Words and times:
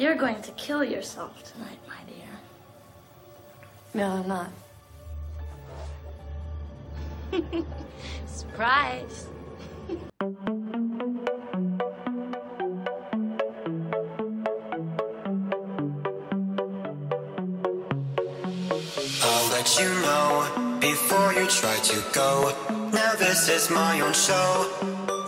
You're 0.00 0.14
going 0.14 0.40
to 0.40 0.50
kill 0.52 0.82
yourself 0.82 1.42
tonight, 1.52 1.78
my 1.86 2.00
dear. 2.08 2.24
No, 3.92 4.06
I'm 4.12 4.26
not. 4.26 4.50
Surprise. 8.26 9.26
I'll 19.22 19.50
let 19.50 19.78
you 19.78 19.88
know 20.00 20.78
before 20.80 21.34
you 21.34 21.46
try 21.46 21.76
to 21.76 22.02
go. 22.14 22.54
Now 22.94 23.12
this 23.16 23.50
is 23.50 23.68
my 23.68 24.00
own 24.00 24.14
show. 24.14 24.66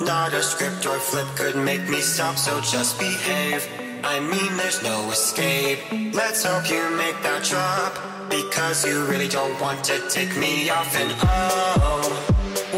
Not 0.00 0.32
a 0.32 0.42
script 0.42 0.86
or 0.86 0.98
flip 0.98 1.28
could 1.36 1.56
make 1.56 1.86
me 1.90 2.00
stop, 2.00 2.38
so 2.38 2.58
just 2.62 2.98
behave. 2.98 3.68
I 4.04 4.18
mean, 4.18 4.56
there's 4.56 4.82
no 4.82 5.10
escape. 5.10 5.78
Let's 6.12 6.44
hope 6.44 6.68
you 6.68 6.82
make 6.96 7.20
that 7.22 7.44
drop. 7.44 7.94
Because 8.28 8.84
you 8.86 9.04
really 9.04 9.28
don't 9.28 9.60
want 9.60 9.84
to 9.84 10.00
take 10.08 10.36
me 10.36 10.70
off, 10.70 10.96
and 10.96 11.12
oh, 11.22 12.02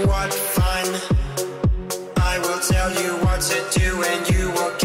what 0.07 0.35
fun! 0.35 0.87
I 2.17 2.39
will 2.41 2.59
tell 2.59 2.91
you 2.91 3.25
what 3.25 3.41
to 3.43 3.79
do, 3.79 4.03
and 4.03 4.29
you 4.31 4.51
will 4.51 4.77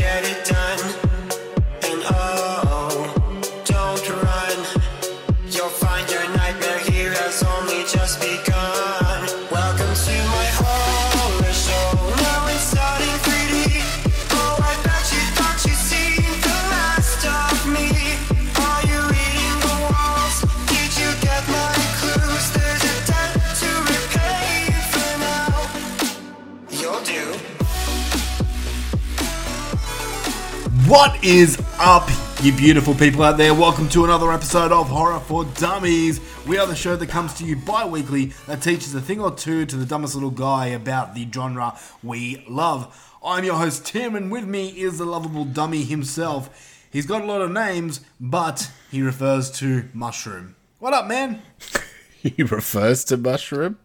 What 30.89 31.23
is 31.23 31.61
up, 31.77 32.09
you 32.41 32.51
beautiful 32.51 32.95
people 32.95 33.21
out 33.21 33.37
there? 33.37 33.53
Welcome 33.53 33.89
to 33.89 34.05
another 34.05 34.31
episode 34.31 34.71
of 34.71 34.87
Horror 34.89 35.19
for 35.19 35.45
Dummies. 35.45 36.19
We 36.47 36.57
are 36.57 36.65
the 36.65 36.75
show 36.75 36.95
that 36.95 37.07
comes 37.09 37.33
to 37.35 37.45
you 37.45 37.55
bi 37.57 37.85
weekly 37.85 38.33
that 38.47 38.63
teaches 38.63 38.95
a 38.95 39.01
thing 39.01 39.19
or 39.21 39.29
two 39.31 39.67
to 39.67 39.75
the 39.75 39.85
dumbest 39.85 40.15
little 40.15 40.31
guy 40.31 40.67
about 40.67 41.13
the 41.13 41.27
genre 41.31 41.77
we 42.01 42.43
love. 42.49 43.15
I'm 43.23 43.43
your 43.43 43.55
host, 43.57 43.85
Tim, 43.85 44.15
and 44.15 44.31
with 44.31 44.45
me 44.45 44.69
is 44.69 44.97
the 44.97 45.05
lovable 45.05 45.45
dummy 45.45 45.83
himself. 45.83 46.87
He's 46.91 47.05
got 47.05 47.21
a 47.21 47.25
lot 47.25 47.41
of 47.41 47.51
names, 47.51 48.01
but 48.19 48.71
he 48.89 49.01
refers 49.03 49.51
to 49.59 49.89
Mushroom. 49.93 50.55
What 50.79 50.93
up, 50.93 51.05
man? 51.07 51.41
he 52.19 52.41
refers 52.41 53.03
to 53.05 53.17
mushroom. 53.17 53.77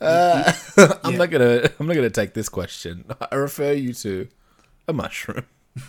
Uh, 0.00 0.52
I'm 1.02 1.12
Yeah. 1.12 1.18
not 1.18 1.30
gonna. 1.30 1.70
I'm 1.78 1.86
not 1.86 1.94
gonna 1.94 2.10
take 2.10 2.34
this 2.34 2.48
question. 2.50 3.04
I 3.32 3.34
refer 3.36 3.72
you 3.72 3.94
to 3.94 4.28
a 4.86 4.92
mushroom. 4.92 5.46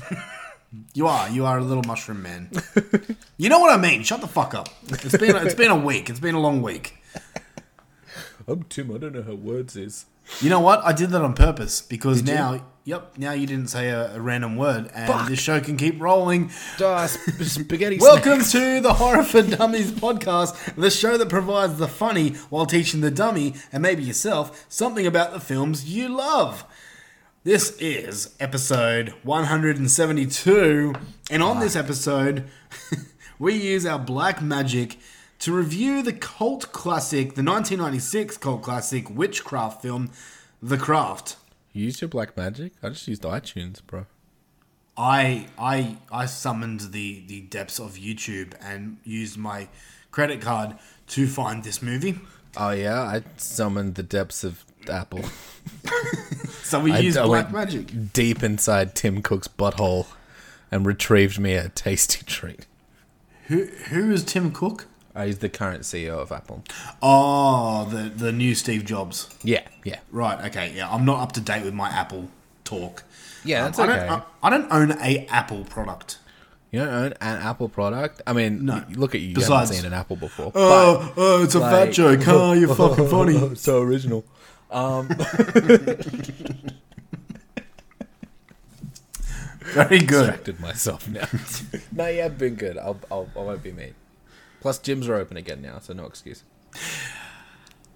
You 0.94 1.08
are. 1.08 1.30
You 1.30 1.46
are 1.46 1.58
a 1.58 1.62
little 1.62 1.84
mushroom 1.86 2.24
man. 2.24 2.50
you 3.38 3.50
know 3.50 3.60
what 3.60 3.78
I 3.78 3.82
mean? 3.82 4.04
Shut 4.04 4.22
the 4.22 4.28
fuck 4.28 4.54
up. 4.54 4.70
It's 4.88 5.18
been 5.18 5.36
it's 5.36 5.54
been 5.54 5.70
a 5.70 5.76
week. 5.76 6.10
It's 6.10 6.22
been 6.22 6.34
a 6.34 6.40
long 6.40 6.62
week. 6.62 6.96
I'm 8.48 8.64
Tim. 8.64 8.90
I 8.96 8.98
don't 8.98 9.14
know 9.14 9.22
how 9.24 9.34
words 9.34 9.76
is. 9.76 10.06
You 10.40 10.50
know 10.50 10.62
what? 10.62 10.82
I 10.86 10.94
did 10.94 11.10
that 11.10 11.22
on 11.22 11.34
purpose 11.34 11.82
because 11.82 12.24
now, 12.24 12.64
yep, 12.86 13.18
now 13.18 13.34
you 13.34 13.46
didn't 13.46 13.68
say 13.68 13.90
a, 13.90 14.16
a 14.16 14.22
random 14.22 14.56
word, 14.56 14.90
and 14.96 15.12
Fuck. 15.12 15.28
this 15.28 15.40
show 15.42 15.60
can 15.60 15.76
keep 15.76 16.00
rolling. 16.00 16.52
Duh, 16.78 17.06
sp- 17.12 17.36
spaghetti. 17.44 17.98
Welcome 18.00 18.42
to 18.42 18.80
the 18.80 18.94
Horror 18.94 19.24
for 19.24 19.42
Dummies 19.42 19.92
podcast, 19.92 20.76
the 20.76 20.90
show 20.90 21.18
that 21.18 21.28
provides 21.28 21.78
the 21.80 21.88
funny 21.90 22.30
while 22.50 22.66
teaching 22.66 23.02
the 23.02 23.12
dummy 23.12 23.56
and 23.74 23.84
maybe 23.84 24.04
yourself 24.04 24.66
something 24.70 25.06
about 25.06 25.34
the 25.34 25.42
films 25.42 25.84
you 25.94 26.08
love. 26.08 26.64
This 27.44 27.76
is 27.80 28.36
episode 28.40 29.16
172, 29.24 30.94
and 31.32 31.42
on 31.42 31.60
this 31.60 31.76
episode, 31.76 32.44
we 33.40 33.56
use 33.56 33.84
our 33.84 33.98
black 33.98 34.44
magic 34.44 35.00
to 35.40 35.52
review 35.52 36.04
the 36.04 36.14
cult 36.14 36.72
classic, 36.72 37.34
the 37.34 37.42
1996 37.42 38.38
cult 38.38 38.62
classic 38.62 39.10
witchcraft 39.10 39.82
film, 39.82 40.12
The 40.62 40.78
Craft. 40.78 41.38
You 41.74 41.86
used 41.86 42.00
your 42.02 42.10
black 42.10 42.38
magic. 42.38 42.74
I 42.84 42.90
just 42.90 43.08
used 43.08 43.24
iTunes, 43.24 43.82
bro. 43.88 44.06
I 44.96 45.48
I 45.58 45.98
I 46.12 46.28
summoned 46.28 46.92
the 46.92 47.24
the 47.26 47.42
depths 47.42 47.80
of 47.80 47.94
YouTube 47.94 48.54
and 48.62 48.98
used 49.04 49.40
my 49.40 49.68
credit 50.12 50.42
card 50.42 50.78
to 51.08 51.26
find 51.26 51.64
this 51.64 51.82
movie. 51.82 52.20
Oh 52.56 52.70
yeah, 52.70 53.02
I 53.02 53.24
summoned 53.38 53.96
the 53.96 54.04
depths 54.04 54.44
of 54.44 54.64
Apple. 54.90 55.22
So 56.64 56.80
we 56.80 56.94
I- 56.94 57.00
used 57.00 57.18
I 57.18 57.26
black 57.26 57.52
magic. 57.52 58.14
deep 58.14 58.42
inside 58.44 58.96
Tim 58.96 59.22
Cook's 59.22 59.48
butthole 59.50 60.08
and 60.72 60.86
retrieved 60.86 61.38
me 61.38 61.54
a 61.56 61.68
tasty 61.70 62.24
treat. 62.26 62.66
Who 63.48 63.66
who 63.90 64.12
is 64.12 64.24
Tim 64.24 64.52
Cook? 64.54 64.86
I 65.14 65.26
used 65.26 65.42
the 65.42 65.50
current 65.50 65.82
CEO 65.84 66.18
of 66.20 66.32
Apple. 66.32 66.64
Oh, 67.02 67.86
the 67.90 68.04
the 68.10 68.32
new 68.32 68.56
Steve 68.56 68.86
Jobs. 68.86 69.30
Yeah, 69.44 69.64
yeah, 69.84 70.00
Right. 70.12 70.46
Okay. 70.46 70.72
Yeah, 70.74 70.90
I'm 70.90 71.04
not 71.04 71.20
up 71.20 71.34
to 71.34 71.42
date 71.42 71.66
with 71.66 71.74
my 71.74 71.90
Apple 71.90 72.30
talk. 72.64 73.04
yeah. 73.44 73.60
Um, 73.60 73.66
That's 73.66 73.80
I 73.80 73.84
okay. 73.84 74.08
don't. 74.08 74.12
I, 74.12 74.24
I 74.44 74.50
don't 74.50 74.72
own 74.72 74.92
a 75.02 75.28
Apple 75.28 75.66
product. 75.66 76.20
You 76.72 76.80
don't 76.80 76.94
own 76.94 77.14
an 77.20 77.42
Apple 77.42 77.68
product? 77.68 78.22
I 78.26 78.32
mean, 78.32 78.66
No. 78.66 78.82
look 78.96 79.14
at 79.14 79.20
you. 79.20 79.30
you 79.36 79.42
haven't 79.42 79.68
seen 79.68 79.84
an 79.84 79.92
Apple 79.94 80.16
before. 80.16 80.54
Oh, 80.56 81.14
oh, 81.18 81.44
it's 81.44 81.56
a 81.56 81.60
fat 81.60 81.92
joke. 81.92 82.22
Oh, 82.30 82.54
you're 82.54 82.74
fucking 82.74 83.08
funny. 83.10 83.56
so 83.56 83.82
original. 83.82 84.24
Um, 84.72 85.08
Very 89.74 90.00
good. 90.00 90.08
distracted 90.26 90.60
myself 90.60 91.08
now. 91.08 91.28
no, 91.92 92.08
you 92.08 92.22
have 92.24 92.38
been 92.38 92.56
good. 92.56 92.78
I'll, 92.78 93.00
I'll, 93.12 93.30
I 93.36 93.40
won't 93.40 93.64
be 93.64 93.72
mean. 93.72 93.94
Plus, 94.60 94.80
gyms 94.80 95.08
are 95.08 95.16
open 95.16 95.38
again 95.38 95.62
now, 95.62 95.80
so 95.80 95.94
no 95.94 96.06
excuse. 96.06 96.44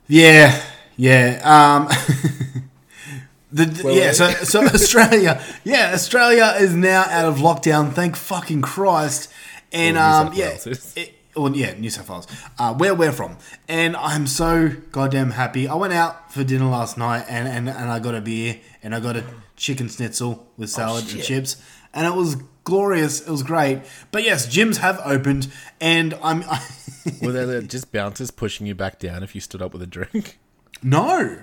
Yeah, 0.07 0.61
yeah. 0.95 1.41
Um, 1.43 1.87
the, 3.51 3.65
the- 3.65 3.93
yeah, 3.93 4.11
so 4.11 4.29
so 4.31 4.63
Australia, 4.65 5.41
yeah, 5.63 5.91
Australia 5.93 6.55
is 6.59 6.73
now 6.73 7.01
out 7.09 7.25
of 7.25 7.37
lockdown. 7.37 7.91
Thank 7.93 8.15
fucking 8.15 8.61
Christ. 8.61 9.31
And 9.71 9.97
Well, 9.97 10.27
um, 10.27 10.33
yeah, 10.33 10.57
it, 10.95 11.14
well, 11.35 11.55
yeah, 11.55 11.73
New 11.77 11.89
South 11.89 12.09
Wales, 12.09 12.27
uh, 12.59 12.73
where 12.73 12.93
we're 12.95 13.11
from, 13.11 13.37
and 13.67 13.95
I'm 13.95 14.27
so 14.27 14.69
goddamn 14.91 15.31
happy. 15.31 15.67
I 15.67 15.75
went 15.75 15.93
out 15.93 16.31
for 16.33 16.43
dinner 16.43 16.65
last 16.65 16.97
night, 16.97 17.25
and 17.29 17.47
and, 17.47 17.69
and 17.69 17.89
I 17.91 17.99
got 17.99 18.15
a 18.15 18.21
beer, 18.21 18.59
and 18.83 18.93
I 18.95 18.99
got 18.99 19.15
a 19.17 19.23
chicken 19.55 19.87
schnitzel 19.89 20.47
with 20.57 20.69
salad 20.69 21.03
and 21.03 21.13
Oh, 21.13 21.15
shit. 21.17 21.25
chips, 21.25 21.57
and 21.93 22.05
it 22.07 22.13
was 22.15 22.35
glorious. 22.63 23.21
It 23.21 23.29
was 23.31 23.43
great. 23.43 23.81
But 24.11 24.23
yes, 24.23 24.47
gyms 24.47 24.77
have 24.77 24.99
opened, 25.05 25.51
and 25.81 26.13
I'm. 26.23 26.43
Were 27.21 27.31
there 27.31 27.61
just 27.61 27.91
bouncers 27.91 28.31
pushing 28.31 28.65
you 28.65 28.73
back 28.73 28.99
down 28.99 29.21
if 29.23 29.35
you 29.35 29.41
stood 29.41 29.61
up 29.61 29.73
with 29.73 29.81
a 29.81 29.87
drink? 29.87 30.39
No. 30.83 31.39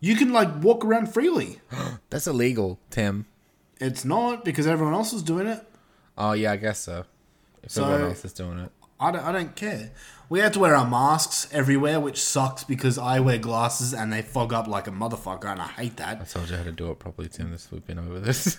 You 0.00 0.14
can 0.16 0.32
like 0.32 0.62
walk 0.62 0.84
around 0.84 1.12
freely. 1.14 1.60
That's 2.10 2.26
illegal, 2.26 2.78
Tim. 2.90 3.26
It's 3.80 4.04
not 4.04 4.44
because 4.44 4.66
everyone 4.66 4.94
else 4.94 5.12
is 5.12 5.22
doing 5.22 5.46
it. 5.46 5.64
Oh, 6.16 6.32
yeah, 6.32 6.52
I 6.52 6.56
guess 6.56 6.80
so. 6.80 7.04
If 7.62 7.70
So- 7.70 7.84
everyone 7.84 8.10
else 8.10 8.24
is 8.24 8.32
doing 8.32 8.58
it. 8.58 8.72
I 9.00 9.10
don't, 9.12 9.24
I 9.24 9.32
don't 9.32 9.54
care. 9.54 9.90
We 10.28 10.40
have 10.40 10.52
to 10.52 10.58
wear 10.58 10.74
our 10.74 10.86
masks 10.88 11.48
everywhere, 11.52 12.00
which 12.00 12.20
sucks 12.20 12.64
because 12.64 12.98
I 12.98 13.20
wear 13.20 13.38
glasses 13.38 13.94
and 13.94 14.12
they 14.12 14.20
fog 14.22 14.52
up 14.52 14.66
like 14.66 14.86
a 14.86 14.90
motherfucker, 14.90 15.46
and 15.46 15.60
I 15.62 15.68
hate 15.68 15.96
that. 15.96 16.20
I 16.20 16.24
told 16.24 16.50
you 16.50 16.56
how 16.56 16.64
to 16.64 16.72
do 16.72 16.90
it 16.90 16.98
properly, 16.98 17.28
Tim. 17.28 17.50
This 17.50 17.70
we've 17.72 17.86
been 17.86 17.98
over 17.98 18.18
this. 18.20 18.58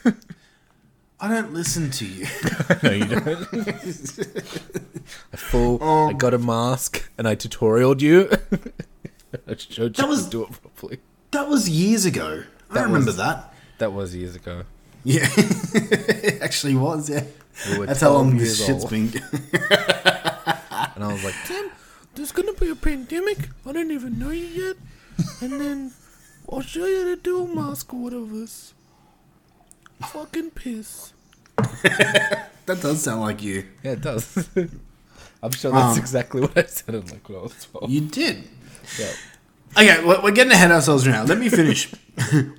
I 1.19 1.27
don't 1.27 1.53
listen 1.53 1.91
to 1.91 2.05
you. 2.05 2.25
no, 2.83 2.91
you 2.91 3.05
don't. 3.05 3.47
I 5.33 5.37
full. 5.37 5.83
Um, 5.83 6.09
I 6.09 6.13
got 6.13 6.33
a 6.33 6.37
mask 6.39 7.09
and 7.17 7.27
I 7.27 7.35
tutorialed 7.35 8.01
you. 8.01 8.29
I 9.47 9.55
showed 9.57 9.97
you 9.97 10.01
That 10.01 10.07
was- 10.07 10.19
how 10.19 10.25
to 10.25 10.29
do 10.31 10.43
it 10.45 10.51
properly. 10.61 10.99
that 11.31 11.47
was 11.49 11.69
years 11.69 12.05
ago. 12.05 12.43
I 12.69 12.73
That 12.73 12.79
don't 12.81 12.83
remember 12.85 13.07
was- 13.07 13.17
that. 13.17 13.53
That 13.79 13.93
was 13.93 14.15
years 14.15 14.35
ago. 14.35 14.63
Yeah, 15.05 15.27
it 15.37 16.41
actually 16.41 16.75
was. 16.75 17.09
Yeah, 17.09 17.23
that's 17.85 18.01
how 18.01 18.13
long 18.13 18.31
12 18.31 18.39
this 18.39 18.65
shit's 18.65 18.83
old. 18.83 18.89
been. 18.89 19.11
And 20.95 21.03
I 21.07 21.13
was 21.13 21.23
like, 21.23 21.35
Tim, 21.45 21.69
there's 22.15 22.33
gonna 22.33 22.51
be 22.53 22.69
a 22.69 22.75
pandemic. 22.75 23.37
I 23.65 23.71
don't 23.71 23.89
even 23.91 24.19
know 24.19 24.31
you 24.31 24.45
yet. 24.45 24.75
And 25.41 25.59
then 25.61 25.91
I'll 26.51 26.59
show 26.61 26.85
you 26.85 27.15
do 27.15 27.43
a 27.43 27.47
mask 27.47 27.93
or 27.93 28.01
whatever. 28.01 28.45
Fucking 30.01 30.51
piss. 30.51 31.13
that 31.83 32.49
does 32.81 33.01
sound 33.03 33.21
like 33.21 33.41
you. 33.41 33.65
Yeah, 33.83 33.91
it 33.91 34.01
does. 34.01 34.49
I'm 35.43 35.51
sure 35.51 35.71
that's 35.71 35.93
Um, 35.93 35.99
exactly 35.99 36.41
what 36.41 36.57
I 36.57 36.63
sounded 36.63 37.11
like 37.11 37.27
when 37.29 37.37
I 37.37 37.41
was 37.43 37.67
12. 37.71 37.89
You 37.89 38.01
did. 38.01 38.43
Yeah. 38.99 39.11
Okay, 39.77 40.03
we're 40.05 40.21
we're 40.21 40.31
getting 40.31 40.51
ahead 40.51 40.71
of 40.71 40.75
ourselves 40.77 41.05
now. 41.07 41.23
Let 41.23 41.37
me 41.37 41.47
finish. 41.47 41.93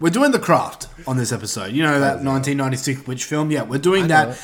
we're 0.00 0.10
doing 0.10 0.30
the 0.30 0.38
craft 0.38 0.86
on 1.06 1.16
this 1.18 1.32
episode. 1.32 1.72
You 1.72 1.82
know 1.82 1.98
that 2.00 2.22
1996 2.24 3.06
witch 3.06 3.24
film. 3.24 3.50
Yeah, 3.50 3.62
we're 3.64 3.78
doing 3.80 4.08
that. 4.08 4.28
it. 4.30 4.40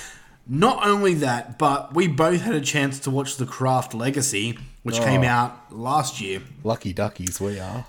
Not 0.49 0.87
only 0.87 1.15
that, 1.15 1.59
but 1.59 1.95
we 1.95 2.07
both 2.07 2.43
had 2.43 2.55
a 2.55 2.61
chance 2.61 2.99
to 3.01 3.11
watch 3.11 3.37
The 3.37 3.47
Craft 3.47 3.95
Legacy, 3.95 4.59
which 4.85 4.99
came 5.01 5.23
Oh. 5.23 5.27
out 5.29 5.73
last 5.77 6.21
year. 6.21 6.43
Lucky 6.63 6.93
duckies, 6.93 7.41
we 7.41 7.59
are. 7.59 7.87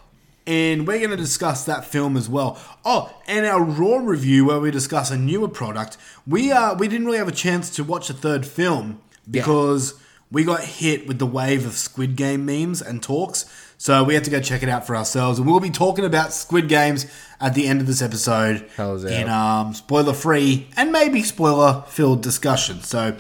And 0.48 0.88
we're 0.88 0.98
going 1.00 1.12
to 1.12 1.18
discuss 1.18 1.65
that 1.65 1.86
film 1.86 2.15
as 2.18 2.30
well. 2.30 2.57
Oh, 2.86 3.13
and 3.27 3.45
our 3.45 3.62
Raw 3.62 3.98
review, 3.98 4.45
where 4.45 4.59
we 4.59 4.71
discuss 4.71 5.12
a 5.12 5.18
newer 5.18 5.50
product, 5.50 5.98
we 6.25 6.51
uh, 6.51 6.74
we 6.75 6.88
didn't 6.88 7.06
really 7.06 7.18
have 7.18 7.27
a 7.27 7.33
chance 7.33 7.69
to 7.71 7.83
watch 7.83 8.09
a 8.09 8.13
third 8.13 8.45
film 8.48 9.01
because 9.30 9.94
we 10.31 10.44
got 10.45 10.62
hit 10.63 11.06
with 11.07 11.19
the 11.19 11.25
wave 11.25 11.65
of 11.65 11.74
Squid 11.74 12.15
Game 12.15 12.45
memes 12.45 12.81
and 12.81 13.03
talks. 13.03 13.45
So 13.79 14.03
we 14.03 14.15
had 14.15 14.24
to 14.24 14.31
go 14.31 14.41
check 14.41 14.63
it 14.63 14.69
out 14.69 14.88
for 14.88 14.95
ourselves. 14.95 15.38
And 15.39 15.47
we'll 15.47 15.59
be 15.59 15.69
talking 15.69 16.03
about 16.03 16.33
Squid 16.33 16.68
Games 16.68 17.06
at 17.39 17.53
the 17.53 17.68
end 17.68 17.79
of 17.79 17.85
this 17.88 18.01
episode 18.01 18.68
Hells 18.75 19.03
in 19.03 19.29
um, 19.29 19.74
spoiler 19.75 20.13
free 20.13 20.68
and 20.75 20.91
maybe 20.91 21.21
spoiler 21.21 21.83
filled 21.88 22.24
discussion. 22.24 22.81
So 22.81 23.15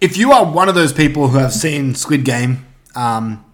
if 0.00 0.16
you 0.16 0.32
are 0.32 0.44
one 0.44 0.68
of 0.68 0.74
those 0.76 0.92
people 0.92 1.28
who 1.28 1.38
have 1.38 1.52
seen 1.52 1.94
Squid 1.96 2.24
Game, 2.24 2.66
um, 2.94 3.44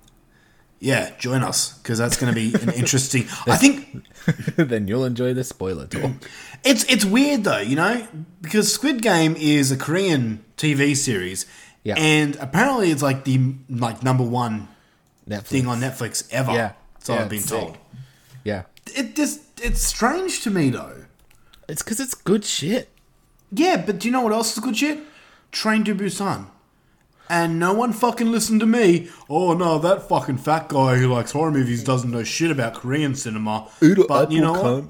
yeah, 0.78 1.10
join 1.18 1.42
us 1.42 1.76
because 1.78 1.98
that's 1.98 2.16
going 2.18 2.34
to 2.34 2.38
be 2.38 2.54
an 2.62 2.70
interesting. 2.74 3.22
I 3.46 3.56
think 3.56 4.04
then 4.56 4.88
you'll 4.88 5.04
enjoy 5.06 5.32
the 5.34 5.44
spoiler 5.44 5.86
talk. 5.86 6.10
it's 6.64 6.84
it's 6.84 7.04
weird 7.04 7.44
though, 7.44 7.58
you 7.60 7.76
know, 7.76 8.06
because 8.42 8.72
Squid 8.72 9.00
Game 9.02 9.36
is 9.38 9.70
a 9.70 9.76
Korean 9.76 10.42
TV 10.56 10.96
series, 10.96 11.44
Yeah. 11.84 11.94
and 11.98 12.36
apparently 12.36 12.90
it's 12.90 13.02
like 13.02 13.24
the 13.24 13.54
like 13.68 14.02
number 14.02 14.24
one 14.24 14.68
Netflix. 15.30 15.42
thing 15.46 15.66
on 15.66 15.80
Netflix 15.80 16.28
ever. 16.32 16.52
Yeah. 16.52 16.72
so 16.98 17.14
Yeah, 17.14 17.20
I've 17.22 17.28
been 17.28 17.38
it's 17.38 17.48
told. 17.48 17.72
sick. 17.72 17.80
Yeah. 18.44 18.62
It 18.96 19.14
just 19.16 19.40
it's 19.62 19.80
strange 19.82 20.42
to 20.42 20.50
me 20.50 20.70
though. 20.70 21.04
It's 21.68 21.82
because 21.82 22.00
it's 22.00 22.14
good 22.14 22.44
shit. 22.44 22.88
Yeah, 23.52 23.82
but 23.84 23.98
do 24.00 24.08
you 24.08 24.12
know 24.12 24.22
what 24.22 24.32
else 24.32 24.52
is 24.56 24.62
good 24.62 24.76
shit? 24.76 24.98
Train 25.52 25.84
to 25.84 25.94
Busan. 25.94 26.46
And 27.28 27.60
no 27.60 27.72
one 27.72 27.92
fucking 27.92 28.32
listened 28.32 28.58
to 28.60 28.66
me. 28.66 29.08
Oh 29.28 29.54
no, 29.54 29.78
that 29.78 30.08
fucking 30.08 30.38
fat 30.38 30.68
guy 30.68 30.96
who 30.96 31.06
likes 31.12 31.30
horror 31.30 31.52
movies 31.52 31.84
doesn't 31.84 32.10
know 32.10 32.24
shit 32.24 32.50
about 32.50 32.74
Korean 32.74 33.14
cinema. 33.14 33.68
but 34.08 34.32
you 34.32 34.40
know 34.40 34.52
what? 34.52 34.84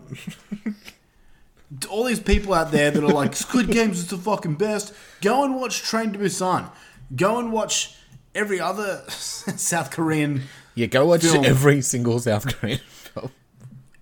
all 1.88 2.04
these 2.04 2.20
people 2.20 2.52
out 2.54 2.72
there 2.72 2.90
that 2.90 3.02
are 3.04 3.08
like 3.12 3.36
Squid 3.36 3.70
Games 3.70 3.98
is 3.98 4.06
the 4.08 4.16
fucking 4.16 4.54
best. 4.54 4.92
Go 5.20 5.44
and 5.44 5.54
watch 5.56 5.82
Train 5.82 6.12
to 6.12 6.18
Busan. 6.18 6.70
Go 7.14 7.38
and 7.38 7.52
watch 7.52 7.94
every 8.34 8.60
other 8.60 9.02
South 9.08 9.90
Korean. 9.90 10.42
Yeah, 10.74 10.86
go 10.86 11.06
watch 11.06 11.22
Film. 11.22 11.44
every 11.44 11.82
single 11.82 12.18
South 12.20 12.46
Korean 12.56 12.78
film. 12.88 13.30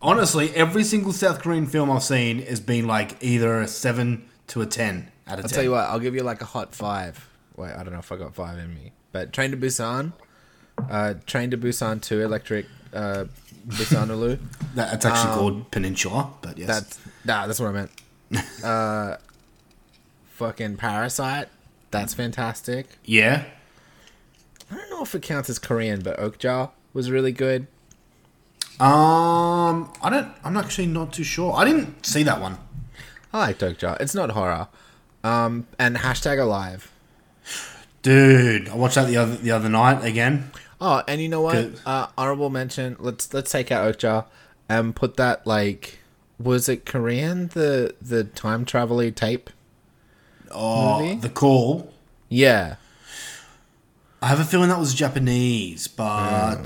Honestly, 0.00 0.50
every 0.54 0.84
single 0.84 1.12
South 1.12 1.40
Korean 1.40 1.66
film 1.66 1.90
I've 1.90 2.02
seen 2.04 2.42
has 2.42 2.60
been 2.60 2.86
like 2.86 3.16
either 3.22 3.60
a 3.60 3.66
seven 3.68 4.28
to 4.48 4.60
a 4.62 4.66
ten 4.66 5.10
out 5.26 5.38
of 5.38 5.44
I'll 5.44 5.48
ten. 5.48 5.54
tell 5.56 5.64
you 5.64 5.70
what, 5.72 5.84
I'll 5.86 5.98
give 6.00 6.14
you 6.14 6.22
like 6.22 6.40
a 6.40 6.44
hot 6.44 6.74
five. 6.74 7.28
Wait, 7.56 7.72
I 7.72 7.82
don't 7.82 7.92
know 7.92 7.98
if 7.98 8.12
I 8.12 8.16
got 8.16 8.34
five 8.34 8.58
in 8.58 8.72
me. 8.74 8.92
But 9.10 9.32
Train 9.32 9.50
to 9.50 9.56
Busan, 9.56 10.12
uh, 10.88 11.14
Train 11.26 11.50
to 11.50 11.58
Busan 11.58 12.00
2, 12.00 12.20
Electric 12.22 12.66
uh, 12.94 13.24
Busanulu. 13.66 14.38
That- 14.74 14.92
That's 14.92 15.06
actually 15.06 15.34
called 15.34 15.70
Peninsula, 15.72 16.30
but 16.42 16.56
yes, 16.58 16.68
Um, 16.68 16.74
That's, 16.74 16.98
nah, 17.24 17.46
that's 17.48 17.58
what 17.58 17.70
I 17.70 17.72
meant. 17.72 18.64
uh, 18.64 19.16
fucking 20.34 20.76
Parasite. 20.76 21.48
That's 21.90 22.14
fantastic. 22.14 22.86
yeah. 23.04 23.44
I 24.70 24.76
don't 24.76 24.90
know 24.90 25.02
if 25.02 25.14
it 25.14 25.22
counts 25.22 25.48
as 25.50 25.58
Korean, 25.58 26.00
but 26.00 26.18
Okja 26.18 26.70
was 26.92 27.10
really 27.10 27.32
good. 27.32 27.66
Um, 28.80 29.92
I 30.02 30.10
don't. 30.10 30.32
I'm 30.44 30.56
actually 30.56 30.86
not 30.86 31.12
too 31.12 31.24
sure. 31.24 31.54
I 31.54 31.64
didn't 31.64 32.06
see 32.06 32.22
that 32.22 32.40
one. 32.40 32.58
I 33.32 33.38
liked 33.38 33.60
Okja. 33.60 34.00
It's 34.00 34.14
not 34.14 34.30
horror. 34.30 34.68
Um, 35.24 35.66
and 35.78 35.96
hashtag 35.96 36.40
alive. 36.40 36.92
Dude, 38.02 38.68
I 38.68 38.76
watched 38.76 38.94
that 38.94 39.08
the 39.08 39.16
other 39.16 39.36
the 39.36 39.50
other 39.50 39.68
night 39.68 40.04
again. 40.04 40.52
Oh, 40.80 41.02
and 41.08 41.20
you 41.20 41.28
know 41.28 41.40
what? 41.40 41.72
Uh, 41.84 42.06
honorable 42.16 42.50
mention. 42.50 42.96
Let's 43.00 43.34
let's 43.34 43.50
take 43.50 43.72
out 43.72 43.98
Okja 43.98 44.26
and 44.68 44.94
put 44.94 45.16
that 45.16 45.46
like 45.46 45.98
was 46.38 46.68
it 46.68 46.86
Korean 46.86 47.48
the 47.48 47.94
the 48.00 48.24
time 48.24 48.64
travel 48.64 48.98
tape? 49.10 49.50
Oh, 50.50 51.00
Movie? 51.00 51.16
the 51.16 51.28
call. 51.28 51.92
Yeah. 52.28 52.76
I 54.20 54.26
have 54.28 54.40
a 54.40 54.44
feeling 54.44 54.68
that 54.68 54.78
was 54.78 54.94
Japanese, 54.94 55.86
but 55.88 56.62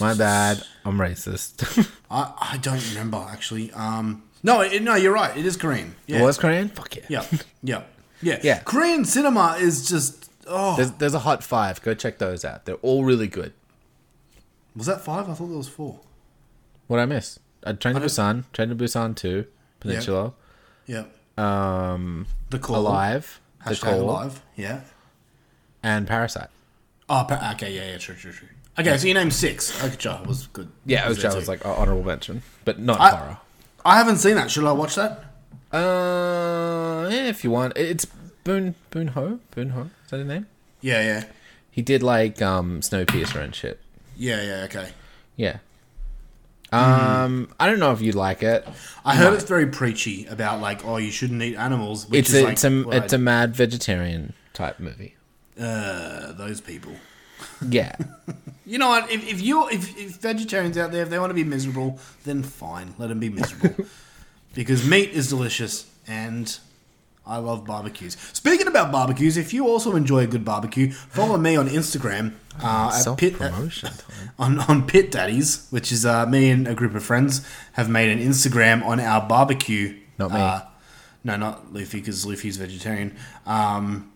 My 0.00 0.14
bad. 0.14 0.62
I'm 0.84 0.98
racist. 0.98 1.90
I, 2.10 2.32
I 2.52 2.56
don't 2.58 2.86
remember 2.90 3.24
actually. 3.30 3.72
Um, 3.72 4.22
no, 4.42 4.60
it, 4.60 4.82
no, 4.82 4.94
you're 4.94 5.12
right. 5.14 5.36
It 5.36 5.46
is 5.46 5.56
Korean. 5.56 5.94
Yeah, 6.06 6.18
It 6.18 6.22
was 6.22 6.36
Korean? 6.38 6.68
Fuck 6.68 6.96
yeah. 6.96 7.02
Yeah, 7.08 7.24
yeah, 7.62 7.82
yeah. 8.22 8.40
Yeah. 8.42 8.58
Korean 8.60 9.04
cinema 9.04 9.56
is 9.60 9.88
just. 9.88 10.30
Oh, 10.46 10.76
There's 10.76 10.90
there's 10.92 11.14
a 11.14 11.20
hot 11.20 11.42
five. 11.42 11.80
Go 11.82 11.94
check 11.94 12.18
those 12.18 12.44
out. 12.44 12.66
They're 12.66 12.74
all 12.76 13.04
really 13.04 13.28
good. 13.28 13.54
was 14.76 14.86
that 14.86 15.00
five? 15.00 15.28
I 15.30 15.34
thought 15.34 15.46
there 15.46 15.56
was 15.56 15.68
four. 15.68 16.00
What 16.86 17.00
I 17.00 17.06
miss? 17.06 17.38
Uh, 17.62 17.72
Train 17.72 17.94
to 17.94 18.00
Busan, 18.02 18.44
Train 18.52 18.68
to 18.68 18.74
Busan 18.74 19.16
2, 19.16 19.46
Peninsula, 19.80 20.34
Yeah, 20.86 21.04
um, 21.38 22.26
the 22.50 22.58
call. 22.58 22.76
Alive, 22.76 23.40
The 23.66 23.70
Hashtag 23.74 23.80
Call, 23.80 24.00
alive. 24.02 24.42
Yeah. 24.54 24.80
And 25.84 26.08
Parasite. 26.08 26.48
Oh, 27.08 27.24
pa- 27.28 27.52
okay. 27.54 27.72
Yeah, 27.72 27.92
yeah. 27.92 27.98
True, 27.98 28.16
true, 28.16 28.32
true. 28.32 28.48
Okay, 28.78 28.96
so 28.98 29.06
you 29.06 29.14
named 29.14 29.32
six. 29.32 29.70
Okja 29.82 30.26
was 30.26 30.48
good. 30.48 30.68
Yeah, 30.84 31.08
Was 31.08 31.22
there 31.22 31.32
was 31.34 31.46
like 31.46 31.64
uh, 31.64 31.72
honorable 31.74 32.02
mention, 32.02 32.42
but 32.64 32.80
not 32.80 33.00
I- 33.00 33.10
horror. 33.10 33.38
I 33.84 33.98
haven't 33.98 34.16
seen 34.16 34.34
that. 34.36 34.50
Should 34.50 34.64
I 34.64 34.72
watch 34.72 34.94
that? 34.96 35.24
Uh, 35.70 37.08
yeah, 37.10 37.28
if 37.28 37.44
you 37.44 37.50
want, 37.50 37.76
it's 37.76 38.06
Boon 38.44 38.74
Boon 38.90 39.08
Ho. 39.08 39.38
Boon 39.54 39.70
Ho 39.70 39.82
is 40.04 40.10
that 40.10 40.18
his 40.18 40.26
name? 40.26 40.46
Yeah, 40.80 41.02
yeah, 41.02 41.24
He 41.70 41.82
did 41.82 42.02
like 42.02 42.40
um 42.42 42.80
Snowpiercer 42.80 43.40
and 43.42 43.54
shit. 43.54 43.78
yeah, 44.16 44.42
yeah. 44.42 44.64
Okay. 44.64 44.88
Yeah. 45.36 45.58
Um, 46.72 47.50
I 47.60 47.66
don't 47.68 47.78
know 47.78 47.92
if 47.92 48.00
you'd 48.00 48.14
like 48.16 48.42
it. 48.42 48.66
I 49.04 49.14
heard 49.14 49.34
it's 49.34 49.44
very 49.44 49.66
preachy 49.66 50.26
about 50.26 50.60
like, 50.60 50.84
oh, 50.84 50.96
you 50.96 51.10
shouldn't 51.12 51.40
eat 51.42 51.56
animals. 51.56 52.08
Which 52.08 52.20
It's 52.20 52.30
is 52.30 52.40
a, 52.40 52.44
like, 52.44 52.52
it's 52.54 52.64
a 52.64 52.82
what 52.82 52.96
it's 52.96 53.12
a 53.12 53.18
mad 53.18 53.54
vegetarian 53.54 54.32
type 54.54 54.80
movie. 54.80 55.13
Uh, 55.60 56.32
those 56.32 56.60
people. 56.60 56.92
Yeah, 57.68 57.96
You 58.66 58.78
know 58.78 58.88
what? 58.88 59.10
If, 59.10 59.26
if 59.28 59.42
you 59.42 59.68
if, 59.68 59.96
if 59.98 60.16
vegetarians 60.16 60.78
out 60.78 60.90
there, 60.90 61.02
if 61.02 61.10
they 61.10 61.18
want 61.18 61.30
to 61.30 61.34
be 61.34 61.44
miserable, 61.44 61.98
then 62.24 62.42
fine, 62.42 62.94
let 62.98 63.08
them 63.08 63.20
be 63.20 63.28
miserable. 63.28 63.84
because 64.54 64.88
meat 64.88 65.10
is 65.10 65.28
delicious, 65.28 65.90
and 66.06 66.58
I 67.26 67.36
love 67.38 67.66
barbecues. 67.66 68.16
Speaking 68.32 68.66
about 68.66 68.90
barbecues, 68.90 69.36
if 69.36 69.52
you 69.52 69.68
also 69.68 69.96
enjoy 69.96 70.20
a 70.20 70.26
good 70.26 70.46
barbecue, 70.46 70.92
follow 70.92 71.36
me 71.36 71.56
on 71.56 71.68
Instagram 71.68 72.32
uh, 72.62 73.02
at 73.06 73.18
Pit 73.18 73.34
promotion 73.34 73.90
time. 73.90 74.30
on 74.38 74.58
on 74.60 74.86
Pit 74.86 75.10
Daddies, 75.12 75.66
which 75.68 75.92
is 75.92 76.06
uh, 76.06 76.24
me 76.24 76.48
and 76.48 76.66
a 76.66 76.74
group 76.74 76.94
of 76.94 77.04
friends 77.04 77.46
have 77.74 77.90
made 77.90 78.08
an 78.08 78.18
Instagram 78.18 78.82
on 78.82 78.98
our 78.98 79.28
barbecue. 79.28 79.94
Not 80.18 80.32
me. 80.32 80.40
Uh, 80.40 80.60
no, 81.22 81.36
not 81.36 81.72
Luffy 81.74 82.00
because 82.00 82.24
Luffy's 82.24 82.56
vegetarian. 82.56 83.14
Um, 83.44 84.10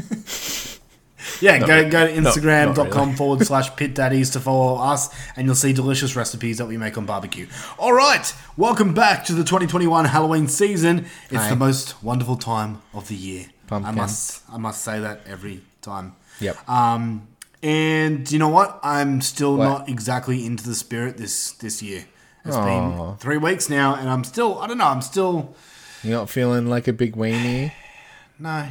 yeah, 1.40 1.58
go 1.58 1.88
go 1.90 2.06
to 2.06 2.20
not 2.20 2.34
Instagram.com 2.34 3.04
really. 3.08 3.16
forward 3.16 3.46
slash 3.46 3.74
Pit 3.76 3.94
Daddies 3.94 4.30
to 4.30 4.40
follow 4.40 4.76
us, 4.76 5.08
and 5.36 5.46
you'll 5.46 5.54
see 5.54 5.72
delicious 5.72 6.16
recipes 6.16 6.58
that 6.58 6.66
we 6.66 6.76
make 6.76 6.96
on 6.98 7.06
barbecue. 7.06 7.46
All 7.78 7.92
right, 7.92 8.32
welcome 8.56 8.94
back 8.94 9.24
to 9.26 9.32
the 9.32 9.44
2021 9.44 10.06
Halloween 10.06 10.48
season. 10.48 11.06
It's 11.30 11.42
Hi. 11.42 11.50
the 11.50 11.56
most 11.56 12.02
wonderful 12.02 12.36
time 12.36 12.82
of 12.94 13.08
the 13.08 13.16
year. 13.16 13.46
I 13.70 13.92
must 13.92 14.42
I 14.50 14.58
must 14.58 14.82
say 14.82 14.98
that 15.00 15.20
every 15.26 15.60
time. 15.82 16.16
Yep. 16.40 16.68
Um, 16.68 17.28
and 17.62 18.30
you 18.32 18.38
know 18.38 18.48
what? 18.48 18.80
I'm 18.82 19.20
still 19.20 19.56
What? 19.56 19.64
not 19.64 19.88
exactly 19.88 20.44
into 20.46 20.64
the 20.66 20.74
spirit 20.74 21.16
this 21.18 21.52
this 21.52 21.82
year. 21.82 22.04
It's 22.44 22.56
Aw. 22.56 22.64
been 22.64 23.16
three 23.18 23.36
weeks 23.36 23.68
now, 23.68 23.94
and 23.94 24.08
I'm 24.08 24.24
still. 24.24 24.58
I 24.58 24.66
don't 24.66 24.78
know. 24.78 24.86
I'm 24.86 25.02
still 25.02 25.54
You're 26.02 26.16
not 26.16 26.30
feeling 26.30 26.68
like 26.68 26.88
a 26.88 26.92
big 26.92 27.14
weenie. 27.16 27.72
no. 28.38 28.68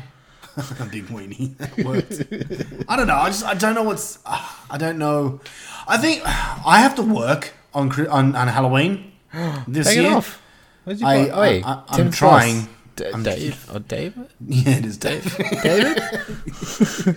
A 0.80 0.86
big 0.92 1.08
weenie. 1.08 1.56
That 1.58 1.78
worked. 1.86 2.86
I 2.90 2.96
don't 2.96 3.08
know. 3.08 3.16
I 3.16 3.28
just 3.28 3.46
I 3.46 3.54
don't 3.54 3.76
know 3.76 3.84
what's. 3.84 4.20
Uh, 4.26 4.40
I 4.70 4.78
don't 4.78 4.98
know. 4.98 5.40
I 5.88 5.98
think 5.98 6.22
I 6.26 6.80
have 6.80 6.96
to 6.96 7.02
work 7.04 7.54
on 7.74 7.92
on, 8.08 8.36
on 8.36 8.48
Halloween 8.48 9.12
this 9.68 9.88
Take 9.88 9.98
year. 9.98 10.12
it 10.12 10.14
off. 10.14 10.42
What'd 10.84 11.02
you 11.02 11.08
I- 11.08 11.26
put? 11.26 11.32
Oh, 11.34 11.42
wait, 11.42 11.64
I- 11.66 11.84
I'm 11.90 11.96
Tim 11.98 12.12
trying. 12.12 12.62
Foss. 12.62 12.70
D- 12.96 13.06
I'm- 13.06 13.24
Dave 13.24 13.70
or 13.74 13.80
David? 13.80 14.28
Yeah, 14.48 14.78
it 14.78 14.86
is 14.86 14.98
Dave. 14.98 15.24
David? 15.64 15.98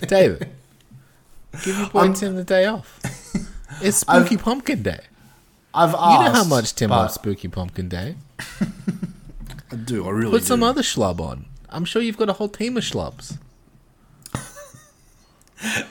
David. 0.08 0.48
Give 1.64 1.76
your 1.78 1.88
boy 1.90 2.00
I'm- 2.00 2.14
Tim 2.14 2.36
the 2.36 2.44
day 2.44 2.66
off. 2.66 3.00
It's 3.82 3.96
Spooky 3.98 4.36
Pumpkin 4.36 4.82
Day. 4.82 5.00
I've 5.74 5.90
You 5.90 5.96
asked. 5.96 6.24
know 6.24 6.32
how 6.42 6.44
much 6.44 6.74
Tim 6.74 6.90
but 6.90 6.96
loves 6.98 7.14
Spooky 7.14 7.48
Pumpkin 7.48 7.88
Day. 7.88 8.16
I 8.60 9.74
do. 9.76 10.06
I 10.06 10.10
really 10.10 10.30
Put 10.30 10.42
do. 10.42 10.46
some 10.46 10.62
other 10.62 10.82
schlub 10.82 11.18
on. 11.20 11.46
I'm 11.72 11.84
sure 11.84 12.02
you've 12.02 12.16
got 12.16 12.28
a 12.28 12.34
whole 12.34 12.48
team 12.48 12.76
of 12.76 12.84
schlubs. 12.84 13.38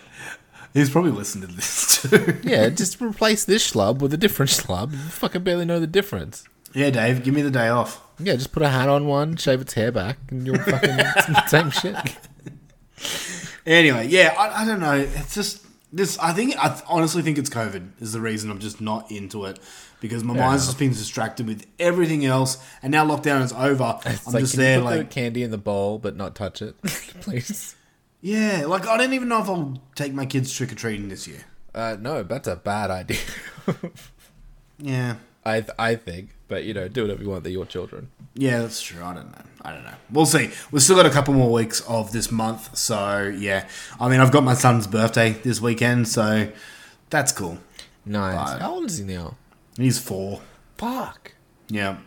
He's 0.74 0.90
probably 0.90 1.12
listened 1.12 1.48
to 1.48 1.54
this 1.54 2.02
too. 2.10 2.38
Yeah, 2.44 2.70
just 2.70 3.02
replace 3.02 3.44
this 3.44 3.70
schlub 3.72 4.00
with 4.00 4.14
a 4.14 4.18
different 4.18 4.52
schlub. 4.52 4.92
You 4.92 4.98
fucking 4.98 5.44
barely 5.44 5.66
know 5.66 5.80
the 5.80 5.88
difference. 5.88 6.46
yeah, 6.74 6.90
Dave. 6.90 7.24
Give 7.24 7.34
me 7.34 7.42
the 7.42 7.52
day 7.52 7.68
off. 7.68 8.02
Yeah, 8.20 8.36
just 8.36 8.52
put 8.52 8.64
a 8.64 8.70
hat 8.70 8.88
on 8.88 9.06
one, 9.08 9.36
shave 9.36 9.60
its 9.62 9.74
hair 9.74 9.92
back, 9.92 10.18
and 10.30 10.46
you'll 10.46 10.58
fucking 10.60 11.00
same 11.48 11.72
shit. 11.72 11.96
Anyway, 13.66 14.08
yeah, 14.08 14.34
I, 14.38 14.62
I 14.62 14.66
don't 14.66 14.80
know. 14.80 14.94
It's 14.94 15.34
just 15.36 15.66
this. 15.92 16.18
I 16.20 16.32
think 16.32 16.56
I 16.58 16.80
honestly 16.88 17.22
think 17.22 17.38
it's 17.38 17.50
COVID 17.50 18.00
is 18.00 18.14
the 18.14 18.22
reason 18.22 18.50
I'm 18.52 18.60
just 18.60 18.80
not 18.80 19.12
into 19.12 19.46
it 19.46 19.60
because 20.01 20.24
my 20.25 20.34
mind's 20.34 20.65
just 20.65 20.77
been 20.77 20.89
distracted 20.91 21.48
with 21.48 21.65
everything 21.79 22.25
else, 22.25 22.58
and 22.84 22.91
now 22.91 23.05
lockdown 23.08 23.41
is 23.43 23.53
over. 23.53 23.98
It's 24.05 24.27
I'm 24.27 24.34
like, 24.34 24.41
just 24.43 24.55
can 24.55 24.62
you 24.62 24.65
there, 24.65 24.81
like, 24.81 25.10
candy 25.12 25.43
in 25.43 25.51
the 25.51 25.58
bowl 25.58 25.98
but 26.00 26.17
not 26.17 26.36
touch 26.36 26.62
it, 26.62 26.75
please. 27.22 27.75
yeah, 28.20 28.65
like 28.67 28.86
I 28.86 28.98
don't 28.98 29.13
even 29.13 29.29
know 29.29 29.41
if 29.41 29.48
I'll 29.48 29.81
take 29.96 30.13
my 30.13 30.25
kids 30.25 30.51
trick 30.51 30.74
or 30.74 30.75
treating 30.75 31.08
this 31.08 31.25
year. 31.27 31.46
Uh, 31.74 31.96
no, 31.98 32.22
that's 32.24 32.50
a 32.50 32.58
bad 32.58 32.91
idea. 32.91 33.20
Yeah, 34.77 35.17
I 35.46 35.62
th- 35.62 35.74
I 35.77 35.96
think, 35.96 36.29
but 36.48 36.63
you 36.63 36.74
know, 36.74 36.88
do 36.88 37.03
whatever 37.03 37.22
you 37.22 37.29
want. 37.29 37.43
They're 37.43 37.53
your 37.53 37.65
children. 37.67 38.10
yeah, 38.34 38.60
that's 38.62 38.81
true. 38.81 39.03
I 39.03 39.13
don't 39.13 39.31
know. 39.31 39.43
I 39.62 39.72
don't 39.74 39.84
know. 39.84 39.93
We'll 40.12 40.25
see. 40.25 40.50
We've 40.72 40.81
still 40.81 40.96
got 40.96 41.05
a 41.05 41.12
couple 41.12 41.34
more 41.36 41.51
weeks 41.51 41.81
of 41.81 42.12
this 42.12 42.31
month, 42.31 42.75
so 42.75 43.31
yeah. 43.38 43.67
I 44.00 44.10
mean, 44.10 44.20
I've 44.20 44.31
got 44.31 44.43
my 44.43 44.55
son's 44.55 44.88
birthday 44.88 45.34
this 45.34 45.62
weekend, 45.62 46.08
so 46.08 46.51
that's 47.12 47.31
cool. 47.31 47.60
Nice. 48.05 48.36
Right. 48.53 48.62
How 48.62 48.72
old 48.74 48.86
is 48.86 48.98
he 48.98 49.05
now? 49.05 49.38
He's 49.82 50.00
four. 50.00 50.42
Fuck. 50.78 51.34
Yeah, 51.70 51.98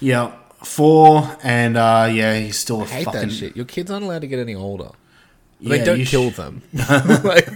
yeah, 0.00 0.32
four, 0.62 1.36
and 1.42 1.76
uh, 1.76 2.08
yeah, 2.12 2.38
he's 2.38 2.58
still 2.58 2.80
a 2.82 2.84
I 2.84 2.88
hate 2.88 3.04
fucking 3.06 3.20
that 3.28 3.30
shit. 3.32 3.56
Your 3.56 3.64
kids 3.64 3.90
aren't 3.90 4.04
allowed 4.04 4.20
to 4.20 4.26
get 4.28 4.38
any 4.38 4.54
older. 4.54 4.90
Yeah, 5.60 5.70
like, 5.70 5.84
don't 5.84 5.98
you 5.98 6.06
kill 6.06 6.30
sh- 6.30 6.36
them. 6.36 6.62
like, 7.24 7.48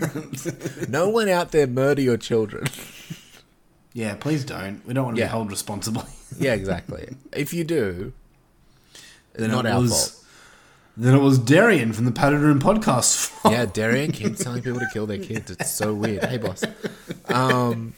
no 0.89 1.09
one 1.11 1.29
out 1.29 1.53
there 1.53 1.67
murder 1.67 2.03
your 2.03 2.17
children. 2.17 2.65
Yeah, 3.95 4.15
please 4.15 4.43
don't. 4.47 4.81
We 4.87 4.95
don't 4.95 5.05
want 5.05 5.17
to 5.17 5.21
Yeah. 5.21 5.27
be 5.27 5.31
held 5.33 5.51
responsible. 5.51 6.05
yeah, 6.39 6.55
exactly. 6.55 7.15
If 7.31 7.53
you 7.53 7.63
do, 7.63 8.15
it's 8.95 9.03
Then 9.35 9.51
not 9.51 9.67
it 9.67 9.73
our 9.73 9.81
was- 9.83 9.91
fault. 10.13 10.25
Then 10.97 11.15
it 11.15 11.19
was 11.21 11.39
Darian 11.39 11.93
from 11.93 12.07
the 12.07 12.11
Padded 12.13 12.41
Room 12.41 12.59
podcast. 12.59 13.31
Yeah, 13.51 13.67
Darian 13.67 14.11
keeps 14.13 14.43
telling 14.43 14.63
people 14.63 14.81
to 14.81 14.89
kill 14.95 15.05
their 15.07 15.19
kids. 15.19 15.51
It's 15.51 15.71
so 15.71 15.93
weird. 15.93 16.25
Hey, 16.25 16.39
boss. 16.39 16.65
Um, 17.29 17.93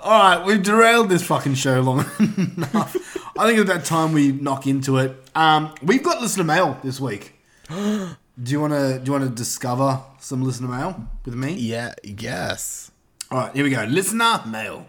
All 0.00 0.12
right, 0.22 0.44
we've 0.46 0.62
derailed 0.62 1.08
this 1.08 1.22
fucking 1.22 1.54
show 1.54 1.80
long 1.80 1.98
enough. 2.18 2.96
I 3.38 3.46
think 3.46 3.58
it's 3.58 3.68
about 3.70 3.84
time 3.84 4.12
we 4.12 4.32
knock 4.32 4.66
into 4.66 4.98
it. 4.98 5.16
Um, 5.34 5.74
we've 5.82 6.02
got 6.02 6.20
listener 6.20 6.44
mail 6.44 6.78
this 6.84 7.00
week. 7.00 7.34
do 7.68 8.16
you 8.44 8.60
want 8.60 8.72
to? 8.72 8.98
Do 9.00 9.04
you 9.04 9.12
want 9.12 9.24
to 9.24 9.30
discover 9.30 10.00
some 10.20 10.42
listener 10.42 10.68
mail 10.68 11.08
with 11.24 11.34
me? 11.34 11.54
yeah, 11.54 11.94
yes. 12.04 12.90
All 13.30 13.38
right, 13.38 13.52
here 13.54 13.64
we 13.64 13.70
go. 13.70 13.82
Listener 13.84 14.42
mail. 14.46 14.86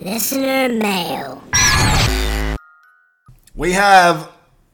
Listener 0.00 0.68
mail. 0.70 1.42
We 3.54 3.72
have 3.72 4.28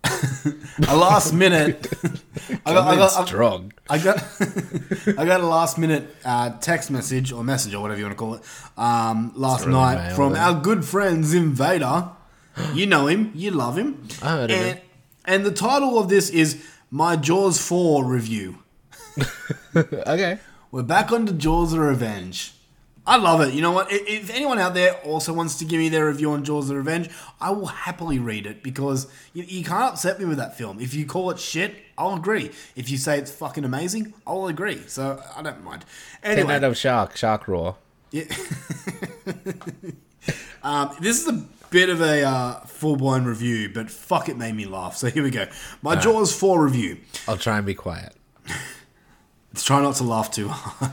a 0.05 0.97
last 0.97 1.33
minute. 1.33 1.87
I 2.65 2.73
got, 2.73 2.89
I 2.89 2.97
got, 2.97 3.17
I- 3.17 3.25
strong. 3.27 3.73
I 3.91 3.99
got 3.99 4.17
I 5.19 5.25
got 5.25 5.41
a 5.41 5.47
last 5.47 5.79
minute 5.79 6.15
uh, 6.25 6.51
text 6.59 6.91
message 6.91 7.33
or 7.33 7.43
message 7.45 7.75
or 7.75 7.81
whatever 7.83 7.99
you 7.99 8.07
want 8.07 8.17
to 8.17 8.19
call 8.19 8.35
it 8.35 8.43
um, 8.77 9.33
last 9.35 9.67
really 9.67 9.79
night 9.79 10.09
mail, 10.09 10.17
from 10.17 10.35
our 10.35 10.61
good 10.61 10.85
friend 10.85 11.25
Invader. 11.25 12.09
You 12.75 12.87
know 12.87 13.07
him, 13.07 13.33
you 13.35 13.51
love 13.53 13.77
him. 13.79 14.09
I 14.23 14.29
heard 14.31 14.51
of 14.51 14.57
and, 14.57 14.79
him. 14.79 14.85
and 15.27 15.47
the 15.47 15.53
title 15.53 15.99
of 15.99 16.09
this 16.09 16.29
is 16.31 16.65
my 16.91 17.17
Jaws 17.17 17.61
four 17.61 18.05
review. 18.05 18.59
Okay. 19.77 20.39
We're 20.71 20.83
back 20.83 21.13
on 21.13 21.25
the 21.25 21.33
Jaws 21.33 21.73
of 21.73 21.79
Revenge. 21.79 22.53
I 23.09 23.17
love 23.17 23.41
it. 23.41 23.55
You 23.55 23.63
know 23.63 23.73
what? 23.73 23.91
If 23.91 24.29
anyone 24.29 24.59
out 24.59 24.75
there 24.75 24.93
also 24.97 25.33
wants 25.33 25.55
to 25.57 25.65
give 25.65 25.79
me 25.79 25.89
their 25.89 26.07
review 26.07 26.33
on 26.33 26.45
Jaws 26.45 26.69
of 26.69 26.77
Revenge, 26.77 27.09
I 27.41 27.51
will 27.53 27.65
happily 27.65 28.19
read 28.19 28.45
it 28.45 28.63
because 28.63 29.11
you, 29.33 29.45
you 29.45 29.65
can't 29.65 29.95
upset 29.95 30.19
me 30.21 30.27
with 30.27 30.37
that 30.37 30.59
film. 30.59 30.79
If 30.79 30.93
you 30.93 31.07
call 31.07 31.31
it 31.31 31.39
shit, 31.39 31.75
I'll 31.97 32.17
agree. 32.17 32.51
If 32.77 32.91
you 32.91 32.99
say 32.99 33.19
it's 33.19 33.31
fucking 33.31 33.65
amazing, 33.65 34.13
I'll 34.27 34.47
agree. 34.47 34.83
So 34.89 35.23
I 35.35 35.41
don't 35.41 35.65
mind. 35.65 35.87
Ten 36.23 36.51
out 36.51 36.63
of 36.63 36.77
shark, 36.77 37.17
shark 37.17 37.49
raw. 37.49 37.77
um, 40.63 40.95
this 41.01 41.23
is 41.23 41.29
a 41.29 41.47
bit 41.71 41.89
of 41.89 42.03
a 42.03 42.25
uh, 42.25 42.61
full 42.61 42.97
blown 42.97 43.25
review, 43.25 43.71
but 43.73 43.91
fuck, 43.91 44.29
it 44.29 44.37
made 44.37 44.55
me 44.55 44.67
laugh. 44.67 44.99
So 44.99 45.09
here 45.09 45.23
we 45.23 45.31
go. 45.31 45.47
My 45.81 45.97
Jaws 45.97 46.39
4 46.39 46.63
review. 46.63 46.99
I'll 47.27 47.39
try 47.39 47.57
and 47.57 47.65
be 47.65 47.73
quiet. 47.73 48.15
Try 49.55 49.81
not 49.81 49.95
to 49.97 50.05
laugh 50.05 50.31
too 50.31 50.49
hard. 50.49 50.93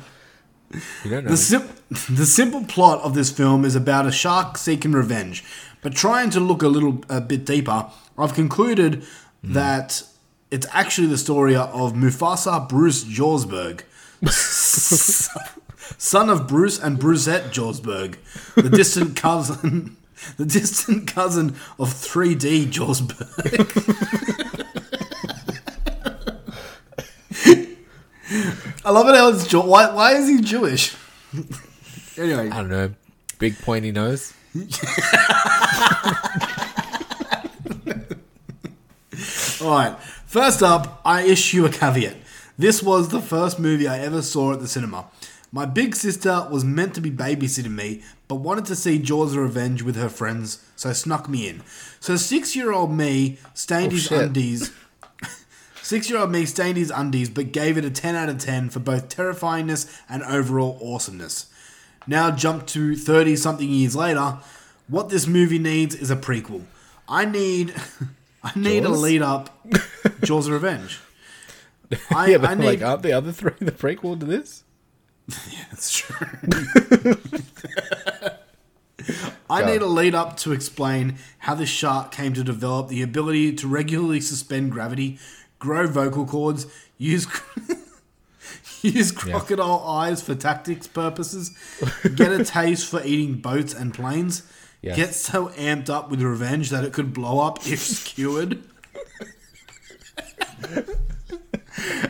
The, 1.29 1.37
sim- 1.37 1.69
the 2.15 2.25
simple 2.25 2.63
plot 2.65 3.01
of 3.01 3.13
this 3.13 3.31
film 3.31 3.65
is 3.65 3.75
about 3.75 4.05
a 4.05 4.11
shark 4.11 4.57
seeking 4.57 4.91
revenge, 4.91 5.43
but 5.81 5.93
trying 5.95 6.29
to 6.31 6.39
look 6.39 6.61
a 6.61 6.67
little 6.67 7.03
a 7.09 7.21
bit 7.21 7.45
deeper, 7.45 7.87
I've 8.17 8.33
concluded 8.33 9.03
that 9.43 10.03
it's 10.51 10.67
actually 10.71 11.07
the 11.07 11.17
story 11.17 11.55
of 11.55 11.93
Mufasa 11.93 12.67
Bruce 12.67 13.03
Jawsberg, 13.03 13.81
son 15.97 16.29
of 16.29 16.47
Bruce 16.47 16.79
and 16.79 16.97
Brucette 16.97 17.51
Jawsberg, 17.51 18.15
the 18.55 18.69
distant 18.69 19.15
cousin, 19.15 19.97
the 20.37 20.45
distant 20.45 21.07
cousin 21.07 21.55
of 21.77 21.89
3D 21.89 22.67
Jawsberg. 22.67 24.54
I 28.85 28.91
love 28.91 29.07
it 29.09 29.15
how 29.15 29.29
it's 29.29 29.47
Jew- 29.47 29.61
why, 29.61 29.91
why 29.93 30.13
is 30.13 30.27
he 30.27 30.41
Jewish? 30.41 30.95
anyway, 32.17 32.49
I 32.49 32.57
don't 32.61 32.69
know. 32.69 32.93
Big 33.39 33.57
pointy 33.59 33.91
nose. 33.91 34.33
All 39.61 39.71
right. 39.71 39.97
First 40.27 40.61
up, 40.61 41.01
I 41.05 41.23
issue 41.23 41.65
a 41.65 41.69
caveat. 41.69 42.15
This 42.57 42.83
was 42.83 43.09
the 43.09 43.21
first 43.21 43.59
movie 43.59 43.87
I 43.87 43.99
ever 43.99 44.21
saw 44.21 44.53
at 44.53 44.59
the 44.59 44.67
cinema. 44.67 45.05
My 45.51 45.65
big 45.65 45.95
sister 45.95 46.47
was 46.51 46.65
meant 46.65 46.93
to 46.95 47.01
be 47.01 47.09
babysitting 47.11 47.71
me, 47.75 48.03
but 48.27 48.35
wanted 48.35 48.65
to 48.65 48.75
see 48.75 48.99
Jaws 48.99 49.31
of 49.33 49.37
Revenge 49.39 49.81
with 49.83 49.95
her 49.95 50.09
friends, 50.09 50.63
so 50.75 50.91
snuck 50.91 51.29
me 51.29 51.47
in. 51.47 51.61
So 51.99 52.17
six 52.17 52.55
year 52.55 52.73
old 52.73 52.91
me 52.91 53.37
stained 53.53 53.93
Oh, 53.93 53.95
his 53.95 54.03
shit. 54.03 54.21
undies. 54.21 54.71
Six 55.85 56.09
year 56.09 56.17
old 56.17 56.31
me 56.31 56.47
stained 56.47 56.77
his 56.77 56.89
undies, 56.89 57.29
but 57.29 57.51
gave 57.51 57.77
it 57.77 57.85
a 57.85 57.91
10 57.91 58.15
out 58.15 58.27
of 58.27 58.39
10 58.39 58.71
for 58.71 58.79
both 58.79 59.07
terrifyingness 59.07 60.01
and 60.09 60.23
overall 60.23 60.79
awesomeness. 60.81 61.45
Now, 62.07 62.31
jump 62.31 62.65
to 62.69 62.95
30 62.95 63.35
something 63.35 63.69
years 63.69 63.95
later, 63.95 64.39
what 64.87 65.09
this 65.09 65.27
movie 65.27 65.59
needs 65.59 65.93
is 65.93 66.09
a 66.09 66.15
prequel. 66.15 66.63
I 67.07 67.25
need. 67.25 67.75
I 68.43 68.51
need 68.55 68.83
a 68.83 68.89
lead 68.89 69.21
up 69.21 69.63
Jaws 70.23 70.47
of 70.47 70.53
Revenge. 70.53 71.01
I, 72.09 72.29
yeah, 72.29 72.37
but 72.39 72.49
I 72.49 72.53
need. 72.55 72.65
like, 72.65 72.81
aren't 72.81 73.03
the 73.03 73.13
other 73.13 73.31
three 73.31 73.51
the 73.59 73.71
prequel 73.71 74.19
to 74.19 74.25
this? 74.25 74.63
Yeah, 75.51 75.65
that's 75.69 75.95
true. 75.95 76.27
I 79.47 79.63
need 79.63 79.83
a 79.83 79.87
lead 79.87 80.15
up 80.15 80.37
to 80.37 80.51
explain 80.51 81.17
how 81.39 81.53
this 81.53 81.69
shark 81.69 82.11
came 82.11 82.33
to 82.33 82.43
develop 82.43 82.87
the 82.87 83.03
ability 83.03 83.53
to 83.53 83.67
regularly 83.67 84.19
suspend 84.19 84.71
gravity, 84.71 85.19
grow 85.65 85.87
vocal 85.87 86.25
cords, 86.25 86.67
use 86.97 87.27
use 88.81 89.11
crocodile 89.11 89.83
eyes 89.85 90.21
for 90.21 90.35
tactics 90.35 90.87
purposes, 90.87 91.51
get 92.15 92.31
a 92.31 92.45
taste 92.45 92.87
for 92.87 93.03
eating 93.03 93.35
boats 93.35 93.73
and 93.73 93.93
planes, 93.93 94.43
get 94.83 95.15
so 95.15 95.47
amped 95.49 95.89
up 95.89 96.11
with 96.11 96.21
revenge 96.21 96.69
that 96.69 96.83
it 96.83 96.93
could 96.93 97.13
blow 97.13 97.39
up 97.39 97.65
if 97.67 97.79
skewered. 97.79 98.63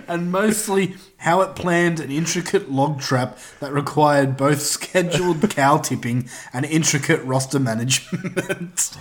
and 0.07 0.31
mostly 0.31 0.95
how 1.17 1.41
it 1.41 1.55
planned 1.55 1.99
an 1.99 2.11
intricate 2.11 2.71
log 2.71 2.99
trap 2.99 3.37
that 3.59 3.71
required 3.71 4.37
both 4.37 4.61
scheduled 4.61 5.49
cow 5.49 5.77
tipping 5.77 6.29
and 6.53 6.65
intricate 6.65 7.23
roster 7.23 7.59
management. 7.59 8.95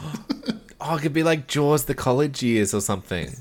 Oh, 0.81 0.97
it 0.97 1.03
could 1.03 1.13
be 1.13 1.23
like 1.23 1.47
Jaws 1.47 1.85
the 1.85 1.95
college 1.95 2.43
years 2.43 2.75
or 2.75 2.81
something. 2.81 3.35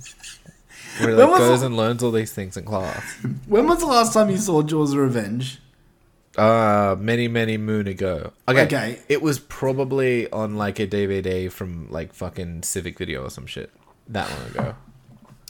Where 1.00 1.10
he 1.12 1.16
like 1.16 1.38
goes 1.38 1.60
the- 1.62 1.66
and 1.68 1.78
learns 1.78 2.04
all 2.04 2.12
these 2.12 2.32
things 2.34 2.58
in 2.58 2.66
class. 2.66 3.04
when 3.48 3.68
was 3.68 3.80
the 3.80 3.86
last 3.88 4.14
time 4.14 4.30
you 4.30 4.38
saw 4.38 4.62
Jaws 4.62 4.94
of 4.94 5.00
Revenge? 5.00 5.60
Uh, 6.38 6.96
many, 7.00 7.28
many 7.28 7.58
moon 7.58 7.88
ago. 7.88 8.34
Okay. 8.48 8.64
Okay. 8.64 9.00
It 9.08 9.22
was 9.22 9.38
probably 9.40 10.30
on 10.32 10.56
like 10.58 10.80
a 10.80 10.88
DVD 10.88 11.52
from 11.52 11.88
like 11.92 12.14
fucking 12.14 12.64
Civic 12.64 12.98
Video 12.98 13.24
or 13.24 13.30
some 13.30 13.46
shit. 13.46 13.72
That 14.08 14.30
long 14.30 14.48
ago. 14.50 14.76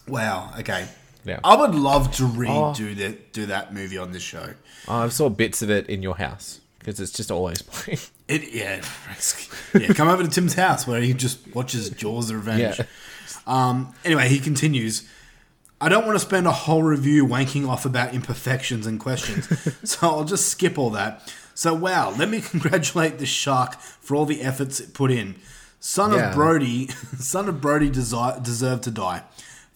Wow, 0.08 0.52
okay. 0.60 0.88
Yeah. 1.26 1.40
I 1.44 1.56
would 1.56 1.74
love 1.74 2.12
to 2.18 2.24
redo 2.24 2.96
that 2.98 3.32
do 3.32 3.46
that 3.46 3.74
movie 3.74 3.98
on 3.98 4.12
this 4.12 4.24
show. 4.24 4.54
Oh, 4.90 5.04
I 5.04 5.08
saw 5.08 5.30
bits 5.30 5.62
of 5.62 5.70
it 5.70 5.88
in 5.88 6.04
your 6.04 6.18
house 6.18 6.60
because 6.80 7.00
it's 7.00 7.14
just 7.14 7.32
always 7.32 7.62
playing. 7.62 8.00
It 8.28 8.54
yeah, 8.54 8.82
yeah. 9.80 9.94
Come 9.94 10.10
over 10.10 10.24
to 10.24 10.30
Tim's 10.30 10.54
house 10.56 10.86
where 10.86 11.00
he 11.02 11.14
just 11.14 11.56
watches 11.56 11.90
Jaws 11.92 12.30
of 12.30 12.36
Revenge. 12.46 12.80
Yeah. 12.80 12.86
Um, 13.48 13.96
anyway, 14.04 14.28
he 14.28 14.40
continues. 14.40 15.08
I 15.84 15.90
don't 15.90 16.06
want 16.06 16.16
to 16.16 16.26
spend 16.26 16.48
a 16.48 16.52
whole 16.52 16.82
review 16.82 17.26
wanking 17.28 17.68
off 17.68 17.86
about 17.86 18.14
imperfections 18.14 18.88
and 18.88 19.00
questions, 19.00 19.48
so 19.90 19.98
I'll 20.10 20.24
just 20.24 20.48
skip 20.48 20.78
all 20.78 20.92
that. 20.92 21.34
So 21.56 21.74
wow, 21.74 22.12
let 22.18 22.30
me 22.30 22.40
congratulate 22.52 23.20
the 23.20 23.26
shark 23.26 23.76
for 23.80 24.16
all 24.16 24.26
the 24.26 24.42
efforts 24.42 24.80
it 24.80 24.94
put 24.94 25.12
in. 25.12 25.36
Son 25.82 26.14
Yeah. 26.14 26.30
of 26.30 26.36
Brody, 26.36 26.88
son 27.20 27.50
of 27.50 27.60
Brody 27.60 27.90
desi- 27.92 28.42
deserved 28.42 28.84
to 28.84 28.92
die. 28.92 29.24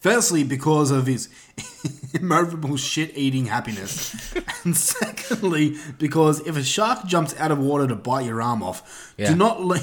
Firstly, 0.00 0.44
because 0.44 0.90
of 0.90 1.06
his 1.06 1.28
immovable 2.14 2.76
shit-eating 2.76 3.46
happiness, 3.46 4.32
and 4.64 4.76
secondly, 4.76 5.76
because 5.98 6.40
if 6.46 6.56
a 6.56 6.62
shark 6.62 7.04
jumps 7.04 7.34
out 7.38 7.50
of 7.50 7.58
water 7.58 7.86
to 7.88 7.96
bite 7.96 8.24
your 8.24 8.40
arm 8.40 8.62
off, 8.62 9.12
Yeah. 9.18 9.30
do 9.30 9.36
not 9.36 9.60
le- 9.62 9.82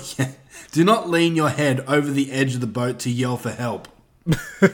do 0.71 0.83
not 0.83 1.09
lean 1.09 1.35
your 1.35 1.49
head 1.49 1.81
over 1.87 2.09
the 2.09 2.31
edge 2.31 2.55
of 2.55 2.61
the 2.61 2.67
boat 2.67 2.97
to 2.99 3.09
yell 3.11 3.37
for 3.37 3.51
help. 3.51 3.87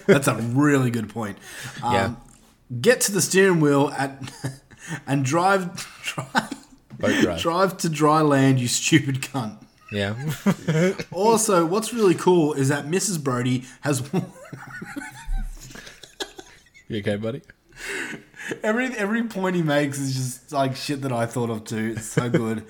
That's 0.08 0.27
a 0.27 0.36
really 0.36 0.89
good 0.91 1.10
point. 1.10 1.38
Um, 1.84 1.93
Yeah. 1.93 2.15
Get 2.79 3.01
to 3.01 3.12
the 3.12 3.22
steering 3.22 3.60
wheel 3.60 3.89
at 3.98 4.22
and 5.08 5.25
drive 5.25 5.75
drive, 6.03 6.55
drive. 7.22 7.39
drive 7.41 7.77
to 7.79 7.89
dry 7.89 8.22
land, 8.22 8.60
you 8.60 8.67
stupid 8.70 9.22
cunt. 9.22 9.58
Yeah. 9.91 10.15
Also, 11.12 11.65
what's 11.65 11.93
really 11.93 12.15
cool 12.15 12.53
is 12.53 12.70
that 12.70 12.86
Mrs. 12.88 13.22
Brody 13.22 13.65
has 13.81 14.01
you 16.88 17.00
okay, 17.00 17.17
buddy? 17.17 17.41
every 18.63 18.88
every 18.98 19.24
point 19.24 19.55
he 19.55 19.62
makes 19.62 20.00
is 20.00 20.15
just 20.15 20.51
like 20.51 20.75
shit 20.75 21.01
that 21.01 21.12
I 21.12 21.25
thought 21.25 21.50
of 21.50 21.63
too. 21.65 21.93
It's 21.98 22.05
so 22.08 22.29
good. 22.29 22.65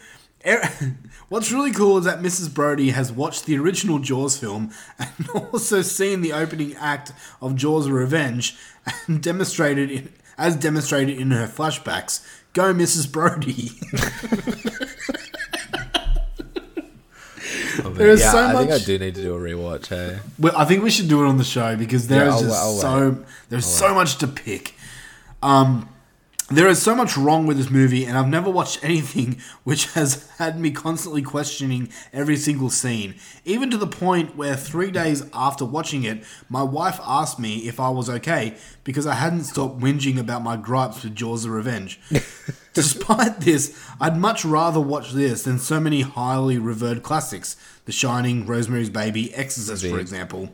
Er- 0.46 0.70
What's 1.30 1.52
really 1.52 1.72
cool 1.72 1.98
is 1.98 2.06
that 2.06 2.20
Mrs. 2.20 2.54
Brody 2.54 2.90
has 2.90 3.12
watched 3.12 3.46
the 3.46 3.58
original 3.58 4.00
Jaws 4.00 4.38
film 4.38 4.72
and 5.00 5.30
also 5.54 5.82
seen 5.82 6.22
the 6.22 6.34
opening 6.34 6.76
act 6.76 7.14
of 7.42 7.56
Jaws: 7.56 7.90
Revenge 7.90 8.58
and 9.08 9.22
demonstrated 9.24 9.90
in, 9.92 10.14
as 10.38 10.56
demonstrated 10.58 11.18
in 11.20 11.32
her 11.32 11.48
flashbacks. 11.48 12.26
Go, 12.54 12.74
Mrs. 12.74 13.10
Brody. 13.12 13.72
There 17.84 18.10
is 18.10 18.20
yeah, 18.22 18.32
so 18.32 18.38
I 18.48 18.54
think 18.54 18.72
I 18.72 18.78
do 18.80 18.98
need 19.00 19.16
to 19.16 19.22
do 19.22 19.34
a 19.36 19.40
rewatch. 19.40 19.88
Hey. 19.88 20.20
Well, 20.40 20.54
I 20.56 20.66
think 20.66 20.84
we 20.84 20.90
should 20.92 21.08
do 21.08 21.24
it 21.24 21.28
on 21.28 21.38
the 21.38 21.44
show 21.44 21.76
because 21.76 22.08
there 22.08 22.26
Yeah, 22.26 22.36
is 22.36 22.42
I'll- 22.44 22.50
just 22.50 22.62
I'll 22.62 22.78
so 22.78 23.26
there's 23.50 23.66
so 23.66 23.94
much 23.94 24.18
to 24.18 24.28
pick. 24.28 24.74
Um, 25.42 25.90
there 26.52 26.68
is 26.68 26.82
so 26.82 26.96
much 26.96 27.18
wrong 27.18 27.46
with 27.46 27.58
this 27.58 27.70
movie, 27.70 28.06
and 28.06 28.18
I've 28.18 28.28
never 28.28 28.50
watched 28.50 28.84
anything 28.84 29.38
which 29.64 29.94
has 29.94 30.30
had 30.38 30.60
me 30.60 30.72
constantly 30.72 31.22
questioning 31.22 31.90
every 32.12 32.36
single 32.36 32.70
scene, 32.70 33.16
even 33.46 33.70
to 33.72 33.78
the 33.78 33.88
point 33.88 34.36
where 34.36 34.56
three 34.56 34.92
days 34.92 35.24
after 35.34 35.66
watching 35.66 36.04
it, 36.04 36.24
my 36.50 36.64
wife 36.64 37.00
asked 37.04 37.40
me 37.40 37.68
if 37.68 37.80
I 37.80 37.90
was 37.90 38.10
okay 38.10 38.56
because 38.84 39.08
I 39.08 39.16
hadn't 39.16 39.46
stopped 39.46 39.80
whinging 39.80 40.20
about 40.20 40.44
my 40.44 40.58
gripes 40.58 41.04
with 41.04 41.16
Jaws 41.16 41.46
of 41.46 41.52
Revenge. 41.52 42.00
Despite 42.74 43.42
this, 43.42 43.78
I'd 44.00 44.18
much 44.18 44.46
rather 44.46 44.80
watch 44.80 45.12
this 45.12 45.44
than 45.44 45.60
so 45.60 45.80
many 45.80 46.02
highly 46.02 46.58
revered 46.58 47.04
classics 47.04 47.58
The 47.86 47.92
Shining, 47.92 48.46
Rosemary's 48.46 48.90
Baby, 48.90 49.34
Exorcist, 49.34 49.86
for 49.86 50.00
example. 50.00 50.54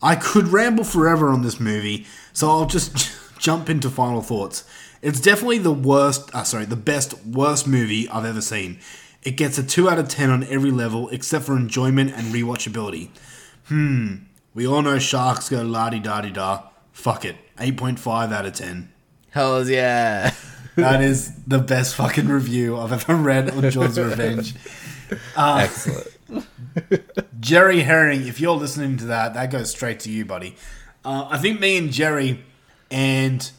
I 0.00 0.14
could 0.14 0.48
ramble 0.48 0.84
forever 0.84 1.30
on 1.30 1.42
this 1.42 1.58
movie, 1.58 2.06
so 2.32 2.48
I'll 2.48 2.66
just 2.66 3.10
jump 3.38 3.68
into 3.68 3.90
final 3.90 4.22
thoughts. 4.22 4.64
It's 5.00 5.20
definitely 5.20 5.58
the 5.58 5.72
worst, 5.72 6.34
uh, 6.34 6.44
sorry, 6.44 6.64
the 6.64 6.76
best, 6.76 7.24
worst 7.24 7.66
movie 7.66 8.08
I've 8.08 8.24
ever 8.24 8.40
seen. 8.40 8.80
It 9.22 9.32
gets 9.32 9.58
a 9.58 9.62
2 9.62 9.88
out 9.88 9.98
of 9.98 10.08
10 10.08 10.30
on 10.30 10.44
every 10.44 10.70
level 10.70 11.08
except 11.10 11.44
for 11.44 11.56
enjoyment 11.56 12.12
and 12.14 12.34
rewatchability. 12.34 13.10
Hmm, 13.66 14.14
we 14.54 14.66
all 14.66 14.82
know 14.82 14.98
sharks 14.98 15.48
go 15.48 15.62
la 15.62 15.90
di 15.90 15.98
da 16.00 16.20
di 16.20 16.30
da. 16.30 16.62
Fuck 16.92 17.24
it, 17.24 17.36
8.5 17.58 18.32
out 18.32 18.46
of 18.46 18.54
10. 18.54 18.92
Hells 19.30 19.68
yeah. 19.68 20.32
That 20.76 21.02
is 21.02 21.34
the 21.44 21.58
best 21.58 21.96
fucking 21.96 22.28
review 22.28 22.76
I've 22.76 22.92
ever 22.92 23.16
read 23.16 23.50
on 23.50 23.68
Jaws 23.68 23.98
Revenge. 23.98 24.54
Uh, 25.36 25.62
Excellent. 25.64 26.46
Jerry 27.40 27.80
Herring, 27.80 28.28
if 28.28 28.40
you're 28.40 28.54
listening 28.56 28.96
to 28.98 29.06
that, 29.06 29.34
that 29.34 29.50
goes 29.50 29.70
straight 29.70 29.98
to 30.00 30.10
you, 30.10 30.24
buddy. 30.24 30.54
Uh, 31.04 31.26
I 31.30 31.38
think 31.38 31.58
me 31.58 31.78
and 31.78 31.90
Jerry 31.90 32.44
and 32.92 33.50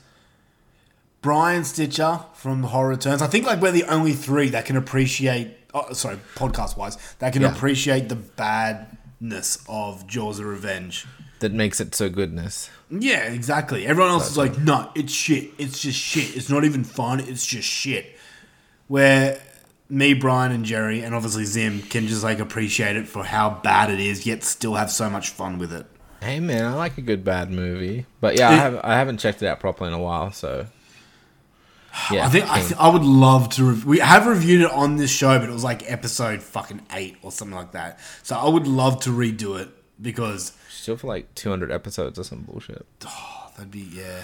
Brian 1.21 1.63
Stitcher 1.65 2.21
from 2.33 2.63
Horror 2.63 2.89
Returns, 2.89 3.21
I 3.21 3.27
think 3.27 3.45
like 3.45 3.61
we're 3.61 3.71
the 3.71 3.83
only 3.85 4.13
three 4.13 4.49
that 4.49 4.65
can 4.65 4.77
appreciate, 4.77 5.57
oh, 5.73 5.91
sorry, 5.93 6.17
podcast 6.35 6.77
wise, 6.77 6.97
that 7.19 7.33
can 7.33 7.41
Yeah. 7.41 7.51
appreciate 7.51 8.07
the 8.09 8.15
badness 8.15 9.59
of 9.67 10.07
Jaws 10.07 10.39
of 10.39 10.45
Revenge. 10.45 11.05
That 11.39 11.53
makes 11.53 11.79
it 11.79 11.95
so 11.95 12.09
goodness. 12.09 12.69
Yeah, 12.89 13.23
exactly. 13.23 13.85
Everyone 13.85 14.11
else 14.11 14.29
is 14.31 14.37
like, 14.37 14.57
no, 14.57 14.89
it's 14.95 15.13
shit. 15.13 15.51
It's 15.57 15.79
just 15.79 15.97
shit. 15.97 16.35
It's 16.35 16.49
not 16.49 16.65
even 16.65 16.83
fun. 16.83 17.19
It's 17.21 17.45
just 17.45 17.67
shit. 17.67 18.17
Where 18.87 19.39
me, 19.89 20.13
Brian, 20.13 20.51
and 20.51 20.65
Jerry, 20.65 21.01
and 21.01 21.13
obviously 21.15 21.45
Zim 21.45 21.81
can 21.81 22.07
just 22.07 22.23
like 22.23 22.39
appreciate 22.39 22.95
it 22.97 23.07
for 23.07 23.23
how 23.23 23.49
bad 23.63 23.89
it 23.89 23.99
is, 23.99 24.25
yet 24.25 24.43
still 24.43 24.75
have 24.75 24.91
so 24.91 25.09
much 25.09 25.29
fun 25.29 25.59
with 25.59 25.71
it. 25.73 25.85
Hey 26.21 26.39
man, 26.41 26.65
I 26.65 26.73
like 26.75 26.97
a 26.97 27.01
good 27.01 27.23
bad 27.23 27.49
movie, 27.51 28.05
but 28.19 28.37
yeah, 28.37 28.49
I 28.49 28.53
have 28.55 28.79
I 28.83 28.93
haven't 28.95 29.19
checked 29.19 29.41
it 29.41 29.47
out 29.47 29.59
properly 29.61 29.87
in 29.89 29.93
a 29.93 30.01
while, 30.01 30.31
so 30.33 30.65
yeah. 32.11 32.25
I 32.25 32.29
think 32.29 32.49
I, 32.49 32.61
th- 32.61 32.73
I 32.79 32.89
would 32.89 33.03
love 33.03 33.49
to. 33.49 33.63
Re- 33.71 33.83
we 33.85 33.99
have 33.99 34.25
reviewed 34.27 34.61
it 34.61 34.71
on 34.71 34.97
this 34.97 35.09
show, 35.11 35.37
but 35.39 35.49
it 35.49 35.53
was 35.53 35.63
like 35.63 35.89
episode 35.91 36.41
fucking 36.43 36.81
eight 36.93 37.17
or 37.21 37.31
something 37.31 37.55
like 37.55 37.71
that. 37.73 37.99
So 38.23 38.35
I 38.37 38.47
would 38.49 38.67
love 38.67 38.99
to 39.01 39.09
redo 39.09 39.59
it 39.59 39.69
because 40.01 40.53
still 40.69 40.97
for 40.97 41.07
like 41.07 41.33
200 41.35 41.71
episodes 41.71 42.17
or 42.19 42.23
some 42.23 42.41
bullshit. 42.41 42.85
oh, 43.05 43.51
that'd 43.57 43.71
be 43.71 43.79
yeah. 43.93 44.21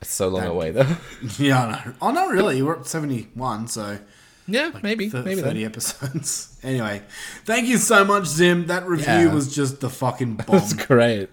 It's 0.00 0.12
so 0.12 0.28
long 0.28 0.44
away 0.46 0.70
though. 0.70 0.96
Yeah, 1.38 1.64
I 1.66 1.70
know. 1.86 1.94
Oh, 2.02 2.10
not 2.12 2.28
really. 2.30 2.62
We're 2.62 2.78
at 2.78 2.86
seventy 2.86 3.28
one, 3.34 3.66
so. 3.66 3.98
yeah, 4.46 4.70
maybe, 4.82 5.10
Th- 5.10 5.24
maybe 5.24 5.42
30 5.42 5.58
then. 5.60 5.70
episodes. 5.70 6.56
anyway, 6.62 7.02
thank 7.44 7.66
you 7.66 7.78
so 7.78 8.04
much, 8.04 8.26
Zim. 8.26 8.66
That 8.68 8.86
review 8.86 9.06
Yeah. 9.06 9.34
was 9.34 9.52
just 9.54 9.80
the 9.80 9.90
fucking 9.90 10.34
bomb. 10.36 10.46
That's 10.58 10.72
great. 10.72 11.30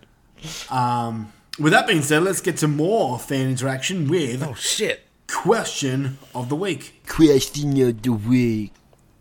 um, 0.71 1.31
with 1.59 1.71
that 1.73 1.87
being 1.87 2.01
said, 2.01 2.23
let's 2.23 2.41
get 2.41 2.57
to 2.57 2.67
more 2.67 3.17
fan 3.19 3.49
interaction 3.49 4.07
with 4.09 4.43
Oh 4.43 4.53
shit. 4.55 5.04
Question 5.27 6.17
of 6.33 6.49
the 6.49 6.55
week. 6.55 7.01
Question 7.07 7.81
of 7.81 8.01
the 8.01 8.09
week. 8.11 8.73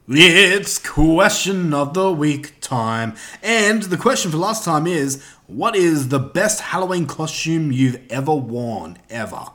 It's 0.07 0.79
question 0.79 1.73
of 1.73 1.95
the 1.95 2.12
week 2.12 2.61
time. 2.61 3.14
And 3.43 3.85
the 3.85 3.97
question 3.97 4.31
for 4.31 4.37
last 4.37 4.64
time 4.64 4.87
is 4.87 5.23
what 5.47 5.75
is 5.75 6.09
the 6.09 6.19
best 6.19 6.61
Halloween 6.61 7.07
costume 7.07 7.73
you've 7.73 8.01
ever 8.11 8.35
worn? 8.35 8.99
Ever. 9.09 9.47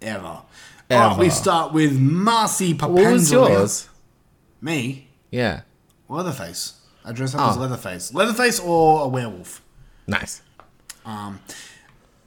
Ever. 0.00 0.42
Alright, 0.90 1.18
we 1.18 1.28
start 1.28 1.74
with 1.74 1.98
Marcy 1.98 2.72
Papandreou. 2.72 2.94
What 2.94 3.12
was 3.12 3.30
yours? 3.32 3.88
Me? 4.62 5.08
Yeah. 5.30 5.62
Leatherface. 6.08 6.80
I 7.04 7.12
dress 7.12 7.34
up 7.34 7.50
as 7.50 7.56
Oh. 7.56 7.60
Leatherface. 7.60 8.14
Leatherface 8.14 8.58
or 8.60 9.04
a 9.04 9.08
werewolf. 9.08 9.60
Nice. 10.06 10.40
Um, 11.04 11.40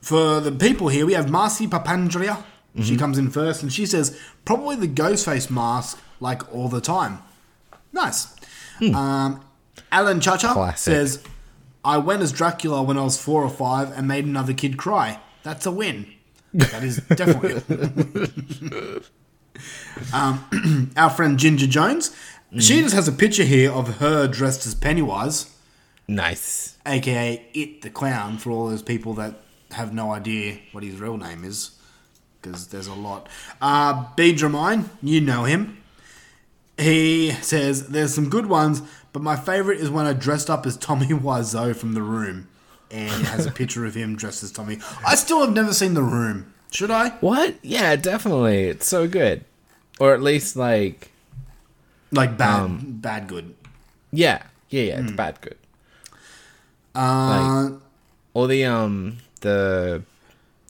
For 0.02 0.40
the 0.40 0.52
people 0.52 0.90
here, 0.90 1.06
we 1.08 1.14
have 1.14 1.30
Marcy 1.32 1.68
Papandrea. 1.68 2.44
Mm-hmm. 2.76 2.84
She 2.84 2.98
comes 2.98 3.18
in 3.18 3.30
first 3.30 3.62
and 3.64 3.72
she 3.72 3.86
says, 3.86 4.18
probably 4.46 4.76
the 4.76 4.88
Ghostface 4.88 5.50
mask, 5.52 6.00
like 6.20 6.54
all 6.54 6.70
the 6.70 6.82
time. 6.82 7.20
Nice. 7.92 8.34
Um, 8.82 9.42
Alan 9.92 10.22
Chacha. 10.22 10.48
Classic. 10.54 10.78
says, 10.80 11.24
I 11.84 11.98
went 11.98 12.22
as 12.22 12.32
Dracula 12.32 12.82
when 12.84 12.98
I 12.98 13.04
was 13.04 13.22
four 13.22 13.44
or 13.44 13.50
five 13.50 13.92
and 13.98 14.08
made 14.08 14.26
another 14.26 14.54
kid 14.54 14.78
cry. 14.78 15.20
That's 15.44 15.66
a 15.66 15.72
win. 15.72 16.08
That 16.54 16.84
is 16.84 16.98
definitely. 17.16 17.62
um, 20.14 20.92
our 20.98 21.10
friend 21.10 21.38
Ginger 21.38 21.68
Jones, 21.68 22.16
Mm-hmm. 22.52 22.60
she 22.60 22.82
just 22.82 22.94
has 22.94 23.08
a 23.08 23.14
picture 23.14 23.46
here 23.46 23.72
of 23.72 24.00
her 24.00 24.28
dressed 24.28 24.66
as 24.68 24.76
Pennywise. 24.76 25.56
Nice. 26.06 26.76
aka 26.86 27.46
It 27.54 27.82
the 27.82 27.90
Clown, 27.90 28.38
for 28.40 28.52
all 28.52 28.68
those 28.68 28.82
people 28.82 29.14
that 29.14 29.36
have 29.72 29.94
no 29.94 30.12
idea 30.12 30.60
what 30.74 30.84
his 30.84 31.00
real 31.00 31.16
name 31.16 31.46
is, 31.46 31.72
because 32.42 32.68
there's 32.68 32.88
a 32.88 32.94
lot. 32.94 33.28
Uh, 33.62 34.06
B. 34.16 34.34
Dramine, 34.34 34.90
you 35.02 35.22
know 35.22 35.44
him. 35.44 35.78
He 36.78 37.32
says, 37.42 37.90
There's 37.90 38.14
some 38.14 38.30
good 38.30 38.48
ones, 38.48 38.82
but 39.14 39.22
my 39.22 39.36
favourite 39.36 39.80
is 39.80 39.90
when 39.90 40.06
I 40.06 40.14
dressed 40.14 40.50
up 40.50 40.66
as 40.66 40.78
Tommy 40.78 41.08
Wiseau 41.10 41.76
from 41.76 41.94
The 41.94 42.02
Room. 42.02 42.48
And 42.90 43.26
has 43.28 43.46
a 43.46 43.52
picture 43.52 43.86
of 43.86 43.96
him 43.96 44.18
dressed 44.18 44.44
as 44.44 44.52
Tommy. 44.52 44.80
I 45.06 45.16
still 45.16 45.40
have 45.42 45.54
never 45.54 45.74
seen 45.74 45.94
The 45.94 46.04
Room. 46.04 46.54
Should 46.72 46.92
I? 46.92 47.10
What? 47.22 47.56
Yeah, 47.62 47.96
definitely. 47.96 48.64
It's 48.66 48.86
so 48.88 49.08
good. 49.08 49.46
Or 50.00 50.14
at 50.14 50.22
least 50.22 50.56
like 50.58 51.12
Like 52.12 52.38
bad, 52.38 52.60
Um, 52.64 52.80
bad 53.00 53.28
good. 53.28 53.56
yeah. 54.12 54.44
Yeah, 54.70 54.82
yeah, 54.84 55.02
it's 55.02 55.12
bad 55.14 55.40
good. 55.42 55.58
Uh, 56.96 57.72
Or 58.34 58.48
the 58.48 58.66
um 58.66 59.18
the 59.42 60.04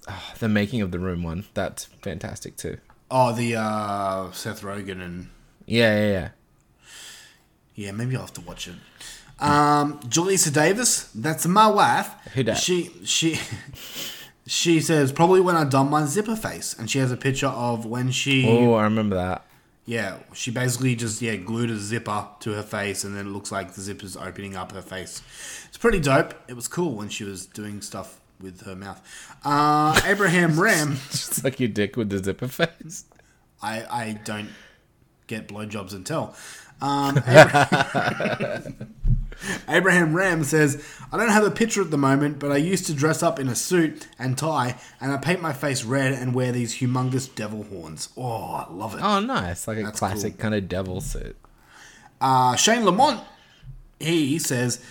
ah, 0.07 0.33
the 0.39 0.49
making 0.49 0.81
of 0.81 0.91
the 0.91 0.99
room 0.99 1.23
one. 1.23 1.45
That's 1.53 1.85
fantastic 2.01 2.55
too. 2.57 2.77
oh, 3.09 3.33
the 3.33 3.55
uh, 3.55 4.31
Seth 4.31 4.61
Rogen 4.61 5.01
and 5.01 5.29
Yeah, 5.65 5.95
yeah, 5.97 6.11
yeah. 6.11 6.29
Yeah, 7.75 7.91
maybe 7.91 8.15
I'll 8.15 8.21
have 8.23 8.33
to 8.33 8.41
watch 8.41 8.67
it. 8.67 8.75
Um, 9.39 9.99
Julissa 10.01 10.53
Davis, 10.53 11.09
that's 11.15 11.47
my 11.47 11.67
wife. 11.67 12.11
Who 12.33 12.43
dat? 12.43 12.57
She 12.57 12.91
she 13.03 13.39
she 14.47 14.79
says 14.79 15.11
probably 15.11 15.41
when 15.41 15.55
I 15.55 15.63
done 15.63 15.89
my 15.89 16.05
zipper 16.05 16.35
face, 16.35 16.75
and 16.77 16.89
she 16.89 16.99
has 16.99 17.11
a 17.11 17.17
picture 17.17 17.47
of 17.47 17.85
when 17.85 18.11
she 18.11 18.47
Oh, 18.47 18.73
I 18.73 18.83
remember 18.83 19.15
that. 19.15 19.43
yeah, 19.85 20.17
she 20.33 20.51
basically 20.51 20.95
just 20.95 21.21
yeah 21.23 21.37
glued 21.37 21.71
a 21.71 21.77
zipper 21.77 22.27
to 22.41 22.51
her 22.53 22.61
face, 22.63 23.03
and 23.03 23.17
then 23.17 23.25
it 23.25 23.29
looks 23.29 23.51
like 23.51 23.73
the 23.73 23.81
zipper's 23.81 24.15
opening 24.15 24.55
up 24.55 24.73
her 24.73 24.81
face. 24.81 25.23
It's 25.69 25.77
pretty 25.77 25.99
dope. 25.99 26.35
It 26.47 26.55
was 26.55 26.67
cool 26.67 26.93
when 26.93 27.09
she 27.09 27.23
was 27.23 27.47
doing 27.47 27.81
stuff 27.81 28.20
with 28.41 28.61
her 28.65 28.75
mouth. 28.75 29.01
Uh, 29.43 29.99
Abraham 30.05 30.59
Ram, 30.59 30.97
Just 31.11 31.43
like 31.43 31.59
your 31.59 31.69
dick 31.69 31.95
with 31.95 32.09
the 32.09 32.23
zipper 32.23 32.47
face. 32.47 33.05
I 33.61 33.83
I 33.89 34.19
don't 34.25 34.49
get 35.27 35.47
blowjobs 35.47 35.93
and 35.93 36.05
tell. 36.05 36.35
Um, 36.81 37.17
Abraham, 37.27 38.95
Abraham 39.69 40.13
Ram 40.15 40.43
says, 40.43 40.83
I 41.11 41.17
don't 41.17 41.29
have 41.29 41.43
a 41.45 41.51
picture 41.51 41.81
at 41.81 41.91
the 41.91 41.97
moment, 41.97 42.39
but 42.39 42.51
I 42.51 42.57
used 42.57 42.85
to 42.87 42.93
dress 42.93 43.21
up 43.23 43.39
in 43.39 43.47
a 43.47 43.55
suit 43.55 44.07
and 44.19 44.37
tie, 44.37 44.75
and 44.99 45.11
I 45.11 45.17
paint 45.17 45.41
my 45.41 45.53
face 45.53 45.83
red 45.83 46.13
and 46.13 46.33
wear 46.33 46.51
these 46.51 46.79
humongous 46.79 47.33
devil 47.33 47.63
horns. 47.63 48.09
Oh, 48.17 48.65
I 48.67 48.71
love 48.71 48.95
it. 48.95 49.01
Oh, 49.03 49.19
nice. 49.19 49.67
Like 49.67 49.77
a 49.79 49.83
That's 49.83 49.99
classic 49.99 50.33
cool. 50.33 50.41
kind 50.41 50.55
of 50.55 50.67
devil 50.67 51.01
suit. 51.01 51.35
Uh, 52.19 52.55
Shane 52.55 52.83
Lamont, 52.85 53.21
he 53.99 54.37
says, 54.39 54.83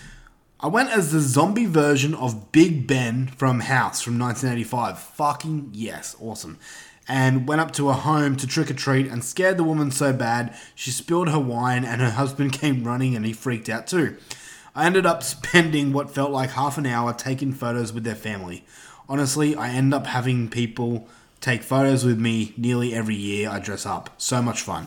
I 0.63 0.67
went 0.67 0.91
as 0.91 1.11
the 1.11 1.21
zombie 1.21 1.65
version 1.65 2.13
of 2.13 2.51
Big 2.51 2.85
Ben 2.85 3.25
from 3.25 3.61
House 3.61 3.99
from 3.99 4.19
1985. 4.19 4.99
Fucking 4.99 5.71
yes, 5.73 6.15
awesome. 6.21 6.59
And 7.07 7.47
went 7.47 7.61
up 7.61 7.71
to 7.73 7.87
her 7.87 7.95
home 7.95 8.35
to 8.35 8.45
trick 8.45 8.69
or 8.69 8.75
treat 8.75 9.07
and 9.07 9.23
scared 9.23 9.57
the 9.57 9.63
woman 9.63 9.89
so 9.89 10.13
bad 10.13 10.55
she 10.75 10.91
spilled 10.91 11.29
her 11.29 11.39
wine 11.39 11.83
and 11.83 11.99
her 11.99 12.11
husband 12.21 12.53
came 12.53 12.83
running 12.83 13.15
and 13.15 13.25
he 13.25 13.33
freaked 13.33 13.69
out 13.69 13.87
too. 13.87 14.17
I 14.75 14.85
ended 14.85 15.03
up 15.03 15.23
spending 15.23 15.93
what 15.93 16.11
felt 16.11 16.29
like 16.29 16.51
half 16.51 16.77
an 16.77 16.85
hour 16.85 17.11
taking 17.11 17.53
photos 17.53 17.91
with 17.91 18.03
their 18.03 18.13
family. 18.13 18.63
Honestly, 19.09 19.55
I 19.55 19.69
end 19.69 19.95
up 19.95 20.05
having 20.05 20.47
people 20.47 21.07
take 21.39 21.63
photos 21.63 22.05
with 22.05 22.19
me 22.19 22.53
nearly 22.55 22.93
every 22.93 23.15
year 23.15 23.49
I 23.49 23.57
dress 23.57 23.87
up. 23.87 24.11
So 24.19 24.43
much 24.43 24.61
fun. 24.61 24.85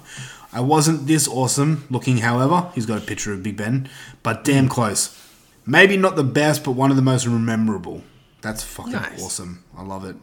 I 0.52 0.60
wasn't 0.60 1.08
this 1.08 1.26
awesome 1.26 1.84
looking, 1.90 2.18
however. 2.18 2.70
He's 2.76 2.86
got 2.86 2.98
a 2.98 3.04
picture 3.04 3.32
of 3.32 3.42
Big 3.42 3.56
Ben, 3.56 3.88
but 4.22 4.44
damn 4.44 4.68
close. 4.68 5.20
Maybe 5.66 5.96
not 5.96 6.16
the 6.16 6.24
best, 6.24 6.64
but 6.64 6.72
one 6.72 6.90
of 6.90 6.96
the 6.96 7.02
most 7.02 7.26
memorable. 7.26 8.02
That's 8.42 8.62
fucking 8.62 8.92
Nice. 8.92 9.22
awesome. 9.24 9.64
I 9.76 9.82
love 9.82 10.04
it. 10.04 10.16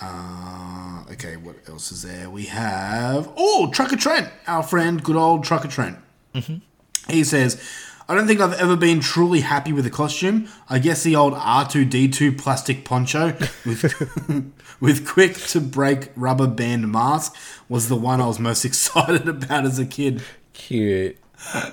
Uh, 0.00 1.04
okay, 1.12 1.36
what 1.36 1.56
else 1.68 1.90
is 1.90 2.02
there? 2.02 2.28
We 2.28 2.44
have 2.46 3.30
oh 3.36 3.70
Trucker 3.72 3.96
Trent, 3.96 4.28
our 4.46 4.62
friend, 4.62 5.02
good 5.02 5.16
old 5.16 5.44
Trucker 5.44 5.68
Trent. 5.68 5.98
He 7.08 7.24
says, 7.24 7.58
I 8.08 8.14
don't 8.14 8.26
think 8.26 8.40
I've 8.40 8.52
ever 8.60 8.76
been 8.76 9.00
truly 9.00 9.40
happy 9.40 9.72
with 9.72 9.86
a 9.86 9.90
costume. 9.90 10.48
I 10.68 10.78
guess 10.80 11.02
the 11.02 11.16
old 11.16 11.32
R2D2 11.32 12.36
plastic 12.36 12.84
poncho 12.84 13.28
with, 13.64 14.52
with 14.80 15.08
quick 15.08 15.34
to 15.48 15.60
break 15.62 16.10
rubber 16.14 16.46
band 16.46 16.92
mask 16.92 17.34
was 17.70 17.88
the 17.88 17.96
one 17.96 18.20
I 18.20 18.26
was 18.26 18.38
most 18.38 18.64
excited 18.66 19.26
about 19.28 19.64
as 19.64 19.78
a 19.78 19.86
kid. 19.86 20.22
Cute. 20.52 21.16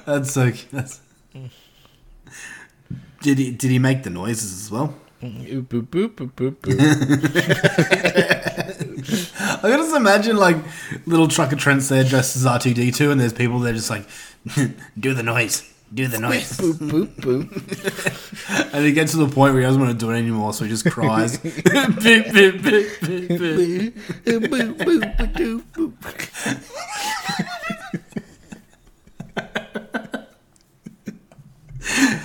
That's 0.06 0.32
so 0.32 0.52
that's... 0.71 1.02
Did 3.24 3.38
he 3.38 3.52
did 3.52 3.72
he 3.72 3.80
make 3.80 4.04
the 4.04 4.10
noises 4.10 4.52
as 4.62 4.70
well? 4.70 4.94
Oop, 5.24 5.70
boop, 5.70 5.88
boop, 5.88 6.10
boop, 6.10 6.32
boop, 6.34 6.56
boop. 6.58 6.78
I 9.64 9.70
can 9.70 9.80
just 9.80 9.96
imagine 9.96 10.36
like 10.36 10.58
little 11.06 11.30
trucker 11.30 11.56
Trent's 11.56 11.88
there 11.88 12.04
dressed 12.04 12.36
as 12.36 12.44
R2D2 12.46 13.12
and 13.14 13.22
there's 13.22 13.32
people 13.32 13.60
there 13.60 13.72
just 13.72 13.90
like 13.90 14.06
do 15.00 15.14
the 15.14 15.24
noise. 15.24 15.64
Do 15.94 16.08
the 16.08 16.20
noise. 16.20 16.58
boop, 16.58 16.74
boop, 16.74 17.08
boop. 17.16 17.50
And 18.74 18.84
he 18.84 18.92
gets 18.92 19.12
to 19.12 19.18
the 19.18 19.28
point 19.28 19.54
where 19.54 19.62
he 19.62 19.68
doesn't 19.68 19.80
want 19.82 19.98
to 19.98 20.06
do 20.06 20.12
it 20.12 20.18
anymore, 20.18 20.52
so 20.52 20.66
he 20.66 20.70
just 20.70 20.84
cries. 20.92 21.38
beep. 21.38 21.54
boop, 21.64 22.60
boop, 22.60 22.90
boop, 25.32 25.64
boop. 25.72 27.80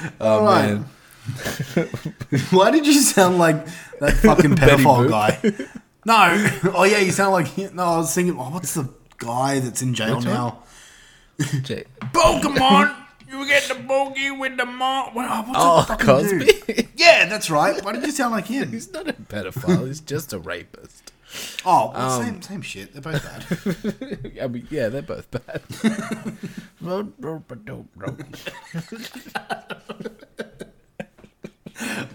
Oh 0.21 0.45
Right. 0.45 0.67
man. 0.75 0.85
Why 2.51 2.71
did 2.71 2.87
you 2.87 2.95
sound 2.95 3.39
like 3.39 3.67
that 4.01 4.15
fucking 4.15 4.53
pedophile 4.57 5.09
guy? 5.11 5.39
No. 6.07 6.73
Oh 6.75 6.85
yeah, 6.85 6.99
you 6.99 7.11
sound 7.11 7.33
like 7.33 7.57
no. 7.75 7.83
I 7.85 7.97
was 7.99 8.15
thinking, 8.15 8.39
oh, 8.39 8.51
what's 8.51 8.75
the 8.75 8.89
guy 9.19 9.59
that's 9.61 9.83
in 9.83 9.95
jail 9.95 10.17
Which 10.17 10.25
now? 10.25 10.63
Pokemon. 11.39 12.95
You 13.31 13.47
get 13.47 13.65
the 13.65 13.75
bogey 13.75 14.31
with 14.31 14.57
the 14.57 14.65
mom. 14.65 15.15
What's 15.15 15.29
Oh, 15.55 15.83
fucking 15.83 16.07
dude? 16.07 16.49
Cosby. 16.67 16.89
Yeah, 16.97 17.27
that's 17.27 17.51
right. 17.51 17.85
Why 17.85 17.93
did 17.93 18.03
you 18.05 18.11
sound 18.11 18.33
like 18.33 18.47
him? 18.47 18.73
He's 18.73 18.91
not 18.91 19.07
a 19.07 19.13
pedophile. 19.13 19.87
He's 19.87 20.01
just 20.01 20.33
a 20.33 20.39
rapist. 20.39 21.13
Oh, 21.65 21.91
well, 21.93 22.21
Um, 22.21 22.25
same 22.25 22.43
same 22.43 22.63
shit. 22.63 22.93
They're 22.93 23.03
both 23.03 23.23
bad. 23.23 24.39
I 24.43 24.47
mean, 24.49 24.67
yeah, 24.71 24.89
they're 24.89 25.03
both 25.03 25.31
bad. 25.31 25.63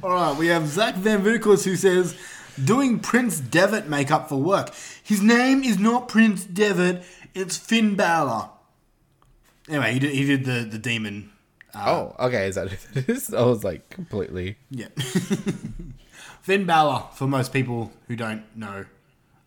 All 0.04 0.10
right, 0.10 0.38
we 0.38 0.48
have 0.48 0.68
Zach 0.68 0.96
Van 0.96 1.24
Vuckles 1.24 1.64
who 1.64 1.76
says, 1.76 2.16
doing 2.64 3.00
Prince 3.00 3.40
Devitt 3.40 3.88
makeup 3.88 4.28
for 4.30 4.36
work. 4.38 4.74
His 5.04 5.22
name 5.22 5.64
is 5.64 5.80
not 5.80 6.08
Prince 6.10 6.44
Devitt, 6.44 7.04
it's 7.34 7.58
Finn 7.58 7.96
Balor. 7.96 8.50
Anyway, 9.70 9.94
he 9.94 10.00
did, 10.00 10.14
he 10.14 10.26
did 10.26 10.46
the, 10.46 10.68
the 10.70 10.78
demon. 10.78 11.32
oh, 11.74 12.14
okay. 12.20 12.48
Is 12.48 12.56
that 12.56 12.68
it 12.96 13.08
is? 13.10 13.34
I 13.34 13.44
was 13.44 13.64
like 13.64 13.90
completely. 13.90 14.58
Yeah. 14.70 14.90
Finn 16.42 16.66
Balor, 16.66 17.04
for 17.14 17.28
most 17.28 17.54
people 17.54 17.94
who 18.08 18.18
don't 18.18 18.44
know 18.58 18.86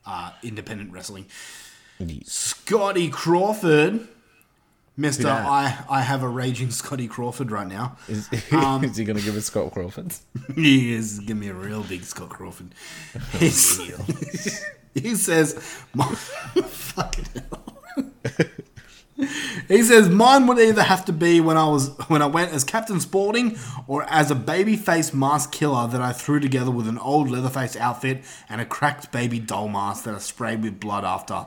uh, 0.07 0.31
independent 0.43 0.93
wrestling. 0.93 1.27
Scotty 2.25 3.09
Crawford. 3.09 4.09
Mister? 4.99 5.29
I, 5.29 5.77
I 5.91 6.01
have 6.01 6.23
a 6.23 6.29
raging 6.29 6.71
Scotty 6.71 7.07
Crawford 7.07 7.51
right 7.51 7.67
now. 7.67 7.97
Is, 8.09 8.29
Um, 8.53 8.83
is 8.83 8.97
he 8.97 9.05
gonna 9.05 9.21
give 9.21 9.37
us 9.37 9.45
Scott 9.47 9.73
Crawford? 9.73 10.15
He 10.55 10.95
is. 10.95 11.19
Give 11.21 11.37
me 11.37 11.49
a 11.49 11.55
real 11.55 11.83
big 11.83 12.03
Scott 12.05 12.31
Crawford. 12.31 12.75
He 14.95 15.15
says, 15.15 15.53
"Fucking 15.95 17.27
hell." 17.35 18.63
he 19.69 19.83
says, 19.83 20.09
"Mine 20.09 20.47
would 20.47 20.59
either 20.59 20.83
have 20.83 21.05
to 21.07 21.13
be 21.13 21.41
when 21.41 21.57
I 21.57 21.67
was 21.69 21.89
when 22.09 22.21
I 22.23 22.27
went 22.27 22.53
as 22.53 22.65
Captain 22.65 23.01
Spaulding 23.01 23.57
or 23.87 24.05
as 24.11 24.31
a 24.31 24.35
babyface 24.35 25.15
mask 25.15 25.53
killer 25.53 25.87
that 25.89 26.01
I 26.03 26.13
threw 26.13 26.39
together 26.41 26.71
with 26.71 26.87
an 26.87 26.99
old 26.99 27.31
Leatherface 27.31 27.77
outfit 27.77 28.25
and 28.49 28.61
a 28.61 28.67
cracked 28.67 29.13
baby 29.13 29.39
doll 29.39 29.69
mask 29.69 30.05
that 30.05 30.15
I 30.15 30.19
sprayed 30.19 30.63
with 30.63 30.81
blood 30.81 31.05
after." 31.05 31.47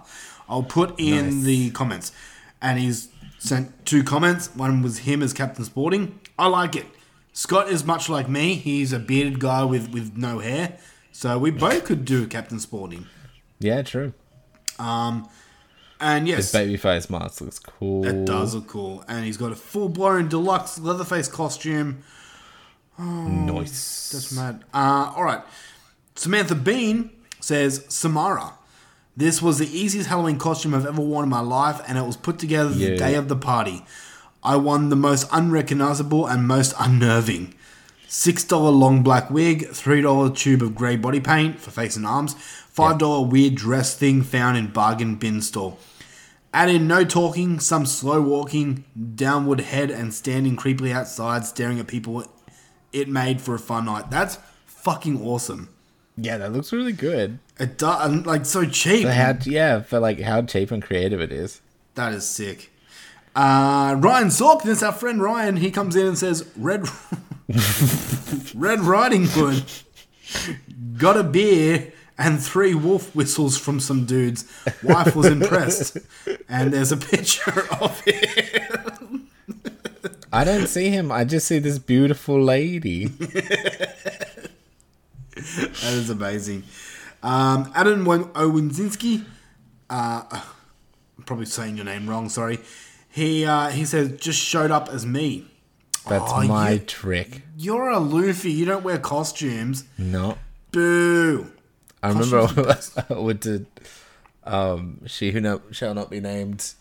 I'll 0.52 0.64
put 0.64 1.00
in 1.00 1.26
Nice. 1.26 1.44
the 1.44 1.70
comments, 1.70 2.12
and 2.60 2.80
he's 2.80 3.10
sent 3.38 3.86
two 3.86 4.04
comments. 4.04 4.50
One 4.56 4.82
was 4.82 5.00
him 5.00 5.22
as 5.22 5.32
Captain 5.32 5.64
Spaulding. 5.64 6.20
I 6.40 6.48
like 6.48 6.76
it. 6.76 6.88
Scott 7.34 7.70
is 7.70 7.86
much 7.86 8.10
like 8.10 8.28
me. 8.28 8.56
He's 8.56 8.92
a 8.92 8.98
bearded 8.98 9.40
guy 9.40 9.64
with, 9.64 9.92
with 9.92 10.18
no 10.18 10.40
hair. 10.40 10.80
So 11.12 11.38
we 11.38 11.52
both 11.52 11.86
could 11.86 12.04
do 12.04 12.26
Captain 12.26 12.60
Spaulding. 12.60 13.06
Yeah, 13.60 13.84
true. 13.84 14.14
Um, 14.80 15.30
And 16.02 16.28
yes, 16.28 16.52
His 16.52 16.62
babyface 16.62 17.10
mask 17.10 17.42
looks 17.42 17.60
cool. 17.60 18.06
it 18.06 18.24
does 18.26 18.56
look 18.56 18.68
cool. 18.68 19.04
And 19.08 19.26
he's 19.26 19.36
got 19.38 19.52
a 19.52 19.56
full 19.56 19.90
blown 19.90 20.30
deluxe 20.30 20.80
Leatherface 20.80 21.28
costume. 21.28 22.04
Nice. 22.98 24.10
That's 24.12 24.34
mad. 24.36 24.64
Uh, 24.74 25.12
all 25.16 25.24
right. 25.24 25.42
Samantha 26.16 26.56
Bean 26.56 27.12
says 27.40 27.86
Samara. 27.90 28.54
This 29.16 29.42
was 29.42 29.58
the 29.60 29.68
easiest 29.68 30.08
Halloween 30.10 30.38
costume 30.38 30.74
I've 30.74 30.86
ever 30.86 31.02
worn 31.02 31.24
in 31.24 31.30
my 31.30 31.40
life, 31.42 31.82
and 31.88 31.98
it 31.98 32.06
was 32.06 32.16
put 32.18 32.40
together 32.40 32.70
the 32.70 32.92
Yeah. 32.92 32.96
day 32.98 33.16
of 33.16 33.28
the 33.28 33.36
party. 33.36 33.86
I 34.44 34.56
won 34.56 34.90
the 34.90 34.96
most 34.96 35.28
unrecognizable 35.32 36.26
and 36.26 36.48
most 36.48 36.74
unnerving. 36.80 37.54
$6 38.08 38.72
long 38.72 39.04
black 39.04 39.30
wig, 39.30 39.68
$3 39.74 40.30
tube 40.30 40.62
of 40.64 40.74
grey 40.76 40.96
body 40.96 41.20
paint 41.20 41.60
for 41.60 41.72
face 41.72 41.96
and 41.98 42.06
arms, 42.08 42.36
$5 42.74 43.24
weird 43.26 43.56
dress 43.56 43.94
thing 43.96 44.24
found 44.24 44.58
in 44.58 44.68
bargain 44.68 45.16
bin 45.16 45.42
store. 45.42 45.78
Add 46.54 46.70
in 46.70 46.88
no 46.88 47.04
talking, 47.04 47.60
some 47.60 47.86
slow 47.86 48.22
walking, 48.22 48.84
downward 49.16 49.62
head, 49.62 49.92
and 49.92 50.14
standing 50.14 50.56
creepily 50.56 50.92
outside 50.92 51.46
staring 51.46 51.80
at 51.80 51.88
people. 51.88 52.26
It 52.92 53.08
made 53.08 53.40
for 53.40 53.54
a 53.54 53.60
fun 53.60 53.86
night. 53.86 54.10
That's 54.10 54.40
fucking 54.66 55.22
awesome. 55.22 55.70
Yeah, 56.18 56.38
that 56.38 56.52
looks 56.52 56.74
really 56.74 56.92
good. 56.92 57.40
It 57.60 57.78
does, 57.78 58.26
like 58.26 58.46
so 58.46 58.66
cheap. 58.66 59.06
For 59.06 59.12
how, 59.12 59.38
yeah, 59.44 59.82
for 59.82 60.00
like 60.00 60.20
how 60.20 60.42
cheap 60.42 60.72
and 60.72 60.82
creative 60.82 61.22
it 61.22 61.32
is. 61.32 61.62
That 61.96 62.14
is 62.14 62.28
sick. 62.28 62.72
Uh, 63.36 63.96
Ryan 64.00 64.28
Zork, 64.30 64.64
that's 64.64 64.82
our 64.82 64.92
friend 64.92 65.22
Ryan. 65.22 65.58
He 65.58 65.70
comes 65.70 65.96
in 65.96 66.08
and 66.08 66.18
says, 66.18 66.50
"Red, 66.58 66.88
Red 68.56 68.80
Riding 68.82 69.26
Hood, 69.26 69.64
got 70.98 71.16
a 71.16 71.24
beer 71.24 71.94
and 72.20 72.40
three 72.44 72.76
wolf 72.76 73.16
whistles 73.16 73.58
from 73.58 73.80
some 73.80 74.06
dudes. 74.06 74.46
Wife 74.84 75.16
was 75.16 75.26
impressed, 75.28 75.98
and 76.48 76.72
there's 76.72 76.92
a 76.92 76.98
picture 76.98 77.66
of 77.82 78.00
him. 78.02 79.28
I 80.32 80.44
don't 80.44 80.68
see 80.68 80.90
him. 80.90 81.12
I 81.12 81.24
just 81.24 81.48
see 81.48 81.58
this 81.58 81.80
beautiful 81.80 82.40
lady. 82.40 83.06
That 85.36 85.94
is 85.94 86.10
amazing. 86.10 86.64
Um, 87.24 87.72
Adam 87.76 88.06
Owinzinski, 88.06 89.26
uh, 89.90 90.42
probably 91.26 91.46
saying 91.46 91.78
your 91.78 91.86
name 91.86 92.10
wrong. 92.10 92.30
Sorry. 92.30 92.60
He 93.10 93.46
uh, 93.46 93.70
he 93.70 93.86
says 93.86 94.18
just 94.20 94.40
showed 94.40 94.72
up 94.72 94.90
as 94.90 95.06
me. 95.06 95.46
That's 96.08 96.32
Oh, 96.32 96.44
my 96.48 96.72
you- 96.72 96.80
trick. 96.80 97.42
You're 97.58 97.90
a 97.90 98.00
Luffy. 98.00 98.52
You 98.52 98.66
don't 98.66 98.84
wear 98.84 98.98
costumes. 99.00 99.84
No. 99.98 100.38
Boo. 100.72 101.52
I 102.02 102.10
remember 102.10 102.48
I 103.10 103.14
went 103.14 103.44
to 103.44 103.66
um, 104.44 105.02
she 105.06 105.32
who 105.32 105.42
no, 105.42 105.62
shall 105.72 105.94
not 105.94 106.10
be 106.10 106.20
named 106.20 106.74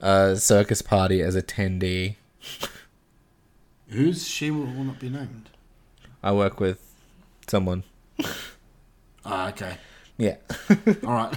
uh, 0.00 0.34
circus 0.34 0.82
party 0.82 1.22
as 1.22 1.36
attendee. 1.36 2.16
Who's 3.88 4.26
she 4.26 4.50
will 4.50 4.66
will 4.66 4.84
not 4.84 5.00
be 5.00 5.08
named. 5.08 5.50
I 6.22 6.32
work 6.32 6.60
with 6.60 6.80
someone. 7.46 7.84
Ah, 9.24 9.48
okay. 9.48 9.78
Yeah. 10.16 10.36
All 11.04 11.14
right. 11.14 11.34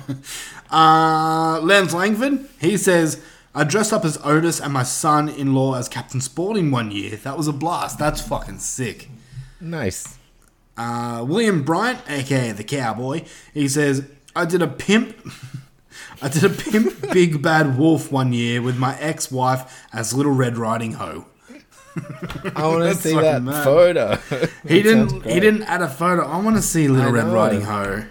Uh, 0.72 1.60
Lance 1.62 1.94
Langford, 1.94 2.48
he 2.60 2.78
says, 2.78 3.24
I 3.54 3.63
dressed 3.63 3.94
up 3.94 4.04
as 4.06 4.17
Otis 4.24 4.60
and 4.60 4.74
my 4.74 4.84
son 4.84 5.30
in 5.30 5.54
law 5.54 5.76
as 5.76 5.88
Captain 5.88 6.20
Spaulding 6.22 6.72
one 6.72 6.89
year. 6.89 7.15
That 7.17 7.38
was 7.38 7.48
a 7.48 7.54
blast. 7.54 8.00
That's 8.00 8.22
fucking 8.22 8.60
sick. 8.60 9.10
nice. 9.60 10.17
Uh, 10.82 11.24
William 11.24 11.63
Bryant, 11.63 12.00
aka 12.10 12.52
the 12.54 12.63
cowboy, 12.63 13.24
he 13.54 13.67
says, 13.67 14.04
I 14.36 14.46
did 14.46 14.62
a 14.62 14.67
pimp. 14.67 15.15
I 16.24 16.30
did 16.30 16.44
a 16.44 16.50
pimp 16.50 17.12
big 17.13 17.41
bad 17.41 17.78
wolf 17.78 18.12
one 18.12 18.34
year 18.34 18.62
with 18.62 18.78
my 18.78 18.98
ex 19.00 19.32
wife 19.32 19.86
as 19.94 20.13
Little 20.13 20.32
Red 20.32 20.58
Riding 20.58 20.94
Ho. 20.94 21.26
I 22.56 22.65
want 22.67 22.84
to 22.84 22.96
see 22.96 23.13
that 23.15 23.44
mad. 23.44 23.63
photo. 23.63 24.15
He 24.15 24.82
That 24.82 24.84
didn't. 24.84 25.26
He 25.26 25.39
didn't 25.39 25.63
add 25.63 25.82
a 25.82 25.89
photo. 25.89 26.26
I 26.26 26.39
want 26.39 26.56
to 26.56 26.62
see 26.62 26.88
Little 26.88 27.10
I 27.10 27.12
Red 27.12 27.28
know. 27.28 27.34
Riding 27.34 27.62
Ho. 27.62 28.04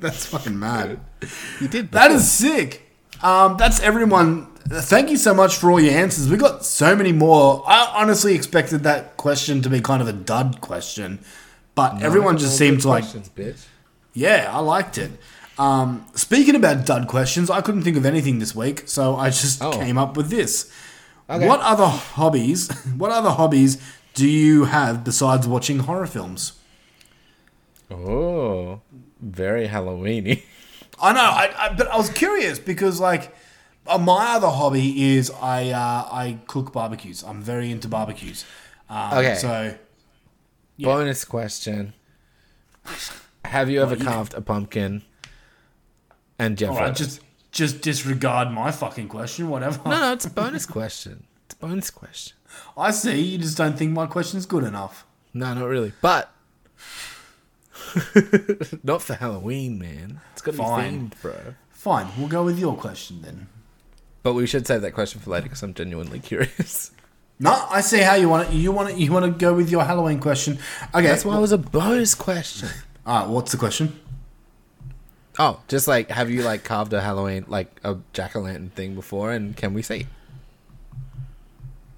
That's 0.00 0.26
fucking 0.26 0.58
mad. 0.58 0.98
You 1.60 1.68
did 1.68 1.92
That 1.92 2.10
is 2.10 2.30
sick. 2.30 2.82
Um, 3.22 3.56
that's 3.56 3.80
everyone. 3.80 4.48
Thank 4.68 5.10
you 5.10 5.16
so 5.16 5.32
much 5.32 5.56
for 5.56 5.70
all 5.70 5.80
your 5.80 5.94
answers. 5.94 6.28
We 6.28 6.36
got 6.36 6.64
so 6.64 6.96
many 6.96 7.12
more. 7.12 7.62
I 7.66 7.92
honestly 7.94 8.34
expected 8.34 8.82
that 8.82 9.16
question 9.16 9.62
to 9.62 9.70
be 9.70 9.80
kind 9.80 10.02
of 10.02 10.08
a 10.08 10.12
dud 10.12 10.60
question, 10.60 11.20
but 11.76 12.02
everyone 12.02 12.36
just 12.38 12.58
seemed 12.58 12.80
to 12.82 12.88
like. 12.88 13.04
bitch. 13.04 13.64
Yeah, 14.14 14.50
I 14.52 14.58
liked 14.58 14.98
it. 14.98 15.12
Um, 15.58 16.04
speaking 16.14 16.54
about 16.56 16.84
dud 16.84 17.06
questions, 17.06 17.48
I 17.50 17.60
couldn't 17.60 17.82
think 17.82 17.96
of 17.96 18.04
anything 18.04 18.40
this 18.40 18.54
week, 18.54 18.82
so 18.86 19.14
I 19.16 19.30
just 19.30 19.62
Oh. 19.62 19.70
came 19.72 19.96
up 19.96 20.16
with 20.16 20.28
this. 20.28 20.70
Okay. 21.30 21.46
What 21.46 21.60
other 21.60 21.86
hobbies? 21.86 22.68
What 22.98 23.10
other 23.12 23.30
hobbies 23.30 23.78
do 24.14 24.26
you 24.28 24.64
have 24.66 25.04
besides 25.04 25.46
watching 25.46 25.78
horror 25.80 26.06
films? 26.06 26.52
Oh, 27.90 28.80
very 29.20 29.68
Halloweeny. 29.68 30.42
I 31.00 31.12
know, 31.12 31.20
I, 31.20 31.52
I, 31.58 31.74
but 31.74 31.88
I 31.88 31.96
was 31.96 32.08
curious 32.10 32.58
because 32.58 33.00
like 33.00 33.34
uh, 33.86 33.98
my 33.98 34.34
other 34.36 34.48
hobby 34.48 35.14
is 35.14 35.30
I 35.30 35.70
uh, 35.70 36.08
I 36.10 36.38
cook 36.46 36.72
barbecues. 36.72 37.22
I'm 37.22 37.42
very 37.42 37.70
into 37.70 37.86
barbecues. 37.88 38.44
Um, 38.88 39.12
Okay. 39.18 39.34
So 39.36 39.74
Bonus 40.78 41.24
question: 41.24 41.94
Have 43.44 43.70
you 43.70 43.82
ever 43.82 43.96
carved 43.96 44.34
a 44.34 44.40
pumpkin? 44.40 45.02
And 46.38 46.58
Jeff, 46.58 46.76
right, 46.76 46.94
just 46.94 47.20
just 47.50 47.80
disregard 47.80 48.52
my 48.52 48.70
fucking 48.70 49.08
question. 49.08 49.48
Whatever. 49.48 49.80
no, 49.88 50.00
no, 50.00 50.12
it's 50.12 50.26
a 50.26 50.30
bonus 50.42 50.66
question. 50.66 51.24
It's 51.46 51.54
a 51.54 51.58
bonus 51.58 51.90
question. 51.90 52.36
I 52.76 52.90
see. 52.90 53.20
You 53.20 53.38
just 53.38 53.56
don't 53.56 53.78
think 53.78 53.92
my 53.92 54.06
question's 54.06 54.46
good 54.46 54.64
enough. 54.64 55.06
No, 55.32 55.54
not 55.54 55.66
really, 55.66 55.92
but 56.00 56.32
not 58.82 59.02
for 59.02 59.14
Halloween, 59.14 59.78
man. 59.78 60.20
It's 60.32 60.42
got 60.42 60.52
to 60.52 60.58
be 60.58 60.64
Fine. 60.64 61.10
themed, 61.10 61.22
bro. 61.22 61.54
Fine, 61.70 62.08
we'll 62.18 62.28
go 62.28 62.44
with 62.44 62.58
your 62.58 62.76
question 62.76 63.22
then. 63.22 63.48
But 64.22 64.34
we 64.34 64.46
should 64.46 64.66
save 64.66 64.82
that 64.82 64.92
question 64.92 65.20
for 65.20 65.30
later 65.30 65.44
because 65.44 65.62
I'm 65.62 65.74
genuinely 65.74 66.18
curious. 66.20 66.90
No, 67.38 67.66
I 67.70 67.82
see 67.82 68.00
how 68.00 68.14
you 68.14 68.28
want 68.28 68.48
it. 68.48 68.54
You 68.54 68.72
want 68.72 68.90
it. 68.90 68.96
You 68.96 69.12
want 69.12 69.26
to 69.26 69.30
go 69.30 69.52
with 69.52 69.70
your 69.70 69.84
Halloween 69.84 70.20
question. 70.20 70.58
Okay, 70.94 71.06
That's 71.06 71.24
why 71.24 71.36
it 71.36 71.40
was 71.40 71.52
a 71.52 71.58
bonus 71.58 72.14
question. 72.14 72.68
All 73.06 73.20
right, 73.20 73.28
what's 73.28 73.52
the 73.52 73.58
question? 73.58 74.00
Oh, 75.38 75.60
just 75.68 75.86
like 75.86 76.10
have 76.10 76.30
you 76.30 76.42
like 76.42 76.64
carved 76.64 76.94
a 76.94 77.00
Halloween 77.02 77.44
like 77.46 77.78
a 77.84 77.98
jack 78.14 78.36
o' 78.36 78.40
lantern 78.40 78.70
thing 78.70 78.94
before, 78.94 79.32
and 79.32 79.54
can 79.54 79.74
we 79.74 79.82
see? 79.82 80.06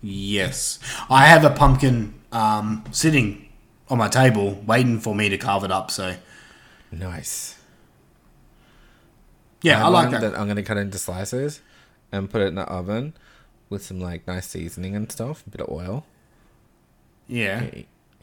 Yes, 0.03 0.81
I 1.09 1.27
have 1.27 1.45
a 1.45 1.51
pumpkin 1.51 2.15
um, 2.33 2.85
sitting 2.91 3.49
on 3.89 3.99
my 3.99 4.09
table, 4.09 4.63
waiting 4.67 4.99
for 4.99 5.15
me 5.15 5.29
to 5.29 5.39
carve 5.39 5.63
it 5.63 5.71
up. 5.71 5.91
So 5.91 6.17
Nice. 6.91 7.57
yeah, 9.63 9.77
I, 9.77 9.85
have 9.85 9.93
like 9.93 10.11
one 10.11 10.21
that. 10.21 10.39
I'm 10.39 10.49
gonna 10.49 10.65
cut 10.65 10.77
it 10.77 10.81
into 10.81 10.99
slices 10.99 11.61
and 12.11 12.29
put 12.29 12.41
it 12.41 12.47
in 12.47 12.55
the 12.57 12.63
oven 12.63 13.15
with 13.71 13.85
some 13.85 14.01
like 14.01 14.27
nice 14.27 14.47
seasoning 14.47 14.97
and 14.97 15.11
stuff, 15.11 15.45
a 15.47 15.51
bit 15.51 15.61
of 15.61 15.69
oil. 15.71 16.05
Yeah. 17.27 17.65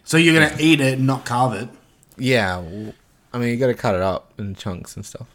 So 0.03 0.17
you're 0.17 0.33
gonna 0.33 0.55
eat 0.59 0.81
it, 0.81 0.99
not 0.99 1.25
carve 1.25 1.53
it. 1.53 1.69
Yeah, 2.17 2.57
I 3.33 3.37
mean 3.37 3.49
you 3.49 3.57
got 3.57 3.67
to 3.67 3.73
cut 3.73 3.95
it 3.95 4.01
up 4.01 4.33
in 4.37 4.55
chunks 4.55 4.95
and 4.95 5.05
stuff. 5.05 5.27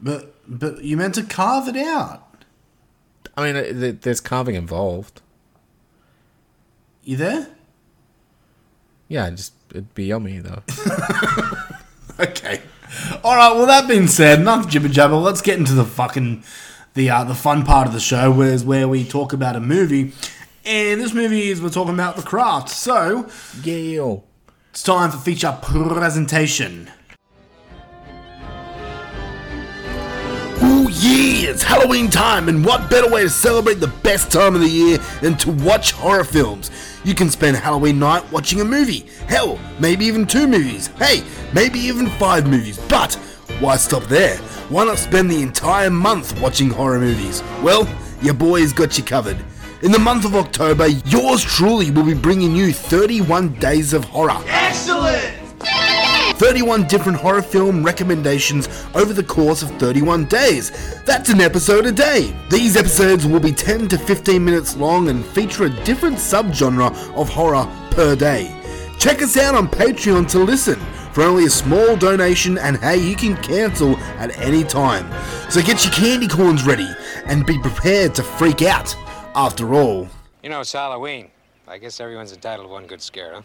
But 0.00 0.34
but 0.46 0.82
you 0.82 0.96
meant 0.96 1.14
to 1.14 1.22
carve 1.22 1.68
it 1.68 1.76
out. 1.76 2.22
I 3.36 3.52
mean, 3.52 3.98
there's 4.00 4.20
carving 4.20 4.54
involved. 4.54 5.20
You 7.04 7.16
there? 7.16 7.48
Yeah, 9.08 9.28
just 9.30 9.52
it'd 9.70 9.94
be 9.94 10.06
yummy 10.06 10.38
though. 10.38 10.62
Okay. 12.18 12.62
All 13.22 13.36
right. 13.36 13.54
Well, 13.54 13.66
that 13.66 13.88
being 13.88 14.06
said, 14.08 14.40
enough 14.40 14.68
jibber 14.68 14.88
jabber. 14.88 15.16
Let's 15.16 15.42
get 15.42 15.58
into 15.58 15.74
the 15.74 15.84
fucking 15.84 16.42
the 16.96 17.10
uh, 17.10 17.22
the 17.22 17.34
fun 17.34 17.62
part 17.62 17.86
of 17.86 17.92
the 17.92 18.00
show, 18.00 18.32
where's 18.32 18.64
where 18.64 18.88
we 18.88 19.04
talk 19.04 19.32
about 19.32 19.54
a 19.54 19.60
movie. 19.60 20.12
And 20.64 21.00
this 21.00 21.12
movie 21.12 21.50
is 21.50 21.62
we're 21.62 21.68
talking 21.68 21.94
about 21.94 22.16
The 22.16 22.22
Craft. 22.22 22.70
So 22.70 23.28
yeah. 23.62 24.16
it's 24.70 24.82
time 24.82 25.12
for 25.12 25.18
feature 25.18 25.56
presentation. 25.60 26.90
Oh 30.58 30.88
yeah, 30.88 31.50
it's 31.50 31.62
Halloween 31.62 32.08
time, 32.08 32.48
and 32.48 32.64
what 32.64 32.90
better 32.90 33.10
way 33.10 33.22
to 33.22 33.30
celebrate 33.30 33.74
the 33.74 33.92
best 34.02 34.32
time 34.32 34.54
of 34.54 34.62
the 34.62 34.68
year 34.68 34.98
than 35.20 35.36
to 35.36 35.50
watch 35.50 35.92
horror 35.92 36.24
films? 36.24 36.70
You 37.04 37.14
can 37.14 37.28
spend 37.28 37.58
Halloween 37.58 37.98
night 37.98 38.24
watching 38.32 38.62
a 38.62 38.64
movie. 38.64 39.06
Hell, 39.28 39.60
maybe 39.78 40.06
even 40.06 40.26
two 40.26 40.46
movies. 40.46 40.86
Hey, 40.98 41.22
maybe 41.52 41.78
even 41.78 42.08
five 42.08 42.48
movies. 42.48 42.78
But 42.88 43.16
why 43.60 43.76
stop 43.76 44.04
there? 44.04 44.36
Why 44.68 44.84
not 44.84 44.98
spend 44.98 45.30
the 45.30 45.42
entire 45.42 45.90
month 45.90 46.38
watching 46.40 46.70
horror 46.70 46.98
movies? 46.98 47.42
Well, 47.62 47.88
your 48.20 48.34
boy's 48.34 48.72
got 48.72 48.98
you 48.98 49.04
covered. 49.04 49.38
In 49.82 49.92
the 49.92 49.98
month 49.98 50.24
of 50.24 50.34
October, 50.34 50.86
yours 50.86 51.42
truly 51.42 51.90
will 51.90 52.04
be 52.04 52.14
bringing 52.14 52.54
you 52.54 52.72
31 52.72 53.54
days 53.54 53.92
of 53.92 54.04
horror. 54.04 54.42
Excellent! 54.46 55.36
31 56.38 56.86
different 56.86 57.18
horror 57.18 57.40
film 57.40 57.82
recommendations 57.82 58.68
over 58.94 59.14
the 59.14 59.22
course 59.22 59.62
of 59.62 59.70
31 59.78 60.26
days. 60.26 60.70
That's 61.04 61.30
an 61.30 61.40
episode 61.40 61.86
a 61.86 61.92
day. 61.92 62.34
These 62.50 62.76
episodes 62.76 63.26
will 63.26 63.40
be 63.40 63.52
10 63.52 63.88
to 63.88 63.98
15 63.98 64.44
minutes 64.44 64.76
long 64.76 65.08
and 65.08 65.24
feature 65.24 65.64
a 65.64 65.84
different 65.84 66.16
subgenre 66.16 66.94
of 67.16 67.28
horror 67.30 67.66
per 67.90 68.14
day. 68.14 68.54
Check 68.98 69.22
us 69.22 69.36
out 69.36 69.54
on 69.54 69.68
Patreon 69.68 70.28
to 70.30 70.40
listen 70.40 70.78
for 71.16 71.22
only 71.22 71.46
a 71.46 71.50
small 71.50 71.96
donation 71.96 72.58
and 72.58 72.76
hey, 72.76 72.98
you 72.98 73.16
can 73.16 73.34
cancel 73.38 73.96
at 74.18 74.36
any 74.36 74.62
time. 74.62 75.10
So 75.50 75.62
get 75.62 75.82
your 75.82 75.94
candy 75.94 76.28
corns 76.28 76.66
ready 76.66 76.86
and 77.24 77.46
be 77.46 77.58
prepared 77.58 78.14
to 78.16 78.22
freak 78.22 78.60
out. 78.60 78.94
After 79.34 79.72
all, 79.72 80.08
You 80.42 80.50
know, 80.50 80.60
it's 80.60 80.74
Halloween. 80.74 81.30
I 81.66 81.78
guess 81.78 82.00
everyone's 82.00 82.34
entitled 82.34 82.68
to 82.68 82.70
one 82.70 82.86
good 82.86 83.00
scare, 83.00 83.32
huh? 83.32 83.42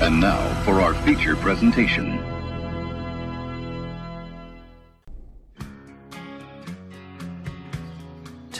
And 0.00 0.20
now 0.20 0.62
for 0.62 0.80
our 0.80 0.94
feature 1.02 1.34
presentation. 1.34 2.20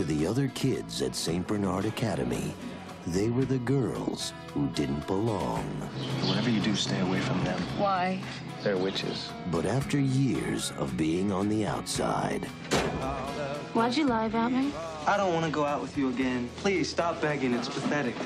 To 0.02 0.08
the 0.08 0.26
other 0.26 0.48
kids 0.48 1.00
at 1.00 1.14
St. 1.14 1.46
Bernard 1.46 1.84
Academy, 1.84 2.52
they 3.06 3.28
were 3.28 3.44
the 3.44 3.60
girls 3.60 4.32
who 4.48 4.66
didn't 4.70 5.06
belong. 5.06 5.62
Whatever 6.26 6.50
you 6.50 6.58
do, 6.58 6.74
stay 6.74 6.98
away 6.98 7.20
from 7.20 7.44
them. 7.44 7.60
Why? 7.78 8.20
They're 8.64 8.76
witches. 8.76 9.30
But 9.52 9.64
after 9.64 10.00
years 10.00 10.72
of 10.76 10.96
being 10.96 11.30
on 11.30 11.48
the 11.48 11.64
outside, 11.66 12.46
Why'd 13.74 13.96
you 13.96 14.06
lie 14.08 14.24
about 14.24 14.50
me? 14.50 14.72
I 15.06 15.16
don't 15.16 15.32
want 15.34 15.46
to 15.46 15.52
go 15.52 15.64
out 15.64 15.80
with 15.80 15.96
you 15.96 16.08
again. 16.08 16.50
Please 16.56 16.90
stop 16.90 17.20
begging. 17.20 17.54
It's 17.54 17.68
pathetic. 17.68 18.16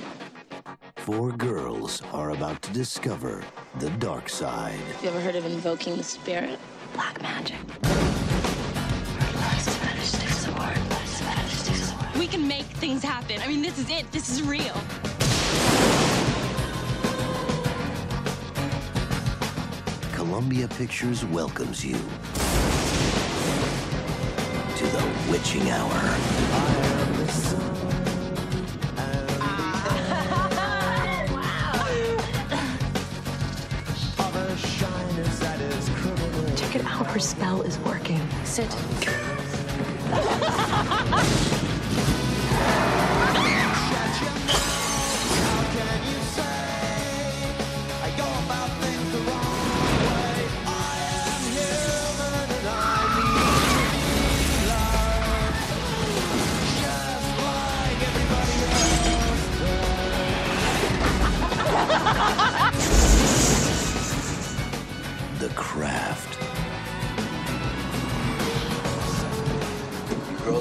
four 0.97 1.31
girls 1.31 2.01
are 2.15 2.31
about 2.31 2.62
to 2.62 2.73
discover 2.73 3.45
the 3.81 3.91
dark 3.99 4.31
side. 4.31 4.81
You 5.03 5.11
ever 5.11 5.21
heard 5.21 5.37
of 5.37 5.45
invoking 5.45 5.99
the 5.99 6.05
spirit? 6.05 6.59
Black 6.95 7.21
magic. 7.21 7.59
We 12.19 12.27
can 12.27 12.49
make 12.49 12.65
things 12.65 13.03
happen. 13.03 13.43
I 13.43 13.47
mean, 13.47 13.61
this 13.61 13.79
is 13.79 13.91
it. 13.91 14.11
This 14.11 14.31
is 14.31 14.43
real. 14.43 14.75
Columbia 20.15 20.67
Pictures 20.69 21.27
welcomes 21.27 21.85
you 21.85 21.95
to 24.77 24.87
the 24.87 25.05
witching 25.31 25.71
hour. 25.71 25.91
Check 36.57 36.77
it 36.77 36.85
out. 36.87 37.07
Her 37.07 37.19
spell 37.19 37.61
is 37.63 37.79
working. 37.81 38.21
Sit. 38.45 38.75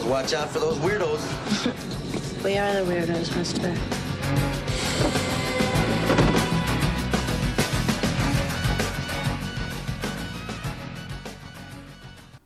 watch 0.08 0.34
out 0.34 0.50
for 0.50 0.60
those 0.60 0.78
weirdos. 0.78 1.24
We 2.44 2.58
are 2.58 2.74
the 2.74 2.91
weirdos, 2.91 3.36
mister. 3.36 3.76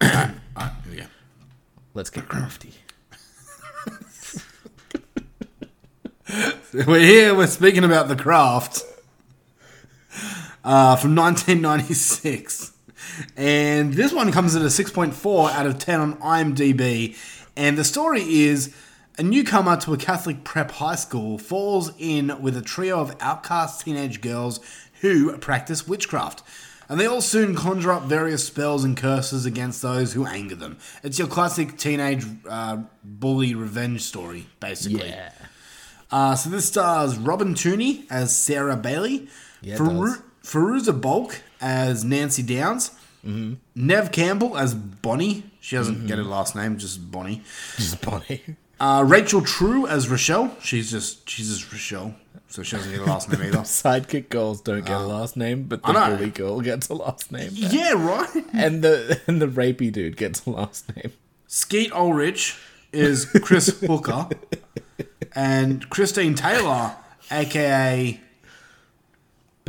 Alright, 0.01 0.35
here. 0.89 1.09
Let's 1.93 2.09
get 2.09 2.27
crafty. 2.27 2.73
We're 6.73 6.99
here, 6.99 7.33
we're 7.33 7.47
speaking 7.47 7.83
about 7.83 8.09
The 8.09 8.15
Craft 8.15 8.83
uh, 10.63 10.95
from 10.97 11.15
1996. 11.15 12.73
And 13.35 13.93
this 13.93 14.13
one 14.13 14.31
comes 14.31 14.55
at 14.55 14.61
a 14.61 14.65
6.4 14.65 15.51
out 15.51 15.65
of 15.65 15.79
10 15.79 15.99
on 15.99 16.13
IMDb. 16.17 17.17
And 17.59 17.77
the 17.77 17.83
story 17.83 18.21
is 18.21 18.73
a 19.17 19.23
newcomer 19.23 19.75
to 19.81 19.93
a 19.93 19.97
Catholic 19.97 20.45
prep 20.45 20.71
high 20.71 20.95
school 20.95 21.37
falls 21.37 21.91
in 21.99 22.41
with 22.41 22.55
a 22.55 22.61
trio 22.61 23.01
of 23.01 23.13
outcast 23.19 23.81
teenage 23.83 24.21
girls 24.21 24.61
who 25.01 25.37
practice 25.39 25.85
witchcraft. 25.85 26.41
And 26.87 26.97
they 26.97 27.05
all 27.05 27.19
soon 27.21 27.55
conjure 27.55 27.91
up 27.91 28.03
various 28.03 28.45
spells 28.45 28.85
and 28.85 28.95
curses 28.95 29.45
against 29.45 29.81
those 29.81 30.13
who 30.13 30.25
anger 30.25 30.55
them. 30.55 30.77
It's 31.03 31.19
your 31.19 31.27
classic 31.27 31.77
teenage 31.77 32.25
uh, 32.49 32.77
bully 33.03 33.53
revenge 33.55 34.03
story, 34.03 34.47
basically. 34.61 35.09
Yeah. 35.09 35.31
Uh, 36.09 36.35
so 36.35 36.49
this 36.49 36.65
stars 36.65 37.17
Robin 37.17 37.55
Tunney 37.55 38.05
as 38.09 38.33
Sarah 38.35 38.77
Bailey, 38.77 39.27
Yeah, 39.61 39.73
it 39.73 39.77
Faru- 39.79 40.05
does. 40.07 40.21
Fairuza 40.43 40.99
Balk 40.99 41.41
as 41.59 42.05
Nancy 42.05 42.41
Downs, 42.41 42.91
Mm-hmm. 43.25 43.53
Neve 43.75 44.11
Campbell 44.11 44.57
as 44.57 44.73
Bonnie. 44.73 45.43
She 45.59 45.75
doesn't 45.75 46.07
get 46.07 46.17
her 46.17 46.23
last 46.23 46.55
name, 46.55 46.77
just 46.77 47.11
Bonnie. 47.11 47.41
Just 47.77 48.01
Bonnie. 48.01 48.41
Uh, 48.81 49.03
Rachel 49.05 49.41
True 49.41 49.85
as 49.87 50.07
Rochelle. 50.07 50.55
She's 50.61 50.89
just 50.89 51.29
she's 51.29 51.49
just 51.49 51.69
Rochelle, 51.69 52.15
so 52.47 52.63
she 52.63 52.77
doesn't 52.77 52.89
get 52.93 53.01
a 53.01 53.03
last 53.03 53.29
name 53.29 53.41
either. 53.41 53.57
Sidekick 53.63 54.29
girls 54.29 54.61
don't 54.61 54.85
get 54.85 54.95
a 54.95 55.03
last 55.03 55.35
name, 55.35 55.63
but 55.63 55.83
the 55.83 55.89
Uh, 55.89 56.15
bully 56.15 56.29
girl 56.29 56.61
gets 56.61 56.87
a 56.87 56.93
last 56.93 57.29
name. 57.29 57.49
Yeah, 57.55 57.91
right. 57.91 58.29
And 58.53 58.81
the 58.81 59.19
and 59.27 59.41
the 59.41 59.47
rapey 59.47 59.91
dude 59.91 60.15
gets 60.15 60.45
a 60.45 60.51
last 60.51 60.95
name. 60.95 61.11
Skeet 61.45 61.91
Ulrich 61.91 62.55
is 62.93 63.25
Chris 63.25 63.67
Hooker, 63.81 64.29
and 65.35 65.89
Christine 65.89 66.35
Taylor, 66.35 66.95
aka 67.31 68.17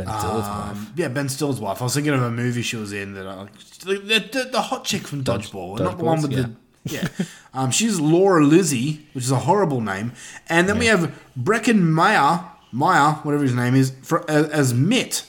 Ben 0.04 0.18
Stiller's 0.18 0.46
wife. 0.46 0.76
Um, 0.76 0.92
yeah, 0.96 1.08
Ben 1.08 1.28
Stiller's 1.28 1.60
wife. 1.60 1.80
I 1.80 1.84
was 1.84 1.94
thinking 1.94 2.12
of 2.12 2.22
a 2.22 2.30
movie 2.30 2.62
she 2.62 2.76
was 2.76 2.92
in 2.92 3.14
that 3.14 3.26
I, 3.26 3.46
the, 3.84 4.28
the, 4.32 4.48
the 4.52 4.60
hot 4.62 4.84
chick 4.84 5.06
from 5.06 5.24
Dodgeball, 5.24 5.78
not 5.78 5.98
the 5.98 6.04
one 6.04 6.22
with 6.22 6.32
the 6.32 6.50
yeah. 6.84 7.08
Um, 7.52 7.72
she's 7.72 7.98
Laura 7.98 8.44
Lizzie, 8.44 9.06
which 9.12 9.24
is 9.24 9.32
a 9.32 9.40
horrible 9.40 9.80
name, 9.80 10.12
and 10.48 10.68
then 10.68 10.78
we 10.78 10.86
have 10.86 11.12
Breckin 11.36 11.80
Meyer, 11.80 12.44
Meyer, 12.70 13.14
whatever 13.24 13.42
his 13.42 13.54
name 13.54 13.74
is, 13.74 13.92
for, 14.02 14.28
as, 14.30 14.48
as 14.50 14.72
Mitt. 14.72 15.26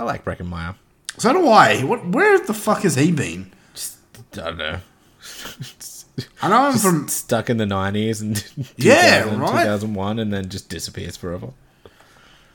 I 0.00 0.02
like 0.02 0.24
Breckin 0.24 0.46
Meyer. 0.46 0.74
So 1.16 1.32
do 1.32 1.48
I. 1.48 1.84
What? 1.84 2.08
Where 2.08 2.40
the 2.40 2.54
fuck 2.54 2.82
has 2.82 2.96
he 2.96 3.12
been? 3.12 3.52
I 4.32 4.36
don't 4.36 4.58
know. 4.58 4.80
I 6.42 6.48
know 6.48 6.66
him 6.66 6.72
Just 6.72 6.84
from 6.84 7.08
stuck 7.08 7.50
in 7.50 7.56
the 7.56 7.66
nineties 7.66 8.20
and 8.20 8.44
Yeah, 8.76 9.24
right. 9.36 9.64
2001 9.64 10.18
and 10.18 10.32
then 10.32 10.48
just 10.48 10.68
disappears 10.68 11.16
forever. 11.16 11.50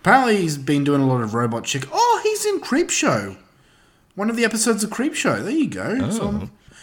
Apparently, 0.02 0.38
he's 0.38 0.58
been 0.58 0.84
doing 0.84 1.02
a 1.02 1.08
lot 1.08 1.22
of 1.22 1.34
Robot 1.34 1.66
Chicken. 1.66 1.90
Oh, 1.92 2.20
he's 2.24 2.46
in 2.46 2.60
Creep 2.62 2.90
Show. 2.90 3.36
One 4.16 4.30
of 4.30 4.36
the 4.36 4.46
episodes 4.46 4.84
of 4.84 4.90
Creep 4.90 5.14
Show. 5.14 5.42
There 5.42 5.52
you 5.52 5.68
go. 5.70 6.10
So 6.10 6.26
I'm- 6.26 6.42
oh. 6.44 6.76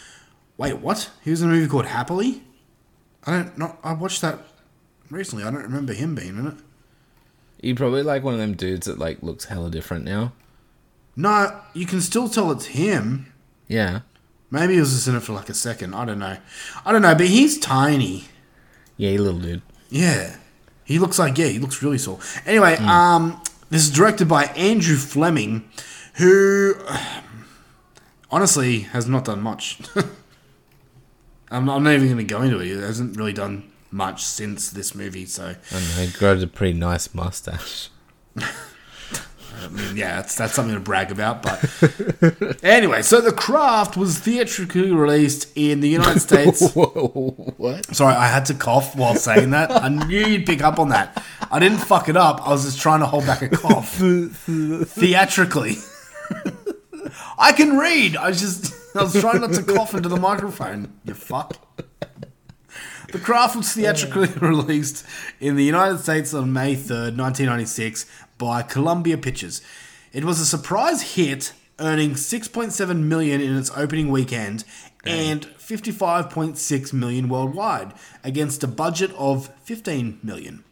wait, 0.57 0.77
what? 0.79 1.09
He 1.23 1.31
was 1.31 1.41
in 1.41 1.49
a 1.49 1.53
movie 1.53 1.67
called 1.67 1.85
Happily. 1.87 2.43
I 3.25 3.31
don't. 3.31 3.57
Not. 3.57 3.77
I 3.83 3.93
watched 3.93 4.21
that 4.21 4.39
recently. 5.09 5.43
I 5.43 5.51
don't 5.51 5.63
remember 5.63 5.93
him 5.93 6.15
being 6.15 6.37
in 6.37 6.47
it. 6.47 6.53
You 7.61 7.75
probably 7.75 8.03
like 8.03 8.23
one 8.23 8.33
of 8.35 8.39
them 8.39 8.53
dudes 8.53 8.85
that 8.87 8.99
like 8.99 9.21
looks 9.23 9.45
hella 9.45 9.69
different 9.69 10.05
now. 10.05 10.33
No, 11.15 11.59
you 11.73 11.85
can 11.87 12.01
still 12.01 12.29
tell 12.29 12.51
it's 12.51 12.67
him. 12.67 13.33
Yeah. 13.67 14.01
Maybe 14.51 14.75
he 14.75 14.79
was 14.79 14.93
just 14.93 15.07
in 15.07 15.15
it 15.15 15.23
for 15.23 15.33
like 15.33 15.49
a 15.49 15.53
second. 15.53 15.93
I 15.93 16.05
don't 16.05 16.19
know. 16.19 16.37
I 16.85 16.91
don't 16.91 17.01
know, 17.01 17.15
but 17.15 17.27
he's 17.27 17.57
tiny. 17.59 18.25
Yeah, 18.95 19.19
little 19.19 19.39
dude. 19.39 19.61
Yeah. 19.89 20.37
He 20.87 20.99
looks 20.99 21.19
like, 21.19 21.37
yeah, 21.37 21.47
he 21.47 21.59
looks 21.59 21.83
really 21.83 21.97
small. 21.97 22.21
Anyway, 22.45 22.75
um, 22.77 23.41
this 23.69 23.81
is 23.81 23.91
directed 23.91 24.29
by 24.29 24.45
Andrew 24.45 24.95
Fleming, 24.95 25.69
who 26.13 26.75
honestly 28.31 28.79
has 28.79 29.05
not 29.05 29.25
done 29.25 29.41
much. 29.41 29.81
I'm, 31.51 31.69
I'm 31.69 31.83
not 31.83 31.91
even 31.91 32.07
going 32.07 32.17
to 32.17 32.23
go 32.23 32.41
into 32.41 32.59
it. 32.59 32.67
He 32.67 32.71
hasn't 32.71 33.17
really 33.17 33.33
done 33.33 33.69
much 33.91 34.23
since 34.23 34.69
this 34.71 34.95
movie, 34.95 35.25
so 35.25 35.55
I 35.71 35.77
he 35.77 36.11
grows 36.17 36.41
a 36.41 36.47
pretty 36.47 36.79
nice 36.79 37.13
mustache. 37.13 37.89
I 39.59 39.67
mean, 39.69 39.97
yeah, 39.97 40.17
that's, 40.17 40.35
that's 40.35 40.53
something 40.53 40.73
to 40.75 40.79
brag 40.79 41.11
about. 41.11 41.41
But 41.43 42.59
anyway, 42.63 43.01
so 43.01 43.21
The 43.21 43.31
Craft 43.31 43.97
was 43.97 44.19
theatrically 44.19 44.91
released 44.91 45.51
in 45.55 45.79
the 45.79 45.89
United 45.89 46.19
States. 46.27 46.71
what? 46.73 47.95
Sorry, 47.95 48.13
I 48.13 48.27
had 48.27 48.45
to 48.45 48.53
cough 48.53 48.95
while 48.95 49.15
saying 49.15 49.49
that. 49.51 49.71
I 49.71 49.89
knew 49.89 50.19
you'd 50.25 50.45
pick 50.45 50.61
up 50.63 50.79
on 50.79 50.89
that. 50.89 51.23
I 51.51 51.59
didn't 51.59 51.79
fuck 51.79 52.09
it 52.09 52.17
up. 52.17 52.45
I 52.47 52.51
was 52.51 52.65
just 52.65 52.79
trying 52.79 52.99
to 52.99 53.05
hold 53.05 53.25
back 53.25 53.41
a 53.41 53.49
cough. 53.49 53.95
Theatrically. 53.95 55.75
I 57.39 57.51
can 57.53 57.77
read. 57.77 58.17
I 58.17 58.29
was 58.29 58.39
just 58.39 58.73
I 58.95 59.03
was 59.03 59.19
trying 59.19 59.41
not 59.41 59.53
to 59.53 59.63
cough 59.63 59.93
into 59.93 60.09
the 60.09 60.17
microphone. 60.17 60.93
You 61.05 61.13
fuck. 61.13 61.55
The 63.17 63.23
Craft 63.23 63.55
was 63.55 63.73
theatrically 63.73 64.27
released 64.47 65.03
in 65.39 65.55
the 65.55 65.63
United 65.63 65.97
States 65.97 66.35
on 66.35 66.53
May 66.53 66.75
3rd, 66.75 67.17
1996 67.17 68.05
by 68.37 68.61
Columbia 68.61 69.17
Pictures. 69.17 69.59
It 70.13 70.23
was 70.23 70.39
a 70.39 70.45
surprise 70.45 71.15
hit, 71.15 71.53
earning 71.79 72.11
6.7 72.11 72.99
million 73.01 73.41
in 73.41 73.57
its 73.57 73.71
opening 73.75 74.09
weekend 74.09 74.65
and 75.03 75.47
55.6 75.57 76.93
million 76.93 77.27
worldwide 77.27 77.93
against 78.23 78.63
a 78.63 78.67
budget 78.67 79.09
of 79.17 79.49
15 79.63 80.19
million. 80.21 80.63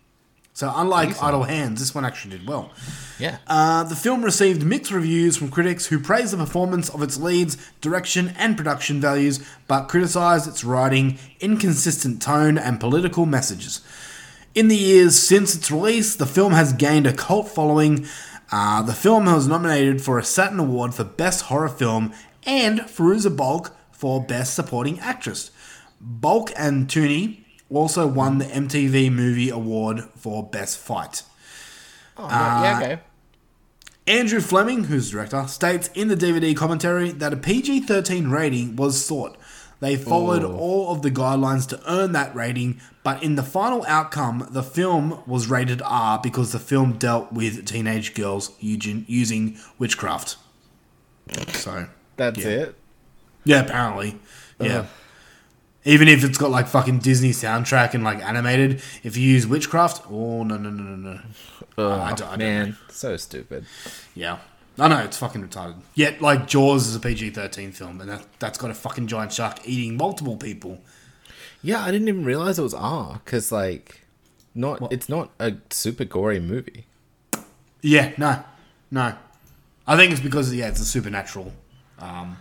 So 0.55 0.71
unlike 0.73 1.21
Idle 1.21 1.43
Hands, 1.43 1.77
this 1.77 1.93
one 1.93 2.05
actually 2.05 2.37
did 2.37 2.47
well. 2.47 2.71
Yeah. 3.19 3.39
Uh, 3.45 3.83
the 3.83 3.95
film 3.95 4.23
received 4.23 4.63
mixed 4.63 4.89
reviews 4.89 5.35
from 5.35 5.49
critics 5.49 5.87
who 5.87 5.99
praised 5.99 6.31
the 6.31 6.37
performance 6.37 6.87
of 6.87 7.01
its 7.01 7.17
leads, 7.19 7.57
direction, 7.81 8.33
and 8.37 8.55
production 8.55 9.01
values, 9.01 9.45
but 9.67 9.89
criticized 9.89 10.47
its 10.47 10.63
writing, 10.63 11.19
inconsistent 11.41 12.21
tone, 12.21 12.57
and 12.57 12.79
political 12.79 13.25
messages. 13.25 13.81
In 14.53 14.69
the 14.69 14.77
years 14.77 15.19
since 15.19 15.55
its 15.55 15.69
release, 15.69 16.15
the 16.15 16.25
film 16.25 16.53
has 16.53 16.71
gained 16.71 17.05
a 17.05 17.11
cult 17.11 17.49
following. 17.49 18.07
Uh, 18.49 18.81
the 18.81 18.93
film 18.93 19.25
was 19.25 19.49
nominated 19.49 20.01
for 20.01 20.17
a 20.17 20.23
Saturn 20.23 20.59
Award 20.61 20.93
for 20.93 21.03
Best 21.03 21.43
Horror 21.43 21.67
Film 21.67 22.13
and 22.45 22.79
Fairuza 22.79 23.35
Balk 23.35 23.75
for 23.91 24.23
Best 24.23 24.53
Supporting 24.53 25.01
Actress. 25.01 25.51
Balk 25.99 26.53
and 26.55 26.87
Tunney 26.87 27.44
also 27.69 28.07
won 28.07 28.37
the 28.37 28.45
MTV 28.45 29.11
Movie 29.11 29.49
Award 29.49 30.01
for 30.15 30.43
Best 30.43 30.77
Fight. 30.77 31.23
Oh, 32.17 32.27
yeah, 32.27 32.77
Uh, 32.77 32.81
okay. 32.81 32.99
Andrew 34.07 34.39
Fleming, 34.39 34.83
who's 34.85 35.09
the 35.09 35.17
director, 35.17 35.47
states 35.47 35.89
in 35.95 36.07
the 36.09 36.15
DVD 36.15 36.55
commentary 36.55 37.11
that 37.11 37.33
a 37.33 37.37
PG 37.37 37.81
13 37.81 38.29
rating 38.29 38.75
was 38.75 39.03
sought. 39.03 39.35
They 39.79 39.95
followed 39.97 40.43
Ooh. 40.43 40.55
all 40.55 40.91
of 40.91 41.01
the 41.01 41.11
guidelines 41.11 41.67
to 41.69 41.81
earn 41.91 42.11
that 42.13 42.33
rating, 42.35 42.79
but 43.03 43.21
in 43.21 43.35
the 43.35 43.43
final 43.43 43.83
outcome, 43.87 44.47
the 44.51 44.63
film 44.63 45.21
was 45.25 45.47
rated 45.47 45.81
R 45.81 46.19
because 46.21 46.51
the 46.51 46.59
film 46.59 46.93
dealt 46.93 47.33
with 47.33 47.65
teenage 47.65 48.13
girls 48.13 48.51
using, 48.59 49.05
using 49.07 49.57
witchcraft. 49.77 50.37
So 51.49 51.87
That's 52.15 52.39
yeah. 52.39 52.47
it. 52.47 52.75
Yeah, 53.43 53.61
apparently. 53.61 54.19
Yeah. 54.59 54.79
Ugh. 54.79 54.85
Even 55.87 56.07
if 56.07 56.23
it's 56.23 56.37
got 56.37 56.49
like 56.49 56.67
fucking 56.67 56.99
Disney 56.99 57.29
soundtrack 57.29 57.93
and 57.93 58.03
like 58.03 58.19
animated, 58.19 58.81
if 59.03 59.15
you 59.17 59.29
use 59.29 59.45
witchcraft, 59.45 60.03
oh 60.09 60.43
no 60.43 60.57
no 60.57 60.69
no 60.71 60.83
no 60.83 60.95
no. 60.95 61.19
Ugh, 61.77 61.91
I 62.01 62.13
don't- 62.13 62.21
I 62.23 62.29
don't 62.31 62.39
man, 62.39 62.77
so 62.89 63.15
stupid. 63.17 63.65
Yeah. 64.15 64.39
I 64.77 64.87
know 64.89 64.97
it's 64.99 65.17
fucking 65.17 65.47
retarded. 65.47 65.75
Yet, 65.93 66.21
like 66.21 66.47
Jaws 66.47 66.87
is 66.87 66.95
a 66.95 66.99
PG 66.99 67.29
thirteen 67.29 67.71
film, 67.71 68.01
and 68.01 68.09
that 68.09 68.25
that's 68.39 68.57
got 68.57 68.71
a 68.71 68.73
fucking 68.73 69.07
giant 69.07 69.31
shark 69.31 69.59
eating 69.63 69.95
multiple 69.95 70.35
people. 70.35 70.81
Yeah, 71.61 71.81
I 71.81 71.91
didn't 71.91 72.09
even 72.09 72.25
realize 72.25 72.59
it 72.59 72.63
was 72.63 72.73
R 72.73 73.21
because 73.23 73.51
like, 73.53 74.01
not 74.53 74.91
it's 74.91 75.07
not 75.07 75.29
a 75.39 75.53
super 75.69 76.03
gory 76.03 76.39
movie. 76.41 76.87
Yeah, 77.81 78.11
no, 78.17 78.43
no. 78.91 79.13
I 79.87 79.95
think 79.95 80.11
it's 80.11 80.19
because 80.19 80.53
yeah, 80.53 80.67
it's 80.67 80.81
a 80.81 80.85
supernatural. 80.85 81.53
Um, 81.99 82.35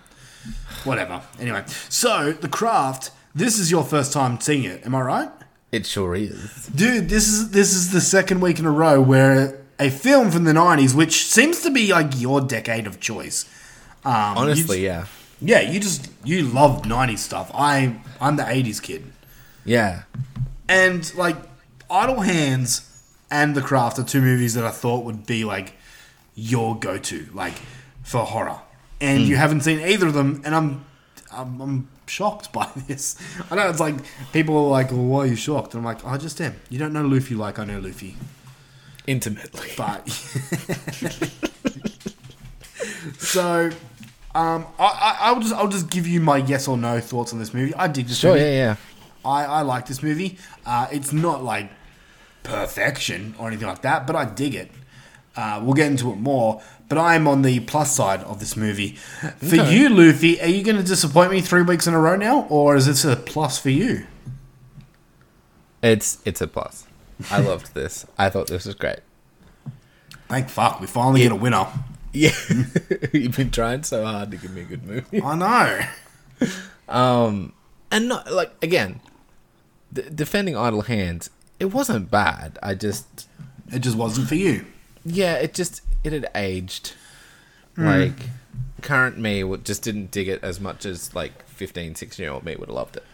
whatever. 0.85 1.21
Anyway, 1.39 1.63
so 1.89 2.33
the 2.33 2.49
craft. 2.49 3.11
This 3.35 3.59
is 3.59 3.71
your 3.71 3.85
first 3.85 4.13
time 4.13 4.41
seeing 4.41 4.65
it, 4.65 4.85
am 4.87 4.95
I 4.95 5.01
right? 5.01 5.31
It 5.73 5.87
sure 5.87 6.15
is. 6.15 6.67
Dude, 6.75 7.09
this 7.09 7.27
is 7.29 7.51
this 7.51 7.75
is 7.75 7.91
the 7.91 8.01
second 8.01 8.41
week 8.41 8.59
in 8.61 8.65
a 8.67 8.71
row 8.71 9.01
where 9.01 9.61
a 9.81 9.91
film 9.91 10.31
from 10.31 10.45
the 10.45 10.53
'90s, 10.53 10.95
which 10.95 11.25
seems 11.27 11.63
to 11.63 11.71
be 11.71 11.93
like 11.93 12.13
your 12.21 12.41
decade 12.41 12.87
of 12.87 13.01
choice. 13.01 13.45
Um, 14.05 14.39
Honestly, 14.39 14.81
you- 14.83 14.87
yeah, 14.87 15.07
yeah. 15.41 15.61
You 15.63 15.81
just 15.81 16.09
you 16.23 16.43
love 16.45 16.83
'90s 16.83 17.19
stuff. 17.19 17.51
I 17.53 17.97
I'm 18.21 18.37
the 18.37 18.45
'80s 18.45 18.81
kid, 18.81 19.03
yeah. 19.65 20.03
and 20.69 21.13
like 21.17 21.37
Idle 21.91 22.21
Hands 22.21 22.89
and 23.31 23.57
The 23.57 23.61
Craft 23.63 23.99
are 23.99 24.05
two 24.05 24.21
movies 24.21 24.55
that 24.55 24.65
I 24.65 24.71
thought 24.71 25.05
would 25.05 25.27
be 25.27 25.45
like 25.45 25.75
your 26.37 26.79
go-to, 26.79 27.27
like 27.35 27.55
for 28.05 28.21
horror. 28.25 28.61
And 29.01 29.23
Mm. 29.23 29.27
you 29.27 29.37
haven't 29.37 29.63
seen 29.63 29.81
either 29.81 30.07
of 30.07 30.15
them, 30.15 30.41
and 30.45 30.55
I'm 30.55 30.85
I'm, 31.33 31.61
I'm 31.61 31.89
shocked 32.07 32.53
by 32.59 32.69
this. 32.87 33.17
I 33.51 33.55
know 33.57 33.69
it's 33.69 33.81
like 33.81 33.97
people 34.33 34.57
are 34.57 34.69
like, 34.69 34.91
"Well, 34.91 35.05
why 35.05 35.19
are 35.21 35.27
you 35.27 35.37
shocked?" 35.37 35.75
And 35.75 35.81
I'm 35.81 35.85
like, 35.85 36.05
"I 36.05 36.17
just 36.19 36.41
am. 36.41 36.55
You 36.71 36.79
don't 36.79 36.93
know 36.93 37.03
Luffy 37.07 37.35
like 37.35 37.59
I 37.59 37.65
know 37.65 37.79
Luffy." 37.81 38.17
Intimately, 39.07 39.69
but 39.77 40.09
so 43.19 43.71
um, 44.35 44.67
I, 44.79 44.85
I 44.85 45.17
I'll 45.21 45.41
just 45.41 45.55
I'll 45.55 45.69
just 45.69 45.91
give 45.91 46.07
you 46.07 46.21
my 46.21 46.39
yes 46.39 46.69
or 46.69 46.77
no 46.77 47.01
thoughts 47.01 47.33
on 47.33 47.39
this 47.39 47.53
movie. 47.55 47.75
I 47.75 47.89
dig 47.89 48.07
this 48.07 48.19
Sure, 48.19 48.33
movie. 48.35 48.45
yeah, 48.45 48.51
yeah. 48.53 48.77
I 49.25 49.45
I 49.45 49.61
like 49.63 49.87
this 49.87 50.03
movie. 50.03 50.39
Uh, 50.67 50.87
it's 50.91 51.13
not 51.13 51.43
like 51.45 51.69
perfection 52.43 53.35
or 53.39 53.49
anything 53.49 53.69
like 53.69 53.83
that, 53.83 54.07
but 54.07 54.17
I 54.17 54.25
dig 54.25 54.55
it. 54.55 54.71
Uh, 55.37 55.61
we'll 55.63 55.75
get 55.75 55.91
into 55.91 56.11
it 56.13 56.17
more, 56.17 56.63
but 56.89 56.99
I'm 56.99 57.27
on 57.29 57.43
the 57.43 57.61
plus 57.61 57.95
side 57.95 58.21
of 58.21 58.41
this 58.41 58.57
movie. 58.57 58.91
For 59.39 59.57
Okay. 59.61 59.75
you, 59.77 59.89
Luffy, 59.89 60.41
are 60.41 60.47
you 60.49 60.63
going 60.63 60.77
to 60.77 60.83
disappoint 60.83 61.31
me 61.31 61.41
three 61.41 61.63
weeks 61.63 61.87
in 61.87 61.95
a 61.95 61.99
row 62.01 62.17
now, 62.17 62.47
or 62.49 62.77
is 62.77 62.87
this 62.87 63.05
a 63.05 63.17
plus 63.17 63.59
for 63.59 63.71
you? 63.71 64.07
It's 65.83 66.19
it's 66.25 66.41
a 66.41 66.47
plus. 66.47 66.87
I 67.31 67.41
loved 67.51 67.75
this. 67.75 68.07
I 68.19 68.31
thought 68.31 68.47
this 68.49 68.65
was 68.67 68.75
great. 68.75 69.01
Thank 70.29 70.49
fuck, 70.49 70.81
we 70.81 70.87
finally 70.87 71.23
get 71.23 71.33
a 71.33 71.37
winner. 71.37 71.67
Yeah, 72.17 72.31
you've 73.13 73.37
been 73.37 73.51
trying 73.51 73.83
so 73.83 74.05
hard 74.05 74.31
to 74.31 74.37
give 74.37 74.53
me 74.55 74.61
a 74.61 74.65
good 74.65 74.85
movie. 74.85 75.21
I 75.21 75.35
know. 75.35 75.81
Um, 76.89 77.53
and 77.91 78.07
not 78.09 78.31
like 78.31 78.53
again, 78.63 79.01
d- 79.93 80.05
defending 80.15 80.57
Idle 80.57 80.83
Hands. 80.83 81.29
It 81.59 81.65
wasn't 81.73 82.13
bad. 82.13 82.57
I 82.63 82.77
just 82.77 83.27
It 83.73 83.81
just 83.81 83.97
wasn't 83.97 84.29
for 84.29 84.37
you. 84.37 84.65
yeah, 85.05 85.35
it 85.35 85.55
just 85.55 85.81
it 86.05 86.13
had 86.13 86.31
aged. 86.35 86.93
Hmm. 87.77 87.87
Like 87.87 88.29
current 88.83 89.19
me 89.19 89.43
would 89.43 89.65
just 89.65 89.83
didn't 89.83 90.11
dig 90.11 90.29
it 90.29 90.45
as 90.45 90.61
much 90.61 90.85
as 90.85 91.15
like 91.15 91.47
15, 91.49 91.95
16 91.95 92.23
year 92.23 92.33
old 92.33 92.45
me 92.45 92.55
would 92.55 92.69
have 92.69 92.77
loved 92.77 92.97
it. 92.97 93.05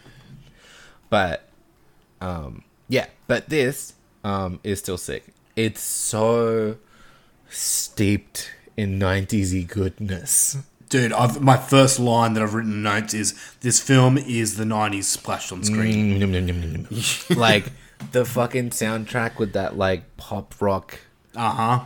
But 1.09 1.47
um 2.19 2.63
yeah, 2.87 3.07
but 3.27 3.49
this 3.49 3.93
um 4.23 4.59
is 4.63 4.79
still 4.79 4.97
sick. 4.97 5.33
It's 5.55 5.81
so 5.81 6.77
steeped 7.49 8.51
in 8.77 8.99
90s 8.99 9.67
goodness. 9.67 10.57
Dude, 10.89 11.13
I've, 11.13 11.41
my 11.41 11.55
first 11.55 11.99
line 11.99 12.33
that 12.33 12.43
I've 12.43 12.53
written 12.53 12.73
in 12.73 12.83
notes 12.83 13.13
is 13.13 13.33
this 13.61 13.79
film 13.79 14.17
is 14.17 14.57
the 14.57 14.65
90s 14.65 15.05
splashed 15.05 15.51
on 15.53 15.63
screen. 15.63 16.19
Mm, 16.19 16.19
like 17.37 17.71
the 18.11 18.25
fucking 18.25 18.71
soundtrack 18.71 19.37
with 19.39 19.53
that 19.53 19.77
like 19.77 20.17
pop 20.17 20.53
rock 20.59 20.99
Uh 21.35 21.51
huh. 21.51 21.85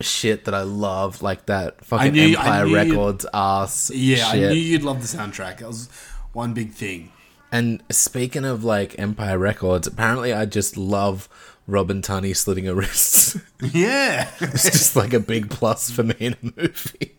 Shit 0.00 0.44
that 0.46 0.54
I 0.54 0.62
love, 0.62 1.22
like 1.22 1.46
that 1.46 1.84
fucking 1.84 2.12
knew- 2.12 2.36
Empire 2.36 2.68
Records 2.68 3.26
ass. 3.32 3.90
Yeah, 3.94 4.16
shit. 4.32 4.44
I 4.50 4.52
knew 4.52 4.58
you'd 4.60 4.82
love 4.82 5.00
the 5.00 5.08
soundtrack. 5.18 5.58
That 5.58 5.68
was 5.68 5.88
one 6.32 6.54
big 6.54 6.72
thing. 6.72 7.12
And 7.52 7.82
speaking 7.90 8.44
of 8.44 8.62
like 8.64 8.98
Empire 8.98 9.38
Records, 9.38 9.86
apparently 9.86 10.32
I 10.32 10.46
just 10.46 10.76
love 10.76 11.28
Robin 11.66 12.00
Tunney 12.02 12.34
slitting 12.36 12.64
her 12.66 12.74
wrists. 12.74 13.36
Yeah. 13.72 14.30
it's 14.40 14.64
just 14.64 14.96
like 14.96 15.12
a 15.12 15.20
big 15.20 15.50
plus 15.50 15.90
for 15.90 16.02
me 16.04 16.14
in 16.18 16.32
a 16.42 16.52
movie. 16.62 17.12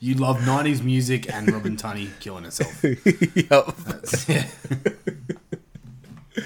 You 0.00 0.16
love 0.16 0.38
90s 0.40 0.82
music 0.82 1.32
and 1.32 1.50
Robin 1.50 1.76
Tunney 1.76 2.10
killing 2.20 2.44
herself. 2.44 2.82
yep. 2.84 3.76
That's- 3.86 4.28
yeah. 4.28 4.46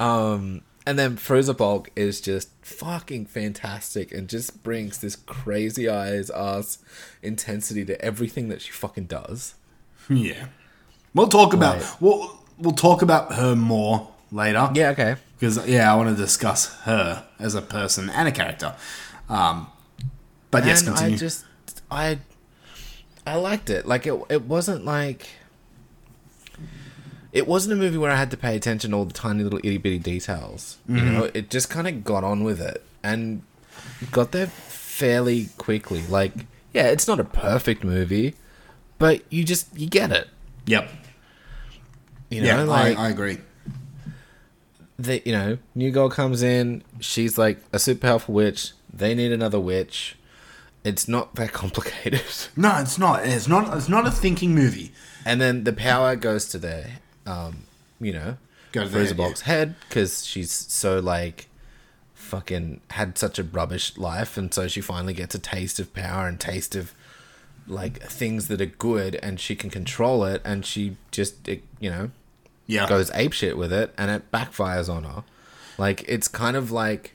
Um, 0.00 0.62
and 0.86 0.98
then 0.98 1.16
Fairuza 1.16 1.56
Balk 1.56 1.90
is 1.96 2.20
just 2.20 2.50
fucking 2.62 3.26
fantastic 3.26 4.12
and 4.12 4.28
just 4.28 4.62
brings 4.62 4.98
this 4.98 5.16
crazy 5.16 5.88
eyes 5.88 6.30
ass 6.30 6.78
intensity 7.22 7.84
to 7.86 8.00
everything 8.04 8.48
that 8.48 8.60
she 8.62 8.70
fucking 8.72 9.06
does. 9.06 9.54
Yeah. 10.10 10.46
We'll 11.14 11.28
talk 11.28 11.54
about 11.54 11.76
Right. 11.76 11.96
we'll 12.00 12.38
we'll 12.58 12.72
talk 12.74 13.00
about 13.02 13.32
her 13.34 13.56
more 13.56 14.10
later. 14.30 14.68
Yeah, 14.74 14.90
okay. 14.90 15.16
Because 15.38 15.66
yeah, 15.66 15.90
I 15.90 15.96
want 15.96 16.10
to 16.10 16.22
discuss 16.22 16.74
her 16.82 17.24
as 17.38 17.54
a 17.54 17.62
person 17.62 18.10
and 18.10 18.28
a 18.28 18.32
character. 18.32 18.74
Um, 19.30 19.68
but 20.50 20.66
yes, 20.66 20.82
continue. 20.82 21.14
I 21.14 21.18
just 21.18 21.44
I 21.90 22.18
I 23.26 23.36
liked 23.36 23.70
it. 23.70 23.86
Like 23.86 24.06
it 24.06 24.20
it 24.28 24.42
wasn't 24.42 24.84
like 24.84 25.26
it 27.34 27.46
wasn't 27.46 27.72
a 27.74 27.76
movie 27.76 27.98
where 27.98 28.10
I 28.10 28.16
had 28.16 28.30
to 28.30 28.36
pay 28.38 28.56
attention 28.56 28.92
to 28.92 28.96
all 28.96 29.04
the 29.04 29.12
tiny 29.12 29.42
little 29.44 29.58
itty 29.58 29.76
bitty 29.76 29.98
details. 29.98 30.78
You 30.88 30.94
Mhm. 30.96 31.12
know, 31.12 31.30
it 31.34 31.50
just 31.50 31.68
kind 31.68 31.86
of 31.86 32.02
got 32.04 32.24
on 32.24 32.44
with 32.44 32.60
it 32.62 32.82
and 33.02 33.42
got 34.10 34.32
there 34.32 34.46
fairly 34.46 35.48
quickly. 35.58 36.02
Like, 36.08 36.32
yeah, 36.72 36.86
it's 36.86 37.06
not 37.06 37.20
a 37.20 37.24
perfect 37.24 37.84
movie, 37.84 38.34
but 38.98 39.22
you 39.30 39.44
just 39.44 39.66
you 39.76 39.88
get 39.88 40.10
it. 40.12 40.28
Yep. 40.66 40.88
You 42.30 42.40
know, 42.40 42.46
yeah, 42.46 42.62
like 42.62 42.96
I, 42.96 43.06
I 43.06 43.08
agree. 43.10 43.38
the 44.98 45.20
you 45.24 45.32
know, 45.32 45.58
new 45.74 45.90
girl 45.90 46.08
comes 46.08 46.42
in, 46.42 46.82
she's 47.00 47.36
like 47.36 47.58
a 47.72 47.78
super 47.78 48.00
powerful 48.06 48.34
witch. 48.34 48.72
They 48.92 49.14
need 49.14 49.32
another 49.32 49.58
witch. 49.60 50.16
It's 50.84 51.08
not 51.08 51.34
that 51.34 51.52
complicated. 51.62 52.22
No, 52.56 52.78
it's 52.78 52.98
not. 52.98 53.26
It's 53.26 53.48
not. 53.48 53.76
It's 53.76 53.88
not 53.88 54.06
a 54.06 54.10
thinking 54.10 54.54
movie. 54.54 54.92
And 55.24 55.40
then 55.40 55.64
the 55.64 55.72
power 55.72 56.14
goes 56.16 56.46
to 56.50 56.58
the, 56.58 56.86
um, 57.26 57.64
you 58.00 58.12
know, 58.12 58.36
Go 58.72 58.82
to 58.84 58.88
the 58.88 58.96
Rosa 58.98 59.08
head, 59.10 59.16
Bulk's 59.16 59.40
head 59.42 59.74
because 59.88 60.26
she's 60.26 60.50
so 60.50 60.98
like, 60.98 61.46
fucking 62.14 62.80
had 62.90 63.16
such 63.18 63.38
a 63.38 63.42
rubbish 63.44 63.96
life, 63.96 64.36
and 64.36 64.52
so 64.52 64.66
she 64.68 64.80
finally 64.80 65.14
gets 65.14 65.34
a 65.34 65.38
taste 65.38 65.78
of 65.78 65.92
power 65.94 66.26
and 66.26 66.40
taste 66.40 66.74
of 66.74 66.92
like 67.66 68.02
things 68.02 68.48
that 68.48 68.60
are 68.60 68.66
good, 68.66 69.16
and 69.16 69.38
she 69.40 69.54
can 69.56 69.70
control 69.70 70.24
it, 70.24 70.42
and 70.44 70.66
she 70.66 70.96
just, 71.10 71.48
it, 71.48 71.62
you 71.80 71.90
know, 71.90 72.10
Yeah. 72.66 72.88
goes 72.88 73.10
apeshit 73.12 73.56
with 73.56 73.72
it, 73.72 73.94
and 73.96 74.10
it 74.10 74.30
backfires 74.32 74.88
on 74.92 75.04
her. 75.04 75.24
Like 75.78 76.04
it's 76.08 76.28
kind 76.28 76.56
of 76.56 76.70
like 76.70 77.12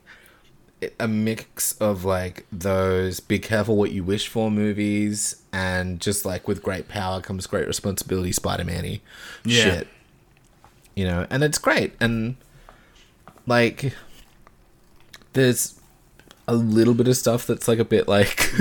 a 1.00 1.08
mix 1.10 1.74
of 1.74 2.06
like 2.06 2.46
those 2.54 3.20
be 3.20 3.38
careful 3.38 3.76
what 3.76 3.92
you 3.92 4.02
wish 4.04 4.30
for 4.30 4.50
movies 4.50 5.36
and 5.52 6.00
just 6.00 6.24
like 6.24 6.48
with 6.48 6.64
great 6.64 6.88
power 6.88 7.20
comes 7.20 7.46
great 7.48 7.68
responsibility 7.68 8.32
spider-man 8.32 8.86
Yeah. 9.44 9.64
shit 9.64 9.88
you 11.00 11.06
know 11.06 11.26
and 11.30 11.46
it's 11.46 11.58
great 11.58 11.94
and 12.02 12.36
like 13.48 13.94
there's 15.32 15.80
a 16.46 16.54
little 16.54 16.94
bit 16.94 17.08
of 17.08 17.16
stuff 17.16 17.48
that's 17.48 17.70
like 17.70 17.80
a 17.80 17.86
bit 17.86 18.06
like 18.06 18.52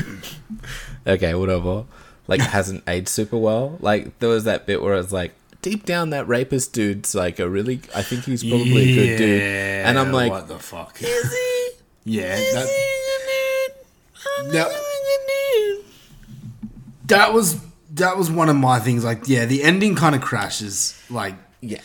okay 1.06 1.34
whatever 1.34 1.84
like 2.28 2.40
hasn't 2.56 2.84
aged 2.86 3.08
super 3.08 3.36
well 3.36 3.76
like 3.80 4.16
there 4.20 4.28
was 4.28 4.44
that 4.44 4.66
bit 4.66 4.80
where 4.80 4.94
it's 4.94 5.10
like 5.10 5.32
deep 5.62 5.84
down 5.84 6.10
that 6.10 6.28
rapist 6.28 6.72
dude's 6.72 7.12
like 7.12 7.40
a 7.40 7.48
really 7.48 7.80
i 7.92 8.02
think 8.02 8.22
he's 8.22 8.44
probably 8.44 8.92
a 8.92 8.94
good 8.94 9.16
dude 9.18 9.42
and 9.42 9.98
i'm 9.98 10.12
like 10.12 10.30
what 10.30 10.46
the 10.46 10.60
fuck? 10.60 10.96
Is 11.02 11.32
he? 11.32 11.70
Yeah. 12.04 12.36
That, 12.36 12.68
that, 14.52 15.82
that 17.06 17.34
was 17.34 17.60
that 17.90 18.16
was 18.16 18.30
one 18.30 18.48
of 18.48 18.56
my 18.56 18.78
things. 18.78 19.04
Like, 19.04 19.28
yeah, 19.28 19.44
the 19.44 19.62
ending 19.62 19.94
kind 19.94 20.14
of 20.14 20.22
crashes. 20.22 21.00
Like, 21.10 21.34
yeah, 21.60 21.80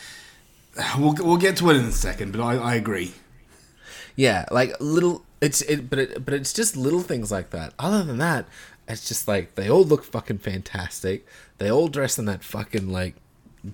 we'll 0.98 1.14
we'll 1.14 1.36
get 1.36 1.56
to 1.58 1.70
it 1.70 1.76
in 1.76 1.84
a 1.84 1.92
second, 1.92 2.32
but 2.32 2.40
I, 2.40 2.56
I 2.56 2.74
agree. 2.74 3.14
Yeah, 4.16 4.46
like 4.50 4.74
little. 4.80 5.24
It's 5.40 5.60
it, 5.62 5.90
but 5.90 5.98
it, 5.98 6.24
but 6.24 6.34
it's 6.34 6.52
just 6.52 6.76
little 6.76 7.02
things 7.02 7.30
like 7.30 7.50
that. 7.50 7.74
Other 7.78 8.02
than 8.02 8.18
that, 8.18 8.46
it's 8.88 9.06
just 9.06 9.28
like 9.28 9.54
they 9.54 9.68
all 9.68 9.84
look 9.84 10.04
fucking 10.04 10.38
fantastic. 10.38 11.26
They 11.58 11.70
all 11.70 11.88
dress 11.88 12.18
in 12.18 12.24
that 12.26 12.42
fucking 12.42 12.88
like 12.88 13.14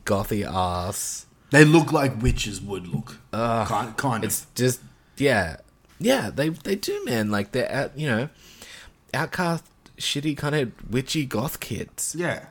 gothy 0.05 0.45
ass. 0.45 1.27
They 1.51 1.65
look 1.65 1.93
like 1.93 2.23
witches 2.23 2.61
would 2.61 2.87
look. 2.87 3.19
Ugh. 3.33 3.67
kind, 3.67 3.97
kind 3.97 4.25
of. 4.25 4.29
It's 4.29 4.47
just 4.55 4.81
yeah, 5.17 5.57
yeah. 5.99 6.31
They 6.31 6.49
they 6.49 6.77
do, 6.77 7.05
man. 7.05 7.31
Like 7.31 7.53
they're 7.53 7.71
out, 7.71 7.99
you 7.99 8.07
know, 8.07 8.29
outcast, 9.13 9.65
shitty 9.97 10.37
kind 10.37 10.55
of 10.55 10.91
witchy 10.91 11.27
goth 11.27 11.61
kids. 11.61 12.15
Yeah. 12.19 12.47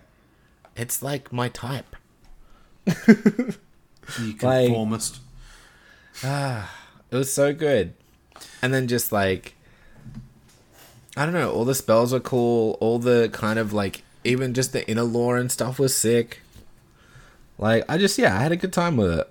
It's 0.75 1.01
like 1.03 1.33
my 1.33 1.49
type. 1.49 1.95
You 4.19 4.35
Like- 4.41 4.67
conformist. 4.67 5.19
Ah, 6.23 6.69
it 7.11 7.15
was 7.15 7.31
so 7.33 7.53
good. 7.53 7.93
And 8.61 8.73
then 8.73 8.87
just 8.87 9.11
like 9.11 9.55
I 11.17 11.25
don't 11.25 11.33
know, 11.33 11.51
all 11.51 11.65
the 11.65 11.75
spells 11.75 12.13
were 12.13 12.19
cool, 12.19 12.77
all 12.79 12.99
the 12.99 13.29
kind 13.33 13.59
of 13.59 13.73
like 13.73 14.03
even 14.23 14.53
just 14.53 14.73
the 14.73 14.87
inner 14.89 15.03
lore 15.03 15.37
and 15.37 15.51
stuff 15.51 15.79
was 15.79 15.95
sick. 15.95 16.41
Like 17.57 17.83
I 17.89 17.97
just 17.97 18.17
yeah, 18.17 18.37
I 18.37 18.41
had 18.41 18.51
a 18.51 18.55
good 18.57 18.71
time 18.73 18.95
with 18.97 19.11
it. 19.19 19.29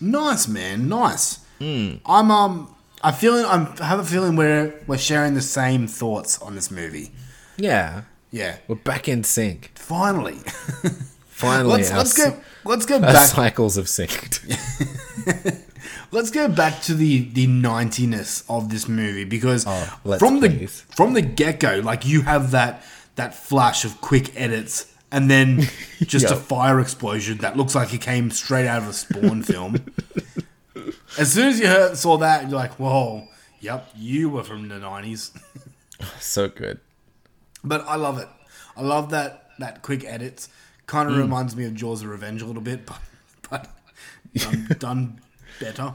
Nice, 0.00 0.48
man. 0.48 0.88
Nice. 0.88 1.38
Hmm. 1.60 1.94
I'm 2.06 2.30
um. 2.30 2.74
I 3.04 3.10
feeling. 3.12 3.44
I'm, 3.44 3.72
I 3.80 3.84
have 3.86 3.98
a 4.00 4.04
feeling 4.04 4.34
we're 4.36 4.74
we're 4.86 4.98
sharing 4.98 5.34
the 5.34 5.40
same 5.42 5.86
thoughts 5.86 6.40
on 6.42 6.54
this 6.56 6.70
movie. 6.70 7.12
Yeah. 7.56 8.02
Yeah. 8.32 8.56
We're 8.66 8.76
back 8.76 9.08
in 9.08 9.22
sync. 9.24 9.70
Finally. 9.74 10.38
Finally, 11.42 11.72
let's 11.74 11.90
our 11.90 11.98
let's 11.98 12.16
go. 12.16 12.40
Let's 12.64 12.86
go 12.86 13.00
back. 13.00 13.28
cycles 13.28 13.76
have 13.76 13.86
synced. 13.86 14.38
Let's 16.12 16.30
go 16.30 16.46
back 16.48 16.82
to 16.82 16.94
the 16.94 17.24
the 17.32 17.46
ninetiness 17.46 18.44
of 18.48 18.68
this 18.68 18.86
movie 18.86 19.24
because 19.24 19.64
Oh, 19.66 19.98
from 20.18 20.38
please. 20.40 20.82
the 20.84 20.94
from 20.94 21.14
the 21.14 21.22
get 21.22 21.58
go, 21.58 21.80
like 21.82 22.06
you 22.06 22.22
have 22.22 22.50
that 22.50 22.84
that 23.16 23.34
flash 23.34 23.84
of 23.84 24.00
quick 24.00 24.30
edits 24.38 24.92
and 25.10 25.30
then 25.30 25.62
just 26.02 26.26
a 26.30 26.36
fire 26.36 26.80
explosion 26.80 27.38
that 27.38 27.56
looks 27.56 27.74
like 27.74 27.92
it 27.94 28.00
came 28.02 28.30
straight 28.30 28.66
out 28.66 28.82
of 28.82 28.88
a 28.88 28.92
Spawn 28.92 29.42
film. 29.52 29.76
As 31.18 31.32
soon 31.32 31.48
as 31.48 31.58
you 31.60 31.66
heard, 31.66 31.96
saw 31.96 32.16
that, 32.18 32.42
you're 32.42 32.58
like, 32.58 32.78
"Whoa, 32.78 33.28
yep, 33.60 33.88
you 33.96 34.28
were 34.30 34.44
from 34.44 34.68
the 34.68 34.76
'90s." 34.76 35.30
so 36.20 36.48
good. 36.48 36.78
But 37.64 37.84
I 37.86 37.96
love 37.96 38.18
it. 38.18 38.28
I 38.76 38.82
love 38.82 39.10
that 39.10 39.48
that 39.58 39.82
quick 39.82 40.04
edits. 40.04 40.48
Kind 40.92 41.08
of 41.08 41.14
Mm. 41.16 41.20
reminds 41.22 41.56
me 41.56 41.64
of 41.64 41.74
Jaws 41.74 42.02
of 42.02 42.08
Revenge 42.10 42.42
a 42.42 42.44
little 42.46 42.60
bit, 42.62 42.84
but 42.86 43.00
but 43.50 43.68
done, 44.34 44.66
done 44.78 45.20
better. 45.58 45.94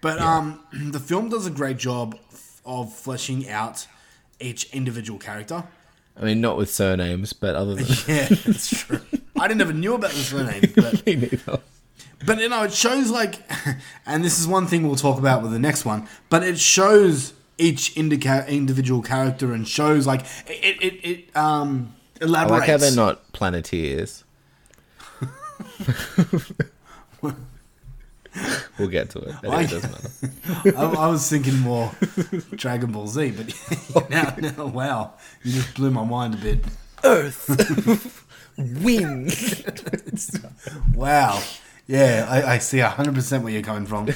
But 0.00 0.20
um, 0.20 0.60
the 0.72 1.00
film 1.00 1.28
does 1.28 1.44
a 1.46 1.50
great 1.50 1.76
job 1.76 2.16
of 2.64 2.92
fleshing 2.94 3.48
out 3.48 3.86
each 4.38 4.72
individual 4.72 5.18
character. 5.18 5.64
I 6.16 6.24
mean, 6.24 6.40
not 6.40 6.56
with 6.56 6.70
surnames, 6.70 7.32
but 7.32 7.56
other 7.56 7.74
than 7.74 7.86
Yeah, 8.06 8.28
that's 8.28 8.70
true. 8.84 9.00
I 9.40 9.48
didn't 9.48 9.60
ever 9.62 9.72
knew 9.72 9.94
about 9.94 10.10
the 10.10 10.18
surname, 10.18 10.72
but 10.76 11.04
me 11.04 11.16
neither. 11.16 11.58
but 12.24 12.38
you 12.38 12.48
know, 12.48 12.62
it 12.62 12.72
shows 12.72 13.10
like, 13.10 13.40
and 14.06 14.22
this 14.24 14.38
is 14.38 14.46
one 14.46 14.66
thing 14.68 14.86
we'll 14.86 14.94
talk 14.96 15.18
about 15.18 15.42
with 15.42 15.50
the 15.50 15.58
next 15.58 15.84
one. 15.84 16.06
But 16.30 16.44
it 16.44 16.60
shows 16.60 17.32
each 17.58 17.96
indica- 17.96 18.46
individual 18.48 19.02
character 19.02 19.52
and 19.52 19.66
shows 19.66 20.06
like 20.06 20.20
it 20.46 20.76
it, 20.80 20.94
it 21.10 21.36
um 21.36 21.94
I 22.22 22.44
like 22.44 22.68
how 22.68 22.76
they're 22.76 22.94
not 22.94 23.32
planeteers. 23.32 24.24
we'll 28.78 28.88
get 28.88 29.10
to 29.10 29.18
it. 29.20 29.34
It 29.42 29.70
doesn't 29.70 29.92
matter. 29.92 30.78
I, 30.78 31.04
I 31.04 31.06
was 31.08 31.28
thinking 31.28 31.58
more 31.58 31.92
Dragon 32.52 32.92
Ball 32.92 33.06
Z, 33.06 33.32
but 33.32 34.10
now, 34.10 34.34
now, 34.38 34.66
wow, 34.66 35.14
you 35.42 35.52
just 35.52 35.74
blew 35.74 35.90
my 35.90 36.04
mind 36.04 36.34
a 36.34 36.38
bit. 36.38 36.64
Earth, 37.04 38.24
wind. 38.56 39.34
wow, 40.94 41.42
yeah, 41.86 42.26
I, 42.28 42.54
I 42.54 42.58
see 42.58 42.78
hundred 42.78 43.14
percent 43.14 43.42
where 43.42 43.52
you're 43.52 43.62
coming 43.62 43.86
from. 43.86 44.08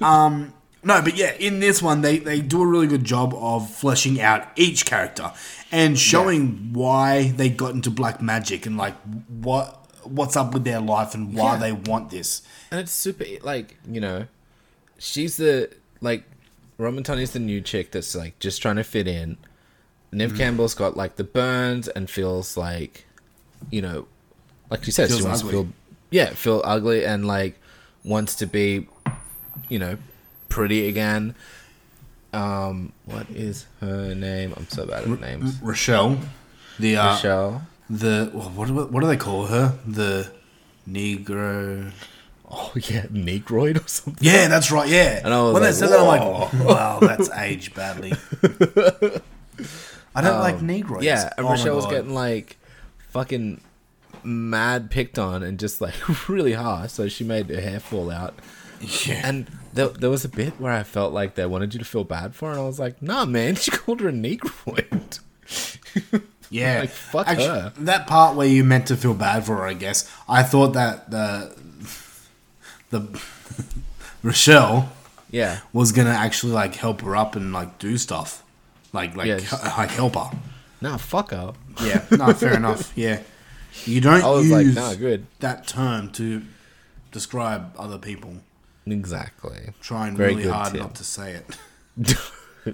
Um, 0.00 0.54
no, 0.84 1.02
but 1.02 1.16
yeah, 1.16 1.32
in 1.34 1.60
this 1.60 1.82
one, 1.82 2.00
they 2.02 2.18
they 2.18 2.40
do 2.40 2.62
a 2.62 2.66
really 2.66 2.86
good 2.86 3.04
job 3.04 3.34
of 3.34 3.68
fleshing 3.70 4.20
out 4.20 4.46
each 4.56 4.84
character 4.86 5.32
and 5.72 5.98
showing 5.98 6.72
why 6.72 7.28
they 7.36 7.48
got 7.48 7.72
into 7.74 7.90
black 7.90 8.20
magic 8.22 8.66
and 8.66 8.76
like 8.76 8.94
what 9.28 9.80
what's 10.04 10.36
up 10.36 10.52
with 10.52 10.64
their 10.64 10.80
life 10.80 11.14
and 11.14 11.34
why 11.34 11.54
Yeah. 11.54 11.58
they 11.60 11.72
want 11.72 12.10
this. 12.10 12.42
And 12.70 12.80
it's 12.80 12.92
super 12.92 13.24
like 13.42 13.76
you 13.90 14.00
know, 14.00 14.26
she's 14.98 15.36
the 15.38 15.70
like 16.00 16.24
Robin 16.78 17.02
Tunney's 17.02 17.30
the 17.32 17.38
new 17.38 17.60
chick 17.60 17.90
that's 17.92 18.14
like 18.14 18.38
just 18.38 18.60
trying 18.60 18.76
to 18.76 18.84
fit 18.84 19.06
in. 19.08 19.36
Neve 20.12 20.32
Mm. 20.32 20.36
Campbell's 20.38 20.74
got 20.74 20.96
like 20.96 21.16
the 21.16 21.24
burns 21.24 21.88
and 21.88 22.08
feels 22.10 22.56
like, 22.56 23.06
you 23.70 23.80
know, 23.82 24.06
like 24.70 24.84
she 24.84 24.90
says, 24.90 25.08
Feels 25.08 25.20
she 25.22 25.26
wants 25.26 25.40
ugly. 25.40 25.52
to 25.52 25.56
feel 25.64 25.68
yeah, 26.10 26.30
feel 26.30 26.60
ugly 26.64 27.04
and 27.04 27.26
like 27.26 27.58
wants 28.04 28.34
to 28.36 28.46
be, 28.46 28.86
you 29.68 29.78
know, 29.78 29.96
pretty 30.54 30.88
again. 30.88 31.34
Um, 32.32 32.92
what 33.06 33.28
is 33.30 33.66
her 33.80 34.14
name? 34.14 34.54
I'm 34.56 34.68
so 34.68 34.86
bad 34.86 35.02
at 35.02 35.20
names. 35.20 35.58
Rochelle, 35.60 36.20
the 36.78 36.96
uh, 36.96 37.14
Rochelle. 37.14 37.66
the 37.90 38.30
what 38.32 38.68
do, 38.68 38.74
what 38.74 39.00
do 39.00 39.06
they 39.08 39.16
call 39.16 39.46
her? 39.46 39.76
The 39.84 40.30
Negro. 40.88 41.90
Oh 42.48 42.72
yeah, 42.76 43.06
Negroid 43.10 43.84
or 43.84 43.88
something. 43.88 44.24
Yeah, 44.24 44.46
that's 44.46 44.70
right. 44.70 44.88
Yeah. 44.88 45.22
And 45.24 45.34
I 45.34 45.42
was 45.42 45.54
when 45.54 45.62
like, 45.64 45.72
they 45.72 45.76
said 45.76 45.88
that, 45.88 45.98
I'm 45.98 46.06
like, 46.06 46.52
wow, 46.68 47.00
that's 47.00 47.30
aged 47.30 47.74
badly. 47.74 48.12
I 50.14 50.20
don't 50.20 50.38
like 50.38 50.56
Um, 50.56 50.68
Negroids. 50.68 51.02
Yeah, 51.02 51.30
and 51.36 51.46
Oh 51.46 51.50
Rochelle's 51.50 51.86
getting 51.86 52.14
like 52.14 52.58
fucking 53.08 53.60
mad 54.22 54.88
picked 54.90 55.18
on 55.18 55.42
and 55.42 55.58
just 55.58 55.80
like 55.80 55.94
really 56.28 56.52
harsh. 56.52 56.92
So 56.92 57.08
she 57.08 57.24
made 57.24 57.48
her 57.50 57.60
hair 57.60 57.80
fall 57.80 58.12
out. 58.12 58.38
Yeah. 59.06 59.20
And 59.28 59.46
there, 59.72 59.88
there 59.88 60.10
was 60.10 60.24
a 60.24 60.28
bit 60.28 60.60
where 60.60 60.72
I 60.72 60.82
felt 60.82 61.12
like 61.12 61.34
they 61.34 61.46
wanted 61.46 61.72
you 61.74 61.78
to 61.78 61.84
feel 61.84 62.04
bad 62.04 62.34
for 62.34 62.46
her, 62.46 62.52
and 62.52 62.60
I 62.60 62.64
was 62.66 62.78
like, 62.78 63.00
nah, 63.02 63.24
man, 63.24 63.54
she 63.62 63.70
called 63.70 64.00
her 64.00 64.08
a 64.08 64.12
Negroid. 64.12 65.18
Yeah, 66.50 66.80
Like, 66.80 66.90
fuck 66.90 67.26
Actually, 67.26 67.46
her. 67.60 67.72
That 67.80 68.06
part 68.06 68.36
where 68.36 68.46
you 68.46 68.62
meant 68.62 68.86
to 68.88 68.96
feel 68.96 69.14
bad 69.14 69.44
for 69.44 69.56
her, 69.56 69.66
I 69.66 69.72
guess. 69.72 70.08
I 70.28 70.44
thought 70.44 70.74
that 70.74 71.10
the 71.10 71.52
the 72.90 73.20
Rochelle, 74.22 74.92
Yeah. 75.30 75.60
was 75.72 75.90
gonna 75.90 76.10
actually 76.10 76.52
like 76.52 76.76
help 76.76 77.00
her 77.00 77.16
up 77.16 77.34
and 77.34 77.52
like 77.52 77.78
do 77.78 77.96
stuff, 77.98 78.44
like 78.92 79.16
like 79.16 79.26
Yeah, 79.26 79.38
just- 79.38 79.52
like 79.64 79.90
help 79.90 80.14
her. 80.14 80.30
Nah, 80.80 80.96
fuck 80.98 81.30
her. 81.32 81.54
Yeah, 81.82 82.04
no, 82.12 82.32
fair 82.34 82.54
enough. 82.54 82.92
Yeah, 82.94 83.20
you 83.84 84.00
don't 84.00 84.22
I 84.22 84.30
was 84.30 84.46
use 84.48 84.52
like, 84.52 84.66
nah, 84.76 84.94
good. 84.94 85.26
that 85.40 85.66
term 85.66 86.10
to 86.12 86.42
describe 87.10 87.74
other 87.78 87.98
people. 87.98 88.34
Exactly. 88.86 89.70
Trying 89.80 90.16
Very 90.16 90.34
really 90.36 90.48
hard 90.48 90.72
Tim. 90.72 90.80
not 90.82 90.94
to 90.96 91.04
say 91.04 91.32
it. 91.40 91.56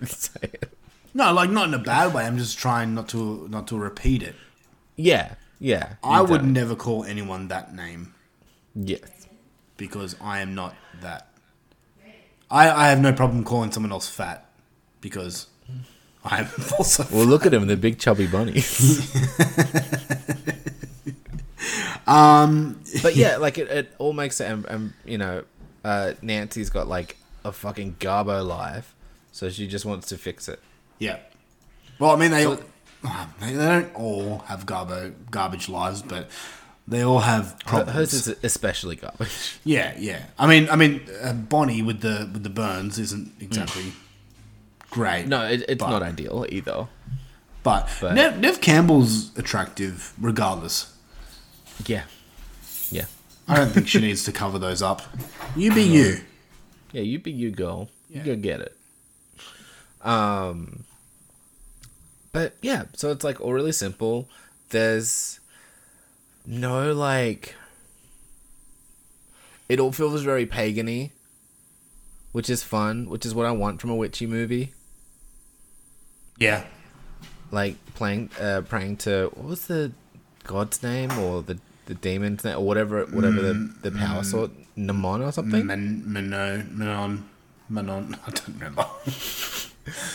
Say 0.06 0.40
it. 0.42 0.72
No, 1.14 1.32
like 1.32 1.50
not 1.50 1.68
in 1.68 1.74
a 1.74 1.78
bad 1.78 2.14
way. 2.14 2.24
I'm 2.24 2.38
just 2.38 2.58
trying 2.58 2.94
not 2.94 3.08
to 3.10 3.46
not 3.48 3.66
to 3.68 3.78
repeat 3.78 4.22
it. 4.22 4.34
Yeah, 4.96 5.34
yeah. 5.58 5.94
I 6.04 6.20
would 6.20 6.42
don't. 6.42 6.52
never 6.52 6.74
call 6.76 7.04
anyone 7.04 7.48
that 7.48 7.74
name 7.74 8.14
Yes. 8.74 9.26
because 9.76 10.14
I 10.20 10.40
am 10.40 10.54
not 10.54 10.74
that. 11.00 11.28
I 12.50 12.70
I 12.70 12.88
have 12.88 13.00
no 13.00 13.12
problem 13.12 13.44
calling 13.44 13.72
someone 13.72 13.92
else 13.92 14.08
fat 14.08 14.48
because 15.00 15.46
I'm 16.24 16.48
also. 16.78 17.04
Well, 17.12 17.26
look 17.26 17.46
at 17.46 17.52
him, 17.54 17.66
the 17.66 17.76
big 17.76 17.98
chubby 17.98 18.26
bunny. 18.28 18.62
um, 22.06 22.80
but 23.02 23.16
yeah, 23.16 23.36
like 23.36 23.58
it, 23.58 23.68
it 23.68 23.94
all 23.98 24.12
makes 24.12 24.40
it, 24.40 24.50
And, 24.50 24.64
and 24.66 24.92
you 25.04 25.18
know, 25.18 25.44
uh, 25.84 26.12
Nancy's 26.22 26.70
got 26.70 26.88
like 26.88 27.16
a 27.44 27.52
fucking 27.52 27.96
garbo 28.00 28.46
life, 28.46 28.94
so 29.32 29.48
she 29.50 29.66
just 29.66 29.84
wants 29.84 30.08
to 30.08 30.18
fix 30.18 30.48
it. 30.48 30.60
Yeah. 30.98 31.18
Well, 31.98 32.10
I 32.10 32.16
mean, 32.16 32.30
they 32.30 32.46
all, 32.46 32.58
they, 33.40 33.52
they 33.52 33.66
don't 33.66 33.94
all 33.94 34.38
have 34.46 34.66
garbo, 34.66 35.12
garbage 35.30 35.68
lives, 35.68 36.02
but 36.02 36.28
they 36.88 37.02
all 37.02 37.20
have 37.20 37.58
problems. 37.66 37.92
Hers 37.96 38.12
is 38.14 38.28
especially 38.42 38.96
garbage. 38.96 39.58
yeah, 39.64 39.94
yeah. 39.98 40.24
I 40.38 40.46
mean, 40.46 40.68
I 40.70 40.76
mean, 40.76 41.02
uh, 41.22 41.32
Bonnie 41.32 41.82
with 41.82 42.00
the 42.00 42.28
with 42.32 42.42
the 42.42 42.50
burns 42.50 42.98
isn't 42.98 43.32
exactly 43.40 43.92
great. 44.90 45.26
No, 45.26 45.44
it, 45.46 45.64
it's 45.68 45.82
but- 45.82 45.90
not 45.90 46.02
ideal 46.02 46.46
either. 46.48 46.88
But, 47.62 47.90
But- 48.00 48.14
Neve, 48.14 48.38
Neve 48.38 48.60
Campbell's 48.62 49.36
attractive, 49.36 50.14
regardless. 50.18 50.96
Yeah, 51.86 52.04
yeah, 52.90 53.04
I 53.50 53.56
don't 53.56 53.70
think 53.70 53.88
she 53.88 54.00
needs 54.00 54.24
to 54.24 54.32
cover 54.32 54.58
those 54.58 54.80
up. 54.82 55.02
You 55.56 55.74
be 55.74 55.82
you. 55.82 56.20
yeah. 56.92 57.02
You 57.02 57.18
be 57.18 57.32
you, 57.32 57.50
girl. 57.50 57.88
Yeah. 58.08 58.18
You 58.18 58.24
go 58.24 58.36
get 58.40 58.60
it. 58.60 58.76
Um, 60.02 60.84
but 62.32 62.54
yeah, 62.62 62.84
so 62.94 63.10
it's 63.10 63.24
like 63.24 63.40
all 63.40 63.52
really 63.52 63.72
simple. 63.72 64.28
There's 64.70 65.40
no 66.46 66.92
like. 66.92 67.54
It 69.68 69.78
all 69.80 69.92
feels 69.92 70.22
very 70.22 70.46
pagany, 70.46 71.10
which 72.32 72.48
is 72.50 72.62
fun, 72.62 73.08
which 73.08 73.24
is 73.26 73.34
what 73.34 73.46
I 73.46 73.52
want 73.52 73.80
from 73.80 73.90
a 73.90 73.96
witchy 73.96 74.26
movie. 74.26 74.72
Yeah. 76.38 76.64
like 77.50 77.76
playing, 77.94 78.30
uh, 78.40 78.62
praying 78.62 78.96
to 78.98 79.30
what 79.34 79.46
was 79.46 79.66
the 79.66 79.92
god's 80.44 80.82
name 80.82 81.10
or 81.18 81.42
the 81.42 81.58
the 81.90 81.96
demon's 81.96 82.44
name 82.44 82.56
or 82.56 82.64
whatever, 82.64 83.04
whatever 83.06 83.42
the 83.42 83.74
the 83.82 83.90
power 83.90 84.22
mm, 84.22 84.24
sword, 84.24 84.52
Namon 84.78 85.26
or 85.26 85.32
something. 85.32 85.66
Man, 85.66 86.04
Manon, 86.06 86.70
Manon, 86.78 87.28
Manon. 87.68 88.16
I 88.26 88.30
don't 88.30 88.54
remember. 88.54 88.86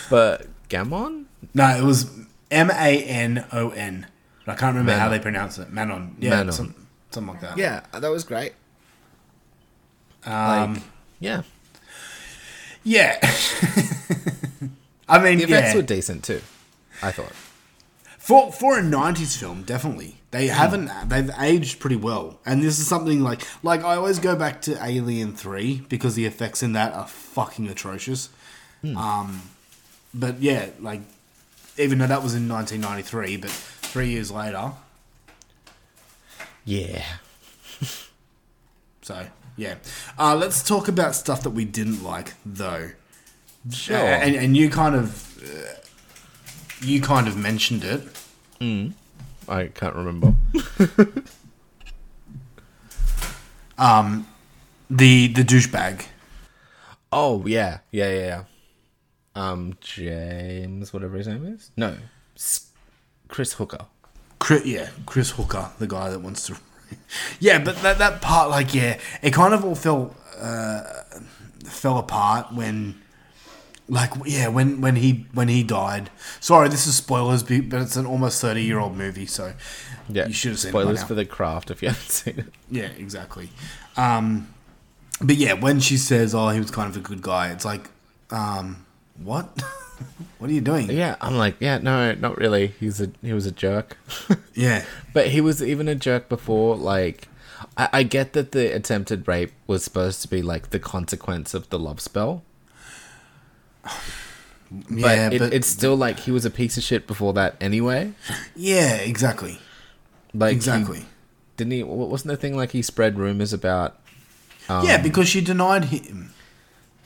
But 0.09 0.47
Gammon? 0.69 1.25
No, 1.53 1.67
it 1.75 1.83
was 1.83 2.09
M 2.49 2.71
A 2.71 3.03
N 3.03 3.45
O 3.51 3.71
N. 3.71 4.07
I 4.47 4.55
can't 4.55 4.73
remember 4.77 4.97
how 4.97 5.09
they 5.09 5.19
pronounce 5.19 5.57
it. 5.57 5.69
Manon. 5.69 6.15
Yeah, 6.17 6.29
Manon. 6.29 6.53
Some, 6.53 6.87
something 7.11 7.33
like 7.33 7.41
that. 7.41 7.57
Yeah, 7.57 7.81
that 7.91 8.07
was 8.07 8.23
great. 8.23 8.53
Um, 10.25 10.75
Like, 10.75 10.83
yeah, 11.19 11.41
yeah. 12.85 13.19
I 15.09 15.19
mean, 15.19 15.39
the 15.39 15.43
effects 15.43 15.71
yeah. 15.71 15.75
were 15.75 15.81
decent 15.81 16.23
too. 16.23 16.41
I 17.01 17.11
thought. 17.11 17.33
For 18.25 18.51
for 18.51 18.79
a 18.79 18.81
'90s 18.81 19.37
film, 19.37 19.61
definitely 19.63 20.17
they 20.31 20.47
haven't. 20.47 20.89
They've 21.09 21.29
aged 21.39 21.79
pretty 21.79 21.95
well, 21.95 22.39
and 22.43 22.63
this 22.63 22.79
is 22.79 22.87
something 22.87 23.21
like 23.21 23.41
like 23.61 23.83
I 23.83 23.95
always 23.97 24.17
go 24.17 24.35
back 24.35 24.63
to 24.63 24.83
Alien 24.83 25.35
Three 25.35 25.83
because 25.89 26.15
the 26.15 26.25
effects 26.25 26.63
in 26.63 26.73
that 26.73 26.93
are 26.93 27.05
fucking 27.07 27.67
atrocious. 27.67 28.29
Um, 28.83 29.43
but 30.13 30.41
yeah, 30.41 30.69
like 30.79 31.01
even 31.77 31.99
though 31.99 32.07
that 32.07 32.23
was 32.23 32.33
in 32.33 32.49
1993, 32.49 33.37
but 33.37 33.51
three 33.51 34.09
years 34.09 34.31
later, 34.31 34.71
Yeah. 36.65 37.03
so 39.01 39.27
yeah. 39.55 39.75
Uh, 40.17 40.35
let's 40.35 40.63
talk 40.63 40.87
about 40.87 41.13
stuff 41.15 41.43
that 41.43 41.51
we 41.51 41.63
didn't 41.65 42.03
like, 42.03 42.33
though. 42.45 42.89
Sure. 43.71 43.97
Uh, 43.97 43.99
and 44.01 44.35
and 44.35 44.57
you 44.57 44.69
kind 44.69 44.95
of 44.95 45.37
uh, 45.43 45.73
you 46.81 47.01
kind 47.01 47.27
of 47.27 47.37
mentioned 47.37 47.83
it. 47.83 48.01
Mm. 48.59 48.93
I 49.47 49.67
can't 49.67 49.95
remember. 49.95 50.33
Um, 53.77 54.27
the 54.89 55.27
the 55.27 55.43
douchebag. 55.43 56.05
Oh 57.11 57.45
yeah, 57.45 57.79
yeah, 57.91 58.09
yeah, 58.11 58.25
yeah. 58.25 58.43
Um, 59.35 59.77
James, 59.81 60.93
whatever 60.93 61.17
his 61.17 61.27
name 61.27 61.45
is. 61.45 61.71
No, 61.75 61.97
S- 62.35 62.69
Chris 63.27 63.53
Hooker. 63.53 63.85
Chris, 64.39 64.65
yeah, 64.65 64.89
Chris 65.05 65.31
Hooker, 65.31 65.71
the 65.79 65.87
guy 65.87 66.09
that 66.09 66.19
wants 66.19 66.45
to. 66.47 66.55
yeah, 67.39 67.59
but 67.59 67.75
that 67.81 67.97
that 67.97 68.21
part, 68.21 68.49
like, 68.49 68.73
yeah, 68.73 68.97
it 69.21 69.33
kind 69.33 69.53
of 69.53 69.65
all 69.65 69.75
fell 69.75 70.15
uh, 70.39 70.83
fell 71.65 71.97
apart 71.97 72.53
when, 72.53 73.01
like, 73.87 74.11
yeah, 74.25 74.47
when 74.47 74.81
when 74.81 74.95
he 74.95 75.25
when 75.33 75.47
he 75.47 75.63
died. 75.63 76.09
Sorry, 76.39 76.69
this 76.69 76.87
is 76.87 76.95
spoilers, 76.95 77.43
but 77.43 77.81
it's 77.81 77.95
an 77.95 78.05
almost 78.05 78.41
thirty 78.41 78.63
year 78.63 78.79
old 78.79 78.97
movie, 78.97 79.25
so 79.25 79.53
Yeah, 80.09 80.27
you 80.27 80.33
should 80.33 80.51
have 80.51 80.59
seen 80.59 80.71
spoilers 80.71 81.03
for 81.03 81.13
the 81.13 81.25
craft 81.25 81.69
if 81.71 81.81
you 81.81 81.89
haven't 81.89 82.09
seen 82.11 82.39
it. 82.39 82.53
Yeah, 82.69 82.89
exactly. 82.97 83.49
Um, 83.97 84.53
but 85.21 85.35
yeah, 85.35 85.53
when 85.53 85.79
she 85.79 85.97
says, 85.97 86.33
"Oh, 86.33 86.49
he 86.49 86.59
was 86.59 86.71
kind 86.71 86.89
of 86.89 86.97
a 86.97 86.99
good 86.99 87.21
guy," 87.21 87.51
it's 87.51 87.65
like, 87.65 87.89
um, 88.31 88.85
what? 89.23 89.61
what 90.39 90.49
are 90.49 90.53
you 90.53 90.61
doing? 90.61 90.89
Yeah, 90.89 91.15
I'm 91.21 91.37
like, 91.37 91.55
yeah, 91.59 91.77
no, 91.77 92.13
not 92.13 92.37
really. 92.37 92.67
He's 92.79 92.99
a 92.99 93.11
he 93.21 93.33
was 93.33 93.45
a 93.45 93.51
jerk. 93.51 93.97
Yeah. 94.57 94.85
but 95.11 95.27
he 95.27 95.41
was 95.41 95.61
even 95.61 95.89
a 95.89 95.95
jerk 95.95 96.29
before. 96.29 96.77
Like, 96.77 97.27
I, 97.77 97.89
I 97.91 98.03
get 98.03 98.31
that 98.33 98.53
the 98.53 98.73
attempted 98.73 99.27
rape 99.27 99.51
was 99.67 99.83
supposed 99.83 100.21
to 100.21 100.29
be 100.29 100.41
like 100.41 100.69
the 100.69 100.79
consequence 100.79 101.53
of 101.53 101.69
the 101.69 101.77
love 101.77 101.99
spell. 101.99 102.41
But, 104.71 104.97
Yeah, 104.97 105.29
it, 105.31 105.39
but- 105.39 105.53
it's 105.53 105.67
still 105.67 105.95
like 105.95 106.19
he 106.21 106.31
was 106.31 106.43
a 106.43 106.49
piece 106.49 106.75
of 106.75 106.83
shit 106.83 107.05
before 107.07 107.33
that 107.33 107.55
anyway. 107.61 108.13
Yeah, 108.55 108.95
exactly. 108.95 109.59
Like 110.33 110.49
he- 110.51 110.55
Exactly. 110.55 111.05
didn't 111.55 111.71
he? 111.71 111.83
Wasn't 111.83 112.27
the 112.29 112.35
thing 112.35 112.55
like 112.57 112.71
he 112.71 112.81
spread 112.81 113.17
rumors 113.19 113.53
about? 113.53 113.95
Um, 114.67 114.85
yeah, 114.85 114.97
because 115.01 115.27
she 115.29 115.39
denied 115.41 115.85
him. 115.85 116.33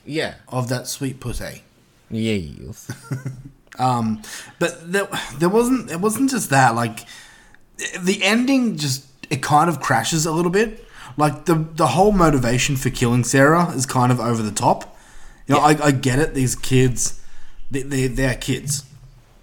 Yeah. 0.05 0.35
Of 0.47 0.69
that 0.69 0.87
sweet 0.87 1.19
pussy. 1.19 1.63
Yes. 2.09 2.89
Um, 3.77 4.23
but 4.59 4.91
there, 4.91 5.07
there 5.37 5.47
wasn't. 5.47 5.89
It 5.89 6.01
wasn't 6.01 6.31
just 6.31 6.49
that. 6.49 6.75
Like 6.75 7.05
the 7.97 8.21
ending, 8.23 8.75
just 8.75 9.05
it 9.29 9.41
kind 9.41 9.69
of 9.69 9.79
crashes 9.79 10.25
a 10.25 10.33
little 10.33 10.51
bit. 10.51 10.85
Like 11.15 11.45
the 11.45 11.55
the 11.75 11.87
whole 11.87 12.11
motivation 12.11 12.75
for 12.75 12.89
killing 12.89 13.23
Sarah 13.23 13.69
is 13.71 13.85
kind 13.85 14.11
of 14.11 14.19
over 14.19 14.41
the 14.41 14.51
top. 14.51 14.97
You 15.49 15.55
know, 15.55 15.61
I, 15.61 15.87
I 15.87 15.91
get 15.91 16.19
it. 16.19 16.35
These 16.35 16.55
kids, 16.55 17.19
they, 17.71 17.81
they 17.81 18.07
they're 18.07 18.35
kids, 18.35 18.83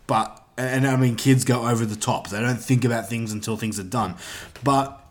but 0.06 0.42
and 0.56 0.86
I 0.86 0.96
mean 0.96 1.16
kids 1.16 1.44
go 1.44 1.66
over 1.66 1.84
the 1.84 1.96
top. 1.96 2.30
They 2.30 2.40
don't 2.40 2.60
think 2.60 2.84
about 2.84 3.08
things 3.08 3.32
until 3.32 3.56
things 3.56 3.80
are 3.80 3.84
done. 3.84 4.14
But 4.62 5.04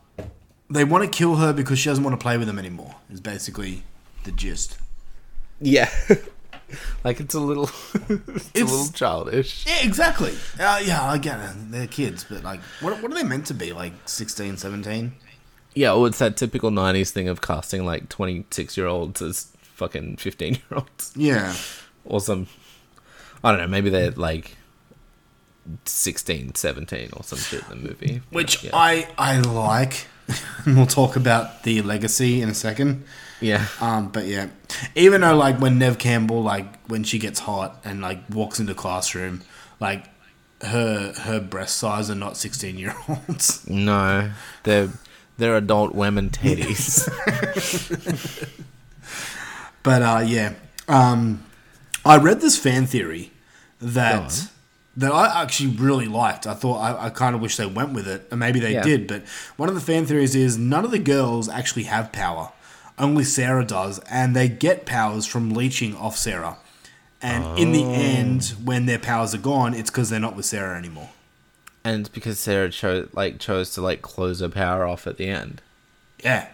they 0.69 0.85
want 0.85 1.03
to 1.03 1.09
kill 1.09 1.35
her 1.35 1.51
because 1.51 1.79
she 1.79 1.89
doesn't 1.89 2.03
want 2.03 2.17
to 2.17 2.23
play 2.23 2.37
with 2.37 2.47
them 2.47 2.57
anymore. 2.57 2.95
Is 3.11 3.19
basically 3.19 3.83
the 4.23 4.31
gist. 4.31 4.77
Yeah. 5.59 5.89
like 7.03 7.19
it's 7.19 7.35
a 7.35 7.41
little, 7.41 7.69
it's, 7.93 8.55
a 8.55 8.63
little 8.63 8.87
childish. 8.93 9.65
Yeah, 9.67 9.83
exactly. 9.83 10.33
Uh, 10.57 10.81
yeah, 10.83 11.03
I 11.03 11.17
get 11.17 11.39
it. 11.41 11.71
They're 11.71 11.87
kids, 11.87 12.25
but 12.29 12.43
like, 12.43 12.61
what, 12.79 13.01
what 13.01 13.11
are 13.11 13.15
they 13.15 13.23
meant 13.23 13.47
to 13.47 13.53
be? 13.53 13.73
Like 13.73 13.93
16, 14.05 14.57
17? 14.57 15.13
Yeah, 15.75 15.91
well, 15.91 16.05
it's 16.05 16.19
that 16.19 16.37
typical 16.37 16.71
'90s 16.71 17.09
thing 17.09 17.27
of 17.27 17.41
casting 17.41 17.85
like 17.85 18.07
26 18.07 18.77
year 18.77 18.87
olds 18.87 19.21
as 19.21 19.51
fucking 19.75 20.17
15 20.17 20.53
year 20.55 20.63
olds. 20.71 21.13
Yeah. 21.15 21.53
Or 22.07 22.19
some, 22.21 22.45
I 23.43 23.51
don't 23.51 23.61
know. 23.61 23.67
Maybe 23.67 23.89
they're 23.89 24.11
like 24.11 24.55
16, 25.85 26.53
17 26.53 27.09
or 27.13 27.23
some 27.23 27.39
shit 27.39 27.63
in 27.63 27.69
the 27.81 27.87
movie. 27.89 28.21
Which 28.29 28.63
Yeah. 28.63 28.69
I 28.75 29.07
I 29.17 29.39
like. 29.39 30.05
and 30.65 30.77
we'll 30.77 30.85
talk 30.85 31.15
about 31.15 31.63
the 31.63 31.81
legacy 31.81 32.43
in 32.43 32.49
a 32.49 32.53
second. 32.53 33.05
Yeah. 33.41 33.65
Um, 33.81 34.09
but 34.09 34.25
yeah, 34.27 34.49
even 34.93 35.21
though 35.21 35.35
like 35.35 35.59
when 35.59 35.79
Neve 35.79 35.97
Campbell 35.97 36.43
like 36.43 36.79
when 36.87 37.03
she 37.03 37.17
gets 37.17 37.39
hot 37.39 37.81
and 37.83 38.01
like 38.01 38.19
walks 38.29 38.59
into 38.59 38.75
classroom, 38.75 39.41
like 39.79 40.05
her 40.61 41.11
her 41.21 41.39
breast 41.39 41.77
size 41.77 42.11
are 42.11 42.15
not 42.15 42.37
sixteen 42.37 42.77
year 42.77 42.93
olds. 43.09 43.67
No, 43.67 44.31
they're 44.61 44.89
they're 45.39 45.57
adult 45.57 45.95
women 45.95 46.29
titties. 46.29 47.09
But 49.85 50.01
uh, 50.01 50.23
yeah, 50.25 50.53
um, 50.87 51.43
I 52.03 52.17
read 52.17 52.41
this 52.41 52.57
fan 52.57 52.85
theory 52.87 53.31
that 53.79 54.49
that 54.97 55.11
I 55.11 55.41
actually 55.43 55.71
really 55.75 56.07
liked. 56.07 56.47
I 56.47 56.53
thought 56.53 56.77
I, 56.79 57.05
I 57.05 57.09
kind 57.09 57.35
of 57.35 57.41
wish 57.41 57.57
they 57.57 57.65
went 57.65 57.93
with 57.93 58.07
it, 58.07 58.27
and 58.31 58.39
maybe 58.39 58.59
they 58.59 58.73
Yeah. 58.73 58.83
did. 58.83 59.07
But 59.07 59.23
one 59.57 59.69
of 59.69 59.75
the 59.75 59.81
fan 59.81 60.05
theories 60.05 60.35
is 60.35 60.57
none 60.57 60.83
of 60.85 60.91
the 60.91 60.99
girls 60.99 61.47
actually 61.49 61.83
have 61.83 62.11
power. 62.11 62.51
Only 62.97 63.23
Sarah 63.25 63.65
does, 63.65 63.99
and 64.09 64.35
they 64.35 64.47
get 64.47 64.85
powers 64.85 65.25
from 65.25 65.49
leeching 65.51 65.95
off 65.95 66.15
Sarah. 66.17 66.57
And 67.21 67.45
in 67.59 67.71
the 67.73 67.83
Oh. 67.89 67.93
end, 67.93 68.53
when 68.63 68.85
their 68.85 68.99
powers 68.99 69.33
are 69.35 69.39
gone, 69.39 69.73
it's 69.73 69.89
because 69.89 70.09
they're 70.09 70.19
not 70.19 70.35
with 70.35 70.45
Sarah 70.45 70.77
anymore. 70.77 71.09
and 71.83 71.99
it's 71.99 72.09
because 72.09 72.39
Sarah 72.39 72.69
chose 72.71 73.07
like 73.13 73.37
chose 73.39 73.71
to 73.75 73.81
like 73.81 74.01
close 74.01 74.39
her 74.39 74.49
power 74.49 74.85
off 74.87 75.05
at 75.05 75.17
the 75.17 75.27
end. 75.27 75.61
Yeah, 76.23 76.47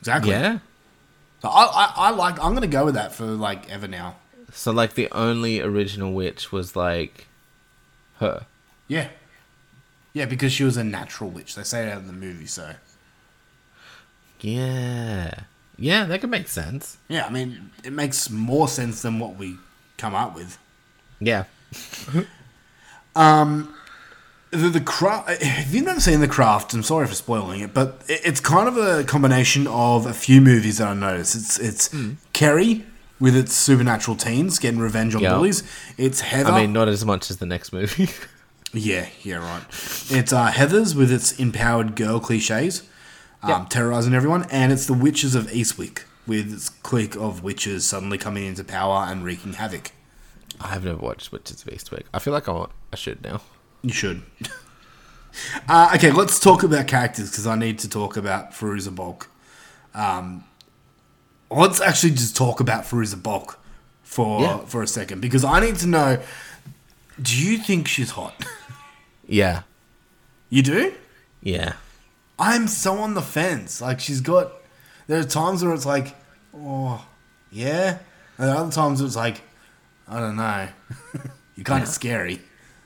exactly. 0.00 0.30
Yeah. 0.30 0.58
So 1.42 1.48
I, 1.48 1.64
I, 1.64 1.92
I 1.96 2.10
like. 2.10 2.42
I'm 2.42 2.54
gonna 2.54 2.68
go 2.68 2.84
with 2.84 2.94
that 2.94 3.12
for 3.12 3.24
like 3.24 3.68
ever 3.68 3.88
now. 3.88 4.16
So 4.52 4.70
like 4.70 4.94
the 4.94 5.10
only 5.10 5.60
original 5.60 6.12
witch 6.12 6.52
was 6.52 6.76
like 6.76 7.26
her. 8.18 8.46
Yeah, 8.86 9.08
yeah, 10.12 10.26
because 10.26 10.52
she 10.52 10.62
was 10.62 10.76
a 10.76 10.84
natural 10.84 11.30
witch. 11.30 11.56
They 11.56 11.64
say 11.64 11.84
that 11.86 11.98
in 11.98 12.06
the 12.06 12.12
movie, 12.12 12.46
so. 12.46 12.74
Yeah. 14.40 15.34
Yeah, 15.78 16.04
that 16.04 16.20
could 16.20 16.30
make 16.30 16.48
sense. 16.48 16.98
Yeah, 17.08 17.26
I 17.26 17.30
mean, 17.30 17.70
it 17.82 17.92
makes 17.92 18.28
more 18.30 18.68
sense 18.68 19.02
than 19.02 19.18
what 19.18 19.36
we 19.36 19.56
come 19.98 20.14
up 20.14 20.34
with. 20.34 20.58
Yeah. 21.20 21.44
Um, 23.14 23.74
the, 24.52 24.68
the 24.68 24.80
craft. 24.80 25.28
If 25.42 25.74
you've 25.74 25.84
never 25.84 26.00
seen 26.00 26.20
the 26.20 26.28
craft, 26.28 26.72
I'm 26.74 26.82
sorry 26.84 27.06
for 27.08 27.14
spoiling 27.14 27.60
it, 27.60 27.74
but 27.74 28.02
it, 28.08 28.20
it's 28.24 28.40
kind 28.40 28.68
of 28.68 28.76
a 28.76 29.02
combination 29.04 29.66
of 29.66 30.06
a 30.06 30.12
few 30.14 30.40
movies 30.40 30.78
that 30.78 30.88
I 30.88 30.94
noticed. 30.94 31.34
It's 31.34 31.58
it's 31.58 31.94
Carrie 32.32 32.84
with 33.18 33.36
its 33.36 33.54
supernatural 33.54 34.16
teens 34.16 34.58
getting 34.58 34.80
revenge 34.80 35.14
on 35.14 35.22
Yeah. 35.22 35.34
bullies. 35.34 35.62
It's 35.98 36.20
Heather. 36.20 36.50
I 36.52 36.60
mean, 36.62 36.72
not 36.72 36.88
as 36.88 37.04
much 37.04 37.30
as 37.30 37.38
the 37.38 37.46
next 37.46 37.72
movie. 37.72 38.08
Yeah, 38.74 39.06
yeah, 39.22 39.34
right. 39.36 39.62
It's 40.08 40.32
uh, 40.32 40.50
Heathers 40.50 40.94
with 40.94 41.12
its 41.12 41.32
empowered 41.38 41.94
girl 41.94 42.18
cliches, 42.20 42.80
um, 43.42 43.50
Yeah. 43.50 43.66
terrorizing 43.68 44.14
everyone, 44.14 44.46
and 44.50 44.72
it's 44.72 44.86
the 44.86 44.94
Witches 44.94 45.34
of 45.34 45.48
Eastwick 45.48 46.04
with 46.26 46.50
its 46.50 46.70
clique 46.70 47.14
of 47.14 47.42
witches 47.42 47.86
suddenly 47.86 48.16
coming 48.16 48.46
into 48.46 48.64
power 48.64 49.04
and 49.10 49.24
wreaking 49.26 49.52
havoc. 49.52 49.90
I 50.58 50.68
have 50.68 50.84
never 50.86 50.96
watched 50.96 51.32
Witches 51.32 51.60
of 51.60 51.68
Eastwick. 51.68 52.04
I 52.14 52.18
feel 52.18 52.32
like 52.32 52.48
I 52.48 52.52
want, 52.52 52.70
I 52.90 52.96
should 52.96 53.22
now. 53.22 53.42
You 53.82 53.92
should. 53.92 54.22
uh, 55.68 55.92
okay, 55.96 56.10
let's 56.10 56.38
talk 56.38 56.62
about 56.62 56.86
characters 56.86 57.30
because 57.30 57.46
I 57.46 57.56
need 57.56 57.78
to 57.80 57.88
talk 57.88 58.16
about 58.16 58.52
Fairuza 58.52 58.94
Balk. 58.94 59.28
Um, 59.94 60.44
let's 61.50 61.80
actually 61.80 62.12
just 62.12 62.36
talk 62.36 62.60
about 62.60 62.84
Fairuza 62.84 63.22
Balk 63.22 63.58
for 64.02 64.40
Yeah. 64.42 64.58
for 64.66 64.82
a 64.82 64.86
second 64.86 65.20
because 65.20 65.44
I 65.44 65.60
need 65.60 65.76
to 65.76 65.86
know 65.86 66.18
Do 67.20 67.36
you 67.36 67.58
think 67.58 67.88
she's 67.88 68.10
hot? 68.12 68.34
Yeah. 69.24 69.62
You 70.50 70.62
do? 70.62 70.94
Yeah. 71.40 71.74
I'm 72.38 72.66
so 72.68 72.98
on 72.98 73.14
the 73.14 73.22
fence. 73.22 73.80
Like 73.80 74.00
she's 74.00 74.20
got. 74.20 74.52
There 75.06 75.18
are 75.18 75.24
times 75.24 75.62
where 75.64 75.72
it's 75.72 75.86
like, 75.86 76.14
oh, 76.54 77.06
yeah, 77.50 77.98
and 78.38 78.50
other 78.50 78.70
times 78.72 79.00
it's 79.00 79.16
like, 79.16 79.40
I 80.08 80.18
don't 80.18 80.36
know. 80.36 80.68
You're 81.56 81.64
kind 81.64 81.82
of 81.82 81.88
scary 81.88 82.40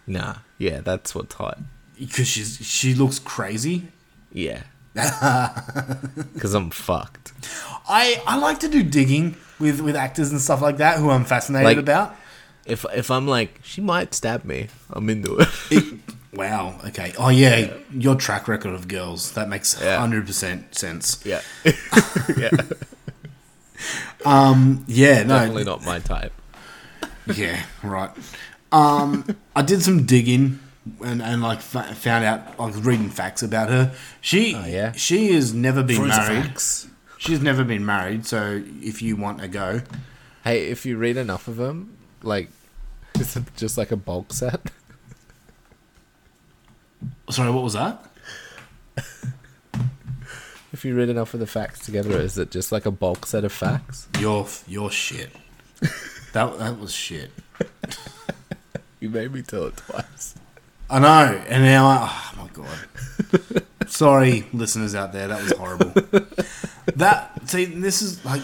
Nah. 0.06 0.36
Yeah, 0.58 0.80
that's 0.80 1.14
what's 1.14 1.34
hot. 1.34 1.58
because 1.98 2.26
she's 2.28 2.58
she 2.64 2.94
looks 2.94 3.18
crazy. 3.18 3.88
Yeah. 4.32 4.62
Because 6.34 6.54
I'm 6.54 6.70
fucked. 6.70 7.32
I 7.88 8.22
I 8.26 8.38
like 8.38 8.60
to 8.60 8.68
do 8.68 8.82
digging 8.82 9.36
with 9.58 9.80
with 9.80 9.96
actors 9.96 10.30
and 10.32 10.40
stuff 10.40 10.60
like 10.62 10.78
that 10.78 10.98
who 10.98 11.10
I'm 11.10 11.24
fascinated 11.24 11.66
Like- 11.66 11.76
about. 11.78 12.16
If 12.64 12.84
if 12.94 13.10
I'm 13.10 13.26
like 13.28 13.60
she 13.62 13.80
might 13.80 14.14
stab 14.14 14.44
me, 14.44 14.68
I'm 14.90 15.08
into 15.10 15.38
it. 15.38 15.84
Wow. 16.36 16.78
Okay. 16.88 17.14
Oh 17.18 17.30
yeah, 17.30 17.72
your 17.90 18.14
track 18.14 18.46
record 18.46 18.74
of 18.74 18.88
girls 18.88 19.32
that 19.32 19.48
makes 19.48 19.80
Yeah. 19.80 19.98
hundred 19.98 20.26
percent 20.26 20.74
sense. 20.74 21.18
yeah. 21.24 21.40
yeah. 22.36 22.50
Um. 24.24 24.84
Yeah. 24.86 25.22
No. 25.22 25.38
Definitely 25.38 25.64
not 25.64 25.84
my 25.84 25.98
type. 26.00 26.32
Yeah, 27.34 27.62
right. 27.82 28.10
Um, 28.72 29.24
I 29.54 29.62
did 29.62 29.82
some 29.82 30.04
digging 30.06 30.58
and, 31.04 31.22
and 31.22 31.42
like 31.42 31.60
fa- 31.60 31.94
found 31.94 32.24
out, 32.24 32.58
like 32.58 32.74
reading 32.84 33.08
facts 33.10 33.42
about 33.42 33.68
her. 33.70 33.92
She, 34.20 34.54
Oh, 34.54 34.66
yeah? 34.66 34.92
she 34.92 35.32
has 35.32 35.54
never 35.54 35.82
been 35.82 35.96
Fruits 35.96 36.16
married. 36.16 36.44
facts. 36.44 36.88
She's 37.18 37.40
never 37.40 37.64
been 37.64 37.84
married. 37.86 38.26
So 38.26 38.62
if 38.82 39.00
you 39.02 39.16
want 39.16 39.42
a 39.42 39.48
go, 39.48 39.82
Hey, 40.44 40.66
if 40.68 40.84
you 40.86 40.96
read 40.96 41.16
enough 41.16 41.48
of 41.48 41.56
them, 41.56 41.96
like, 42.22 42.50
is 43.18 43.36
it 43.36 43.44
just 43.56 43.76
like 43.78 43.90
a 43.90 43.96
bulk 43.96 44.32
set? 44.32 44.60
sorry, 47.30 47.50
what 47.50 47.62
was 47.64 47.72
that? 47.74 48.04
If 50.72 50.84
you 50.84 50.94
read 50.94 51.08
enough 51.08 51.32
of 51.32 51.40
the 51.40 51.46
facts 51.46 51.86
together, 51.86 52.20
is 52.20 52.36
it 52.36 52.50
just 52.50 52.70
like 52.70 52.84
a 52.84 52.90
bulk 52.90 53.24
set 53.24 53.44
of 53.44 53.52
facts? 53.52 54.08
Your 54.20 54.46
your 54.68 54.90
shit. 54.90 55.30
that 56.34 56.58
that 56.58 56.78
was 56.78 56.92
shit. 56.92 57.30
You 59.06 59.12
made 59.12 59.32
me 59.32 59.42
tell 59.42 59.66
it 59.66 59.76
twice. 59.76 60.34
I 60.90 60.98
know, 60.98 61.40
and 61.46 61.62
now 61.62 61.86
I, 61.86 62.10
oh 62.10 62.42
my 62.42 62.48
god. 62.52 63.62
Sorry, 63.88 64.44
listeners 64.52 64.96
out 64.96 65.12
there, 65.12 65.28
that 65.28 65.40
was 65.40 65.52
horrible. 65.52 65.92
that 66.96 67.48
see, 67.48 67.66
this 67.66 68.02
is 68.02 68.24
like, 68.24 68.42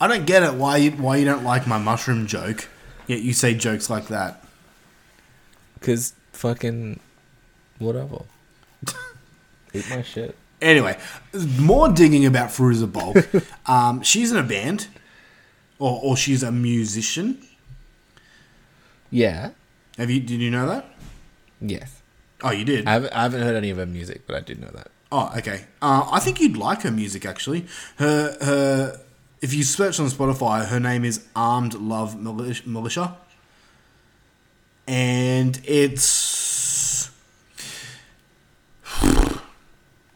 I 0.00 0.08
don't 0.08 0.24
get 0.24 0.42
it. 0.44 0.54
Why 0.54 0.78
you 0.78 0.92
why 0.92 1.18
you 1.18 1.26
don't 1.26 1.44
like 1.44 1.66
my 1.66 1.76
mushroom 1.76 2.26
joke? 2.26 2.70
Yet 3.06 3.20
you 3.20 3.34
say 3.34 3.52
jokes 3.52 3.90
like 3.90 4.08
that. 4.08 4.42
Because 5.74 6.14
fucking 6.32 7.00
whatever. 7.78 8.22
Eat 9.74 9.90
my 9.90 10.00
shit. 10.00 10.34
Anyway, 10.62 10.96
more 11.58 11.90
digging 11.90 12.24
about 12.24 12.48
Fairuza 12.48 12.90
Balk. 12.90 13.28
um, 13.66 14.00
she's 14.00 14.32
in 14.32 14.38
a 14.38 14.42
band, 14.42 14.86
or 15.78 16.00
or 16.02 16.16
she's 16.16 16.42
a 16.42 16.50
musician. 16.50 17.46
Yeah. 19.10 19.50
Have 19.98 20.08
you? 20.10 20.20
Did 20.20 20.40
you 20.40 20.50
know 20.50 20.66
that? 20.68 20.86
Yes. 21.60 22.00
Oh, 22.42 22.50
you 22.52 22.64
did. 22.64 22.86
I 22.86 22.92
haven't, 22.92 23.12
I 23.12 23.22
haven't 23.22 23.42
heard 23.42 23.56
any 23.56 23.70
of 23.70 23.76
her 23.78 23.86
music, 23.86 24.22
but 24.26 24.36
I 24.36 24.40
did 24.40 24.60
know 24.60 24.70
that. 24.72 24.90
Oh, 25.10 25.32
okay. 25.36 25.64
Uh, 25.82 26.08
I 26.10 26.20
think 26.20 26.40
you'd 26.40 26.56
like 26.56 26.82
her 26.82 26.90
music 26.90 27.26
actually. 27.26 27.66
Her 27.96 28.36
her. 28.40 29.00
If 29.40 29.52
you 29.54 29.62
search 29.64 29.98
on 30.00 30.06
Spotify, 30.08 30.66
her 30.66 30.80
name 30.80 31.04
is 31.04 31.26
Armed 31.36 31.74
Love 31.74 32.16
Militia, 32.20 33.16
and 34.86 35.60
it's 35.64 37.10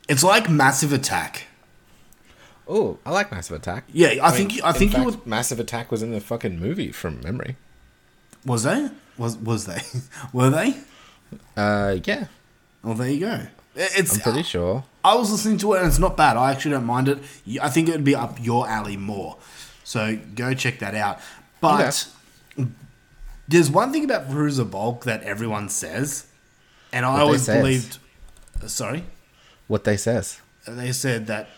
it's 0.09 0.23
like 0.25 0.49
Massive 0.51 0.93
Attack. 0.93 1.45
Oh, 2.69 2.99
I 3.05 3.11
like 3.11 3.31
Massive 3.33 3.57
Attack. 3.57 3.85
Yeah, 3.93 4.15
I 4.23 4.31
think- 4.31 4.63
I 4.63 4.71
in 4.71 4.75
think 4.75 4.97
you 4.97 5.05
would- 5.05 5.27
Massive 5.27 5.59
Attack 5.61 5.91
was 5.91 6.03
in 6.03 6.13
the 6.13 6.21
fucking 6.21 6.59
movie 6.59 6.93
from 6.93 7.21
memory. 7.23 7.57
Was 8.45 8.63
they? 8.65 8.89
Was 9.23 9.37
was 9.39 9.67
they? 9.67 9.81
Were 10.33 10.51
they? 10.51 10.75
Uh, 11.57 11.99
yeah. 12.05 12.27
Well, 12.83 12.95
there 12.95 13.09
you 13.09 13.21
go. 13.21 13.47
It's 13.77 14.15
I'm 14.15 14.21
pretty 14.21 14.43
sure. 14.43 14.83
I 15.05 15.15
was 15.15 15.31
listening 15.31 15.59
to 15.59 15.75
it 15.75 15.79
and 15.79 15.87
it's 15.87 16.01
not 16.01 16.17
bad. 16.17 16.37
I 16.37 16.51
actually 16.51 16.73
don't 16.73 16.85
mind 16.87 17.09
it. 17.09 17.19
I 17.63 17.69
think 17.71 17.89
it 17.89 17.93
would 17.93 18.03
be 18.05 18.17
up 18.17 18.39
your 18.45 18.69
alley 18.69 18.97
more. 18.97 19.37
So 19.85 20.19
go 20.35 20.55
check 20.55 20.81
that 20.81 20.97
out. 20.97 21.21
But 21.61 22.09
there's 23.47 23.71
one 23.71 23.93
thing 23.93 24.05
about 24.05 24.29
Fairuza 24.29 24.69
Balk 24.69 25.05
that 25.05 25.23
everyone 25.23 25.69
says, 25.69 26.27
and 26.93 27.07
I 27.07 27.13
What 27.13 27.23
always 27.23 27.47
believed. 27.47 27.99
uh, 28.63 28.67
Sorry, 28.67 29.05
What 29.69 29.85
they 29.85 29.97
says. 29.97 30.41
they 30.67 30.91
said 30.93 31.29
that. 31.29 31.49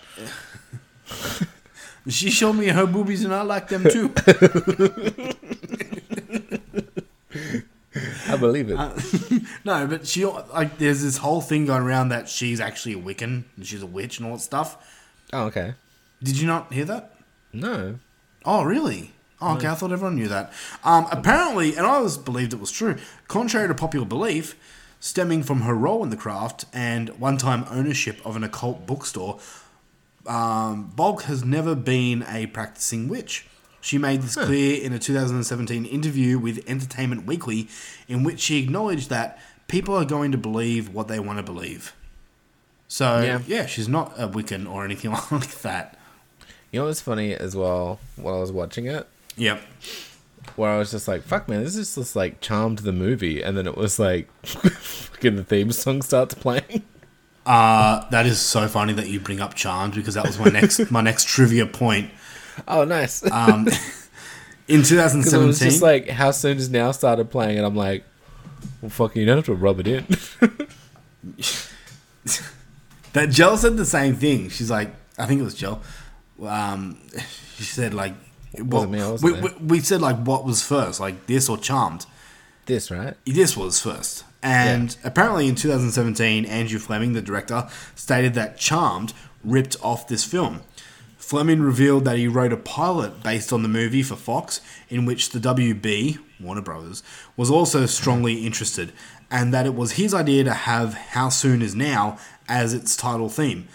she 2.08 2.28
showed 2.30 2.52
me 2.54 2.66
her 2.68 2.86
boobies 2.86 3.24
and 3.24 3.32
I 3.34 3.40
like 3.42 3.68
them 3.68 3.84
too. 3.84 4.12
I 8.26 8.36
believe 8.36 8.70
it. 8.70 8.78
Uh, 8.78 8.98
no, 9.64 9.86
but 9.86 10.06
she 10.06 10.24
like 10.24 10.78
there's 10.78 11.02
this 11.02 11.18
whole 11.18 11.40
thing 11.40 11.66
going 11.66 11.82
around 11.82 12.08
that 12.08 12.28
she's 12.28 12.60
actually 12.60 12.94
a 12.94 12.98
Wiccan 12.98 13.44
and 13.56 13.66
she's 13.66 13.82
a 13.82 13.86
witch 13.86 14.18
and 14.18 14.26
all 14.26 14.36
that 14.36 14.42
stuff. 14.42 14.76
oh, 15.32 15.44
okay. 15.46 15.74
Did 16.22 16.38
you 16.38 16.46
not 16.46 16.72
hear 16.72 16.84
that? 16.86 17.14
No. 17.52 17.98
Oh, 18.44 18.62
really? 18.64 19.12
Oh, 19.40 19.56
okay. 19.56 19.68
I 19.68 19.74
thought 19.74 19.92
everyone 19.92 20.16
knew 20.16 20.28
that. 20.28 20.52
Um, 20.84 21.06
apparently, 21.10 21.76
and 21.76 21.86
I 21.86 21.96
always 21.96 22.16
believed 22.16 22.52
it 22.52 22.60
was 22.60 22.70
true. 22.70 22.96
Contrary 23.28 23.68
to 23.68 23.74
popular 23.74 24.06
belief, 24.06 24.56
stemming 25.00 25.42
from 25.42 25.62
her 25.62 25.74
role 25.74 26.02
in 26.02 26.10
the 26.10 26.16
craft 26.16 26.64
and 26.72 27.10
one-time 27.20 27.66
ownership 27.70 28.24
of 28.24 28.36
an 28.36 28.44
occult 28.44 28.86
bookstore, 28.86 29.38
um, 30.26 30.92
Balk 30.96 31.24
has 31.24 31.44
never 31.44 31.74
been 31.74 32.24
a 32.28 32.46
practicing 32.46 33.08
witch. 33.08 33.46
She 33.84 33.98
made 33.98 34.22
this 34.22 34.34
clear 34.34 34.82
in 34.82 34.94
a 34.94 34.98
2017 34.98 35.84
interview 35.84 36.38
with 36.38 36.64
Entertainment 36.66 37.26
Weekly, 37.26 37.68
in 38.08 38.22
which 38.24 38.40
she 38.40 38.62
acknowledged 38.62 39.10
that 39.10 39.38
people 39.68 39.94
are 39.94 40.06
going 40.06 40.32
to 40.32 40.38
believe 40.38 40.88
what 40.94 41.06
they 41.06 41.20
want 41.20 41.36
to 41.38 41.42
believe. 41.42 41.94
So, 42.88 43.20
Yeah. 43.20 43.40
yeah, 43.46 43.66
she's 43.66 43.86
not 43.86 44.14
a 44.16 44.26
Wiccan 44.26 44.66
or 44.66 44.86
anything 44.86 45.10
like 45.30 45.60
that. 45.60 45.98
You 46.72 46.80
know 46.80 46.86
what's 46.86 47.02
funny 47.02 47.34
as 47.34 47.54
well 47.54 48.00
while 48.16 48.36
I 48.36 48.40
was 48.40 48.50
watching 48.50 48.86
it? 48.86 49.06
Yep. 49.36 49.60
Where 50.56 50.70
I 50.70 50.78
was 50.78 50.90
just 50.90 51.06
like, 51.06 51.22
fuck 51.22 51.46
man, 51.46 51.62
this 51.62 51.76
is 51.76 51.94
just 51.94 52.16
like 52.16 52.40
Charmed 52.40 52.78
the 52.78 52.92
movie. 52.92 53.42
And 53.42 53.54
then 53.54 53.66
it 53.66 53.76
was 53.76 53.98
like, 53.98 54.30
fucking 54.46 55.36
the 55.36 55.44
theme 55.44 55.72
song 55.72 56.00
starts 56.00 56.32
playing. 56.34 56.84
Uh, 57.44 58.08
that 58.08 58.24
is 58.24 58.40
so 58.40 58.66
funny 58.66 58.94
that 58.94 59.08
you 59.08 59.20
bring 59.20 59.40
up 59.40 59.52
Charmed 59.52 59.94
because 59.94 60.14
that 60.14 60.26
was 60.26 60.38
my 60.38 60.46
next 60.48 60.90
my 60.90 61.02
next 61.02 61.28
trivia 61.28 61.66
point. 61.66 62.10
Oh, 62.66 62.84
nice. 62.84 63.22
Um, 63.32 63.68
in 64.66 64.80
Because 64.80 64.92
it 64.92 65.38
was 65.38 65.58
2017, 65.58 65.68
just 65.70 65.82
like, 65.82 66.08
how 66.08 66.30
soon 66.30 66.56
as 66.56 66.70
now 66.70 66.90
started 66.92 67.30
playing? 67.30 67.58
And 67.58 67.66
I'm 67.66 67.76
like, 67.76 68.04
well, 68.80 68.90
fucking, 68.90 69.20
you 69.20 69.26
don't 69.26 69.36
have 69.36 69.46
to 69.46 69.54
rub 69.54 69.80
it 69.80 69.86
in. 69.86 70.06
that 73.12 73.30
Jill 73.30 73.56
said 73.56 73.76
the 73.76 73.84
same 73.84 74.16
thing. 74.16 74.48
She's 74.48 74.70
like, 74.70 74.94
I 75.18 75.26
think 75.26 75.40
it 75.40 75.44
was 75.44 75.54
Jill. 75.54 75.82
Um, 76.42 76.98
she 77.56 77.64
said 77.64 77.94
like, 77.94 78.14
It 78.52 78.64
wasn't 78.66 78.92
me, 78.92 79.16
we, 79.22 79.40
we, 79.40 79.50
we 79.60 79.80
said 79.80 80.00
like, 80.00 80.16
what 80.16 80.44
was 80.44 80.62
first, 80.62 81.00
like 81.00 81.26
this 81.26 81.48
or 81.48 81.58
Charmed? 81.58 82.06
this, 82.66 82.90
right? 82.90 83.14
This 83.26 83.56
was 83.56 83.80
first. 83.80 84.24
And 84.42 84.96
apparently 85.04 85.48
in 85.48 85.54
2017, 85.54 86.44
Andrew 86.44 86.78
Fleming, 86.78 87.12
the 87.12 87.22
director, 87.22 87.68
stated 87.94 88.34
that 88.34 88.58
Charmed 88.58 89.12
ripped 89.42 89.76
off 89.82 90.08
this 90.08 90.24
film. 90.24 90.62
Fleming 91.24 91.62
revealed 91.62 92.04
that 92.04 92.18
he 92.18 92.28
wrote 92.28 92.52
a 92.52 92.56
pilot 92.58 93.22
based 93.22 93.50
on 93.50 93.62
the 93.62 93.68
movie 93.68 94.02
for 94.02 94.14
Fox, 94.14 94.60
in 94.90 95.06
which 95.06 95.30
the 95.30 95.38
WB, 95.38 96.18
Warner 96.38 96.60
Brothers, 96.60 97.02
was 97.34 97.50
also 97.50 97.86
strongly 97.86 98.34
interested, 98.46 98.92
and 99.30 99.52
that 99.54 99.64
it 99.64 99.74
was 99.74 99.92
his 99.92 100.12
idea 100.12 100.44
to 100.44 100.52
have 100.52 100.92
How 100.92 101.30
Soon 101.30 101.62
Is 101.62 101.74
Now 101.74 102.18
as 102.46 102.74
its 102.74 102.94
title 102.94 103.30
theme. 103.30 103.66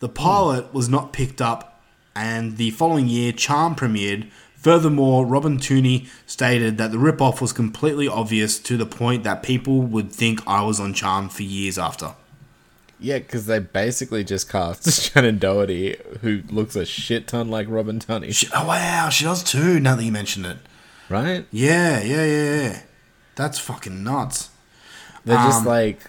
The 0.00 0.08
hmm. 0.08 0.14
pilot 0.14 0.74
was 0.74 0.88
not 0.88 1.12
picked 1.12 1.40
up, 1.40 1.80
and 2.16 2.56
the 2.56 2.72
following 2.72 3.06
year, 3.06 3.30
Charm 3.30 3.76
premiered. 3.76 4.28
Furthermore, 4.56 5.24
Robin 5.24 5.58
Tunney 5.58 6.08
stated 6.26 6.76
that 6.78 6.90
the 6.90 6.98
ripoff 6.98 7.40
was 7.40 7.52
completely 7.52 8.08
obvious 8.08 8.58
to 8.58 8.76
the 8.76 8.84
point 8.84 9.22
that 9.22 9.44
people 9.44 9.80
would 9.82 10.10
think 10.10 10.40
I 10.44 10.62
was 10.62 10.80
on 10.80 10.92
Charm 10.92 11.28
for 11.28 11.44
years 11.44 11.78
after. 11.78 12.14
Yeah, 12.98 13.18
because 13.18 13.44
they 13.46 13.58
basically 13.58 14.24
just 14.24 14.48
cast 14.50 14.82
Shannen 14.86 15.38
Doherty, 15.38 15.96
who 16.22 16.42
looks 16.50 16.76
a 16.76 16.86
shit 16.86 17.26
ton 17.28 17.50
like 17.50 17.66
Robin 17.68 17.98
Tunney. 17.98 18.34
She- 18.34 18.48
oh 18.54 18.66
wow, 18.66 19.08
she 19.10 19.24
does 19.24 19.42
too. 19.42 19.78
Now 19.80 19.96
that 19.96 20.04
you 20.04 20.12
mention 20.12 20.44
it, 20.46 20.56
Right? 21.10 21.44
yeah, 21.52 22.02
yeah, 22.02 22.24
yeah, 22.24 22.60
yeah. 22.62 22.80
That's 23.34 23.58
fucking 23.58 24.02
nuts. 24.02 24.48
They're 25.26 25.36
just 25.36 25.60
Um, 25.60 25.66
like, 25.66 26.08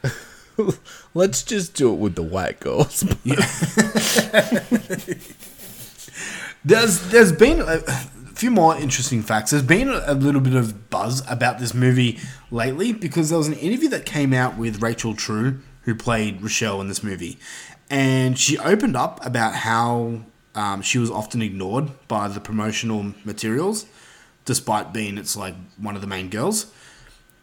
let's 1.13 1.43
just 1.43 1.73
do 1.73 1.91
it 1.93 1.97
with 1.97 2.15
the 2.15 2.23
white 2.23 2.59
girls. 2.61 3.03
There's 6.65 6.99
there's 7.11 7.31
been 7.31 7.61
a 7.61 7.79
few 8.33 8.51
more 8.51 8.75
interesting 8.75 9.21
facts. 9.21 9.51
There's 9.51 9.63
been 9.63 9.87
a 9.89 10.13
little 10.13 10.41
bit 10.41 10.53
of 10.55 10.89
buzz 10.89 11.23
about 11.29 11.59
this 11.59 11.73
movie 11.73 12.19
lately 12.51 12.91
because 12.91 13.29
there 13.29 13.37
was 13.37 13.47
an 13.47 13.53
interview 13.53 13.87
that 13.89 14.05
came 14.05 14.33
out 14.33 14.57
with 14.57 14.81
Rachel 14.81 15.15
True, 15.15 15.59
who 15.87 15.95
played 15.95 16.39
Rochelle 16.43 16.79
in 16.81 16.87
this 16.87 17.01
movie, 17.01 17.39
and 17.89 18.37
she 18.37 18.59
opened 18.59 18.95
up 18.95 19.25
about 19.25 19.55
how 19.55 20.19
um, 20.53 20.83
she 20.83 20.99
was 20.99 21.09
often 21.09 21.41
ignored 21.41 21.89
by 22.07 22.27
the 22.27 22.39
promotional 22.39 23.13
materials, 23.25 23.85
despite 24.45 24.93
being 24.93 25.17
it's 25.17 25.35
like 25.35 25.55
one 25.77 25.95
of 25.95 26.01
the 26.01 26.07
main 26.07 26.29
girls. 26.29 26.67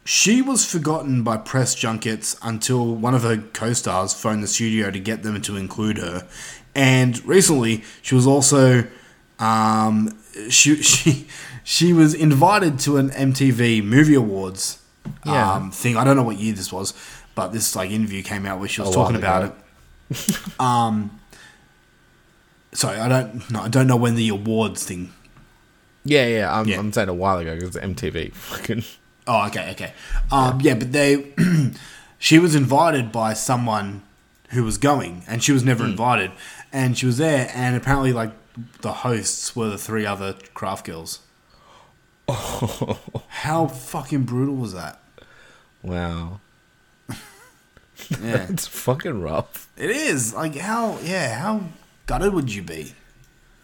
She 0.07 0.41
was 0.43 0.63
forgotten 0.71 1.23
by 1.23 1.37
press 1.37 1.73
junkets 1.73 2.37
until 2.43 2.93
one 2.95 3.15
of 3.15 3.23
her 3.23 3.37
co-stars 3.37 4.13
phoned 4.13 4.43
the 4.43 4.47
studio 4.47 4.91
to 4.91 4.99
get 4.99 5.23
them 5.23 5.41
to 5.41 5.57
include 5.57 5.97
her. 5.97 6.27
And 6.75 7.25
recently, 7.25 7.83
she 8.03 8.13
was 8.13 8.27
also 8.27 8.85
um, 9.39 10.15
she 10.49 10.75
she 10.83 11.25
she 11.63 11.91
was 11.93 12.13
invited 12.13 12.77
to 12.81 12.97
an 12.97 13.09
MTV 13.09 13.83
Movie 13.83 14.13
Awards 14.13 14.77
Yeah. 15.25 15.53
um, 15.53 15.71
thing. 15.71 15.97
I 15.97 16.03
don't 16.03 16.15
know 16.15 16.23
what 16.23 16.37
year 16.37 16.53
this 16.53 16.71
was, 16.71 16.93
but 17.35 17.49
this 17.49 17.75
like 17.75 17.91
interview 17.91 18.23
came 18.23 18.45
out 18.45 18.59
where 18.59 18.67
she 18.67 18.81
was 18.81 18.93
talking 18.93 19.15
about 19.15 19.43
ago. 19.43 19.55
it. 20.09 20.59
um, 20.59 21.19
sorry, 22.73 22.97
I 22.97 23.07
don't 23.07 23.51
no, 23.51 23.61
I 23.61 23.67
don't 23.67 23.87
know 23.87 23.97
when 23.97 24.15
the 24.15 24.29
awards 24.29 24.83
thing. 24.83 25.13
Yeah, 26.03 26.27
yeah. 26.27 26.59
I'm, 26.59 26.67
Yeah. 26.67 26.79
I'm 26.79 26.93
saying 26.93 27.09
a 27.09 27.13
while 27.13 27.39
ago 27.39 27.55
because 27.55 27.75
MTV 27.75 28.33
fucking. 28.33 28.83
Oh, 29.27 29.47
okay, 29.47 29.71
okay. 29.71 29.91
Um, 30.31 30.61
yeah, 30.61 30.75
but 30.75 30.91
they, 30.91 31.33
she 32.19 32.37
was 32.37 32.53
invited 32.53 33.11
by 33.11 33.33
someone 33.33 34.03
who 34.49 34.63
was 34.63 34.77
going, 34.77 35.23
and 35.27 35.43
she 35.43 35.51
was 35.51 35.63
never 35.63 35.83
invited, 35.83 36.31
and 36.71 36.95
she 36.95 37.07
was 37.07 37.17
there, 37.17 37.49
and 37.55 37.75
apparently, 37.75 38.13
like 38.13 38.29
the 38.81 38.93
hosts 38.93 39.55
were 39.55 39.67
the 39.67 39.79
three 39.79 40.05
other 40.05 40.35
craft 40.53 40.85
girls. 40.85 41.21
Oh. 42.27 42.99
How 43.27 43.65
fucking 43.65 44.25
brutal 44.25 44.57
was 44.57 44.73
that? 44.73 45.01
Wow. 45.81 46.39
Yeah, 48.21 48.47
It's 48.49 48.67
fucking 48.67 49.21
rough. 49.21 49.67
it 49.77 49.89
is. 49.89 50.33
Like 50.33 50.55
how? 50.55 50.99
Yeah, 51.03 51.39
how 51.39 51.61
gutted 52.07 52.33
would 52.33 52.53
you 52.53 52.61
be? 52.61 52.93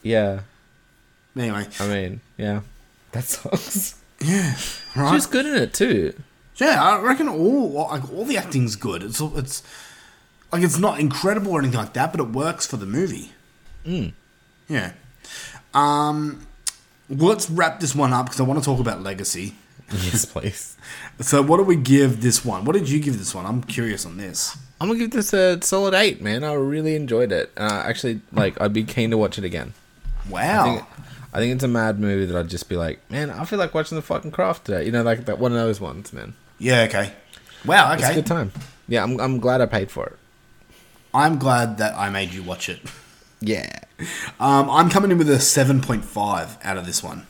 Yeah. 0.04 0.42
Anyway, 1.36 1.68
I 1.80 1.88
mean, 1.88 2.22
yeah. 2.38 2.62
That 3.12 3.24
sucks. 3.26 4.00
yeah, 4.20 4.56
right. 4.96 5.14
She's 5.14 5.26
good 5.26 5.46
in 5.46 5.56
it 5.56 5.74
too. 5.74 6.14
Yeah, 6.58 6.84
I 6.84 7.00
reckon 7.02 7.28
all 7.30 7.72
like 7.72 8.12
all 8.12 8.26
the 8.26 8.38
acting's 8.38 8.76
good. 8.76 9.04
It's 9.04 9.20
it's 9.22 9.64
like 10.52 10.64
it's 10.64 10.78
not 10.78 11.00
incredible 11.00 11.52
or 11.54 11.60
anything 11.60 11.80
like 11.80 11.94
that, 11.94 12.12
but 12.12 12.20
it 12.20 12.30
works 12.30 12.66
for 12.66 12.78
the 12.78 12.86
movie. 12.86 13.32
Mm. 13.86 14.14
Yeah. 14.68 14.94
Um. 15.74 16.46
Well, 17.10 17.30
let's 17.30 17.50
wrap 17.50 17.80
this 17.80 17.94
one 17.96 18.14
up 18.14 18.26
because 18.28 18.40
I 18.40 18.44
want 18.44 18.60
to 18.60 18.66
talk 18.66 18.80
about 18.80 19.02
legacy. 19.02 19.56
Yes, 19.92 20.24
please. 20.26 20.78
So, 21.22 21.42
what 21.42 21.58
do 21.58 21.64
we 21.64 21.76
give 21.76 22.22
this 22.22 22.44
one? 22.44 22.66
What 22.66 22.74
did 22.74 22.90
you 22.90 23.00
give 23.00 23.18
this 23.20 23.34
one? 23.36 23.46
I'm 23.46 23.64
curious 23.64 24.06
on 24.06 24.18
this. 24.18 24.58
I'm 24.80 24.88
gonna 24.88 25.00
give 25.00 25.12
this 25.12 25.34
a 25.34 25.62
solid 25.62 25.94
eight, 25.94 26.22
man. 26.22 26.44
I 26.44 26.54
really 26.54 26.96
enjoyed 26.96 27.32
it. 27.32 27.52
Uh, 27.56 27.84
actually, 27.86 28.22
like, 28.32 28.60
I'd 28.60 28.74
be 28.74 28.84
keen 28.84 29.12
to 29.12 29.18
watch 29.18 29.38
it 29.38 29.44
again. 29.44 29.74
Wow. 30.30 30.62
I 30.62 30.64
think, 30.76 30.86
I 31.34 31.40
think 31.40 31.56
it's 31.56 31.64
a 31.64 31.68
mad 31.68 32.00
movie 32.00 32.26
that 32.26 32.36
I'd 32.38 32.50
just 32.50 32.68
be 32.68 32.76
like, 32.78 33.00
man, 33.12 33.30
I 33.30 33.46
feel 33.46 33.60
like 33.60 33.74
watching 33.76 33.96
the 33.96 34.02
fucking 34.02 34.32
craft 34.32 34.66
today. 34.66 34.86
You 34.86 34.92
know, 34.92 35.04
like 35.04 35.26
that 35.26 35.38
one 35.38 35.52
of 35.52 35.58
those 35.60 35.80
ones, 35.80 36.12
man. 36.12 36.34
Yeah. 36.58 36.82
Okay. 36.84 37.12
Wow. 37.66 37.94
It's 37.94 38.02
a 38.04 38.06
Okay. 38.08 38.16
good 38.16 38.26
time. 38.26 38.52
Yeah, 38.88 39.04
I'm, 39.04 39.20
I'm 39.20 39.40
glad 39.40 39.62
I 39.62 39.68
paid 39.68 39.92
for 39.92 40.08
it. 40.08 40.18
I'm 41.14 41.38
glad 41.38 41.78
that 41.78 41.96
I 41.98 42.10
made 42.10 42.34
you 42.34 42.44
watch 42.44 42.70
it. 42.70 42.80
Yeah. 43.44 43.80
Um, 44.40 44.70
I'm 44.70 44.88
coming 44.92 45.10
in 45.10 45.18
with 45.18 45.28
a 45.28 45.38
7.5 45.38 46.64
out 46.64 46.78
of 46.78 46.86
this 46.86 47.02
one. 47.02 47.26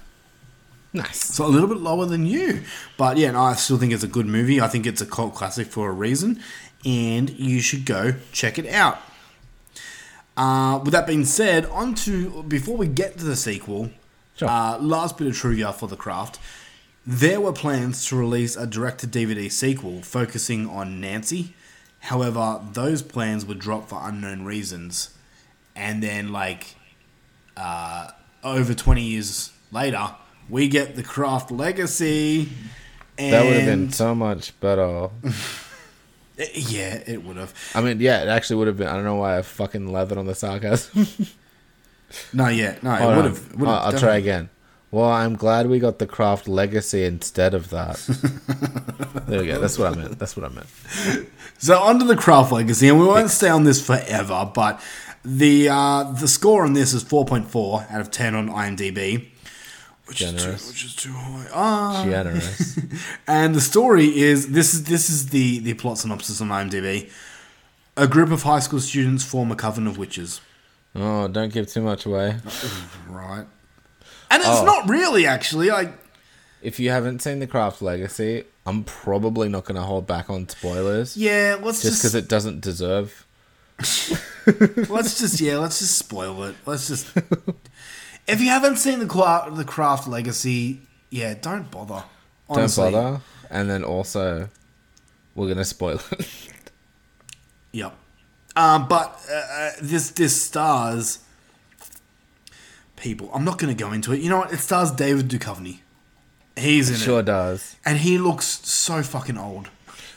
Nice. 0.94 1.20
So 1.36 1.46
a 1.46 1.48
little 1.48 1.70
bit 1.70 1.78
lower 1.78 2.06
than 2.06 2.26
you. 2.26 2.64
But 2.98 3.18
yeah, 3.18 3.32
no, 3.32 3.42
I 3.44 3.54
still 3.54 3.78
think 3.78 3.94
it's 3.94 4.04
a 4.04 4.08
good 4.08 4.26
movie. 4.26 4.60
I 4.60 4.68
think 4.68 4.86
it's 4.86 5.02
a 5.02 5.06
cult 5.06 5.36
classic 5.36 5.68
for 5.68 5.90
a 5.90 5.94
reason. 5.94 6.42
And 6.84 7.30
you 7.30 7.62
should 7.62 7.86
go 7.86 8.16
check 8.32 8.60
it 8.60 8.68
out. 8.68 9.00
Uh, 10.36 10.80
with 10.84 10.92
that 10.94 11.08
being 11.08 11.26
said, 11.26 11.66
on 11.68 11.94
to 11.94 12.44
before 12.44 12.76
we 12.76 12.88
get 12.88 13.18
to 13.18 13.24
the 13.24 13.36
sequel, 13.36 13.92
uh, 14.42 14.78
last 14.80 15.18
bit 15.18 15.28
of 15.28 15.36
trivia 15.36 15.72
for 15.72 15.88
the 15.88 15.96
craft. 15.96 16.40
There 17.06 17.42
were 17.42 17.54
plans 17.54 18.06
to 18.08 18.16
release 18.16 18.56
a 18.56 18.68
direct 18.68 19.00
to 19.00 19.08
DVD 19.08 19.52
sequel 19.52 20.02
focusing 20.02 20.68
on 20.68 21.00
Nancy. 21.00 21.54
However, 22.00 22.62
those 22.74 23.02
plans 23.02 23.46
were 23.46 23.56
dropped 23.56 23.90
for 23.90 24.00
unknown 24.04 24.44
reasons. 24.44 25.12
And 25.76 26.02
then, 26.02 26.32
like, 26.32 26.76
uh, 27.56 28.12
over 28.44 28.74
20 28.74 29.02
years 29.02 29.52
later, 29.72 30.16
we 30.52 30.68
get 30.68 30.96
the 30.96 31.02
Craft 31.02 31.50
Legacy. 31.50 32.50
And 33.18 33.34
That 33.34 33.46
would 33.46 33.56
have 33.56 33.66
been 33.66 33.92
so 33.92 34.14
much 34.14 34.60
better. 34.60 35.10
Yeah, 36.56 37.04
it 37.06 37.24
would 37.24 37.38
have. 37.38 37.54
I 37.76 37.82
mean, 37.82 38.00
yeah, 38.00 38.24
it 38.24 38.28
actually 38.28 38.56
would 38.56 38.68
have 38.68 38.78
been. 38.78 38.88
I 38.88 38.94
don't 38.94 39.04
know 39.04 39.18
why 39.18 39.38
I 39.38 39.44
fucking 39.44 39.92
leathered 39.92 40.18
on 40.18 40.26
the 40.26 40.34
sarcasm. 40.34 41.08
No, 42.34 42.48
yeah, 42.48 42.78
no, 42.82 42.96
Hold 42.96 43.14
it 43.14 43.16
would 43.16 43.26
have. 43.26 43.62
I'll, 43.62 43.94
I'll 43.94 44.00
try 44.00 44.18
again. 44.18 44.50
Well, 44.90 45.10
I'm 45.10 45.36
glad 45.36 45.68
we 45.68 45.80
got 45.80 46.00
the 46.00 46.08
craft 46.08 46.48
legacy 46.48 47.06
instead 47.06 47.54
of 47.54 47.70
that. 47.70 47.98
there 49.28 49.40
we 49.40 49.48
go. 49.48 49.62
That's 49.62 49.78
what 49.78 49.94
I 49.94 49.96
meant. 49.96 50.20
That's 50.20 50.36
what 50.36 50.52
I 50.52 50.54
meant. 50.54 50.68
So 51.60 51.80
onto 51.80 52.06
the 52.06 52.18
Craft 52.18 52.52
Legacy, 52.52 52.90
and 52.90 53.00
we 53.00 53.06
won't 53.06 53.30
stay 53.30 53.48
on 53.48 53.64
this 53.64 53.86
forever, 53.86 54.52
but 54.54 54.82
the 55.24 55.70
uh, 55.70 56.12
the 56.12 56.28
score 56.28 56.66
on 56.66 56.74
this 56.74 56.94
is 56.94 57.04
4.4 57.04 57.92
out 57.92 58.02
of 58.02 58.12
10 58.12 58.36
on 58.36 58.50
IMDb. 58.50 59.31
Which 60.12 60.22
is, 60.22 60.32
too, 60.32 60.38
Generous. 60.40 60.68
which 60.68 60.84
is 60.86 60.96
too 60.96 61.14
high. 61.14 61.48
Ah. 61.54 62.04
Generous. 62.04 62.78
and 63.28 63.56
the 63.56 63.62
story 63.62 64.08
is 64.20 64.50
this 64.52 64.74
is 64.74 64.84
this 64.84 65.10
is 65.10 65.30
the 65.30 65.60
the 65.60 65.74
plot 65.74 65.98
synopsis 65.98 66.42
on 66.42 66.50
IMDb. 66.50 67.10
A 67.96 68.08
group 68.08 68.30
of 68.32 68.44
high 68.44 68.60
school 68.60 68.80
students 68.82 69.24
form 69.24 69.52
a 69.52 69.56
coven 69.56 69.88
of 69.88 69.98
witches. 69.98 70.42
Oh, 70.96 71.28
don't 71.30 71.54
give 71.54 71.68
too 71.68 71.82
much 71.82 72.06
away. 72.06 72.36
Right. 73.10 73.46
And 74.30 74.42
it's 74.42 74.50
Oh. 74.50 74.66
not 74.66 74.90
really 74.90 75.26
actually 75.26 75.70
like 75.70 75.94
If 76.62 76.80
you 76.80 76.90
haven't 76.90 77.22
seen 77.22 77.40
the 77.40 77.48
craft 77.48 77.82
legacy, 77.82 78.44
I'm 78.66 78.84
probably 78.84 79.48
not 79.50 79.64
going 79.66 79.76
to 79.76 79.82
hold 79.84 80.08
back 80.08 80.30
on 80.30 80.48
spoilers. 80.50 81.16
Yeah, 81.16 81.58
let's 81.62 81.82
just 81.82 81.94
just- 81.94 82.02
because 82.02 82.16
it 82.16 82.28
doesn't 82.28 82.60
deserve. 82.62 83.26
let's 84.90 85.20
just 85.20 85.40
yeah, 85.40 85.58
let's 85.58 85.80
just 85.80 85.98
spoil 85.98 86.44
it. 86.44 86.56
Let's 86.66 86.88
just 86.88 87.08
if 88.28 88.40
you 88.42 88.48
haven't 88.50 88.78
seen 88.78 89.00
the 89.00 89.06
Cla- 89.06 89.50
the 89.52 89.66
Craft 89.66 90.08
Legacy, 90.08 90.82
yeah, 91.10 91.34
don't 91.40 91.70
bother. 91.72 92.04
Honestly. 92.50 92.92
Don't 92.92 93.04
bother. 93.04 93.22
And 93.50 93.70
then 93.70 93.84
also, 93.84 94.48
we're 95.36 95.48
going 95.48 95.58
to 95.58 95.66
spoil 95.66 96.00
it. 96.12 96.28
Yep. 97.74 97.96
Um, 98.56 98.88
but 98.88 99.18
uh, 99.32 99.36
uh, 99.36 99.70
this 99.82 100.12
this 100.12 100.42
stars 100.42 101.20
people. 102.98 103.30
I'm 103.34 103.44
not 103.46 103.58
going 103.58 103.76
to 103.76 103.82
go 103.84 103.92
into 103.92 104.14
it. 104.14 104.20
You 104.22 104.30
know 104.30 104.38
what? 104.40 104.54
It 104.54 104.58
stars 104.60 104.92
David 104.92 105.30
Duchovny. 105.30 105.80
He's 106.58 106.90
in 106.90 106.96
It 106.96 107.00
sure 107.00 107.20
it, 107.22 107.26
does. 107.28 107.78
and 107.86 108.00
he 108.00 108.18
looks 108.18 108.46
so 108.46 109.02
fucking 109.04 109.38
old. 109.38 109.70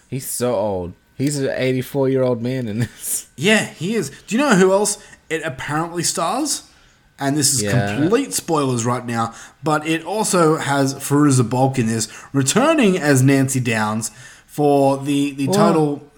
He's 0.09 0.27
so 0.27 0.55
old. 0.55 0.95
He's 1.17 1.39
an 1.39 1.49
84 1.51 2.09
year 2.09 2.23
old 2.23 2.43
man 2.43 2.67
in 2.69 2.81
this. 2.81 3.29
Yeah, 3.37 3.67
he 3.67 3.95
is. 3.95 4.11
Do 4.27 4.35
you 4.37 4.41
know 4.43 4.57
who 4.57 4.73
else 4.73 4.99
it 5.31 5.43
apparently 5.45 6.03
stars? 6.03 6.69
And 7.19 7.37
this 7.37 7.55
is 7.55 7.62
Yeah. 7.62 7.97
complete 7.97 8.35
spoilers 8.35 8.85
right 8.85 9.07
now, 9.07 9.35
but 9.62 9.87
it 9.87 10.03
also 10.05 10.57
has 10.57 10.95
Fairuza 10.95 11.49
Balk 11.49 11.79
in 11.79 11.87
this, 11.87 12.09
returning 12.33 12.99
as 12.99 13.23
Nancy 13.23 13.61
Downs 13.61 14.11
for 14.47 14.99
the 14.99 15.31
the 15.33 15.47
What? 15.47 15.57
total 15.57 16.11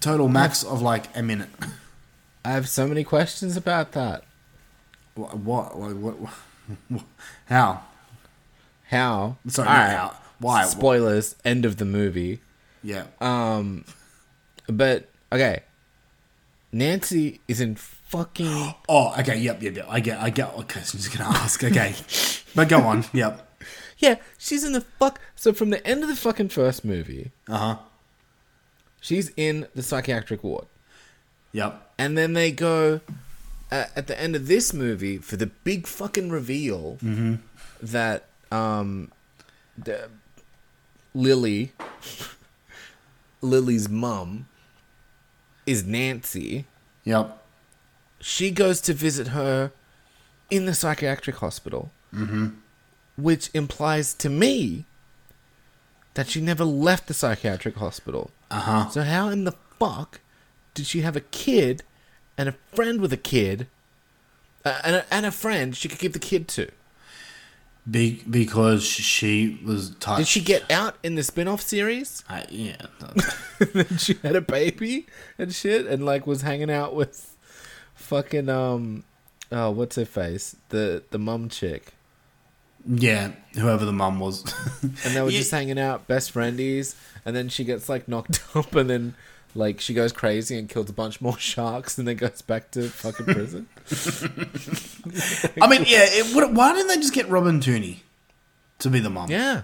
total 0.00 0.28
max 0.28 0.62
of 0.62 0.82
like 0.82 1.08
a 1.16 1.22
minute. 1.22 1.48
I 2.44 2.50
have 2.50 2.68
so 2.68 2.86
many 2.86 3.02
questions 3.04 3.56
about 3.56 3.92
that. 3.92 4.24
What? 5.14 5.38
What? 5.38 5.78
Like, 5.78 5.96
what, 5.96 6.14
what 6.88 7.02
how? 7.46 7.82
How? 8.90 9.36
Sorry, 9.48 9.68
All 9.68 9.74
right. 9.74 9.90
how. 9.90 10.16
Why? 10.38 10.64
Spoilers. 10.64 11.34
End 11.44 11.64
of 11.64 11.76
the 11.78 11.84
movie. 11.86 12.40
Yeah. 12.82 13.04
Um, 13.20 13.84
but 14.66 15.08
okay. 15.32 15.60
Nancy 16.72 17.40
is 17.48 17.60
in 17.60 17.76
fucking. 18.12 18.74
Oh, 18.88 19.14
okay. 19.18 19.36
Yep, 19.38 19.62
yep, 19.62 19.76
yep. 19.76 19.86
I 19.88 20.00
get. 20.00 20.20
I 20.20 20.30
get. 20.30 20.52
Okay, 20.60 20.80
so 20.82 20.96
I'm 20.96 21.02
just 21.02 21.16
gonna 21.16 21.30
ask. 21.44 21.62
Okay, 21.64 21.94
but 22.54 22.68
go 22.68 22.80
on. 22.80 23.04
Yep. 23.12 23.48
Yeah, 23.98 24.16
she's 24.36 24.64
in 24.64 24.72
the 24.72 24.80
fuck. 24.98 25.20
So 25.36 25.52
from 25.52 25.70
the 25.70 25.78
end 25.86 26.02
of 26.02 26.08
the 26.08 26.16
fucking 26.16 26.48
first 26.48 26.84
movie, 26.84 27.30
Uh 27.46 27.56
huh. 27.56 27.76
she's 29.00 29.30
in 29.36 29.68
the 29.76 29.82
psychiatric 29.82 30.42
ward. 30.42 30.66
Yep. 31.52 31.72
And 31.98 32.18
then 32.18 32.32
they 32.32 32.50
go 32.50 33.00
uh, 33.70 33.84
at 33.94 34.08
the 34.08 34.18
end 34.20 34.34
of 34.34 34.48
this 34.48 34.72
movie 34.74 35.18
for 35.18 35.36
the 35.36 35.46
big 35.46 35.86
fucking 35.86 36.30
reveal 36.30 36.98
Mhm. 37.00 37.38
that 37.80 38.24
um 38.50 39.12
the 39.78 40.08
Lily 41.14 41.70
Lily's 43.40 43.88
mum 43.88 44.46
is 45.64 45.84
Nancy. 45.84 46.64
Yep. 47.04 47.38
She 48.22 48.50
goes 48.50 48.80
to 48.82 48.94
visit 48.94 49.28
her 49.28 49.72
in 50.50 50.64
the 50.66 50.74
psychiatric 50.74 51.36
hospital. 51.36 51.90
Mm-hmm. 52.14 52.48
which 53.16 53.48
implies 53.54 54.12
to 54.12 54.28
me 54.28 54.84
that 56.12 56.28
she 56.28 56.42
never 56.42 56.62
left 56.62 57.08
the 57.08 57.14
psychiatric 57.14 57.76
hospital. 57.76 58.30
Uh 58.50 58.60
huh. 58.60 58.88
So 58.90 59.02
how 59.02 59.28
in 59.30 59.44
the 59.44 59.52
fuck 59.78 60.20
did 60.74 60.86
she 60.86 61.00
have 61.00 61.16
a 61.16 61.20
kid 61.22 61.82
and 62.36 62.50
a 62.50 62.52
friend 62.74 63.00
with 63.00 63.14
a 63.14 63.16
kid 63.16 63.66
uh, 64.62 64.78
and, 64.84 64.96
a, 64.96 65.14
and 65.14 65.24
a 65.24 65.30
friend 65.30 65.74
she 65.74 65.88
could 65.88 66.00
give 66.00 66.12
the 66.12 66.18
kid 66.18 66.48
to? 66.48 66.68
Be- 67.90 68.22
because 68.28 68.84
she 68.84 69.58
was 69.64 69.94
touched. 69.96 70.18
Did 70.18 70.28
she 70.28 70.40
get 70.42 70.70
out 70.70 70.96
in 71.02 71.14
the 71.14 71.22
spin-off 71.22 71.62
series? 71.62 72.22
Uh, 72.28 72.42
yeah. 72.50 72.76
she 73.96 74.14
had 74.22 74.36
a 74.36 74.42
baby 74.42 75.06
and 75.38 75.52
shit 75.54 75.86
and 75.86 76.04
like 76.04 76.26
was 76.26 76.42
hanging 76.42 76.70
out 76.70 76.94
with 76.94 77.31
fucking 77.94 78.48
um 78.48 79.04
oh 79.50 79.70
what's 79.70 79.96
her 79.96 80.04
face 80.04 80.56
the 80.70 81.02
the 81.10 81.18
mum 81.18 81.48
chick 81.48 81.92
yeah, 82.84 83.30
whoever 83.54 83.84
the 83.84 83.92
mum 83.92 84.18
was. 84.18 84.42
and 84.82 85.14
they 85.14 85.22
were 85.22 85.30
just 85.30 85.52
hanging 85.52 85.78
out 85.78 86.08
best 86.08 86.34
friendies 86.34 86.96
and 87.24 87.36
then 87.36 87.48
she 87.48 87.62
gets 87.62 87.88
like 87.88 88.08
knocked 88.08 88.42
up 88.56 88.74
and 88.74 88.90
then 88.90 89.14
like 89.54 89.80
she 89.80 89.94
goes 89.94 90.10
crazy 90.12 90.58
and 90.58 90.68
kills 90.68 90.90
a 90.90 90.92
bunch 90.92 91.20
more 91.20 91.38
sharks 91.38 91.96
and 91.96 92.08
then 92.08 92.16
goes 92.16 92.42
back 92.42 92.72
to 92.72 92.88
fucking 92.88 93.26
prison 93.26 93.68
I 95.60 95.68
mean, 95.68 95.84
yeah. 95.86 96.06
It, 96.08 96.34
what, 96.34 96.52
why 96.52 96.72
didn't 96.72 96.88
they 96.88 96.96
just 96.96 97.12
get 97.14 97.28
Robin 97.28 97.60
Tunney 97.60 97.98
to 98.80 98.90
be 98.90 98.98
the 98.98 99.10
mum? 99.10 99.30
yeah 99.30 99.62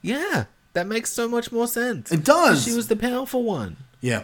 yeah 0.00 0.44
that 0.72 0.86
makes 0.86 1.12
so 1.12 1.28
much 1.28 1.52
more 1.52 1.66
sense 1.66 2.10
It 2.10 2.24
does. 2.24 2.64
she 2.64 2.72
was 2.72 2.88
the 2.88 2.96
powerful 2.96 3.42
one 3.42 3.76
Yeah. 4.00 4.22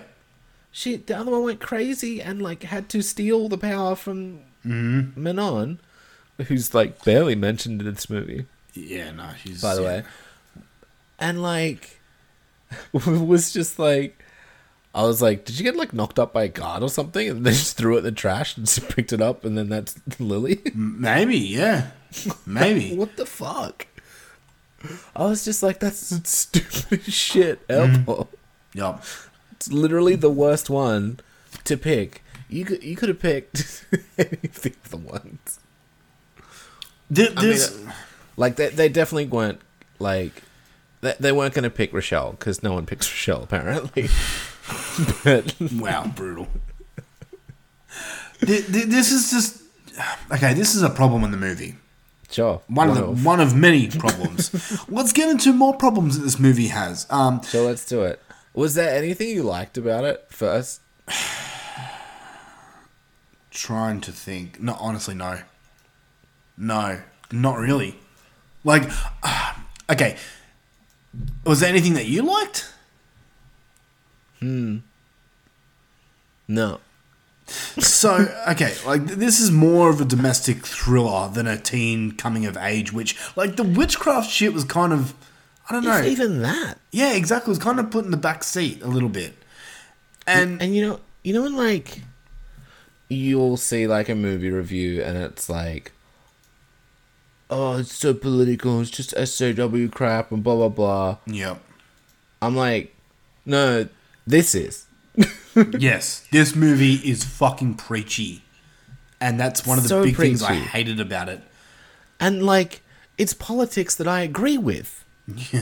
She 0.76 0.96
the 0.96 1.16
other 1.16 1.30
one 1.30 1.42
went 1.42 1.60
crazy 1.60 2.20
and 2.20 2.42
like 2.42 2.64
had 2.64 2.90
to 2.90 3.00
steal 3.00 3.48
the 3.48 3.56
power 3.56 3.96
from 3.96 4.40
Mhm. 4.62 5.16
Manon, 5.16 5.80
who's 6.48 6.74
like 6.74 7.02
barely 7.02 7.34
mentioned 7.34 7.80
in 7.80 7.94
this 7.94 8.10
movie. 8.10 8.44
Yeah, 8.74 9.10
no, 9.12 9.30
she's. 9.42 9.62
By 9.62 9.74
the 9.74 9.80
yeah. 9.82 9.88
way, 9.88 10.02
and 11.18 11.40
like 11.40 11.98
was 12.92 13.54
just 13.54 13.78
like 13.78 14.22
I 14.94 15.02
was 15.04 15.22
like, 15.22 15.46
did 15.46 15.58
you 15.58 15.62
get 15.64 15.76
like 15.76 15.94
knocked 15.94 16.18
up 16.18 16.34
by 16.34 16.44
a 16.44 16.48
guard 16.48 16.82
or 16.82 16.90
something? 16.90 17.26
And 17.26 17.46
they 17.46 17.52
just 17.52 17.78
threw 17.78 17.94
it 17.94 17.98
in 17.98 18.04
the 18.04 18.12
trash 18.12 18.54
and 18.58 18.66
just 18.66 18.86
picked 18.90 19.14
it 19.14 19.22
up, 19.22 19.46
and 19.46 19.56
then 19.56 19.70
that's 19.70 19.96
Lily. 20.20 20.60
Maybe, 20.74 21.38
yeah, 21.38 21.92
maybe. 22.44 22.94
what 22.94 23.16
the 23.16 23.24
fuck? 23.24 23.86
I 25.16 25.24
was 25.24 25.42
just 25.42 25.62
like, 25.62 25.80
that's 25.80 25.98
stupid 25.98 26.26
stupidest 26.26 27.10
shit 27.10 27.60
ever. 27.68 28.26
Yup. 28.74 29.02
It's 29.56 29.72
literally 29.72 30.16
the 30.16 30.30
worst 30.30 30.70
one 30.70 31.20
to 31.64 31.76
pick. 31.76 32.22
You 32.48 32.64
could 32.64 32.82
you 32.82 32.94
could 32.94 33.08
have 33.08 33.18
picked 33.18 33.84
any 34.18 34.38
of 34.44 34.90
the 34.90 34.96
ones. 34.96 35.60
Th- 37.12 37.32
I 37.36 37.42
mean, 37.42 37.88
uh, 37.88 37.92
like 38.36 38.56
they 38.56 38.68
they 38.68 38.88
definitely 38.88 39.26
weren't 39.26 39.60
like 39.98 40.42
they, 41.00 41.14
they 41.18 41.32
weren't 41.32 41.54
going 41.54 41.64
to 41.64 41.70
pick 41.70 41.92
Rochelle 41.92 42.32
because 42.32 42.62
no 42.62 42.74
one 42.74 42.86
picks 42.86 43.10
Rochelle 43.10 43.42
apparently. 43.42 44.08
but 45.24 45.54
wow, 45.72 46.06
brutal. 46.14 46.48
Th- 48.40 48.66
th- 48.66 48.86
this 48.86 49.12
is 49.12 49.30
just 49.30 49.62
okay. 50.32 50.52
This 50.54 50.74
is 50.74 50.82
a 50.82 50.90
problem 50.90 51.24
in 51.24 51.30
the 51.30 51.36
movie. 51.36 51.76
Sure, 52.30 52.60
one, 52.66 52.88
one 52.88 52.98
of 52.98 53.06
the, 53.06 53.24
one 53.24 53.40
of 53.40 53.54
many 53.54 53.88
problems. 53.88 54.84
let's 54.88 55.12
get 55.12 55.28
into 55.28 55.52
more 55.52 55.74
problems 55.74 56.18
that 56.18 56.24
this 56.24 56.38
movie 56.38 56.68
has. 56.68 57.06
Um, 57.08 57.42
so 57.42 57.64
let's 57.64 57.86
do 57.86 58.02
it. 58.02 58.20
Was 58.56 58.74
there 58.74 58.90
anything 58.90 59.28
you 59.28 59.44
liked 59.44 59.78
about 59.78 60.04
it 60.04 60.26
first? 60.30 60.80
trying 63.50 64.00
to 64.00 64.12
think. 64.12 64.60
No, 64.60 64.76
honestly, 64.80 65.14
no. 65.14 65.40
No, 66.56 67.00
not 67.30 67.58
really. 67.58 67.98
Like, 68.64 68.90
okay. 69.90 70.16
Was 71.44 71.60
there 71.60 71.68
anything 71.68 71.94
that 71.94 72.06
you 72.06 72.22
liked? 72.22 72.72
Hmm. 74.40 74.78
No. 76.48 76.80
So, 77.46 78.26
okay, 78.48 78.74
like 78.86 79.04
this 79.04 79.38
is 79.38 79.50
more 79.50 79.90
of 79.90 80.00
a 80.00 80.04
domestic 80.04 80.64
thriller 80.66 81.28
than 81.28 81.46
a 81.46 81.58
teen 81.58 82.12
coming 82.12 82.46
of 82.46 82.56
age, 82.56 82.92
which, 82.92 83.16
like, 83.36 83.56
the 83.56 83.64
witchcraft 83.64 84.30
shit 84.30 84.52
was 84.54 84.64
kind 84.64 84.94
of, 84.94 85.14
I 85.68 85.72
don't 85.72 85.84
know. 85.84 86.02
Even 86.02 86.42
that. 86.42 86.78
Yeah, 86.92 87.12
exactly. 87.12 87.50
It 87.50 87.56
was 87.56 87.58
kind 87.58 87.80
of 87.80 87.90
put 87.90 88.04
in 88.04 88.10
the 88.10 88.16
back 88.16 88.44
seat 88.44 88.82
a 88.82 88.88
little 88.88 89.08
bit. 89.08 89.34
And 90.26 90.60
and 90.60 90.74
you 90.74 90.86
know, 90.86 91.00
you 91.22 91.32
know 91.34 91.42
when 91.42 91.56
like 91.56 92.02
you'll 93.08 93.56
see 93.56 93.86
like 93.86 94.08
a 94.08 94.14
movie 94.14 94.50
review 94.50 95.02
and 95.02 95.16
it's 95.16 95.48
like 95.48 95.92
oh, 97.50 97.78
it's 97.78 97.94
so 97.94 98.14
political, 98.14 98.80
it's 98.80 98.90
just 98.90 99.14
SJW 99.14 99.92
crap 99.92 100.32
and 100.32 100.42
blah 100.42 100.56
blah 100.56 100.68
blah. 100.68 101.18
Yep. 101.26 101.60
I'm 102.42 102.56
like, 102.56 102.94
no, 103.44 103.88
this 104.26 104.54
is. 104.54 104.86
yes, 105.78 106.26
this 106.30 106.54
movie 106.54 106.94
is 106.94 107.24
fucking 107.24 107.74
preachy. 107.74 108.42
And 109.20 109.40
that's 109.40 109.66
one 109.66 109.78
of 109.78 109.84
the 109.84 109.88
So 109.88 110.04
big 110.04 110.16
things 110.16 110.42
I 110.42 110.54
hated 110.54 111.00
about 111.00 111.28
it. 111.28 111.40
And 112.20 112.44
like 112.44 112.82
it's 113.16 113.32
politics 113.32 113.94
that 113.94 114.06
I 114.06 114.20
agree 114.20 114.58
with. 114.58 115.04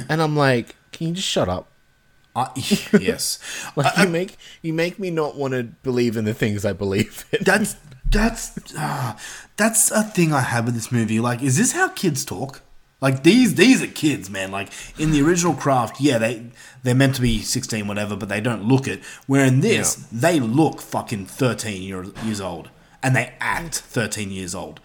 And 0.08 0.20
I'm 0.22 0.36
like, 0.36 0.76
can 0.92 1.08
you 1.08 1.14
just 1.14 1.28
shut 1.28 1.48
up? 1.48 1.68
Uh, 2.36 2.48
yes. 3.00 3.38
like 3.76 3.96
you 3.98 4.08
make 4.08 4.36
you 4.62 4.72
make 4.72 4.98
me 4.98 5.10
not 5.10 5.36
want 5.36 5.54
to 5.54 5.62
believe 5.62 6.16
in 6.16 6.24
the 6.24 6.34
things 6.34 6.64
I 6.64 6.72
believe 6.72 7.24
in. 7.32 7.44
That's 7.44 7.76
that's 8.06 8.74
uh, 8.76 9.16
that's 9.56 9.90
a 9.90 10.02
thing 10.02 10.32
I 10.32 10.40
have 10.40 10.66
with 10.66 10.74
this 10.74 10.90
movie. 10.90 11.20
Like, 11.20 11.42
is 11.42 11.56
this 11.56 11.72
how 11.72 11.88
kids 11.88 12.24
talk? 12.24 12.62
Like 13.00 13.22
these 13.22 13.54
these 13.54 13.82
are 13.82 13.86
kids, 13.86 14.30
man. 14.30 14.50
Like 14.50 14.70
in 14.98 15.10
the 15.10 15.22
original 15.22 15.54
craft, 15.54 16.00
yeah, 16.00 16.18
they 16.18 16.46
they're 16.82 16.94
meant 16.94 17.16
to 17.16 17.20
be 17.20 17.40
sixteen, 17.40 17.86
whatever, 17.86 18.16
but 18.16 18.28
they 18.28 18.40
don't 18.40 18.64
look 18.64 18.88
it. 18.88 19.04
Where 19.26 19.44
in 19.44 19.60
this, 19.60 19.94
they 20.10 20.40
look 20.40 20.80
fucking 20.80 21.26
thirteen 21.26 21.82
year, 21.82 22.04
years 22.24 22.40
old, 22.40 22.70
and 23.02 23.14
they 23.14 23.34
act 23.40 23.74
thirteen 23.74 24.30
years 24.30 24.54
old. 24.54 24.80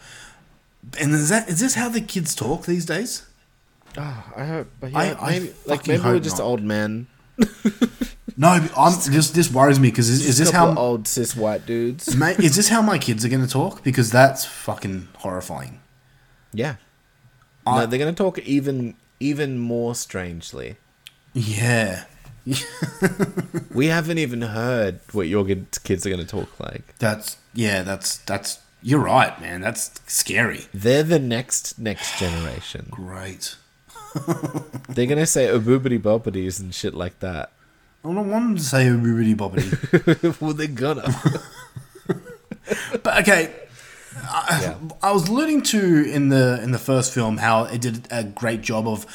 And 1.00 1.14
is 1.14 1.30
that 1.30 1.48
is 1.48 1.60
this 1.60 1.76
how 1.76 1.90
the 1.90 2.02
kids 2.02 2.36
talk 2.36 2.66
these 2.66 2.86
days? 2.86 3.26
Oh, 3.98 4.24
I 4.36 4.46
hope. 4.46 4.68
But 4.80 4.96
I- 4.96 5.06
yeah, 5.06 5.18
I 5.20 5.30
maybe 5.32 5.46
like 5.66 5.80
fucking 5.80 5.94
maybe 6.02 6.04
we're 6.14 6.20
just 6.20 6.38
not. 6.38 6.46
old 6.46 6.62
men. 6.64 7.08
No, 8.38 8.48
I'm 8.78 8.94
just 9.12 9.34
this 9.34 9.52
worries 9.52 9.82
me 9.82 9.90
because 9.90 10.08
is, 10.08 10.26
is 10.26 10.38
this 10.38 10.50
how 10.52 10.74
old 10.74 11.10
cis 11.10 11.36
white 11.36 11.66
dudes? 11.66 12.16
Mate, 12.22 12.40
is 12.40 12.56
this 12.56 12.70
how 12.70 12.82
my 12.82 12.98
kids 12.98 13.26
are 13.26 13.28
going 13.28 13.46
to 13.46 13.52
talk? 13.52 13.84
Because 13.84 14.12
that's 14.12 14.46
fucking 14.46 15.10
horrifying. 15.18 15.82
Yeah. 16.54 16.76
I- 17.68 17.80
no, 17.82 17.86
they're 17.86 18.00
gonna 18.00 18.14
talk 18.14 18.40
even 18.40 18.96
even 19.20 19.60
more 19.60 19.94
strangely. 19.94 20.78
Yeah. 21.34 22.06
We 23.74 23.88
haven't 23.88 24.18
even 24.18 24.42
heard 24.42 25.00
what 25.12 25.28
your 25.28 25.46
kids 25.84 26.06
are 26.06 26.10
gonna 26.10 26.24
talk 26.26 26.60
like. 26.60 26.98
That's 27.00 27.36
yeah. 27.54 27.84
That's 27.84 28.18
that's. 28.20 28.60
You're 28.82 29.00
right, 29.02 29.40
man. 29.42 29.60
That's 29.62 30.00
scary. 30.08 30.68
They're 30.74 31.04
the 31.04 31.20
next 31.20 31.78
next 31.78 32.18
generation. 32.20 32.88
Great. 32.90 33.56
They're 34.90 35.06
gonna 35.06 35.26
say 35.26 35.48
oboobity 35.48 36.02
bobbities 36.02 36.60
and 36.60 36.74
shit 36.74 36.94
like 36.94 37.20
that. 37.20 37.52
I 38.04 38.14
don't 38.14 38.30
want 38.30 38.58
to 38.58 38.64
say 38.64 38.86
boobity 38.86 39.36
bobbity. 39.36 40.40
well, 40.42 40.54
they're 40.54 40.68
gonna. 40.68 41.14
but 43.04 43.20
okay, 43.20 43.54
I, 44.24 44.76
I 45.02 45.12
was 45.12 45.28
alluding 45.28 45.64
to 45.64 46.10
in 46.10 46.30
the 46.30 46.62
in 46.64 46.72
the 46.72 46.80
first 46.80 47.14
film 47.14 47.38
how 47.38 47.66
it 47.66 47.82
did 47.82 48.08
a 48.10 48.24
great 48.24 48.62
job 48.62 48.88
of 48.88 49.06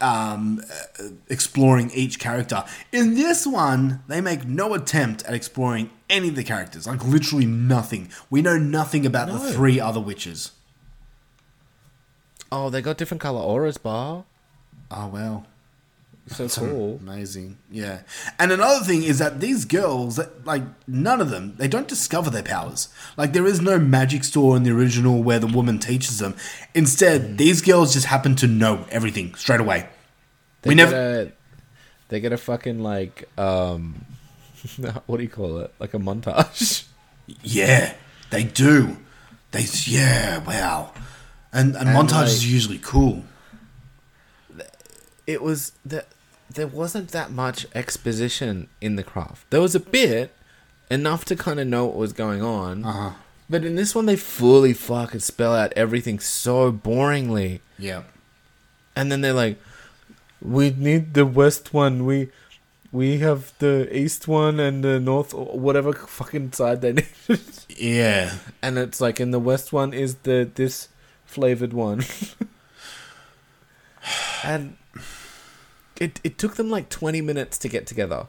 um, 0.00 0.62
uh, 0.70 1.04
exploring 1.28 1.90
each 1.92 2.18
character. 2.18 2.64
In 2.92 3.14
this 3.14 3.46
one, 3.46 4.02
they 4.08 4.20
make 4.20 4.44
no 4.44 4.74
attempt 4.74 5.24
at 5.24 5.34
exploring 5.34 5.90
any 6.08 6.28
of 6.28 6.36
the 6.36 6.44
characters. 6.44 6.86
Like 6.86 7.04
literally 7.04 7.46
nothing. 7.46 8.10
We 8.30 8.42
know 8.42 8.58
nothing 8.58 9.06
about 9.06 9.28
the 9.28 9.38
three 9.52 9.80
other 9.80 10.00
witches. 10.00 10.52
Oh, 12.50 12.70
they 12.70 12.80
got 12.82 12.96
different 12.98 13.20
color 13.20 13.40
auras, 13.40 13.78
bar. 13.78 14.24
Oh 14.90 15.08
well. 15.08 15.46
So 16.28 16.42
That's 16.42 16.58
cool. 16.58 16.98
Amazing. 17.02 17.56
Yeah. 17.70 18.00
And 18.38 18.52
another 18.52 18.84
thing 18.84 19.02
is 19.02 19.18
that 19.18 19.40
these 19.40 19.64
girls, 19.64 20.20
like, 20.44 20.62
none 20.86 21.22
of 21.22 21.30
them, 21.30 21.54
they 21.56 21.68
don't 21.68 21.88
discover 21.88 22.28
their 22.28 22.42
powers. 22.42 22.88
Like, 23.16 23.32
there 23.32 23.46
is 23.46 23.62
no 23.62 23.78
magic 23.78 24.24
store 24.24 24.54
in 24.54 24.62
the 24.62 24.70
original 24.70 25.22
where 25.22 25.38
the 25.38 25.46
woman 25.46 25.78
teaches 25.78 26.18
them. 26.18 26.36
Instead, 26.74 27.22
Mm. 27.22 27.36
these 27.38 27.62
girls 27.62 27.94
just 27.94 28.06
happen 28.06 28.36
to 28.36 28.46
know 28.46 28.84
everything 28.90 29.34
straight 29.36 29.60
away. 29.60 29.88
They 30.60 30.68
we 30.68 30.74
get 30.74 30.90
never. 30.90 31.20
a, 31.22 31.32
they 32.10 32.20
get 32.20 32.32
a 32.34 32.36
fucking 32.36 32.82
like 32.82 33.26
um, 33.38 34.04
what 35.06 35.16
do 35.16 35.22
you 35.22 35.30
call 35.30 35.60
it? 35.60 35.72
Like 35.78 35.94
a 35.94 35.98
montage. 35.98 36.84
Yeah, 37.42 37.94
they 38.28 38.44
do. 38.44 38.98
They, 39.52 39.64
yeah, 39.86 40.44
wow. 40.44 40.92
And, 41.52 41.74
and, 41.76 41.88
And, 41.88 41.96
montage 42.08 42.26
is 42.26 42.42
like- 42.44 42.50
usually 42.52 42.78
cool. 42.78 43.24
It 45.26 45.42
was 45.42 45.72
that 45.84 46.06
there 46.50 46.66
wasn't 46.66 47.08
that 47.10 47.30
much 47.30 47.66
exposition 47.74 48.68
in 48.80 48.96
the 48.96 49.02
craft. 49.02 49.48
There 49.50 49.60
was 49.60 49.74
a 49.74 49.80
bit 49.80 50.34
enough 50.90 51.24
to 51.26 51.36
kind 51.36 51.60
of 51.60 51.66
know 51.66 51.84
what 51.86 51.96
was 51.96 52.12
going 52.14 52.42
on. 52.42 52.84
Uh-huh. 52.84 53.10
But 53.50 53.64
in 53.64 53.76
this 53.76 53.94
one, 53.94 54.06
they 54.06 54.16
fully 54.16 54.72
fucking 54.72 55.20
spell 55.20 55.54
out 55.54 55.72
everything 55.74 56.18
so 56.18 56.72
boringly. 56.72 57.60
Yeah. 57.78 58.02
and 58.96 59.12
then 59.12 59.20
they're 59.20 59.32
like, 59.32 59.58
"We 60.42 60.70
need 60.70 61.14
the 61.14 61.24
west 61.24 61.72
one. 61.72 62.04
We 62.04 62.30
we 62.90 63.18
have 63.18 63.52
the 63.60 63.86
east 63.96 64.26
one 64.26 64.58
and 64.58 64.82
the 64.82 64.98
north, 64.98 65.32
or 65.34 65.56
whatever 65.58 65.92
fucking 65.92 66.52
side 66.52 66.80
they 66.80 66.92
need." 67.28 67.40
Yeah. 67.68 68.34
and 68.62 68.76
it's 68.78 69.00
like 69.00 69.20
in 69.20 69.30
the 69.30 69.38
west 69.38 69.72
one 69.72 69.92
is 69.94 70.16
the 70.24 70.50
this 70.54 70.88
flavored 71.28 71.72
one, 71.72 72.04
and 74.44 74.76
it 76.00 76.20
it 76.24 76.38
took 76.38 76.56
them 76.56 76.70
like 76.70 76.88
twenty 76.88 77.20
minutes 77.20 77.58
to 77.58 77.68
get 77.68 77.86
together. 77.86 78.26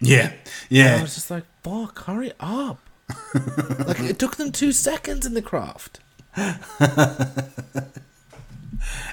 Yeah. 0.00 0.32
Yeah. 0.70 0.92
And 0.92 1.00
I 1.00 1.02
was 1.02 1.14
just 1.14 1.30
like, 1.30 1.44
"Fuck, 1.62 2.04
hurry 2.04 2.32
up!" 2.40 2.80
like 3.86 4.00
it 4.00 4.18
took 4.18 4.36
them 4.36 4.52
two 4.52 4.72
seconds 4.72 5.26
in 5.26 5.34
the 5.34 5.42
craft. 5.42 6.00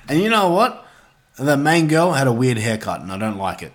And 0.07 0.21
you 0.21 0.29
know 0.29 0.49
what? 0.49 0.85
The 1.37 1.57
main 1.57 1.87
girl 1.87 2.11
had 2.11 2.27
a 2.27 2.31
weird 2.31 2.57
haircut, 2.57 3.01
and 3.01 3.11
I 3.11 3.17
don't 3.17 3.37
like 3.37 3.63
it. 3.63 3.73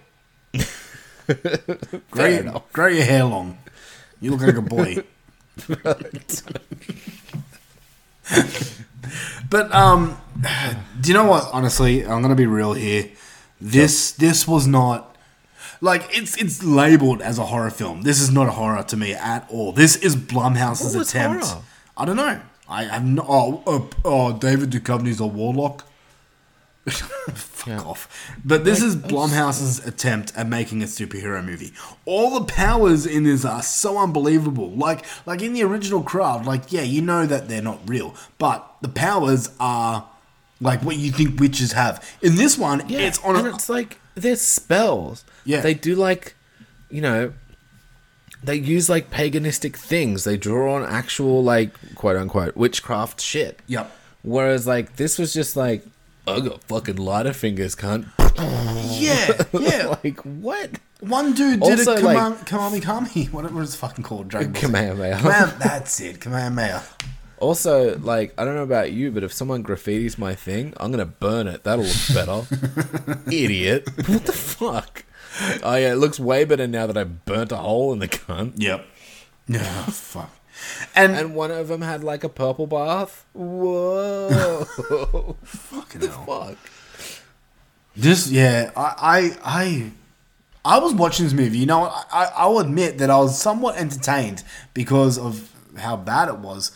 grow, 2.10 2.26
your, 2.26 2.62
grow 2.72 2.86
your 2.86 3.04
hair 3.04 3.24
long. 3.24 3.58
You 4.20 4.36
look 4.36 4.42
like 4.42 4.56
a 4.56 4.62
boy. 4.62 5.02
but 9.50 9.72
um, 9.74 10.18
do 11.00 11.08
you 11.08 11.14
know 11.14 11.24
what? 11.24 11.48
Honestly, 11.52 12.04
I'm 12.04 12.22
gonna 12.22 12.34
be 12.34 12.46
real 12.46 12.74
here. 12.74 13.10
This 13.60 14.12
this 14.12 14.46
was 14.46 14.66
not 14.66 15.16
like 15.80 16.06
it's 16.16 16.36
it's 16.36 16.62
labeled 16.62 17.22
as 17.22 17.38
a 17.38 17.46
horror 17.46 17.70
film. 17.70 18.02
This 18.02 18.20
is 18.20 18.30
not 18.30 18.48
a 18.48 18.52
horror 18.52 18.82
to 18.82 18.96
me 18.96 19.14
at 19.14 19.48
all. 19.50 19.72
This 19.72 19.96
is 19.96 20.16
Blumhouse's 20.16 20.94
What 20.94 20.98
was 21.00 21.08
attempt. 21.10 21.44
horror? 21.46 21.62
I 21.96 22.04
don't 22.04 22.16
know. 22.16 22.40
I 22.68 22.84
have 22.84 23.04
no. 23.04 23.24
Oh, 23.28 23.62
oh, 23.66 23.90
oh 24.04 24.38
David 24.38 24.70
Duchovny's 24.70 25.20
a 25.20 25.26
warlock. 25.26 25.84
Fuck 27.34 27.86
off. 27.86 28.34
But 28.44 28.64
this 28.64 28.82
is 28.82 28.96
Blumhouse's 28.96 29.86
attempt 29.86 30.32
at 30.36 30.48
making 30.48 30.82
a 30.82 30.86
superhero 30.86 31.44
movie. 31.44 31.72
All 32.04 32.38
the 32.38 32.44
powers 32.44 33.06
in 33.06 33.24
this 33.24 33.44
are 33.44 33.62
so 33.62 33.98
unbelievable. 33.98 34.70
Like 34.70 35.04
like 35.26 35.42
in 35.42 35.52
the 35.52 35.62
original 35.62 36.02
Craft, 36.02 36.46
like 36.46 36.72
yeah, 36.72 36.82
you 36.82 37.02
know 37.02 37.26
that 37.26 37.48
they're 37.48 37.62
not 37.62 37.80
real, 37.88 38.14
but 38.38 38.68
the 38.80 38.88
powers 38.88 39.50
are 39.60 40.08
like 40.60 40.82
what 40.82 40.96
you 40.96 41.10
think 41.12 41.38
witches 41.40 41.72
have. 41.72 42.04
In 42.22 42.36
this 42.36 42.58
one, 42.58 42.88
yeah, 42.88 43.00
it's 43.00 43.18
on 43.24 43.36
and 43.36 43.46
a, 43.46 43.54
it's 43.54 43.68
like 43.68 43.98
there's 44.14 44.40
spells. 44.40 45.24
Yeah. 45.44 45.60
they 45.60 45.74
do 45.74 45.94
like, 45.94 46.34
you 46.90 47.00
know, 47.00 47.32
they 48.42 48.56
use 48.56 48.88
like 48.88 49.10
paganistic 49.10 49.76
things. 49.76 50.24
They 50.24 50.36
draw 50.36 50.74
on 50.74 50.84
actual 50.84 51.42
like 51.42 51.72
quote 51.94 52.16
unquote 52.16 52.56
witchcraft 52.56 53.20
shit. 53.20 53.60
Yep. 53.66 53.90
Whereas 54.22 54.66
like 54.66 54.96
this 54.96 55.18
was 55.18 55.32
just 55.32 55.56
like 55.56 55.84
I 56.36 56.40
got 56.40 56.62
fucking 56.64 56.96
lighter 56.96 57.32
fingers, 57.32 57.74
cunt. 57.74 58.06
Yeah, 59.00 59.42
yeah. 59.60 59.96
like 60.02 60.20
what? 60.20 60.70
One 61.00 61.32
dude 61.34 61.60
did 61.60 61.78
Also, 61.78 61.96
a 61.96 62.00
like- 62.00 62.16
Kamami 62.46 62.82
Kami. 62.82 63.24
Whatever 63.32 63.62
it's 63.62 63.74
fucking 63.74 64.04
called. 64.04 64.28
Dragon 64.28 64.52
Ball 64.52 64.60
Z. 64.60 64.66
Kamehameha. 64.66 65.18
Kamehame- 65.20 65.58
That's 65.58 66.00
it. 66.00 66.20
Kamehameha. 66.20 66.82
Also, 67.40 67.96
like 67.98 68.34
I 68.36 68.44
don't 68.44 68.54
know 68.56 68.62
about 68.64 68.90
you, 68.92 69.12
but 69.12 69.22
if 69.22 69.32
someone 69.32 69.62
graffitis 69.62 70.18
my 70.18 70.34
thing, 70.34 70.74
I'm 70.78 70.90
gonna 70.90 71.06
burn 71.06 71.46
it. 71.46 71.62
That'll 71.64 71.84
look 71.84 71.96
better. 72.12 72.42
Idiot. 73.26 73.88
What 74.08 74.24
the 74.26 74.32
fuck? 74.32 75.04
Oh 75.62 75.76
yeah, 75.76 75.92
it 75.92 75.96
looks 75.96 76.18
way 76.18 76.44
better 76.44 76.66
now 76.66 76.86
that 76.88 76.96
I 76.98 77.04
burnt 77.04 77.52
a 77.52 77.56
hole 77.58 77.92
in 77.92 78.00
the 78.00 78.08
cunt. 78.08 78.54
Yep. 78.56 78.84
Yeah, 79.46 79.84
fuck. 79.86 80.30
And, 80.94 81.14
And 81.14 81.34
one 81.34 81.50
of 81.50 81.68
them 81.68 81.82
had 81.82 82.04
like 82.04 82.24
a 82.24 82.28
purple 82.28 82.66
bath. 82.66 83.24
Whoa! 83.32 84.64
fucking 85.44 86.00
the 86.00 86.08
hell. 86.08 86.24
fuck? 86.24 86.58
This, 87.96 88.30
yeah, 88.30 88.70
I, 88.76 88.94
I, 89.00 89.36
I, 89.44 89.92
I 90.64 90.78
was 90.78 90.94
watching 90.94 91.24
this 91.24 91.32
movie. 91.32 91.58
You 91.58 91.66
know, 91.66 91.84
I, 91.84 92.04
I, 92.12 92.24
I'll 92.36 92.58
admit 92.58 92.98
that 92.98 93.10
I 93.10 93.18
was 93.18 93.40
somewhat 93.40 93.76
entertained 93.76 94.44
because 94.74 95.18
of 95.18 95.52
how 95.76 95.96
bad 95.96 96.28
it 96.28 96.38
was. 96.38 96.72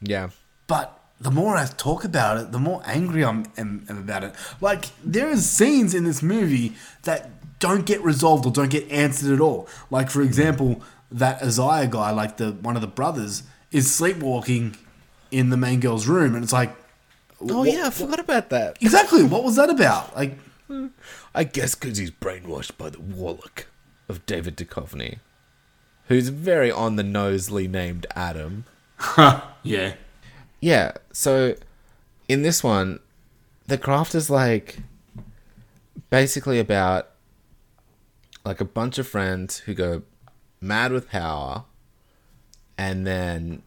Yeah. 0.00 0.30
But 0.66 1.00
the 1.20 1.30
more 1.30 1.56
I 1.56 1.66
talk 1.66 2.04
about 2.04 2.38
it, 2.38 2.52
the 2.52 2.58
more 2.58 2.82
angry 2.84 3.24
I'm 3.24 3.46
am, 3.56 3.84
am 3.88 3.98
about 3.98 4.24
it. 4.24 4.34
Like 4.60 4.86
there 5.04 5.28
is 5.28 5.48
scenes 5.48 5.94
in 5.94 6.04
this 6.04 6.22
movie 6.22 6.74
that 7.02 7.30
don't 7.58 7.84
get 7.84 8.02
resolved 8.02 8.46
or 8.46 8.52
don't 8.52 8.70
get 8.70 8.90
answered 8.90 9.32
at 9.34 9.40
all. 9.40 9.68
Like 9.90 10.10
for 10.10 10.22
example, 10.22 10.82
that 11.12 11.42
Isaiah 11.42 11.86
guy, 11.88 12.10
like 12.10 12.36
the 12.36 12.52
one 12.52 12.76
of 12.76 12.82
the 12.82 12.88
brothers, 12.88 13.42
is 13.72 13.92
sleepwalking 13.92 14.76
in 15.30 15.50
the 15.50 15.56
main 15.56 15.80
girl's 15.80 16.06
room, 16.06 16.34
and 16.34 16.42
it's 16.44 16.52
like, 16.52 16.74
Oh 17.40 17.60
what- 17.60 17.72
yeah, 17.72 17.86
I 17.86 17.90
forgot 17.90 18.20
about 18.20 18.50
that. 18.50 18.76
exactly. 18.80 19.22
What 19.22 19.44
was 19.44 19.56
that 19.56 19.70
about? 19.70 20.14
Like, 20.16 20.38
hmm. 20.66 20.88
I 21.34 21.44
guess 21.44 21.74
because 21.74 21.98
he's 21.98 22.10
brainwashed 22.10 22.76
by 22.76 22.90
the 22.90 23.00
warlock 23.00 23.66
of 24.08 24.26
David 24.26 24.56
Duchovny, 24.56 25.18
who's 26.08 26.28
very 26.28 26.70
on 26.70 26.96
the 26.96 27.02
nosely 27.04 27.66
named 27.68 28.06
Adam. 28.14 28.64
yeah, 29.62 29.94
Yeah, 30.60 30.92
so 31.12 31.54
in 32.28 32.42
this 32.42 32.62
one, 32.62 32.98
the 33.68 33.78
craft 33.78 34.14
is 34.14 34.28
like 34.28 34.78
basically 36.10 36.58
about 36.58 37.08
like 38.44 38.60
a 38.60 38.64
bunch 38.64 38.98
of 38.98 39.06
friends 39.06 39.58
who 39.58 39.74
go 39.74 40.02
mad 40.60 40.92
with 40.92 41.08
power 41.08 41.64
and 42.76 43.06
then 43.06 43.62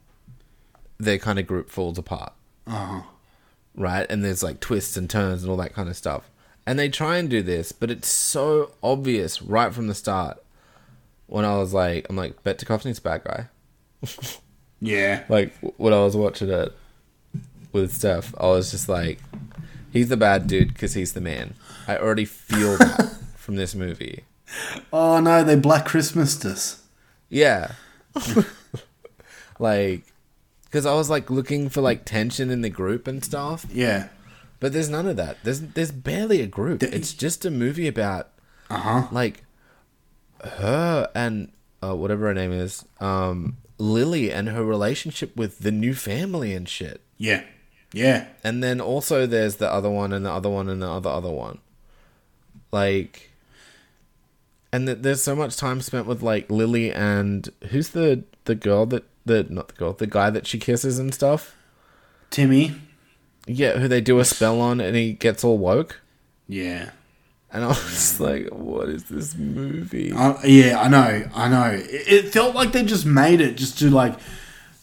their 0.97 1.17
kind 1.17 1.39
of 1.39 1.47
group 1.47 1.69
falls 1.69 1.97
apart. 1.97 2.33
uh-huh. 2.67 3.01
right? 3.75 4.05
And 4.09 4.23
there's 4.23 4.43
like 4.43 4.59
twists 4.59 4.97
and 4.97 5.09
turns 5.09 5.43
and 5.43 5.51
all 5.51 5.57
that 5.57 5.73
kind 5.73 5.89
of 5.89 5.95
stuff. 5.97 6.29
And 6.65 6.79
they 6.79 6.89
try 6.89 7.17
and 7.17 7.29
do 7.29 7.41
this, 7.41 7.71
but 7.71 7.91
it's 7.91 8.07
so 8.07 8.71
obvious 8.81 9.41
right 9.41 9.73
from 9.73 9.87
the 9.87 9.95
start. 9.95 10.41
When 11.27 11.45
I 11.45 11.57
was 11.57 11.73
like, 11.73 12.05
I'm 12.09 12.15
like, 12.15 12.41
Bet 12.43 12.59
Duchovny's 12.59 12.99
a 12.99 13.01
bad 13.01 13.23
guy. 13.23 13.47
yeah, 14.81 15.23
Like 15.29 15.53
when 15.77 15.93
I 15.93 16.03
was 16.03 16.15
watching 16.15 16.49
it 16.49 16.73
with 17.71 17.93
Steph, 17.93 18.33
I 18.39 18.47
was 18.47 18.71
just 18.71 18.87
like, 18.87 19.19
he's 19.91 20.09
the 20.09 20.17
bad 20.17 20.47
dude 20.47 20.69
because 20.69 20.93
he's 20.93 21.13
the 21.13 21.21
man. 21.21 21.55
I 21.87 21.97
already 21.97 22.25
feel 22.25 22.77
that 22.77 23.17
from 23.35 23.55
this 23.55 23.75
movie. 23.75 24.23
Oh 24.91 25.19
no, 25.19 25.43
they 25.43 25.55
Black 25.55 25.85
Christmased 25.85 26.45
us. 26.45 26.82
Yeah. 27.33 27.71
like, 29.59 30.03
because 30.65 30.85
I 30.85 30.93
was 30.93 31.09
like 31.09 31.29
looking 31.29 31.69
for 31.69 31.81
like 31.81 32.05
tension 32.05 32.49
in 32.49 32.61
the 32.61 32.69
group 32.69 33.07
and 33.07 33.23
stuff. 33.23 33.65
Yeah. 33.71 34.09
But 34.59 34.73
there's 34.73 34.89
none 34.89 35.07
of 35.07 35.17
that. 35.17 35.37
There's 35.43 35.59
there's 35.61 35.91
barely 35.91 36.41
a 36.41 36.47
group. 36.47 36.83
It's 36.83 37.13
just 37.13 37.43
a 37.45 37.51
movie 37.51 37.87
about 37.87 38.29
Uh 38.69 38.77
huh. 38.77 39.07
like 39.11 39.43
her 40.43 41.09
and 41.13 41.51
uh, 41.83 41.95
whatever 41.95 42.27
her 42.27 42.33
name 42.33 42.51
is, 42.53 42.85
um, 43.01 43.57
Lily 43.77 44.31
and 44.31 44.47
her 44.49 44.63
relationship 44.63 45.35
with 45.35 45.59
the 45.59 45.71
new 45.71 45.93
family 45.93 46.53
and 46.53 46.67
shit. 46.69 47.01
Yeah. 47.17 47.43
Yeah. 47.91 48.27
And 48.43 48.63
then 48.63 48.79
also 48.79 49.25
there's 49.27 49.57
the 49.57 49.69
other 49.71 49.89
one 49.89 50.13
and 50.13 50.25
the 50.25 50.31
other 50.31 50.49
one 50.49 50.69
and 50.69 50.81
the 50.81 50.89
other 50.89 51.09
other 51.09 51.31
one. 51.31 51.59
Like 52.71 53.31
and 54.73 54.87
th- 54.87 54.97
there's 55.01 55.23
so 55.23 55.35
much 55.35 55.55
time 55.55 55.79
spent 55.79 56.07
with 56.07 56.21
like 56.21 56.49
Lily 56.49 56.91
and 56.91 57.49
who's 57.69 57.89
the 57.89 58.23
the 58.45 58.55
girl 58.55 58.85
that 58.87 59.05
the 59.25 59.45
not 59.49 59.69
the 59.69 59.73
girl, 59.75 59.93
the 59.93 60.07
guy 60.07 60.29
that 60.29 60.47
she 60.47 60.59
kisses 60.59 60.99
and 60.99 61.13
stuff? 61.13 61.55
Timmy. 62.29 62.73
Yeah, 63.45 63.77
who 63.77 63.87
they 63.87 64.01
do 64.01 64.19
a 64.19 64.25
spell 64.25 64.59
on 64.59 64.81
and 64.81 64.95
he 64.95 65.13
gets 65.13 65.43
all 65.43 65.57
woke. 65.57 66.01
Yeah. 66.47 66.89
And 67.51 67.63
I 67.63 67.67
was 67.67 68.19
like, 68.19 68.49
what 68.49 68.89
is 68.89 69.03
this 69.05 69.35
movie? 69.35 70.11
Uh, 70.11 70.35
yeah, 70.43 70.81
I 70.81 70.87
know, 70.87 71.29
I 71.35 71.47
know. 71.49 71.71
It, 71.71 72.25
it 72.25 72.33
felt 72.33 72.55
like 72.55 72.71
they 72.71 72.83
just 72.83 73.05
made 73.05 73.41
it 73.41 73.55
just 73.55 73.77
to 73.79 73.91
like 73.91 74.17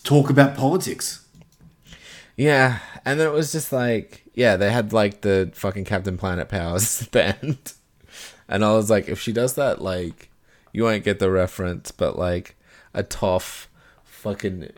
talk 0.04 0.30
about 0.30 0.56
politics. 0.56 1.26
Yeah, 2.36 2.78
and 3.04 3.18
then 3.18 3.26
it 3.26 3.32
was 3.32 3.50
just 3.50 3.72
like, 3.72 4.24
yeah, 4.34 4.56
they 4.56 4.70
had 4.70 4.92
like 4.92 5.22
the 5.22 5.50
fucking 5.52 5.84
Captain 5.84 6.16
Planet 6.16 6.48
powers 6.48 7.06
band, 7.12 7.72
and 8.50 8.62
I 8.62 8.72
was 8.74 8.90
like, 8.90 9.08
if 9.08 9.18
she 9.20 9.32
does 9.32 9.54
that, 9.54 9.80
like, 9.80 10.30
you 10.72 10.82
won't 10.84 11.04
get 11.04 11.18
the 11.20 11.30
reference, 11.30 11.90
but 11.90 12.18
like 12.18 12.56
a 12.92 13.02
Toph, 13.02 13.66
fucking 14.04 14.70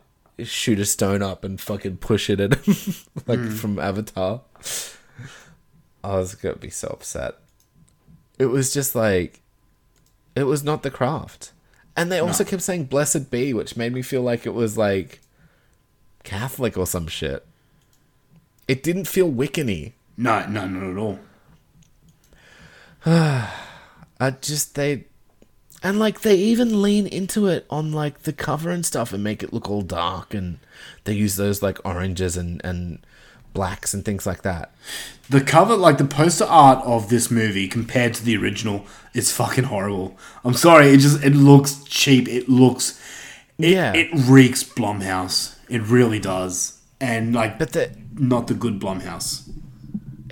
shoot 0.44 0.78
a 0.78 0.84
stone 0.84 1.22
up 1.22 1.42
and 1.44 1.60
fucking 1.60 1.96
push 1.96 2.30
it 2.30 2.40
at 2.40 2.54
him, 2.54 2.74
like 3.26 3.38
Mm. 3.40 3.52
from 3.58 3.78
Avatar. 3.80 4.42
I 6.04 6.16
was 6.16 6.34
gonna 6.34 6.56
be 6.56 6.70
so 6.70 6.88
upset. 6.88 7.34
It 8.38 8.46
was 8.46 8.72
just 8.72 8.94
like, 8.94 9.40
it 10.34 10.44
was 10.44 10.64
not 10.64 10.82
the 10.82 10.90
craft, 10.90 11.52
and 11.96 12.10
they 12.10 12.18
also 12.18 12.42
kept 12.44 12.62
saying 12.62 12.84
"blessed 12.84 13.30
be," 13.30 13.52
which 13.54 13.76
made 13.76 13.92
me 13.92 14.02
feel 14.02 14.22
like 14.22 14.46
it 14.46 14.54
was 14.54 14.76
like 14.78 15.20
Catholic 16.24 16.76
or 16.76 16.86
some 16.86 17.06
shit. 17.06 17.46
It 18.66 18.82
didn't 18.82 19.06
feel 19.06 19.30
Wiccan-y. 19.30 19.92
No, 20.16 20.46
no, 20.46 20.66
not 20.66 20.90
at 20.90 20.96
all. 20.96 21.18
I 23.06 24.30
just 24.40 24.74
they 24.74 25.04
and 25.82 25.98
like 25.98 26.20
they 26.20 26.36
even 26.36 26.80
lean 26.82 27.06
into 27.06 27.46
it 27.48 27.66
on 27.68 27.92
like 27.92 28.22
the 28.22 28.32
cover 28.32 28.70
and 28.70 28.86
stuff 28.86 29.12
and 29.12 29.24
make 29.24 29.42
it 29.42 29.52
look 29.52 29.68
all 29.68 29.82
dark 29.82 30.32
and 30.34 30.58
they 31.04 31.12
use 31.12 31.36
those 31.36 31.62
like 31.62 31.78
oranges 31.84 32.36
and 32.36 32.60
and 32.64 32.98
blacks 33.52 33.92
and 33.92 34.04
things 34.04 34.26
like 34.26 34.42
that. 34.42 34.72
The 35.28 35.40
cover, 35.40 35.76
like 35.76 35.98
the 35.98 36.04
poster 36.04 36.44
art 36.44 36.84
of 36.86 37.08
this 37.08 37.30
movie 37.30 37.68
compared 37.68 38.14
to 38.14 38.24
the 38.24 38.36
original, 38.36 38.86
is 39.14 39.32
fucking 39.32 39.64
horrible. 39.64 40.16
I'm 40.44 40.54
sorry, 40.54 40.88
it 40.88 40.98
just 40.98 41.22
it 41.22 41.34
looks 41.34 41.84
cheap. 41.84 42.28
It 42.28 42.48
looks, 42.48 43.00
it, 43.58 43.70
Yeah. 43.70 43.92
it 43.94 44.08
reeks 44.14 44.62
Blumhouse. 44.62 45.56
It 45.68 45.82
really 45.82 46.18
does, 46.18 46.80
and 47.00 47.34
like, 47.34 47.58
But 47.58 47.72
the 47.72 47.90
not 48.14 48.46
the 48.46 48.54
good 48.54 48.80
Blumhouse. 48.80 49.48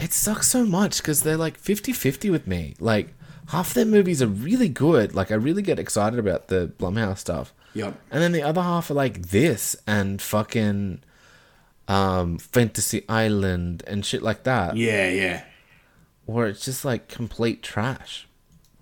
It 0.00 0.12
sucks 0.12 0.48
so 0.48 0.64
much 0.64 0.98
because 0.98 1.22
they're 1.22 1.36
like 1.36 1.60
50-50 1.60 2.30
with 2.30 2.46
me. 2.46 2.74
Like 2.80 3.14
half 3.48 3.74
their 3.74 3.84
movies 3.84 4.22
are 4.22 4.26
really 4.26 4.68
good. 4.68 5.14
Like 5.14 5.30
I 5.30 5.34
really 5.34 5.62
get 5.62 5.78
excited 5.78 6.18
about 6.18 6.48
the 6.48 6.72
Blumhouse 6.78 7.18
stuff. 7.18 7.52
Yep. 7.74 8.00
And 8.10 8.22
then 8.22 8.32
the 8.32 8.42
other 8.42 8.62
half 8.62 8.90
are 8.90 8.94
like 8.94 9.22
this 9.28 9.76
and 9.86 10.20
fucking 10.20 11.02
um 11.88 12.38
Fantasy 12.38 13.04
Island 13.08 13.82
and 13.86 14.04
shit 14.04 14.22
like 14.22 14.44
that. 14.44 14.76
Yeah, 14.76 15.10
yeah. 15.10 15.44
Or 16.26 16.46
it's 16.46 16.64
just 16.64 16.84
like 16.84 17.08
complete 17.08 17.62
trash. 17.62 18.26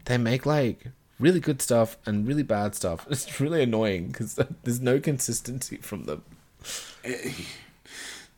They 0.05 0.19
make 0.19 0.47
like 0.47 0.86
really 1.19 1.40
good 1.40 1.61
stuff 1.61 1.97
and 2.07 2.27
really 2.27 2.43
bad 2.43 2.74
stuff. 2.74 3.07
It's 3.11 3.40
really 3.40 3.62
annoying 3.62 4.09
because 4.09 4.39
there's 4.62 4.81
no 4.81 5.01
consistency 5.01 5.77
from 5.78 6.05
them. 6.05 6.23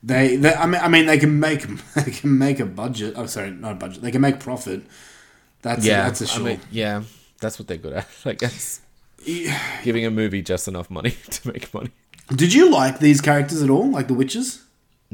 They, 0.03 0.35
they 0.35 0.53
I 0.53 0.65
mean, 0.65 0.81
I 0.81 0.87
mean, 0.87 1.05
they 1.05 1.17
can 1.19 1.39
make 1.39 1.65
they 1.95 2.11
can 2.11 2.37
make 2.37 2.59
a 2.59 2.65
budget. 2.65 3.13
Oh, 3.17 3.25
sorry, 3.27 3.51
not 3.51 3.73
a 3.73 3.75
budget. 3.75 4.01
They 4.01 4.11
can 4.11 4.21
make 4.21 4.39
profit. 4.39 4.81
That's 5.61 5.85
yeah, 5.85 6.03
that's 6.05 6.21
a 6.21 6.25
I 6.25 6.27
sure. 6.27 6.43
mean, 6.43 6.59
yeah, 6.71 7.03
that's 7.39 7.59
what 7.59 7.67
they're 7.67 7.77
good 7.77 7.93
at. 7.93 8.07
I 8.25 8.33
guess 8.33 8.81
Yeah. 9.23 9.59
giving 9.83 10.05
a 10.05 10.11
movie 10.11 10.41
just 10.41 10.67
enough 10.67 10.89
money 10.89 11.11
to 11.29 11.47
make 11.51 11.71
money. 11.73 11.91
Did 12.35 12.53
you 12.53 12.71
like 12.71 12.99
these 12.99 13.21
characters 13.21 13.61
at 13.61 13.69
all? 13.69 13.91
Like 13.91 14.07
the 14.07 14.13
witches? 14.15 14.63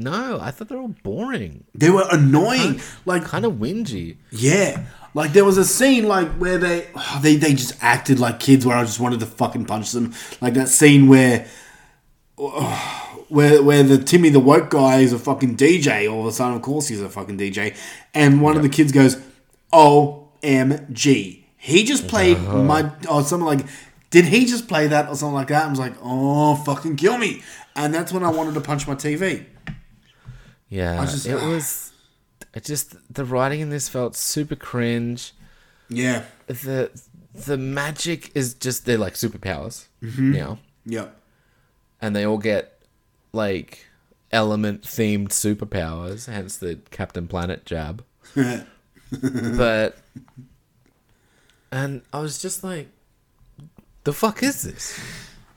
No, 0.00 0.38
I 0.40 0.52
thought 0.52 0.68
they 0.68 0.76
were 0.76 0.82
all 0.82 0.94
boring. 1.02 1.64
They 1.74 1.90
were 1.90 2.06
annoying. 2.12 2.80
Like 3.04 3.24
kind 3.24 3.44
of 3.44 3.54
whingy. 3.54 4.16
Yeah. 4.30 4.86
Like 5.12 5.32
there 5.32 5.44
was 5.44 5.58
a 5.58 5.64
scene 5.64 6.06
like 6.06 6.28
where 6.36 6.56
they 6.56 6.88
oh, 6.94 7.18
they 7.20 7.34
they 7.36 7.52
just 7.52 7.74
acted 7.82 8.20
like 8.20 8.38
kids 8.38 8.64
where 8.64 8.76
I 8.76 8.84
just 8.84 9.00
wanted 9.00 9.18
to 9.20 9.26
fucking 9.26 9.64
punch 9.64 9.90
them. 9.92 10.14
Like 10.40 10.54
that 10.54 10.68
scene 10.68 11.08
where 11.08 11.46
oh, 12.38 13.07
where 13.28 13.62
where 13.62 13.82
the 13.82 13.98
Timmy 13.98 14.28
the 14.30 14.40
woke 14.40 14.70
guy 14.70 14.98
is 15.00 15.12
a 15.12 15.18
fucking 15.18 15.56
DJ 15.56 16.10
all 16.10 16.20
of 16.20 16.26
a 16.26 16.32
sudden 16.32 16.56
of 16.56 16.62
course 16.62 16.88
he's 16.88 17.00
a 17.00 17.08
fucking 17.08 17.36
DJ 17.38 17.76
and 18.14 18.40
one 18.40 18.56
of 18.56 18.62
the 18.62 18.68
kids 18.68 18.90
goes 18.92 19.16
OMG. 19.72 21.44
He 21.60 21.84
just 21.84 22.06
played 22.08 22.38
my 22.40 22.90
or 23.10 23.22
something 23.22 23.46
like 23.46 23.66
did 24.10 24.24
he 24.26 24.46
just 24.46 24.68
play 24.68 24.86
that 24.86 25.08
or 25.08 25.14
something 25.16 25.34
like 25.34 25.48
that? 25.48 25.66
I 25.66 25.68
was 25.68 25.78
like, 25.78 25.92
"Oh, 26.02 26.54
fucking 26.56 26.96
kill 26.96 27.18
me." 27.18 27.42
And 27.76 27.92
that's 27.92 28.10
when 28.12 28.22
I 28.24 28.30
wanted 28.30 28.54
to 28.54 28.60
punch 28.62 28.86
my 28.88 28.94
TV. 28.94 29.44
Yeah, 30.70 31.04
just- 31.04 31.26
it 31.26 31.34
was. 31.34 31.92
It 32.54 32.64
just 32.64 32.94
the 33.12 33.24
writing 33.26 33.60
in 33.60 33.68
this 33.70 33.88
felt 33.88 34.16
super 34.16 34.56
cringe. 34.56 35.32
Yeah. 35.90 36.24
The 36.46 36.90
the 37.34 37.58
magic 37.58 38.30
is 38.34 38.54
just 38.54 38.86
they're 38.86 38.96
like 38.98 39.14
superpowers 39.14 39.86
Mhm. 40.02 40.32
now, 40.34 40.58
Yep. 40.86 41.14
and 42.00 42.16
they 42.16 42.24
all 42.24 42.38
get 42.38 42.77
like 43.32 43.86
element 44.30 44.82
themed 44.82 45.28
superpowers. 45.28 46.26
Hence 46.26 46.56
the 46.56 46.80
Captain 46.90 47.26
Planet 47.26 47.64
jab. 47.64 48.04
but 48.34 49.98
and 51.70 52.02
I 52.12 52.20
was 52.20 52.40
just 52.40 52.64
like, 52.64 52.88
the 54.04 54.12
fuck 54.12 54.42
is 54.42 54.62
this? 54.62 54.98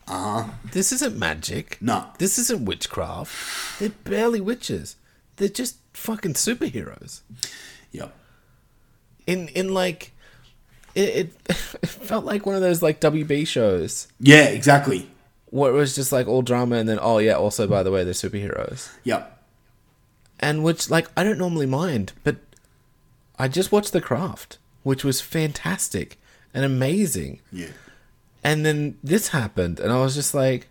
Uh 0.08 0.44
huh. 0.44 0.52
This 0.72 0.92
isn't 0.92 1.18
magic. 1.18 1.78
No. 1.82 2.06
This 2.18 2.38
isn't 2.38 2.66
witchcraft. 2.66 3.80
They're 3.80 3.90
barely 3.90 4.42
witches. 4.42 4.96
They're 5.38 5.48
just 5.48 5.78
fucking 5.94 6.34
superheroes. 6.34 7.22
Yep. 7.92 8.14
In 9.28 9.48
in 9.50 9.74
like 9.74 10.12
it, 10.96 11.02
it, 11.02 11.34
it 11.82 11.88
felt 11.90 12.26
like 12.26 12.46
one 12.46 12.56
of 12.56 12.62
those 12.62 12.82
like 12.82 13.00
WB 13.00 13.48
shows 13.48 14.08
Yeah, 14.20 14.46
exactly. 14.46 15.10
Where 15.52 15.70
it 15.70 15.76
was 15.76 15.94
just 15.94 16.12
like 16.12 16.28
all 16.28 16.42
drama 16.42 16.78
and 16.78 16.90
then 16.90 16.98
oh 17.02 17.20
yeah, 17.20 17.34
also 17.34 17.68
by 17.68 17.84
the 17.84 17.92
way 17.92 18.04
they're 18.04 18.14
superheroes. 18.14 18.90
Yep. 19.04 19.38
And 20.40 20.64
which 20.64 20.90
like 20.90 21.08
I 21.16 21.24
don't 21.24 21.38
normally 21.38 21.68
mind, 21.68 22.14
but 22.24 22.38
I 23.38 23.48
just 23.48 23.72
watched 23.72 23.94
The 23.94 24.02
Craft, 24.02 24.58
which 24.84 25.04
was 25.04 25.22
fantastic 25.22 26.20
and 26.54 26.66
amazing. 26.66 27.42
Yeah. 27.52 27.68
And 28.44 28.66
then 28.66 28.98
this 29.04 29.30
happened 29.30 29.80
and 29.80 29.92
I 29.92 30.02
was 30.02 30.16
just 30.16 30.34
like 30.34 30.68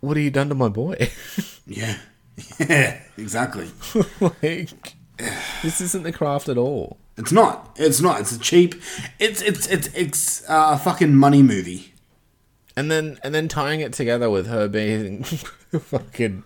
what 0.00 0.16
have 0.16 0.24
you 0.24 0.30
done 0.30 0.48
to 0.48 0.54
my 0.54 0.68
boy? 0.68 1.10
Yeah. 1.66 1.98
Yeah, 2.60 3.00
exactly. 3.16 3.70
like 4.20 4.94
this 5.62 5.80
isn't 5.80 6.04
the 6.04 6.12
craft 6.12 6.48
at 6.48 6.58
all. 6.58 6.98
It's 7.16 7.32
not. 7.32 7.74
It's 7.76 8.00
not. 8.00 8.20
It's 8.20 8.32
a 8.32 8.38
cheap. 8.38 8.74
It's 9.18 9.40
it's 9.40 9.66
it's 9.66 9.88
it's 9.94 10.48
uh, 10.48 10.72
a 10.74 10.78
fucking 10.78 11.14
money 11.14 11.42
movie. 11.42 11.94
And 12.76 12.90
then 12.90 13.18
and 13.24 13.34
then 13.34 13.48
tying 13.48 13.80
it 13.80 13.92
together 13.94 14.28
with 14.28 14.46
her 14.48 14.68
being 14.68 15.24
fucking 15.78 16.44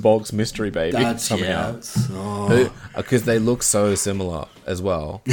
Balk's 0.00 0.32
mystery 0.32 0.70
baby 0.70 0.92
That's- 0.92 1.24
somehow. 1.24 1.74
yeah, 1.74 1.80
so- 1.80 2.12
oh. 2.14 2.72
Because 2.96 3.22
uh, 3.22 3.26
they 3.26 3.38
look 3.38 3.62
so 3.62 3.94
similar 3.94 4.46
as 4.66 4.80
well. 4.80 5.22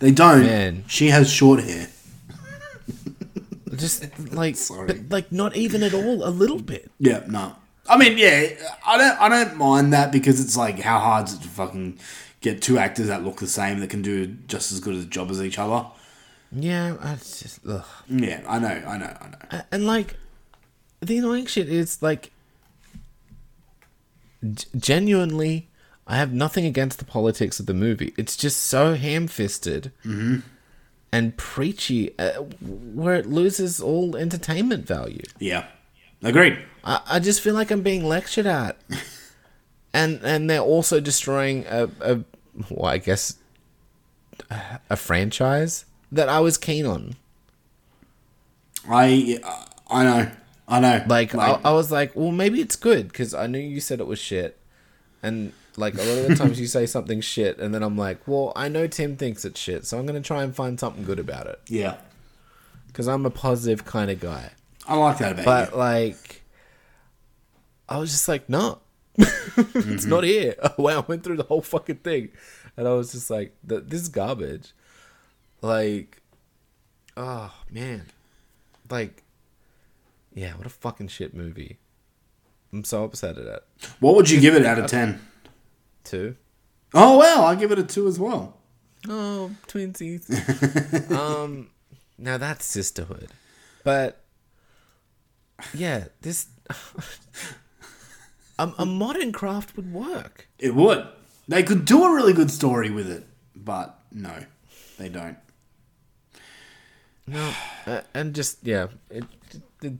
They 0.00 0.10
don't. 0.10 0.40
Man. 0.46 0.84
She 0.86 1.08
has 1.08 1.30
short 1.30 1.60
hair. 1.62 1.88
Just 3.76 4.04
like 4.32 4.56
but 4.86 4.98
like 5.10 5.30
not 5.30 5.54
even 5.56 5.82
at 5.82 5.94
all, 5.94 6.26
a 6.26 6.30
little 6.30 6.58
bit. 6.58 6.90
Yeah, 6.98 7.22
no. 7.28 7.54
I 7.88 7.96
mean, 7.96 8.18
yeah, 8.18 8.46
I 8.86 8.96
don't 8.98 9.20
I 9.20 9.28
don't 9.28 9.56
mind 9.56 9.92
that 9.92 10.10
because 10.10 10.40
it's 10.40 10.56
like 10.56 10.80
how 10.80 10.98
hard 10.98 11.28
is 11.28 11.34
it 11.34 11.42
to 11.42 11.48
fucking 11.48 11.98
get 12.40 12.62
two 12.62 12.78
actors 12.78 13.08
that 13.08 13.22
look 13.24 13.40
the 13.40 13.46
same 13.46 13.80
that 13.80 13.90
can 13.90 14.00
do 14.02 14.26
just 14.48 14.72
as 14.72 14.80
good 14.80 14.94
a 14.94 15.04
job 15.04 15.30
as 15.30 15.42
each 15.42 15.58
other. 15.58 15.86
Yeah, 16.52 16.96
I 17.00 17.14
just 17.14 17.60
ugh. 17.68 17.84
Yeah, 18.08 18.42
I 18.48 18.58
know, 18.58 18.68
I 18.68 18.98
know, 18.98 19.16
I 19.20 19.28
know. 19.28 19.62
And 19.70 19.86
like 19.86 20.16
the 21.00 21.18
annoying 21.18 21.46
shit 21.46 21.68
is 21.68 22.02
like 22.02 22.30
g- 24.42 24.66
genuinely 24.76 25.68
I 26.06 26.16
have 26.16 26.32
nothing 26.32 26.64
against 26.66 26.98
the 26.98 27.04
politics 27.04 27.60
of 27.60 27.66
the 27.66 27.74
movie. 27.74 28.12
It's 28.18 28.36
just 28.36 28.62
so 28.64 28.94
ham-fisted 28.94 29.92
Mhm. 30.04 30.42
and 31.12 31.36
preachy 31.36 32.18
uh, 32.18 32.42
where 32.60 33.14
it 33.14 33.26
loses 33.26 33.80
all 33.80 34.16
entertainment 34.16 34.86
value. 34.88 35.22
Yeah, 35.38 35.66
agreed. 36.22 36.58
I, 36.82 37.00
I 37.06 37.20
just 37.20 37.40
feel 37.40 37.54
like 37.54 37.70
I'm 37.70 37.82
being 37.82 38.04
lectured 38.04 38.46
at, 38.46 38.76
and 39.94 40.20
and 40.24 40.50
they're 40.50 40.58
also 40.60 40.98
destroying 40.98 41.64
a, 41.68 41.88
a 42.00 42.24
well, 42.70 42.86
I 42.86 42.98
guess 42.98 43.36
a 44.88 44.96
franchise 44.96 45.84
that 46.12 46.28
I 46.28 46.40
was 46.40 46.58
keen 46.58 46.86
on. 46.86 47.16
I 48.88 49.38
I 49.88 50.04
know, 50.04 50.30
I 50.68 50.80
know. 50.80 51.04
Like, 51.06 51.34
I, 51.34 51.60
I 51.64 51.72
was 51.72 51.90
like, 51.90 52.14
well, 52.14 52.32
maybe 52.32 52.60
it's 52.60 52.76
good 52.76 53.08
because 53.08 53.34
I 53.34 53.46
knew 53.46 53.58
you 53.58 53.80
said 53.80 54.00
it 54.00 54.06
was 54.06 54.18
shit, 54.18 54.58
and 55.22 55.52
like 55.76 55.94
a 55.94 56.02
lot 56.02 56.18
of 56.18 56.28
the 56.28 56.34
times 56.36 56.60
you 56.60 56.66
say 56.66 56.86
something 56.86 57.20
shit, 57.20 57.58
and 57.58 57.74
then 57.74 57.82
I'm 57.82 57.96
like, 57.96 58.26
well, 58.26 58.52
I 58.56 58.68
know 58.68 58.86
Tim 58.86 59.16
thinks 59.16 59.44
it's 59.44 59.60
shit, 59.60 59.86
so 59.86 59.98
I'm 59.98 60.06
gonna 60.06 60.20
try 60.20 60.42
and 60.42 60.54
find 60.54 60.78
something 60.78 61.04
good 61.04 61.18
about 61.18 61.46
it 61.46 61.60
yeah, 61.68 61.96
because 62.86 63.08
I'm 63.08 63.26
a 63.26 63.30
positive 63.30 63.84
kind 63.84 64.10
of 64.10 64.20
guy. 64.20 64.50
I 64.86 64.96
like 64.96 65.18
that 65.18 65.32
about 65.32 65.44
But 65.44 65.70
you. 65.72 65.76
like, 65.76 66.42
I 67.88 67.98
was 67.98 68.10
just 68.10 68.28
like, 68.28 68.48
no, 68.48 68.80
it's 69.16 69.30
mm-hmm. 69.30 70.08
not 70.08 70.24
here. 70.24 70.54
wow, 70.78 70.98
I 70.98 71.04
went 71.06 71.24
through 71.24 71.36
the 71.36 71.44
whole 71.44 71.62
fucking 71.62 71.96
thing, 71.96 72.30
and 72.76 72.88
I 72.88 72.92
was 72.92 73.12
just 73.12 73.30
like, 73.30 73.54
this 73.62 74.02
is 74.02 74.08
garbage. 74.08 74.72
Like, 75.62 76.22
oh 77.16 77.52
man, 77.70 78.06
like, 78.88 79.22
yeah, 80.34 80.54
what 80.56 80.66
a 80.66 80.70
fucking 80.70 81.08
shit 81.08 81.34
movie. 81.34 81.78
I'm 82.72 82.84
so 82.84 83.04
upset 83.04 83.36
at 83.36 83.46
it. 83.46 83.64
What 83.98 84.14
would 84.14 84.30
you 84.30 84.40
give 84.40 84.54
it 84.54 84.64
out 84.64 84.78
of 84.78 84.86
ten? 84.90 85.20
Two. 86.04 86.36
Oh 86.94 87.18
well, 87.18 87.44
I'll 87.44 87.56
give 87.56 87.72
it 87.72 87.78
a 87.78 87.84
two 87.84 88.06
as 88.08 88.18
well. 88.18 88.56
Oh, 89.08 89.50
twinsies. 89.66 90.30
um, 91.10 91.70
now 92.18 92.36
that's 92.38 92.64
sisterhood, 92.64 93.30
but 93.84 94.22
yeah, 95.74 96.06
this 96.22 96.46
a, 98.58 98.72
a 98.78 98.86
modern 98.86 99.32
craft 99.32 99.76
would 99.76 99.92
work. 99.92 100.48
It 100.58 100.74
would. 100.74 101.06
They 101.48 101.62
could 101.62 101.84
do 101.84 102.04
a 102.04 102.14
really 102.14 102.32
good 102.32 102.50
story 102.50 102.90
with 102.90 103.10
it, 103.10 103.26
but 103.56 103.98
no, 104.12 104.44
they 104.98 105.08
don't. 105.08 105.36
No, 107.30 107.52
uh, 107.86 108.00
and 108.12 108.34
just 108.34 108.58
yeah, 108.62 108.88
it, 109.08 109.24
it, 109.82 109.94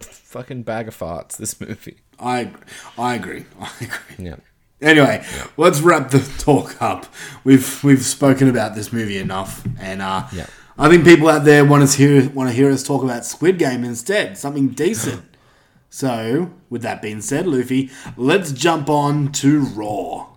fucking 0.00 0.62
bag 0.62 0.88
of 0.88 0.98
farts. 0.98 1.36
This 1.36 1.60
movie. 1.60 1.98
I 2.18 2.50
I 2.96 3.14
agree. 3.14 3.44
I 3.60 3.70
agree. 3.80 4.26
Yeah. 4.26 4.36
Anyway, 4.80 5.24
let's 5.56 5.80
wrap 5.80 6.10
the 6.10 6.20
talk 6.38 6.80
up. 6.80 7.06
We've 7.44 7.84
we've 7.84 8.04
spoken 8.04 8.48
about 8.48 8.74
this 8.74 8.92
movie 8.92 9.18
enough, 9.18 9.62
and 9.78 10.00
uh, 10.02 10.26
Yeah. 10.32 10.46
I 10.78 10.88
think 10.88 11.04
people 11.04 11.28
out 11.28 11.44
there 11.44 11.64
want 11.66 11.82
us 11.82 11.94
hear 11.94 12.28
want 12.30 12.48
to 12.48 12.54
hear 12.56 12.70
us 12.70 12.82
talk 12.82 13.02
about 13.04 13.24
Squid 13.26 13.58
Game 13.58 13.84
instead, 13.84 14.38
something 14.38 14.68
decent, 14.68 15.22
So, 15.90 16.50
with 16.70 16.80
that 16.82 17.02
being 17.02 17.20
said, 17.20 17.46
Luffy, 17.46 17.90
let's 18.16 18.50
jump 18.52 18.88
on 18.88 19.30
to 19.32 19.60
Raw. 19.60 20.28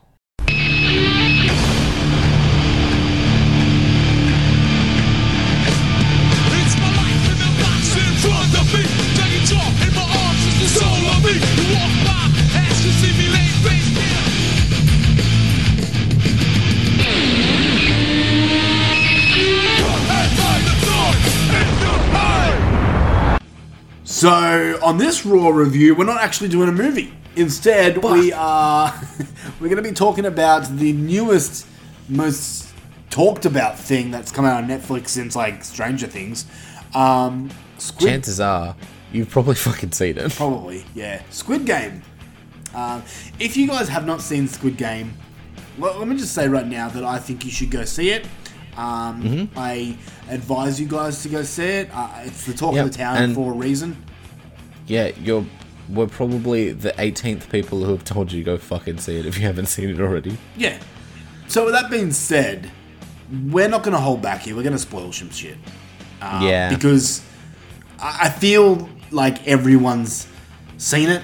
So, 24.26 24.80
on 24.82 24.98
this 24.98 25.24
Raw 25.24 25.50
review, 25.50 25.94
we're 25.94 26.06
not 26.06 26.20
actually 26.20 26.50
doing 26.50 26.68
a 26.68 26.72
movie. 26.72 27.14
Instead, 27.36 28.00
we 28.00 28.34
are 28.34 28.92
we're 29.60 29.68
going 29.70 29.76
to 29.76 29.88
be 29.88 29.92
talking 29.92 30.26
about 30.26 30.68
the 30.78 30.94
newest, 30.94 31.68
most 32.10 32.74
talked 33.12 33.46
about 33.46 33.78
thing 33.78 34.10
that's 34.10 34.32
come 34.32 34.44
out 34.44 34.64
on 34.64 34.68
Netflix 34.68 35.10
since 35.10 35.36
like 35.36 35.64
Stranger 35.64 36.08
Things. 36.08 36.48
Um, 36.96 37.52
Squid 37.78 38.10
Chances 38.10 38.40
are 38.40 38.76
you've 39.12 39.30
probably 39.30 39.54
fucking 39.68 39.92
seen 39.92 40.18
it. 40.18 40.32
Probably, 40.32 40.84
yeah. 40.96 41.22
Squid 41.30 41.68
Game. 41.68 42.02
Um, 42.74 43.04
if 43.40 43.56
you 43.56 43.68
guys 43.68 43.88
have 43.90 44.08
not 44.08 44.22
seen 44.22 44.48
Squid 44.48 44.76
Game, 44.78 45.14
well, 45.78 46.00
let 46.00 46.08
me 46.08 46.18
just 46.18 46.34
say 46.34 46.48
right 46.48 46.66
now 46.68 46.90
that 46.90 47.04
I 47.04 47.20
think 47.20 47.46
you 47.46 47.52
should 47.52 47.70
go 47.70 47.86
see 47.86 48.10
it. 48.10 48.26
Um, 48.76 49.22
Mhm. 49.22 49.50
I 49.56 49.96
advise 50.30 50.82
you 50.82 50.88
guys 50.88 51.22
to 51.22 51.30
go 51.30 51.44
see 51.44 51.64
it. 51.64 51.90
Uh, 51.94 52.10
it's 52.24 52.44
the 52.48 52.54
talk 52.56 52.74
Yep, 52.74 52.86
of 52.88 52.92
the 52.92 52.98
town 52.98 53.18
and- 53.18 53.36
for 53.36 53.54
a 53.54 53.56
reason. 53.56 54.04
Yeah, 54.88 55.12
you're. 55.22 55.46
We're 55.88 56.08
probably 56.08 56.72
the 56.72 56.92
18th 56.94 57.52
people 57.52 57.84
who 57.86 57.92
have 57.92 58.04
told 58.04 58.32
you 58.32 58.40
to 58.40 58.44
go 58.44 58.58
fucking 58.58 58.98
see 58.98 59.20
it 59.20 59.28
if 59.28 59.38
you 59.38 59.44
haven't 59.46 59.68
seen 59.68 59.90
it 59.90 60.00
already. 60.02 60.36
Yeah. 60.58 60.80
So 61.48 61.66
with 61.66 61.74
that 61.76 61.92
being 61.92 62.12
said, 62.12 62.72
we're 63.52 63.68
not 63.68 63.84
going 63.84 63.94
to 63.94 64.00
hold 64.02 64.20
back 64.20 64.42
here. 64.42 64.56
We're 64.56 64.64
going 64.64 64.74
to 64.74 64.80
spoil 64.80 65.12
some 65.12 65.30
shit. 65.30 65.58
Uh, 66.20 66.40
Yeah. 66.42 66.74
Because 66.74 67.22
I 68.00 68.30
feel 68.30 68.90
like 69.12 69.48
everyone's 69.48 70.28
seen 70.78 71.10
it. 71.10 71.22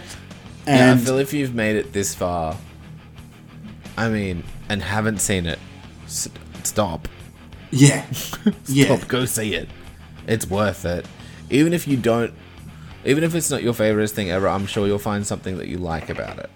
yeah, 0.67 0.93
I 0.93 0.97
feel 0.97 1.17
if 1.17 1.33
you've 1.33 1.55
made 1.55 1.75
it 1.75 1.91
this 1.91 2.13
far, 2.13 2.55
I 3.97 4.09
mean, 4.09 4.43
and 4.69 4.81
haven't 4.83 5.21
seen 5.21 5.47
it, 5.47 5.57
s- 6.05 6.29
stop. 6.63 7.07
Yeah. 7.71 8.05
Yeah. 8.67 8.99
Go 9.07 9.25
see 9.25 9.55
it. 9.55 9.69
It's 10.27 10.47
worth 10.47 10.85
it. 10.85 11.07
Even 11.49 11.73
if 11.73 11.87
you 11.87 11.97
don't, 11.97 12.31
even 13.05 13.23
if 13.23 13.35
it's 13.35 13.49
not 13.49 13.63
your 13.63 13.73
favorite 13.73 14.09
thing 14.09 14.29
ever, 14.29 14.47
I'm 14.47 14.65
sure 14.65 14.87
you'll 14.87 14.99
find 14.99 15.25
something 15.25 15.57
that 15.57 15.67
you 15.67 15.77
like 15.77 16.09
about 16.09 16.39
it. 16.39 16.49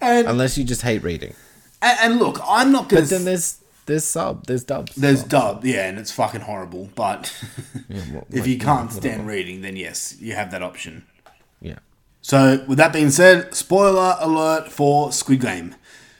And- 0.00 0.26
Unless 0.26 0.58
you 0.58 0.64
just 0.64 0.82
hate 0.82 1.02
reading. 1.02 1.34
and, 1.80 1.98
and 2.02 2.18
look, 2.18 2.40
I'm 2.46 2.72
not 2.72 2.88
going 2.88 3.04
But 3.04 3.10
then 3.10 3.24
there's 3.24 3.58
there's 3.86 4.04
sub, 4.04 4.46
there's 4.46 4.62
dubs. 4.64 4.94
There's 4.94 5.24
dub, 5.24 5.64
yeah, 5.64 5.88
and 5.88 5.98
it's 5.98 6.12
fucking 6.12 6.42
horrible. 6.42 6.88
But 6.94 7.34
well, 7.90 8.26
if 8.30 8.40
like, 8.40 8.48
you 8.48 8.58
can't 8.58 8.90
yeah, 8.92 8.96
stand 8.96 9.26
reading, 9.26 9.62
then 9.62 9.76
yes, 9.76 10.16
you 10.20 10.34
have 10.34 10.50
that 10.52 10.62
option. 10.62 11.04
Yeah. 11.60 11.78
So, 12.20 12.64
with 12.68 12.78
that 12.78 12.92
being 12.92 13.10
said, 13.10 13.52
spoiler 13.54 14.16
alert 14.20 14.70
for 14.70 15.10
Squid 15.10 15.40
Game. 15.40 15.74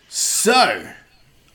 So, 0.09 0.89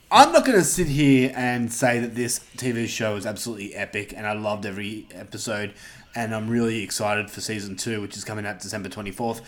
I'm 0.09 0.31
not 0.31 0.45
going 0.45 0.57
to 0.57 0.63
sit 0.63 0.88
here 0.88 1.34
and 1.35 1.71
say 1.71 1.99
that 1.99 2.15
this 2.15 2.39
TV 2.55 2.88
show 2.88 3.17
is 3.17 3.25
absolutely 3.25 3.75
epic 3.75 4.13
and 4.15 4.25
I 4.25 4.31
loved 4.34 4.65
every 4.65 5.07
episode 5.13 5.73
and 6.18 6.34
I'm 6.34 6.49
really 6.49 6.81
excited 6.81 7.30
for 7.30 7.41
season 7.41 7.76
two, 7.76 8.02
which 8.02 8.18
is 8.18 8.23
coming 8.23 8.44
out 8.45 8.60
December 8.60 8.89
24th. 8.89 9.41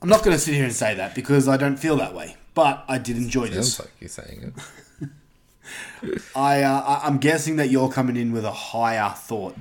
I'm 0.00 0.08
not 0.08 0.24
going 0.24 0.34
to 0.34 0.40
sit 0.40 0.54
here 0.54 0.64
and 0.64 0.72
say 0.72 0.94
that 0.94 1.14
because 1.14 1.46
I 1.46 1.58
don't 1.58 1.76
feel 1.76 1.96
that 1.96 2.14
way, 2.14 2.36
but 2.54 2.84
I 2.88 2.96
did 2.96 3.18
enjoy 3.18 3.48
this. 3.48 3.74
Sounds 3.74 3.86
like 3.86 4.00
you're 4.00 4.08
saying 4.08 4.54
it. 6.00 6.20
I, 6.34 6.62
uh, 6.62 7.00
I'm 7.02 7.18
guessing 7.18 7.56
that 7.56 7.68
you're 7.68 7.90
coming 7.90 8.16
in 8.16 8.32
with 8.32 8.46
a 8.46 8.50
higher 8.50 9.10
thought. 9.10 9.56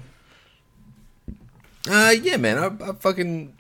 Uh, 1.89 2.15
yeah, 2.21 2.37
man, 2.37 2.57
I, 2.57 2.89
I 2.89 2.93
fucking 2.93 3.53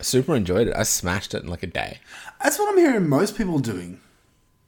super 0.00 0.36
enjoyed 0.36 0.68
it. 0.68 0.76
I 0.76 0.84
smashed 0.84 1.34
it 1.34 1.42
in 1.42 1.48
like 1.48 1.64
a 1.64 1.68
day. 1.68 1.98
That's 2.40 2.60
what 2.60 2.68
I'm 2.68 2.78
hearing 2.78 3.08
most 3.08 3.36
people 3.36 3.58
doing. 3.58 4.00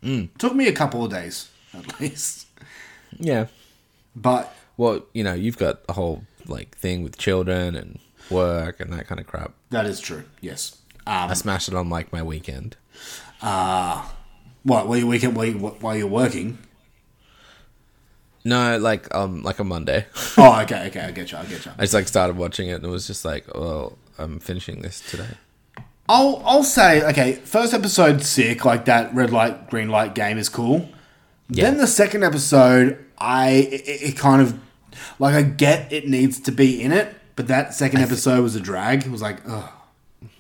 Mm. 0.03 0.31
Took 0.39 0.55
me 0.55 0.67
a 0.67 0.73
couple 0.73 1.05
of 1.05 1.13
days, 1.13 1.49
at 1.75 2.01
least. 2.01 2.49
Yeah. 3.17 3.47
But 4.17 4.53
well, 4.77 5.05
you 5.13 5.23
know, 5.23 5.35
you've 5.35 5.59
got 5.59 5.83
a 5.89 5.93
whole 5.93 6.25
like 6.49 6.77
thing 6.77 7.03
with 7.03 7.19
children 7.19 7.75
and 7.75 7.99
work 8.31 8.81
and 8.81 8.93
that 8.93 9.07
kind 9.07 9.21
of 9.21 9.27
crap. 9.27 9.53
That 9.71 9.87
is 9.87 10.01
true. 10.01 10.25
Yes. 10.41 10.79
Um, 11.07 11.31
I 11.31 11.35
smashed 11.35 11.69
it 11.69 11.75
on 11.75 11.89
like 11.89 12.13
my 12.13 12.23
weekend. 12.23 12.77
Uh, 13.41 14.07
what? 14.63 14.87
While 14.87 14.99
you 14.99 15.07
weekend? 15.07 15.37
While, 15.37 15.47
you, 15.47 15.59
while 15.59 15.97
you're 15.97 16.07
working? 16.07 16.59
No, 18.45 18.79
like 18.79 19.13
um, 19.15 19.43
like 19.43 19.59
a 19.59 19.65
Monday. 19.65 20.07
Oh, 20.37 20.61
okay, 20.63 20.87
okay, 20.89 21.01
I 21.01 21.11
get 21.11 21.33
you, 21.33 21.39
I 21.39 21.45
get 21.45 21.65
you. 21.65 21.73
I 21.79 21.83
just 21.83 21.95
like 21.95 22.09
started 22.09 22.37
watching 22.37 22.69
it 22.69 22.75
and 22.75 22.85
it 22.85 22.89
was 22.89 23.07
just 23.07 23.25
like, 23.25 23.53
well, 23.55 23.99
I'm 24.19 24.39
finishing 24.39 24.81
this 24.83 25.01
today. 25.01 25.29
I'll 26.09 26.43
I'll 26.47 26.65
say 26.65 27.03
okay. 27.11 27.35
First 27.35 27.75
episode 27.75 28.23
sick, 28.23 28.65
like 28.65 28.87
that 28.87 29.15
red 29.15 29.31
light 29.31 29.69
green 29.69 29.89
light 29.89 30.15
game 30.15 30.39
is 30.39 30.49
cool. 30.49 30.89
Then 31.51 31.79
the 31.79 31.87
second 31.87 32.25
episode, 32.25 33.05
I 33.19 33.51
it, 33.51 33.83
it 33.87 34.17
kind 34.17 34.41
of 34.41 34.59
like 35.19 35.35
I 35.35 35.43
get 35.43 35.93
it 35.93 36.09
needs 36.09 36.41
to 36.41 36.53
be 36.53 36.83
in 36.83 36.93
it, 36.93 37.15
but 37.37 37.49
that 37.49 37.75
second 37.75 38.01
episode 38.01 38.43
was 38.43 38.55
a 38.57 38.61
drag. 38.61 39.05
It 39.07 39.11
was 39.11 39.23
like, 39.23 39.39
oh, 39.49 39.73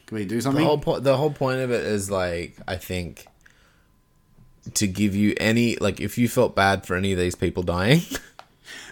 can 0.06 0.16
we 0.16 0.24
do 0.24 0.36
The 0.36 0.43
something? 0.43 0.64
whole 0.64 0.78
point, 0.78 1.05
the 1.05 1.16
whole 1.16 1.30
point 1.32 1.60
of 1.60 1.70
it 1.70 1.85
is 1.85 2.10
like, 2.10 2.56
I 2.66 2.76
think, 2.76 3.26
to 4.74 4.86
give 4.86 5.14
you 5.14 5.35
any 5.39 5.76
like, 5.76 6.01
if 6.01 6.18
you 6.18 6.28
felt 6.28 6.55
bad 6.55 6.85
for 6.86 6.94
any 6.97 7.12
of 7.12 7.18
these 7.18 7.35
people 7.35 7.62
dying, 7.62 8.01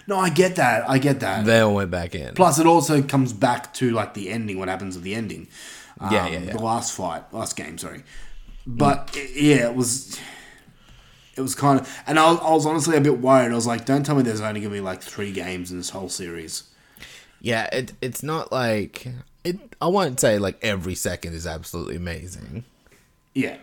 No, 0.09 0.17
I 0.17 0.29
get 0.29 0.55
that. 0.55 0.89
I 0.89 0.99
get 0.99 1.19
that. 1.19 1.43
they 1.45 1.59
all 1.59 1.75
went 1.75 1.91
back 1.91 2.15
in. 2.15 2.33
Plus, 2.33 2.59
it 2.59 2.65
also 2.65 3.01
comes 3.01 3.33
back 3.33 3.73
to 3.73 3.91
like 3.91 4.13
the 4.13 4.29
ending. 4.29 4.57
What 4.57 4.69
happens 4.69 4.95
at 4.95 5.03
the 5.03 5.13
ending? 5.13 5.49
Um, 5.99 6.13
Yeah, 6.13 6.27
yeah, 6.29 6.39
yeah. 6.39 6.53
The 6.53 6.59
last 6.63 6.93
fight, 6.95 7.23
last 7.33 7.57
game. 7.57 7.77
Sorry, 7.77 8.03
but 8.65 9.11
i- 9.17 9.27
yeah, 9.35 9.67
it 9.69 9.75
was. 9.75 10.17
It 11.37 11.41
was 11.41 11.53
kind 11.55 11.79
of, 11.79 11.99
and 12.07 12.17
I 12.17 12.31
was, 12.31 12.39
I 12.41 12.51
was 12.51 12.65
honestly 12.65 12.97
a 12.97 13.01
bit 13.01 13.19
worried. 13.19 13.51
I 13.51 13.55
was 13.55 13.67
like, 13.67 13.85
"Don't 13.85 14.03
tell 14.05 14.15
me 14.15 14.23
there's 14.23 14.41
only 14.41 14.59
gonna 14.61 14.73
be 14.73 14.81
like 14.81 15.01
three 15.01 15.31
games 15.31 15.71
in 15.71 15.77
this 15.77 15.91
whole 15.91 16.09
series." 16.09 16.63
Yeah, 17.39 17.65
it 17.71 17.93
it's 18.01 18.23
not 18.23 18.51
like 18.51 19.07
it. 19.43 19.59
I 19.81 19.87
won't 19.87 20.19
say 20.19 20.39
like 20.39 20.57
every 20.63 20.95
second 20.95 21.33
is 21.35 21.45
absolutely 21.45 21.95
amazing, 21.95 22.63
Yeah, 23.35 23.57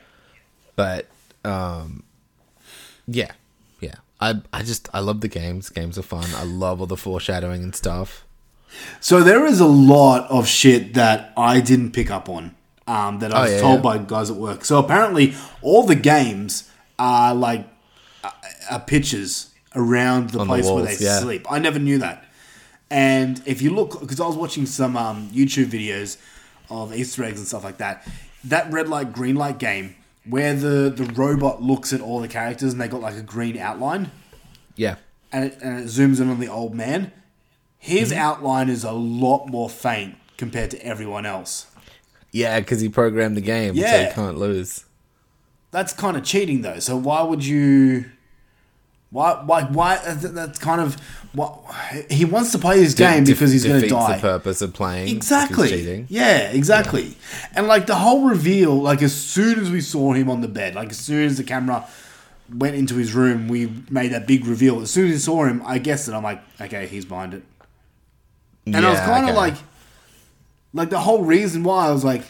but 0.76 1.06
um, 1.44 2.04
yeah, 3.06 3.32
yeah. 3.80 3.96
I 4.20 4.40
I 4.52 4.62
just 4.62 4.88
I 4.94 5.00
love 5.00 5.20
the 5.20 5.28
games. 5.28 5.68
Games 5.70 5.98
are 5.98 6.02
fun. 6.02 6.26
I 6.36 6.44
love 6.44 6.80
all 6.80 6.86
the 6.86 6.96
foreshadowing 6.96 7.62
and 7.64 7.74
stuff. 7.74 8.24
So 9.00 9.22
there 9.22 9.44
is 9.46 9.60
a 9.60 9.66
lot 9.66 10.28
of 10.30 10.46
shit 10.48 10.94
that 10.94 11.32
I 11.36 11.60
didn't 11.60 11.92
pick 11.92 12.10
up 12.10 12.28
on 12.28 12.54
um, 12.88 13.18
that 13.20 13.32
I 13.34 13.38
Oh, 13.38 13.42
was 13.42 13.52
yeah, 13.52 13.60
told 13.60 13.76
yeah. 13.76 13.82
by 13.82 13.98
guys 13.98 14.30
at 14.30 14.36
work. 14.36 14.64
So 14.64 14.78
apparently, 14.78 15.34
all 15.62 15.84
the 15.84 15.94
games 15.94 16.70
are 16.98 17.34
like 17.34 17.66
uh, 18.22 18.30
are 18.70 18.80
pictures 18.80 19.50
around 19.74 20.30
the 20.30 20.38
On 20.40 20.46
the 20.46 20.52
place 20.54 20.66
where 20.70 20.84
they 20.84 20.96
yeah. 21.04 21.18
sleep. 21.20 21.46
I 21.50 21.58
never 21.58 21.78
knew 21.78 21.98
that. 21.98 22.24
And 22.90 23.42
if 23.46 23.60
you 23.60 23.70
look, 23.74 23.98
because 24.00 24.20
I 24.20 24.26
was 24.26 24.36
watching 24.36 24.66
some 24.66 24.96
um, 24.96 25.28
YouTube 25.30 25.66
videos 25.66 26.16
of 26.70 26.94
Easter 26.94 27.24
eggs 27.24 27.38
and 27.38 27.48
stuff 27.48 27.64
like 27.64 27.78
that, 27.78 28.06
that 28.44 28.70
red 28.72 28.88
light 28.88 29.12
green 29.12 29.34
light 29.36 29.58
game 29.58 29.96
where 30.28 30.54
the 30.54 30.90
the 30.94 31.04
robot 31.14 31.60
looks 31.62 31.92
at 31.92 32.00
all 32.00 32.20
the 32.20 32.28
characters 32.28 32.72
and 32.72 32.80
they 32.80 32.88
got 32.88 33.00
like 33.00 33.16
a 33.16 33.22
green 33.22 33.58
outline 33.58 34.10
Yeah, 34.76 34.96
and 35.32 35.44
it, 35.46 35.58
and 35.62 35.80
it 35.80 35.86
zooms 35.86 36.20
in 36.20 36.30
on 36.30 36.40
the 36.40 36.48
old 36.48 36.74
man. 36.74 37.12
His 37.78 38.10
Mm-hmm. 38.10 38.18
outline 38.20 38.68
is 38.70 38.84
a 38.84 38.92
lot 38.92 39.48
more 39.48 39.68
faint 39.68 40.14
compared 40.38 40.70
to 40.70 40.82
everyone 40.86 41.26
else. 41.26 41.66
yeah, 42.32 42.58
because 42.60 42.80
he 42.80 42.88
programmed 42.88 43.36
the 43.36 43.40
game, 43.42 43.74
so 43.76 43.82
he 44.06 44.12
can't 44.12 44.38
lose. 44.38 44.84
That's 45.74 45.92
kind 45.92 46.16
of 46.16 46.22
cheating, 46.22 46.62
though. 46.62 46.78
So 46.78 46.96
why 46.96 47.22
would 47.22 47.44
you? 47.44 48.04
Why? 49.10 49.42
Why? 49.44 49.64
Why? 49.64 49.96
That's 49.96 50.56
kind 50.56 50.80
of 50.80 50.94
what 51.32 51.58
he 52.08 52.24
wants 52.24 52.52
to 52.52 52.58
play 52.60 52.78
his 52.78 52.94
game 52.94 53.24
De- 53.24 53.32
because 53.32 53.50
he's 53.50 53.66
going 53.66 53.80
to 53.80 53.88
die. 53.88 54.14
the 54.14 54.20
purpose 54.20 54.62
of 54.62 54.72
playing. 54.72 55.08
Exactly. 55.08 56.06
Yeah, 56.08 56.52
exactly. 56.52 57.16
And 57.56 57.66
like 57.66 57.86
the 57.86 57.96
whole 57.96 58.28
reveal, 58.28 58.80
like 58.80 59.02
as 59.02 59.12
soon 59.12 59.58
as 59.58 59.68
we 59.68 59.80
saw 59.80 60.12
him 60.12 60.30
on 60.30 60.42
the 60.42 60.48
bed, 60.48 60.76
like 60.76 60.90
as 60.90 60.98
soon 60.98 61.26
as 61.26 61.38
the 61.38 61.42
camera 61.42 61.84
went 62.54 62.76
into 62.76 62.94
his 62.94 63.12
room, 63.12 63.48
we 63.48 63.66
made 63.90 64.12
that 64.12 64.28
big 64.28 64.46
reveal. 64.46 64.80
As 64.80 64.92
soon 64.92 65.06
as 65.06 65.14
we 65.14 65.18
saw 65.18 65.44
him, 65.44 65.60
I 65.66 65.78
guessed 65.78 66.06
it. 66.06 66.14
I'm 66.14 66.22
like, 66.22 66.40
okay, 66.60 66.86
he's 66.86 67.04
behind 67.04 67.34
it. 67.34 67.42
And 68.64 68.76
I 68.76 68.90
was 68.90 69.00
kind 69.00 69.24
of 69.24 69.30
okay. 69.30 69.38
like, 69.38 69.54
like 70.72 70.90
the 70.90 71.00
whole 71.00 71.24
reason 71.24 71.64
why 71.64 71.88
I 71.88 71.90
was 71.90 72.04
like, 72.04 72.22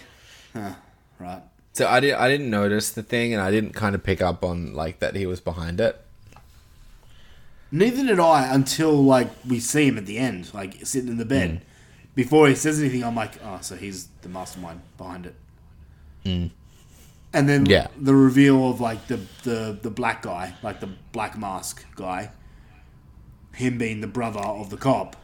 huh, 0.54 0.72
right. 1.18 1.42
So 1.74 1.86
I 1.88 2.00
didn't 2.00 2.20
I 2.20 2.28
didn't 2.28 2.50
notice 2.50 2.90
the 2.90 3.02
thing, 3.02 3.32
and 3.34 3.42
I 3.42 3.50
didn't 3.50 3.72
kind 3.74 3.94
of 3.94 4.02
pick 4.02 4.22
up 4.22 4.44
on 4.44 4.74
like 4.74 5.00
that 5.00 5.16
he 5.16 5.26
was 5.26 5.40
behind 5.40 5.80
it. 5.80 6.00
Neither 7.70 8.04
did 8.06 8.20
I 8.20 8.54
until 8.54 8.92
like 9.02 9.30
we 9.46 9.58
see 9.60 9.88
him 9.88 9.98
at 9.98 10.06
the 10.06 10.18
end, 10.18 10.54
like 10.54 10.86
sitting 10.86 11.08
in 11.10 11.18
the 11.18 11.24
bed. 11.24 11.62
before 12.14 12.46
he 12.48 12.54
says 12.54 12.78
anything, 12.80 13.02
I'm 13.02 13.16
like, 13.16 13.42
oh, 13.44 13.58
so 13.60 13.74
he's 13.74 14.06
the 14.22 14.28
mastermind 14.28 14.82
behind 14.96 15.26
it. 15.26 15.34
Mm. 16.24 16.50
And 17.32 17.48
then 17.48 17.66
Yeah. 17.66 17.88
the 18.00 18.14
reveal 18.14 18.70
of 18.70 18.80
like 18.80 19.08
the, 19.08 19.20
the 19.42 19.76
the 19.82 19.90
black 19.90 20.22
guy, 20.22 20.54
like 20.62 20.78
the 20.80 20.90
black 21.12 21.36
mask 21.36 21.84
guy, 21.96 22.30
him 23.52 23.78
being 23.78 24.00
the 24.00 24.06
brother 24.06 24.38
of 24.40 24.70
the 24.70 24.76
cop. 24.76 25.16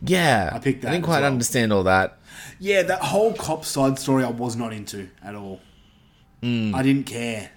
Yeah, 0.00 0.50
I 0.52 0.58
picked 0.58 0.82
that 0.82 0.88
I 0.88 0.92
didn't 0.92 1.04
quite 1.04 1.20
well. 1.20 1.32
understand 1.32 1.72
all 1.72 1.82
that. 1.84 2.18
Yeah, 2.58 2.82
that 2.82 3.02
whole 3.02 3.32
cop 3.32 3.64
side 3.64 3.98
story 3.98 4.24
I 4.24 4.30
was 4.30 4.56
not 4.56 4.72
into 4.72 5.08
at 5.22 5.34
all. 5.34 5.60
Mm. 6.42 6.74
I 6.74 6.82
didn't 6.82 7.04
care, 7.04 7.50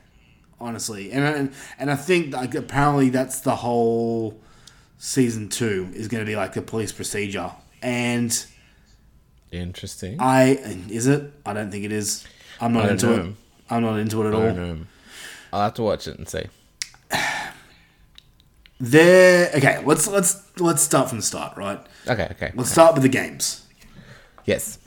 honestly, 0.60 1.12
and 1.12 1.24
and, 1.24 1.54
and 1.80 1.92
I 1.92 1.96
think 1.96 2.34
like 2.34 2.56
apparently 2.56 3.10
that's 3.10 3.40
the 3.42 3.56
whole 3.56 4.40
season 4.98 5.50
two 5.50 5.90
is 5.94 6.08
going 6.08 6.24
to 6.24 6.30
be 6.30 6.36
like 6.36 6.56
a 6.56 6.62
police 6.62 6.92
procedure, 6.92 7.52
and 7.82 8.46
Interesting. 9.54 10.18
I 10.20 10.58
is 10.90 11.06
it? 11.06 11.32
I 11.46 11.54
don't 11.54 11.70
think 11.70 11.86
it 11.86 11.92
is. 11.92 12.26
I'm 12.60 12.74
not 12.74 12.90
into 12.90 13.06
know. 13.06 13.24
it. 13.24 13.36
I'm 13.70 13.84
not 13.84 14.00
into 14.00 14.24
it 14.24 14.28
at 14.30 14.34
all. 14.34 14.52
know. 14.54 14.80
I'll 15.52 15.62
have 15.62 15.76
to 15.76 15.84
watch 15.84 16.08
it 16.08 16.18
and 16.18 16.28
see. 16.28 16.46
There. 18.80 19.52
Okay, 19.56 19.84
let's 19.86 20.08
let's 20.08 20.42
let's 20.60 20.82
start 20.82 21.10
from 21.10 21.20
the 21.20 21.24
start, 21.24 21.56
right? 21.56 21.80
Okay, 22.08 22.28
okay. 22.32 22.52
Let's 22.56 22.70
okay. 22.70 22.74
start 22.74 22.96
with 22.96 23.04
the 23.04 23.10
games. 23.10 23.63
Yes. 24.46 24.80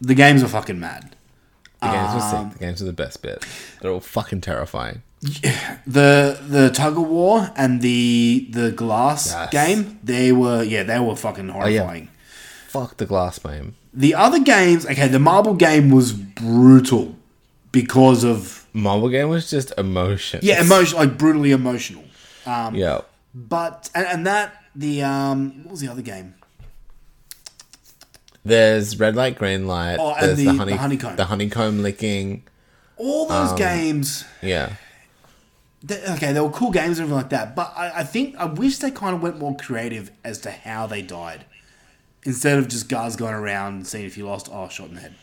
The 0.00 0.14
games 0.14 0.42
are 0.42 0.48
fucking 0.48 0.78
mad. 0.80 1.16
The 1.80 1.88
games 1.88 2.14
were 2.14 2.20
Um, 2.20 2.50
sick. 2.50 2.58
The 2.58 2.64
games 2.66 2.82
are 2.82 2.86
the 2.86 2.92
best 2.92 3.22
bit. 3.22 3.44
They're 3.80 3.90
all 3.90 4.00
fucking 4.00 4.40
terrifying. 4.42 5.02
the 5.86 6.38
the 6.46 6.70
tug 6.70 6.96
of 6.98 7.06
war 7.08 7.50
and 7.56 7.80
the 7.80 8.46
the 8.50 8.70
glass 8.72 9.32
Yes. 9.32 9.50
game 9.50 9.98
they 10.04 10.30
were 10.30 10.62
yeah 10.62 10.82
they 10.82 10.98
were 11.00 11.16
fucking 11.16 11.50
Oh, 11.50 11.66
yeah. 11.66 11.80
horrifying 11.80 12.08
Fuck 12.68 12.98
the 12.98 13.06
glass 13.06 13.38
game. 13.38 13.74
the 13.94 14.14
other 14.14 14.38
games 14.38 14.84
okay 14.86 15.08
the 15.08 15.18
marble 15.18 15.54
game 15.54 15.90
was 15.90 16.12
brutal 16.12 17.16
because 17.72 18.24
of 18.24 18.66
Marble 18.74 19.08
game 19.08 19.30
was 19.30 19.48
just 19.50 19.72
emotion. 19.78 20.40
yeah 20.42 20.60
emotion 20.60 20.98
like 20.98 21.16
brutally 21.16 21.50
emotional 21.52 22.04
um 22.44 22.74
Yeah. 22.74 23.00
but 23.34 23.88
and, 23.94 24.06
and 24.06 24.26
that 24.26 24.52
the 24.74 25.02
um 25.02 25.62
what 25.64 25.72
was 25.72 25.80
the 25.80 25.88
other 25.88 26.02
game 26.02 26.34
There's 28.46 28.98
red 29.00 29.16
light, 29.16 29.36
green 29.36 29.66
light. 29.66 29.96
Oh, 29.98 30.14
and 30.14 30.26
there's 30.28 30.38
the- 30.38 30.52
the, 30.52 30.64
the 30.64 30.76
honeycomb. 30.76 31.16
The 31.16 31.24
honeycomb 31.26 31.82
licking. 31.82 32.44
all 32.96 33.26
those 33.26 33.50
Um, 33.50 33.58
games 33.58 34.24
Yeah. 34.40 34.72
they, 35.82 36.00
okay 36.14 36.32
they 36.32 36.40
were 36.40 36.50
cool 36.50 36.70
games 36.70 36.98
and 36.98 37.04
everything 37.10 37.16
like 37.22 37.28
that 37.30 37.54
but 37.54 37.72
I, 37.76 38.00
I 38.00 38.04
think 38.04 38.34
i 38.38 38.46
wish 38.46 38.78
they 38.78 38.90
kind 38.90 39.14
of 39.14 39.20
went 39.22 39.38
more 39.38 39.54
creative 39.54 40.10
as 40.24 40.38
to 40.40 40.50
how 40.50 40.86
they 40.86 41.02
died 41.02 41.44
instead 42.24 42.58
of 42.58 42.68
just 42.68 42.88
guys 42.88 43.14
going 43.14 43.34
around 43.34 43.74
and 43.74 43.86
seeing 43.86 44.06
if 44.06 44.16
you 44.16 44.24
lost 44.26 44.48
oh 44.50 44.68
shot 44.70 44.88
in 44.88 44.94
the 44.94 45.00
head 45.02 45.14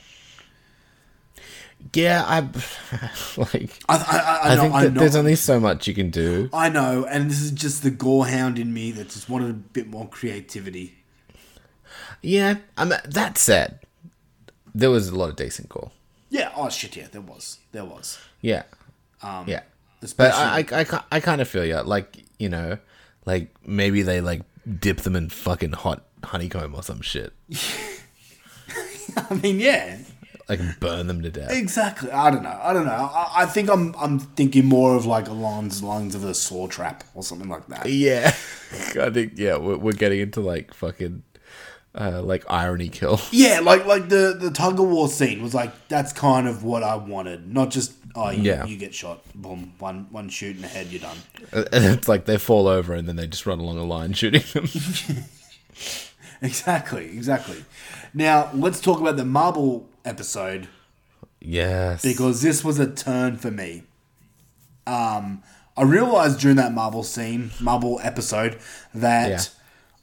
Yeah, 1.93 2.23
I 2.25 2.39
like. 3.37 3.71
I, 3.89 3.95
I, 3.97 4.19
I, 4.49 4.51
I, 4.51 4.55
know, 4.55 4.61
think 4.61 4.73
I 4.75 4.83
that 4.83 4.93
know. 4.93 4.99
there's 5.01 5.15
only 5.15 5.35
so 5.35 5.59
much 5.59 5.87
you 5.87 5.93
can 5.93 6.09
do. 6.11 6.49
I 6.53 6.69
know, 6.69 7.05
and 7.05 7.29
this 7.29 7.41
is 7.41 7.51
just 7.51 7.83
the 7.83 7.91
gorehound 7.91 8.57
in 8.57 8.73
me 8.73 8.91
that 8.91 9.09
just 9.09 9.27
wanted 9.29 9.49
a 9.49 9.53
bit 9.53 9.87
more 9.87 10.07
creativity. 10.07 11.02
Yeah, 12.23 12.55
I 12.77 12.85
mean, 12.85 12.99
that 13.05 13.37
said, 13.37 13.79
there 14.73 14.89
was 14.89 15.09
a 15.09 15.15
lot 15.15 15.29
of 15.29 15.35
decent 15.35 15.69
gore. 15.69 15.91
Yeah. 16.29 16.51
Oh 16.55 16.69
shit. 16.69 16.95
Yeah, 16.95 17.07
there 17.11 17.21
was. 17.21 17.59
There 17.73 17.85
was. 17.85 18.17
Yeah, 18.41 18.63
Um, 19.21 19.45
yeah. 19.47 19.61
But 20.17 20.33
I, 20.33 20.65
I, 20.71 20.81
I, 20.81 21.03
I 21.13 21.19
kind 21.19 21.39
of 21.41 21.47
feel 21.47 21.63
you. 21.63 21.79
Like 21.81 22.23
you 22.39 22.49
know, 22.49 22.77
like 23.25 23.53
maybe 23.65 24.01
they 24.01 24.19
like 24.19 24.41
dip 24.79 24.97
them 25.01 25.15
in 25.15 25.29
fucking 25.29 25.73
hot 25.73 26.03
honeycomb 26.23 26.73
or 26.75 26.83
some 26.83 27.01
shit, 27.01 27.33
I 29.15 29.33
mean, 29.35 29.59
yeah. 29.59 29.97
like 30.49 30.59
burn 30.79 31.07
them 31.07 31.21
to 31.21 31.29
death. 31.29 31.51
Exactly. 31.51 32.11
I 32.11 32.31
don't 32.31 32.43
know. 32.43 32.59
I 32.61 32.73
don't 32.73 32.85
know. 32.85 32.91
I, 32.91 33.43
I 33.43 33.45
think 33.45 33.69
I'm 33.69 33.95
I'm 33.97 34.19
thinking 34.19 34.65
more 34.65 34.95
of 34.95 35.05
like 35.05 35.27
along 35.29 35.69
the 35.69 35.85
lines 35.85 36.15
of 36.15 36.23
a 36.25 36.33
saw 36.33 36.67
trap 36.67 37.03
or 37.13 37.23
something 37.23 37.47
like 37.47 37.67
that. 37.67 37.85
Yeah, 37.87 38.27
I 38.99 39.09
think 39.09 39.33
yeah, 39.35 39.57
we're, 39.57 39.77
we're 39.77 39.93
getting 39.93 40.19
into 40.19 40.41
like 40.41 40.73
fucking 40.73 41.23
uh, 41.95 42.21
like 42.21 42.43
irony 42.49 42.89
kill. 42.89 43.19
Yeah, 43.31 43.59
like 43.59 43.85
like 43.85 44.09
the 44.09 44.35
the 44.39 44.51
tug 44.51 44.79
of 44.79 44.87
war 44.89 45.07
scene 45.07 45.41
was 45.43 45.53
like 45.53 45.71
that's 45.87 46.11
kind 46.13 46.47
of 46.47 46.63
what 46.63 46.83
I 46.83 46.95
wanted, 46.95 47.53
not 47.53 47.69
just 47.71 47.93
oh 48.15 48.29
you, 48.29 48.43
Yeah. 48.43 48.65
you 48.65 48.77
get 48.77 48.93
shot, 48.93 49.21
boom, 49.35 49.73
one 49.79 50.07
one 50.11 50.29
shoot 50.29 50.55
in 50.55 50.61
the 50.61 50.67
head, 50.67 50.87
you're 50.87 51.01
done. 51.01 51.17
And 51.71 51.85
it's 51.85 52.07
like 52.07 52.25
they 52.25 52.37
fall 52.37 52.67
over 52.67 52.93
and 52.93 53.07
then 53.07 53.15
they 53.15 53.27
just 53.27 53.45
run 53.45 53.59
along 53.59 53.77
a 53.77 53.83
line 53.83 54.13
shooting 54.19 54.43
them. 54.53 54.67
Exactly, 56.41 57.05
exactly. 57.05 57.63
Now 58.13 58.49
let's 58.53 58.81
talk 58.81 58.99
about 58.99 59.15
the 59.17 59.25
marble 59.25 59.87
episode 60.03 60.67
yes. 61.39 62.01
because 62.01 62.41
this 62.41 62.63
was 62.63 62.79
a 62.79 62.89
turn 62.91 63.37
for 63.37 63.49
me. 63.51 63.83
Um, 64.85 65.41
I 65.77 65.83
realized 65.83 66.39
during 66.39 66.57
that 66.57 66.73
marble 66.73 67.03
scene, 67.03 67.51
marble 67.61 67.99
episode, 68.03 68.59
that 68.93 69.29
Yeah. 69.29 69.41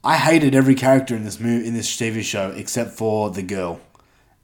I 0.03 0.17
hated 0.17 0.55
every 0.55 0.75
character 0.75 1.15
in 1.15 1.25
this 1.25 1.39
movie, 1.39 1.67
in 1.67 1.75
this 1.75 1.95
TV 1.95 2.23
show, 2.23 2.51
except 2.53 2.93
for 2.93 3.31
the 3.31 3.43
girl, 3.43 3.81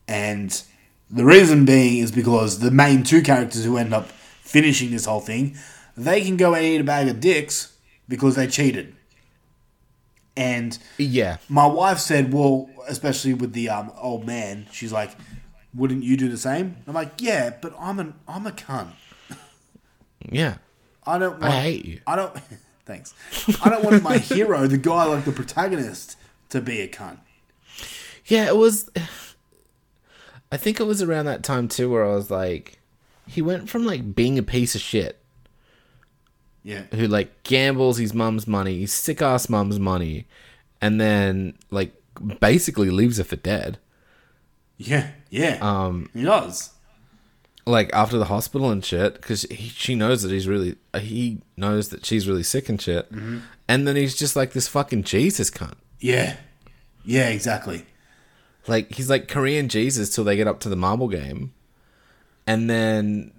and 0.06 0.62
the 1.10 1.24
reason 1.24 1.64
being 1.64 1.98
is 1.98 2.10
because 2.12 2.58
the 2.58 2.70
main 2.70 3.02
two 3.02 3.22
characters 3.22 3.64
who 3.64 3.76
end 3.78 3.94
up 3.94 4.08
finishing 4.08 4.90
this 4.90 5.06
whole 5.06 5.20
thing, 5.20 5.56
they 5.96 6.20
can 6.20 6.36
go 6.36 6.54
and 6.54 6.64
eat 6.64 6.80
a 6.80 6.84
bag 6.84 7.08
of 7.08 7.20
dicks 7.20 7.76
because 8.08 8.36
they 8.36 8.46
cheated. 8.46 8.94
And 10.36 10.78
yeah, 10.98 11.38
my 11.48 11.66
wife 11.66 11.98
said, 11.98 12.32
"Well, 12.32 12.68
especially 12.86 13.32
with 13.32 13.54
the 13.54 13.70
um, 13.70 13.90
old 13.96 14.26
man, 14.26 14.66
she's 14.70 14.92
like, 14.92 15.12
wouldn't 15.74 16.04
you 16.04 16.18
do 16.18 16.28
the 16.28 16.36
same?" 16.36 16.76
I'm 16.86 16.92
like, 16.92 17.12
"Yeah, 17.18 17.54
but 17.62 17.74
I'm 17.78 17.98
an 17.98 18.14
I'm 18.28 18.46
a 18.46 18.52
cunt. 18.52 18.92
yeah. 20.28 20.58
I 21.06 21.18
don't. 21.18 21.42
I 21.42 21.50
hate 21.50 21.84
you. 21.86 22.00
I 22.06 22.16
don't. 22.16 22.36
Thanks. 22.86 23.12
I 23.62 23.68
don't 23.68 23.84
want 23.84 24.02
my 24.02 24.16
hero, 24.18 24.66
the 24.66 24.78
guy 24.78 25.04
like 25.04 25.24
the 25.24 25.32
protagonist, 25.32 26.16
to 26.50 26.60
be 26.60 26.80
a 26.80 26.88
cunt. 26.88 27.18
Yeah, 28.26 28.46
it 28.46 28.56
was. 28.56 28.88
I 30.52 30.56
think 30.56 30.78
it 30.80 30.84
was 30.84 31.02
around 31.02 31.26
that 31.26 31.42
time 31.42 31.66
too 31.68 31.90
where 31.90 32.04
I 32.04 32.14
was 32.14 32.30
like, 32.30 32.78
he 33.26 33.42
went 33.42 33.68
from 33.68 33.84
like 33.84 34.14
being 34.14 34.38
a 34.38 34.42
piece 34.42 34.76
of 34.76 34.80
shit 34.80 35.18
Yeah. 36.62 36.82
who 36.92 37.08
like 37.08 37.42
gambles 37.42 37.98
his 37.98 38.14
mum's 38.14 38.46
money, 38.46 38.80
his 38.80 38.92
sick 38.92 39.20
ass 39.20 39.48
mum's 39.48 39.80
money, 39.80 40.26
and 40.80 41.00
then 41.00 41.54
like 41.70 41.92
basically 42.40 42.90
leaves 42.90 43.18
her 43.18 43.24
for 43.24 43.36
dead. 43.36 43.78
Yeah. 44.78 45.10
Yeah. 45.30 45.58
Um, 45.60 46.08
he 46.14 46.22
does. 46.22 46.70
Like 47.66 47.90
after 47.92 48.16
the 48.16 48.26
hospital 48.26 48.70
and 48.70 48.84
shit 48.84 49.14
because 49.14 49.44
she 49.50 49.94
knows 49.94 50.22
that 50.22 50.30
he's 50.30 50.46
really 50.46 50.76
uh, 50.94 51.00
he 51.00 51.38
knows 51.56 51.88
that 51.88 52.06
she's 52.06 52.28
really 52.28 52.42
sick 52.44 52.68
and 52.68 52.80
shit 52.80 53.12
Mhm. 53.12 53.42
and 53.68 53.86
then 53.88 53.96
he's 53.96 54.14
just 54.14 54.36
like 54.36 54.52
this 54.52 54.68
fucking 54.68 55.02
jesus 55.02 55.50
cunt 55.50 55.74
Yeah. 56.00 56.36
Yeah. 57.04 57.28
Exactly. 57.28 57.84
like 58.68 58.92
he's 58.94 59.10
like 59.10 59.26
korean 59.28 59.68
jesus 59.68 60.14
till 60.14 60.22
they 60.24 60.36
get 60.36 60.46
up 60.48 60.60
to 60.60 60.68
the 60.68 60.76
marble 60.76 61.08
game 61.08 61.52
and 62.46 62.70
then 62.70 63.32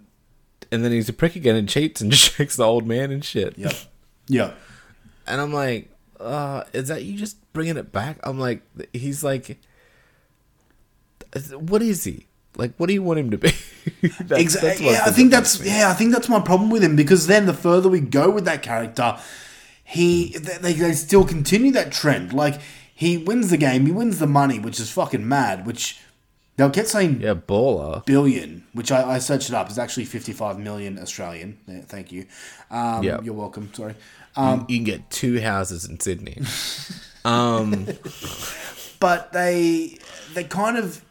and 0.71 0.83
then 0.83 0.91
he's 0.91 1.07
a 1.09 1.13
prick 1.13 1.35
again 1.37 1.55
and 1.55 1.67
cheats 1.69 2.01
and 2.01 2.13
shakes 2.25 2.57
the 2.57 2.63
old 2.65 2.85
man 2.85 3.11
and 3.11 3.23
shit 3.23 3.53
yeah 3.57 3.71
yeah 4.27 4.51
and 5.25 5.39
i'm 5.41 5.53
like 5.53 5.89
uh 6.19 6.63
is 6.73 6.89
that 6.89 7.03
you 7.03 7.17
just 7.17 7.37
bringing 7.53 7.77
it 7.77 7.91
back 7.93 8.19
i'm 8.23 8.37
like 8.39 8.61
he's 8.93 9.23
like 9.23 9.57
what 11.55 11.81
is 11.81 12.03
he 12.03 12.26
like 12.57 12.73
what 12.77 12.87
do 12.87 12.93
you 12.93 13.03
want 13.03 13.19
him 13.19 13.31
to 13.31 13.37
be 13.37 13.49
That's- 14.01 14.41
Exactly. 14.41 14.69
that's 14.69 14.81
Yeah, 14.81 15.03
I 15.05 15.11
think 15.11 15.31
that's 15.31 15.59
me. 15.61 15.67
yeah, 15.67 15.89
I 15.89 15.93
think 15.93 16.11
that's 16.11 16.27
my 16.29 16.39
problem 16.39 16.69
with 16.69 16.83
him 16.83 16.95
because 16.95 17.27
then 17.27 17.45
the 17.45 17.53
further 17.53 17.87
we 17.89 17.99
go 18.01 18.29
with 18.29 18.45
that 18.45 18.61
character, 18.63 19.17
he 19.83 20.37
they, 20.37 20.73
they 20.73 20.91
still 20.93 21.23
continue 21.25 21.71
that 21.71 21.91
trend. 21.91 22.33
Like 22.33 22.59
he 22.93 23.17
wins 23.17 23.49
the 23.49 23.57
game, 23.57 23.85
he 23.85 23.91
wins 23.91 24.19
the 24.19 24.27
money, 24.27 24.59
which 24.59 24.79
is 24.79 24.91
fucking 24.91 25.27
mad. 25.27 25.65
Which 25.65 25.99
they'll 26.57 26.69
get 26.69 26.87
saying 26.87 27.21
yeah 27.21 27.35
baller 27.35 28.05
billion, 28.05 28.65
which 28.73 28.91
I, 28.91 29.15
I 29.15 29.19
searched 29.19 29.49
it 29.49 29.55
up. 29.55 29.69
It's 29.69 29.77
actually 29.77 30.05
fifty 30.05 30.33
five 30.33 30.59
million 30.59 30.99
Australian. 30.99 31.57
Yeah, 31.67 31.81
thank 31.81 32.11
you. 32.11 32.25
Um, 32.69 33.03
Yeah. 33.03 33.21
you're 33.21 33.33
welcome. 33.35 33.69
Sorry. 33.73 33.93
You- 34.37 34.43
Um, 34.43 34.65
you, 34.67 34.77
can 34.77 34.83
get 34.83 35.09
two 35.09 35.39
houses 35.41 35.85
in 35.85 35.99
Sydney. 35.99 36.37
um, 37.25 37.87
but 38.99 39.31
they 39.33 39.97
they 40.33 40.43
kind 40.43 40.77
of 40.77 41.01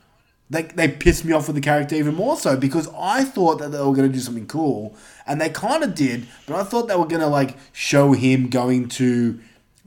they 0.50 0.62
they 0.62 0.88
pissed 0.88 1.24
me 1.24 1.32
off 1.32 1.46
with 1.48 1.56
the 1.56 1.62
character 1.62 1.94
even 1.96 2.14
more 2.14 2.36
so 2.36 2.56
because 2.56 2.88
I 2.96 3.24
thought 3.24 3.58
that 3.58 3.70
they 3.72 3.78
were 3.78 3.92
going 3.94 4.08
to 4.08 4.12
do 4.14 4.20
something 4.20 4.46
cool 4.46 4.96
and 5.26 5.40
they 5.40 5.48
kind 5.50 5.82
of 5.82 5.94
did, 5.94 6.26
but 6.46 6.56
I 6.56 6.62
thought 6.64 6.86
they 6.88 6.96
were 6.96 7.06
going 7.06 7.20
to 7.22 7.26
like 7.26 7.56
show 7.72 8.12
him 8.12 8.48
going 8.48 8.88
to 8.90 9.40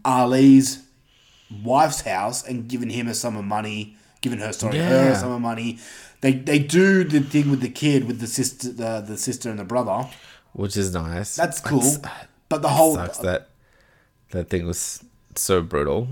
Ali's 0.03 0.83
wife's 1.63 2.01
house 2.01 2.45
and 2.45 2.67
giving 2.67 2.89
him 2.89 3.07
a 3.07 3.13
sum 3.13 3.35
of 3.37 3.45
money, 3.45 3.95
giving 4.21 4.39
her 4.39 4.51
sorry 4.53 4.77
her 4.79 5.11
a 5.11 5.15
sum 5.15 5.31
of 5.31 5.41
money. 5.41 5.79
They 6.21 6.33
they 6.33 6.59
do 6.59 7.03
the 7.03 7.21
thing 7.21 7.49
with 7.49 7.61
the 7.61 7.69
kid 7.69 8.05
with 8.05 8.19
the 8.19 8.27
sister 8.27 8.71
the, 8.71 9.01
the 9.01 9.17
sister 9.17 9.49
and 9.49 9.57
the 9.59 9.63
brother. 9.63 10.07
which 10.53 10.75
is 10.75 10.93
nice. 10.93 11.35
That's 11.35 11.59
cool. 11.61 11.79
It's- 11.79 11.99
but 12.49 12.61
the 12.61 12.69
whole 12.69 12.95
sucks 12.95 13.19
that 13.19 13.49
that 14.31 14.49
thing 14.49 14.67
was 14.67 15.03
so 15.35 15.61
brutal. 15.61 16.09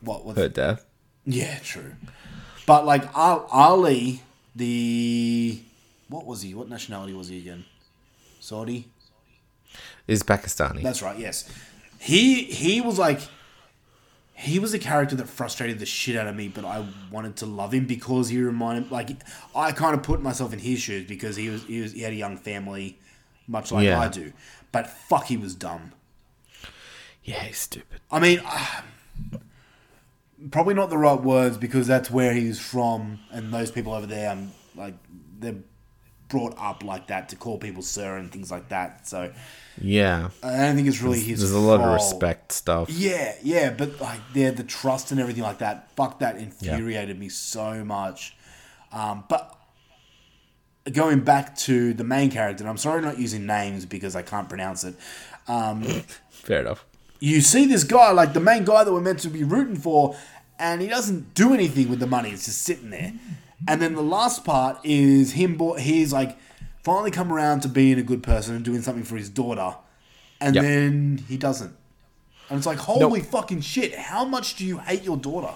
What 0.00 0.24
was- 0.24 0.36
her 0.38 0.48
death? 0.48 0.86
Yeah, 1.26 1.58
true. 1.62 1.92
But 2.70 2.86
like 2.86 3.02
Ali, 3.16 4.22
the 4.54 5.60
what 6.08 6.24
was 6.24 6.42
he? 6.42 6.54
What 6.54 6.68
nationality 6.68 7.12
was 7.12 7.26
he 7.26 7.38
again? 7.38 7.64
Saudi. 8.38 8.86
Is 10.06 10.22
Pakistani. 10.22 10.80
That's 10.80 11.02
right. 11.02 11.18
Yes, 11.18 11.52
he 11.98 12.44
he 12.44 12.80
was 12.80 12.96
like 12.96 13.22
he 14.34 14.60
was 14.60 14.72
a 14.72 14.78
character 14.78 15.16
that 15.16 15.28
frustrated 15.28 15.80
the 15.80 15.84
shit 15.84 16.14
out 16.14 16.28
of 16.28 16.36
me, 16.36 16.46
but 16.46 16.64
I 16.64 16.86
wanted 17.10 17.34
to 17.38 17.46
love 17.46 17.74
him 17.74 17.86
because 17.86 18.28
he 18.28 18.40
reminded 18.40 18.92
like 18.92 19.10
I 19.52 19.72
kind 19.72 19.96
of 19.96 20.04
put 20.04 20.22
myself 20.22 20.52
in 20.52 20.60
his 20.60 20.80
shoes 20.80 21.08
because 21.08 21.34
he 21.34 21.48
was 21.48 21.64
he 21.64 21.80
was 21.80 21.90
he 21.90 22.02
had 22.02 22.12
a 22.12 22.16
young 22.16 22.36
family, 22.36 23.00
much 23.48 23.72
like 23.72 23.84
Yeah. 23.84 23.98
I 23.98 24.06
do. 24.06 24.32
But 24.70 24.88
fuck, 24.88 25.24
he 25.24 25.36
was 25.36 25.56
dumb. 25.56 25.90
yeah, 27.24 27.42
he's 27.42 27.58
stupid. 27.58 28.00
I 28.12 28.20
mean, 28.20 28.40
ah, 28.44 28.84
probably 30.50 30.74
not 30.74 30.90
the 30.90 30.98
right 30.98 31.20
words 31.20 31.58
because 31.58 31.86
that's 31.86 32.10
where 32.10 32.32
he's 32.32 32.58
from, 32.60 33.20
and 33.30 33.52
those 33.52 33.70
people 33.70 33.92
over 33.92 34.06
there, 34.06 34.30
um, 34.30 34.52
like 34.74 34.94
they're 35.38 35.56
brought 36.28 36.54
up 36.58 36.84
like 36.84 37.08
that 37.08 37.28
to 37.28 37.36
call 37.36 37.58
people 37.58 37.82
sir 37.82 38.16
and 38.16 38.30
things 38.30 38.50
like 38.52 38.68
that. 38.68 39.06
So 39.08 39.32
Yeah. 39.80 40.30
I 40.44 40.58
don't 40.58 40.76
think 40.76 40.86
it's 40.86 41.02
really 41.02 41.18
There's, 41.18 41.40
his. 41.40 41.40
there's 41.40 41.52
a 41.52 41.58
lot 41.58 41.80
of 41.80 41.92
respect 41.92 42.52
stuff. 42.52 42.88
Yeah, 42.88 43.34
yeah, 43.42 43.70
but 43.70 44.00
like 44.00 44.20
they're 44.32 44.52
the 44.52 44.62
trust 44.62 45.10
and 45.10 45.20
everything 45.20 45.42
like 45.42 45.58
that. 45.58 45.90
Fuck 45.96 46.20
that 46.20 46.36
infuriated 46.36 47.18
me 47.18 47.28
so 47.30 47.84
much. 47.84 48.36
Um, 48.92 49.24
but 49.28 49.56
going 50.92 51.20
back 51.20 51.56
to 51.58 51.92
the 51.94 52.04
main 52.04 52.30
character, 52.30 52.62
and 52.62 52.70
I'm 52.70 52.76
sorry 52.78 53.02
not 53.02 53.18
using 53.18 53.44
names 53.46 53.84
because 53.84 54.14
I 54.14 54.22
can't 54.22 54.48
pronounce 54.48 54.84
it. 54.84 54.94
Um, 55.48 55.82
Fair 56.30 56.60
enough. 56.60 56.84
You 57.20 57.40
see 57.40 57.66
this 57.66 57.84
guy, 57.84 58.10
like 58.12 58.32
the 58.32 58.40
main 58.40 58.64
guy 58.64 58.82
that 58.84 58.92
we're 58.92 59.00
meant 59.00 59.20
to 59.20 59.28
be 59.28 59.44
rooting 59.44 59.76
for, 59.76 60.16
and 60.58 60.80
he 60.82 60.88
doesn't 60.88 61.34
do 61.34 61.54
anything 61.54 61.88
with 61.88 62.00
the 62.00 62.06
money. 62.06 62.30
It's 62.30 62.46
just 62.46 62.62
sitting 62.62 62.90
there. 62.90 63.12
And 63.68 63.80
then 63.80 63.94
the 63.94 64.02
last 64.02 64.44
part 64.44 64.78
is 64.84 65.32
him. 65.32 65.56
Bo- 65.56 65.74
he's 65.76 66.12
like 66.12 66.38
finally 66.82 67.10
come 67.10 67.30
around 67.32 67.60
to 67.60 67.68
being 67.68 67.98
a 67.98 68.02
good 68.02 68.22
person 68.22 68.54
and 68.56 68.64
doing 68.64 68.80
something 68.82 69.04
for 69.04 69.16
his 69.16 69.28
daughter, 69.28 69.74
and 70.40 70.54
Yep. 70.54 70.64
then 70.64 71.24
he 71.28 71.36
doesn't. 71.36 71.74
And 72.48 72.56
it's 72.56 72.66
like, 72.66 72.78
holy 72.78 73.20
fucking 73.20 73.60
shit! 73.60 73.94
How 73.94 74.24
much 74.24 74.56
do 74.56 74.64
you 74.64 74.78
hate 74.78 75.02
your 75.04 75.16
daughter? 75.18 75.52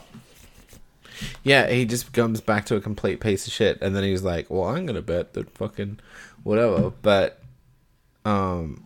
Yeah, 1.42 1.68
he 1.70 1.84
just 1.86 2.12
comes 2.12 2.40
back 2.40 2.66
to 2.66 2.76
a 2.76 2.80
complete 2.80 3.20
piece 3.20 3.46
of 3.46 3.52
shit, 3.52 3.78
and 3.80 3.96
then 3.96 4.04
he's 4.04 4.22
like, 4.22 4.50
"Well, 4.50 4.64
I'm 4.64 4.84
gonna 4.84 5.00
bet 5.02 5.32
that 5.32 5.50
fucking 5.50 5.98
whatever." 6.42 6.90
But, 7.02 7.40
um, 8.24 8.82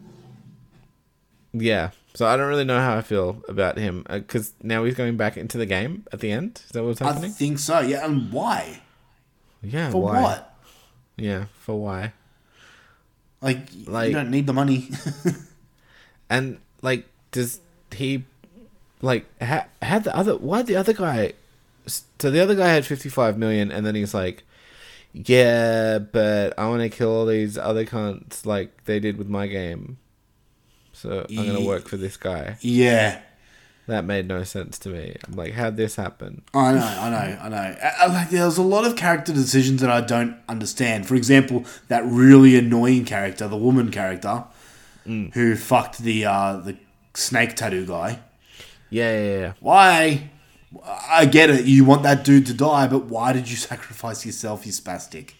yeah. 1.52 1.90
So 2.18 2.26
I 2.26 2.36
don't 2.36 2.48
really 2.48 2.64
know 2.64 2.80
how 2.80 2.96
I 2.96 3.02
feel 3.02 3.44
about 3.48 3.78
him 3.78 4.04
uh, 4.10 4.18
because 4.18 4.52
now 4.60 4.82
he's 4.82 4.96
going 4.96 5.16
back 5.16 5.36
into 5.36 5.56
the 5.56 5.66
game 5.66 6.04
at 6.12 6.18
the 6.18 6.32
end. 6.32 6.60
Is 6.64 6.72
that 6.72 6.82
what's 6.82 6.98
happening? 6.98 7.30
I 7.30 7.32
think 7.32 7.60
so. 7.60 7.78
Yeah, 7.78 8.04
and 8.04 8.32
why? 8.32 8.80
yeah. 9.62 9.92
For 9.92 10.02
why? 10.02 10.20
what? 10.20 10.54
Yeah, 11.16 11.44
for 11.60 11.80
why? 11.80 12.14
Like, 13.40 13.68
Like- 13.86 14.08
you 14.08 14.14
don't 14.14 14.32
need 14.32 14.48
the 14.48 14.52
money. 14.52 14.90
And 16.28 16.58
like, 16.82 17.06
does 17.30 17.60
he 17.92 18.24
like 19.00 19.24
ha- 19.40 19.68
had 19.80 20.02
the 20.02 20.14
other? 20.16 20.36
Why 20.36 20.62
the 20.62 20.74
other 20.74 20.94
guy? 20.94 21.34
So 21.86 22.32
the 22.32 22.40
other 22.40 22.56
guy 22.56 22.66
had 22.66 22.84
fifty 22.84 23.08
five 23.08 23.38
million, 23.38 23.70
and 23.70 23.86
then 23.86 23.94
he's 23.94 24.12
like, 24.12 24.42
"Yeah, 25.12 25.98
but 26.00 26.52
I 26.58 26.68
want 26.68 26.82
to 26.82 26.88
kill 26.88 27.12
all 27.12 27.26
these 27.26 27.56
other 27.56 27.86
cunts 27.86 28.44
like 28.44 28.84
they 28.86 28.98
did 28.98 29.16
with 29.18 29.28
my 29.28 29.46
game." 29.46 29.98
So 30.98 31.26
I'm 31.30 31.46
gonna 31.46 31.64
work 31.64 31.88
for 31.88 31.96
this 31.96 32.16
guy. 32.16 32.56
yeah. 32.60 33.20
That 33.86 34.04
made 34.04 34.28
no 34.28 34.44
sense 34.44 34.78
to 34.80 34.90
me. 34.90 35.16
I'm 35.26 35.32
like, 35.32 35.54
how'd 35.54 35.78
this 35.78 35.96
happen? 35.96 36.42
I 36.52 36.72
know, 36.74 36.80
I 36.80 37.08
know, 37.08 37.38
I 37.40 37.48
know. 37.48 37.56
I, 37.56 37.92
I, 38.00 38.06
like, 38.08 38.28
there's 38.28 38.58
a 38.58 38.62
lot 38.62 38.84
of 38.84 38.96
character 38.96 39.32
decisions 39.32 39.80
that 39.80 39.88
I 39.88 40.02
don't 40.02 40.36
understand. 40.46 41.08
For 41.08 41.14
example, 41.14 41.64
that 41.88 42.04
really 42.04 42.54
annoying 42.58 43.06
character, 43.06 43.48
the 43.48 43.56
woman 43.56 43.90
character, 43.90 44.44
who 45.06 45.56
fucked 45.56 46.00
the 46.00 46.26
uh, 46.26 46.58
the 46.58 46.76
snake 47.14 47.56
tattoo 47.56 47.86
guy. 47.86 48.18
Yeah, 48.90 49.18
yeah, 49.18 49.38
yeah. 49.38 49.52
Why? 49.60 50.28
I 50.84 51.24
get 51.24 51.48
it. 51.48 51.64
You 51.64 51.86
want 51.86 52.02
that 52.02 52.24
dude 52.24 52.44
to 52.48 52.52
die, 52.52 52.88
but 52.88 53.06
why 53.06 53.32
did 53.32 53.48
you 53.48 53.56
sacrifice 53.70 54.26
yourself, 54.26 54.66
you 54.66 54.72
spastic? 54.72 55.30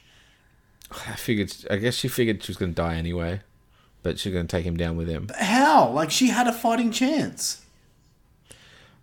I 1.06 1.16
figured. 1.16 1.54
I 1.70 1.76
guess 1.76 1.96
she 1.96 2.08
figured 2.08 2.42
she 2.42 2.50
was 2.50 2.56
gonna 2.56 2.72
die 2.72 2.94
anyway, 2.94 3.42
but 4.02 4.18
she's 4.18 4.32
gonna 4.32 4.46
take 4.46 4.64
him 4.64 4.76
down 4.76 4.96
with 4.96 5.08
him. 5.08 5.28
How? 5.38 5.90
Like 5.90 6.10
she 6.10 6.28
had 6.28 6.46
a 6.46 6.52
fighting 6.52 6.90
chance. 6.90 7.62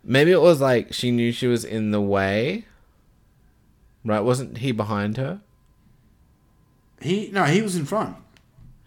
Maybe 0.04 0.30
it 0.30 0.40
was 0.40 0.60
like 0.60 0.92
she 0.92 1.10
knew 1.10 1.32
she 1.32 1.46
was 1.46 1.64
in 1.64 1.90
the 1.90 2.00
way. 2.00 2.64
Right? 4.04 4.20
Wasn't 4.20 4.58
he 4.58 4.70
behind 4.72 5.16
her? 5.16 5.40
He 7.00 7.28
no, 7.32 7.44
he 7.44 7.60
was 7.60 7.76
in 7.76 7.84
front 7.84 8.16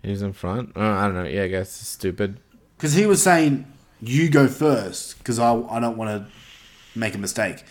He 0.02 0.10
was 0.11 0.22
in 0.22 0.34
front. 0.34 0.72
Oh, 0.76 0.81
I 0.81 1.03
don't 1.06 1.14
know. 1.15 1.26
Yeah, 1.26 1.44
I 1.44 1.48
guess 1.48 1.68
it's 1.81 1.90
stupid. 1.90 2.40
because 2.77 2.94
he 2.94 3.06
was 3.06 3.22
saying, 3.22 3.65
"You 4.02 4.30
go 4.30 4.48
first, 4.48 5.18
because 5.19 5.38
I 5.40 5.53
I 5.53 5.80
don't 5.80 5.98
want 5.98 6.10
to 6.10 6.31
make 6.99 7.15
a 7.15 7.18
mistake." 7.18 7.64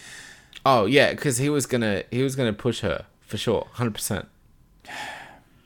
Oh 0.66 0.85
yeah, 0.85 1.10
because 1.12 1.39
he 1.39 1.48
was 1.48 1.66
gonna 1.66 2.05
he 2.10 2.23
was 2.23 2.36
gonna 2.36 2.52
push 2.52 2.81
her 2.81 3.06
for 3.23 3.36
sure, 3.39 3.66
hundred 3.73 3.94
percent. 3.94 4.28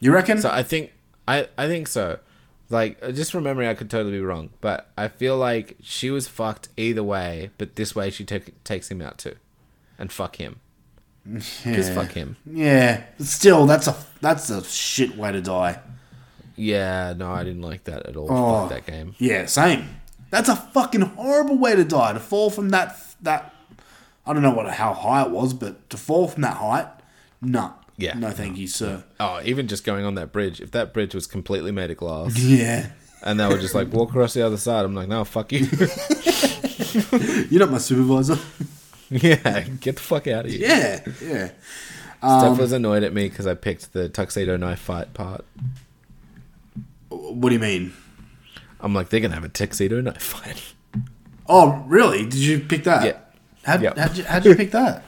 You 0.00 0.12
reckon? 0.12 0.40
So 0.40 0.50
I 0.50 0.62
think 0.62 0.92
I 1.28 1.48
I 1.58 1.66
think 1.66 1.88
so. 1.88 2.18
Like 2.72 2.98
uh, 3.02 3.12
just 3.12 3.30
from 3.32 3.44
memory, 3.44 3.68
I 3.68 3.74
could 3.74 3.90
totally 3.90 4.12
be 4.12 4.20
wrong, 4.20 4.50
but 4.60 4.88
I 4.96 5.08
feel 5.08 5.36
like 5.36 5.76
she 5.82 6.10
was 6.10 6.26
fucked 6.26 6.68
either 6.76 7.02
way. 7.02 7.50
But 7.58 7.76
this 7.76 7.94
way, 7.94 8.10
she 8.10 8.24
take, 8.24 8.64
takes 8.64 8.90
him 8.90 9.00
out 9.02 9.18
too, 9.18 9.36
and 9.98 10.10
fuck 10.10 10.36
him. 10.36 10.58
Just 11.32 11.64
Yeah. 11.64 11.94
fuck 11.94 12.12
him. 12.12 12.36
Yeah, 12.44 13.04
still, 13.20 13.66
that's 13.66 13.86
a 13.86 13.94
that's 14.20 14.50
a 14.50 14.64
shit 14.64 15.16
way 15.16 15.30
to 15.32 15.40
die. 15.40 15.78
Yeah, 16.56 17.14
no, 17.16 17.30
I 17.30 17.44
didn't 17.44 17.62
like 17.62 17.84
that 17.84 18.06
at 18.06 18.16
all. 18.16 18.26
Oh. 18.30 18.68
That 18.68 18.86
game. 18.86 19.14
Yeah, 19.18 19.46
same. 19.46 19.88
That's 20.30 20.48
a 20.48 20.56
fucking 20.56 21.00
horrible 21.02 21.58
way 21.58 21.76
to 21.76 21.84
die. 21.84 22.12
To 22.14 22.20
fall 22.20 22.50
from 22.50 22.70
that 22.70 22.96
that 23.22 23.54
I 24.26 24.32
don't 24.32 24.42
know 24.42 24.50
what 24.52 24.68
how 24.74 24.94
high 24.94 25.22
it 25.22 25.30
was, 25.30 25.52
but 25.54 25.88
to 25.90 25.96
fall 25.96 26.26
from 26.26 26.42
that 26.42 26.56
height, 26.56 26.88
no. 27.40 27.74
Yeah. 27.96 28.14
No, 28.18 28.30
thank 28.30 28.56
you, 28.58 28.66
sir. 28.66 29.04
Oh, 29.20 29.40
even 29.44 29.68
just 29.68 29.84
going 29.84 30.04
on 30.04 30.14
that 30.16 30.32
bridge. 30.32 30.60
If 30.60 30.70
that 30.72 30.92
bridge 30.92 31.14
was 31.14 31.26
completely 31.26 31.72
made 31.72 31.90
of 31.90 31.96
glass, 31.98 32.36
Yeah. 32.42 32.90
and 33.22 33.38
they 33.38 33.46
were 33.46 33.58
just 33.58 33.74
like 33.74 33.92
walk 33.92 34.10
across 34.10 34.34
the 34.34 34.42
other 34.44 34.56
side, 34.56 34.84
I'm 34.84 34.94
like, 34.94 35.08
no, 35.08 35.24
fuck 35.24 35.52
you. 35.52 35.66
You're 37.50 37.60
not 37.60 37.70
my 37.70 37.78
supervisor. 37.78 38.38
yeah, 39.10 39.60
get 39.80 39.96
the 39.96 40.02
fuck 40.02 40.26
out 40.26 40.46
of 40.46 40.50
here. 40.50 40.60
yeah, 40.68 41.00
yeah. 41.22 41.46
Steph 42.18 42.52
Um, 42.52 42.58
was 42.58 42.72
annoyed 42.72 43.02
at 43.02 43.12
me 43.12 43.28
because 43.28 43.46
I 43.46 43.54
picked 43.54 43.92
the 43.92 44.08
tuxedo 44.08 44.56
knife 44.56 44.78
fight 44.80 45.12
part. 45.12 45.44
What 47.08 47.48
do 47.50 47.54
you 47.54 47.60
mean? 47.60 47.92
I'm 48.80 48.94
like, 48.94 49.08
they're 49.10 49.20
gonna 49.20 49.34
have 49.34 49.44
a 49.44 49.48
tuxedo 49.48 50.00
knife 50.00 50.22
fight. 50.22 50.62
Oh, 51.48 51.84
really? 51.86 52.22
Did 52.24 52.34
you 52.36 52.60
pick 52.60 52.84
that? 52.84 53.04
Yeah. 53.04 53.18
How'd, 53.64 53.82
Yep. 53.82 53.98
how'd, 53.98 54.16
you, 54.16 54.24
how'd 54.24 54.44
you 54.46 54.54
pick 54.54 54.70
that? 54.72 55.04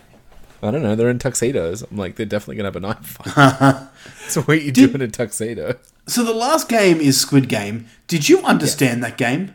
I 0.64 0.70
don't 0.70 0.82
know. 0.82 0.94
They're 0.94 1.10
in 1.10 1.18
tuxedos. 1.18 1.82
I'm 1.82 1.98
like, 1.98 2.16
they're 2.16 2.24
definitely 2.24 2.56
gonna 2.56 2.68
have 2.68 2.76
a 2.76 2.80
knife 2.80 3.06
fight. 3.06 3.88
so 4.28 4.42
what 4.42 4.62
you 4.62 4.72
do 4.72 4.90
in 4.90 5.02
a 5.02 5.08
tuxedo? 5.08 5.78
So 6.06 6.24
the 6.24 6.32
last 6.32 6.68
game 6.68 7.00
is 7.00 7.20
Squid 7.20 7.48
Game. 7.48 7.86
Did 8.06 8.28
you 8.28 8.40
understand 8.42 9.04
that 9.04 9.18
game? 9.18 9.54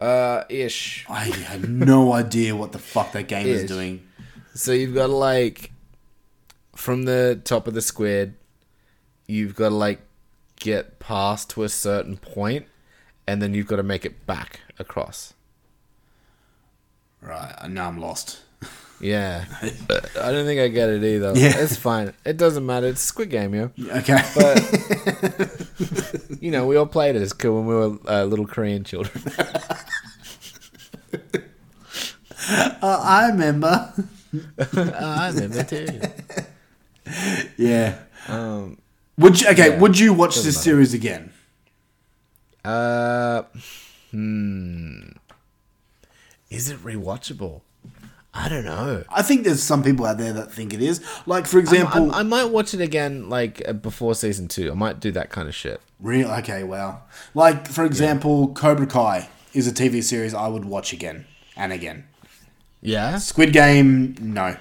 Uh, 0.00 0.44
ish. 0.48 1.04
I 1.08 1.24
had 1.24 1.68
no 1.68 2.12
idea 2.14 2.56
what 2.56 2.72
the 2.72 2.78
fuck 2.78 3.12
that 3.12 3.28
game 3.28 3.46
is 3.46 3.64
doing. 3.64 4.06
So 4.54 4.72
you've 4.72 4.94
got 4.94 5.08
to 5.08 5.12
like, 5.12 5.70
from 6.74 7.04
the 7.04 7.40
top 7.44 7.68
of 7.68 7.74
the 7.74 7.82
squid, 7.82 8.34
you've 9.26 9.54
got 9.54 9.68
to 9.68 9.74
like 9.74 10.00
get 10.56 10.98
past 10.98 11.50
to 11.50 11.62
a 11.62 11.68
certain 11.68 12.16
point, 12.16 12.66
and 13.26 13.42
then 13.42 13.52
you've 13.52 13.66
got 13.66 13.76
to 13.76 13.82
make 13.82 14.06
it 14.06 14.26
back 14.26 14.60
across. 14.78 15.34
Right, 17.20 17.54
now 17.68 17.88
I'm 17.88 17.98
lost. 17.98 18.40
Yeah, 19.00 19.44
I 19.62 20.32
don't 20.32 20.46
think 20.46 20.60
I 20.60 20.68
get 20.68 20.88
it 20.88 21.04
either. 21.04 21.32
Yeah. 21.34 21.52
it's 21.58 21.76
fine. 21.76 22.14
It 22.24 22.36
doesn't 22.38 22.64
matter. 22.64 22.86
It's 22.86 23.02
Squid 23.02 23.30
Game, 23.30 23.54
yo. 23.54 23.70
Okay. 23.88 24.22
But 24.34 25.66
you 26.40 26.50
know, 26.50 26.66
we 26.66 26.76
all 26.76 26.86
played 26.86 27.14
it 27.14 27.22
as 27.22 27.32
cool 27.34 27.56
when 27.62 27.66
we 27.66 27.74
were 27.74 27.98
uh, 28.08 28.24
little 28.24 28.46
Korean 28.46 28.84
children. 28.84 29.22
Uh, 32.48 32.78
I 32.82 33.28
remember. 33.28 33.92
I 34.72 35.30
remember 35.32 35.62
too. 35.64 36.00
Yeah. 37.56 37.98
Um, 38.28 38.78
Would 39.18 39.40
you, 39.40 39.48
okay, 39.50 39.70
yeah, 39.70 39.78
would 39.78 39.98
you 39.98 40.12
watch 40.12 40.36
this 40.36 40.46
matter. 40.46 40.58
series 40.58 40.94
again? 40.94 41.32
Uh, 42.64 43.42
hmm. 44.10 45.10
Is 46.50 46.70
it 46.70 46.78
rewatchable? 46.82 47.60
I 48.36 48.48
don't 48.48 48.64
know. 48.64 49.02
I 49.08 49.22
think 49.22 49.44
there's 49.44 49.62
some 49.62 49.82
people 49.82 50.04
out 50.04 50.18
there 50.18 50.32
that 50.34 50.52
think 50.52 50.74
it 50.74 50.82
is. 50.82 51.00
Like, 51.24 51.46
for 51.46 51.58
example, 51.58 52.12
I, 52.12 52.20
I 52.20 52.22
might 52.22 52.44
watch 52.44 52.74
it 52.74 52.80
again, 52.80 53.28
like 53.30 53.62
uh, 53.66 53.72
before 53.72 54.14
season 54.14 54.46
two. 54.46 54.70
I 54.70 54.74
might 54.74 55.00
do 55.00 55.10
that 55.12 55.30
kind 55.30 55.48
of 55.48 55.54
shit. 55.54 55.80
real. 56.00 56.30
Okay, 56.30 56.62
wow. 56.62 57.02
Like, 57.34 57.66
for 57.66 57.84
example, 57.84 58.48
Cobra 58.48 58.86
Kai 58.86 59.28
is 59.54 59.66
a 59.66 59.72
TV 59.72 60.02
series 60.02 60.34
I 60.34 60.48
would 60.48 60.66
watch 60.66 60.92
again 60.92 61.24
and 61.56 61.72
again. 61.72 62.04
Yeah. 62.82 63.16
Squid 63.18 63.52
Game, 63.52 64.14
no. 64.20 64.56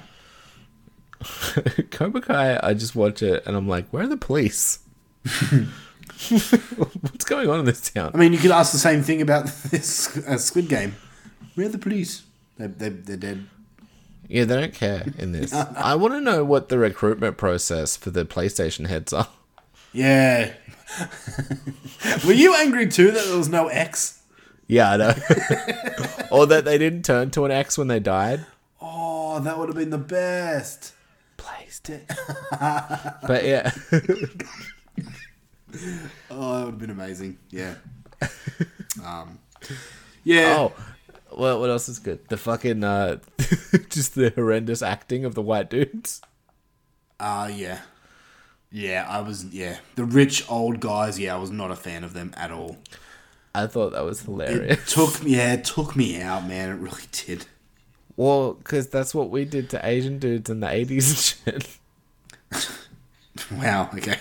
Cobra 1.91 2.21
Kai, 2.21 2.59
I 2.63 2.73
just 2.73 2.95
watch 2.95 3.21
it 3.21 3.45
and 3.45 3.55
I'm 3.57 3.67
like, 3.67 3.89
where 3.89 4.03
are 4.03 4.07
the 4.07 4.17
police? 4.17 4.79
What's 6.29 7.25
going 7.25 7.49
on 7.49 7.59
in 7.59 7.65
this 7.65 7.89
town? 7.89 8.11
I 8.13 8.17
mean, 8.17 8.31
you 8.31 8.39
could 8.39 8.51
ask 8.51 8.71
the 8.71 8.77
same 8.77 9.03
thing 9.03 9.21
about 9.21 9.47
this 9.69 10.17
uh, 10.25 10.37
Squid 10.37 10.69
Game. 10.69 10.95
Where 11.55 11.65
are 11.65 11.69
the 11.69 11.77
police? 11.77 12.23
They, 12.57 12.67
they, 12.67 12.89
they're 12.89 13.17
dead. 13.17 13.45
Yeah, 14.27 14.45
they 14.45 14.59
don't 14.59 14.73
care 14.73 15.05
in 15.17 15.31
this. 15.31 15.53
I 15.53 15.95
want 15.95 16.13
to 16.13 16.21
know 16.21 16.43
what 16.43 16.69
the 16.69 16.77
recruitment 16.77 17.37
process 17.37 17.95
for 17.95 18.09
the 18.09 18.25
PlayStation 18.25 18.87
heads 18.87 19.13
are. 19.13 19.27
Yeah. 19.93 20.53
Were 22.25 22.33
you 22.33 22.55
angry 22.55 22.87
too 22.87 23.11
that 23.11 23.25
there 23.25 23.37
was 23.37 23.49
no 23.49 23.67
X? 23.67 24.21
Yeah, 24.67 24.91
I 24.91 24.97
know. 24.97 25.13
or 26.31 26.47
that 26.47 26.65
they 26.65 26.77
didn't 26.77 27.05
turn 27.05 27.31
to 27.31 27.45
an 27.45 27.51
X 27.51 27.77
when 27.77 27.87
they 27.87 27.99
died. 27.99 28.45
Oh, 28.81 29.39
that 29.39 29.57
would 29.57 29.69
have 29.69 29.75
been 29.75 29.91
the 29.91 29.97
best. 29.97 30.93
PlayStation. 31.37 32.07
But 33.27 33.45
yeah. 33.45 33.71
oh, 36.31 36.57
that 36.57 36.65
would 36.65 36.71
have 36.71 36.79
been 36.79 36.89
amazing. 36.89 37.37
Yeah. 37.51 37.75
Um, 39.03 39.39
yeah. 40.23 40.55
Oh, 40.57 40.73
well, 41.37 41.59
what 41.59 41.69
else 41.69 41.89
is 41.89 41.99
good? 41.99 42.27
The 42.29 42.37
fucking, 42.37 42.83
uh, 42.83 43.17
just 43.89 44.15
the 44.15 44.31
horrendous 44.35 44.81
acting 44.81 45.25
of 45.25 45.35
the 45.35 45.41
white 45.41 45.69
dudes. 45.69 46.21
Uh, 47.19 47.49
yeah. 47.53 47.79
Yeah, 48.71 49.05
I 49.07 49.21
was, 49.21 49.45
yeah. 49.45 49.77
The 49.95 50.05
rich 50.05 50.49
old 50.49 50.79
guys, 50.79 51.19
yeah, 51.19 51.35
I 51.35 51.37
was 51.37 51.51
not 51.51 51.71
a 51.71 51.75
fan 51.75 52.03
of 52.03 52.13
them 52.13 52.33
at 52.35 52.51
all. 52.51 52.77
I 53.53 53.67
thought 53.67 53.91
that 53.93 54.03
was 54.03 54.21
hilarious. 54.21 54.79
It 54.79 54.87
took, 54.87 55.19
yeah, 55.23 55.53
it 55.53 55.63
took 55.63 55.95
me 55.95 56.21
out, 56.21 56.47
man. 56.47 56.69
It 56.69 56.73
really 56.73 57.03
did. 57.11 57.45
Well, 58.17 58.53
because 58.53 58.87
that's 58.87 59.13
what 59.13 59.29
we 59.29 59.45
did 59.45 59.69
to 59.71 59.85
Asian 59.85 60.19
dudes 60.19 60.49
in 60.49 60.61
the 60.61 60.67
80s 60.67 61.45
and 61.45 61.61
shit. 61.61 62.69
Wow, 63.51 63.89
okay. 63.93 64.17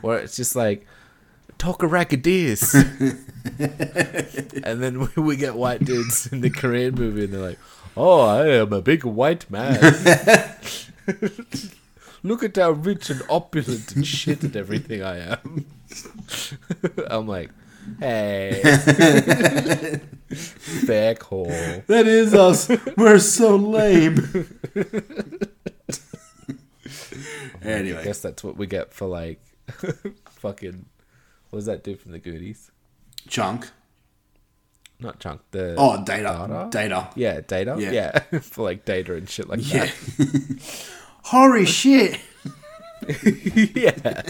Where 0.00 0.18
it's 0.18 0.36
just 0.36 0.56
like, 0.56 0.84
talk 1.58 1.84
a 1.84 1.86
rackadees. 1.86 2.74
and 4.64 4.82
then 4.82 5.00
we, 5.00 5.22
we 5.22 5.36
get 5.36 5.54
white 5.54 5.84
dudes 5.84 6.26
in 6.32 6.40
the 6.40 6.50
Korean 6.50 6.94
movie 6.94 7.24
and 7.24 7.34
they're 7.34 7.40
like, 7.40 7.58
oh, 7.96 8.20
I 8.22 8.48
am 8.48 8.72
a 8.72 8.80
big 8.80 9.04
white 9.04 9.50
man. 9.50 9.78
Look 12.22 12.42
at 12.42 12.56
how 12.56 12.70
rich 12.70 13.10
and 13.10 13.22
opulent 13.28 13.94
and 13.94 14.06
shit 14.06 14.42
and 14.42 14.56
everything 14.56 15.02
I 15.02 15.32
am. 15.32 15.66
I'm 17.08 17.28
like, 17.28 17.50
hey. 18.00 18.62
Fair 20.86 21.14
call. 21.16 21.48
That 21.48 22.06
is 22.06 22.32
us. 22.32 22.70
We're 22.96 23.18
so 23.18 23.56
lame. 23.56 24.16
anyway, 27.62 28.00
I 28.00 28.04
guess 28.04 28.22
that's 28.22 28.42
what 28.42 28.56
we 28.56 28.66
get 28.66 28.94
for 28.94 29.06
like 29.06 29.40
fucking. 30.30 30.86
What 31.50 31.58
does 31.58 31.66
that 31.66 31.84
do 31.84 31.94
from 31.94 32.12
the 32.12 32.18
Goonies? 32.18 32.70
Chunk. 33.28 33.70
Not 35.00 35.18
chunk. 35.20 35.40
The 35.50 35.74
Oh, 35.76 36.02
Data. 36.04 36.68
Data. 36.70 37.10
Yeah, 37.16 37.40
data. 37.40 37.76
Yeah. 37.78 37.90
Yeah, 37.90 38.18
for 38.40 38.62
like 38.64 38.84
data 38.84 39.14
and 39.14 39.28
shit 39.28 39.48
like 39.48 39.60
Yeah. 39.62 39.86
that. 39.86 40.86
Holy 41.24 41.64
shit. 41.66 42.20
yeah. 43.74 44.22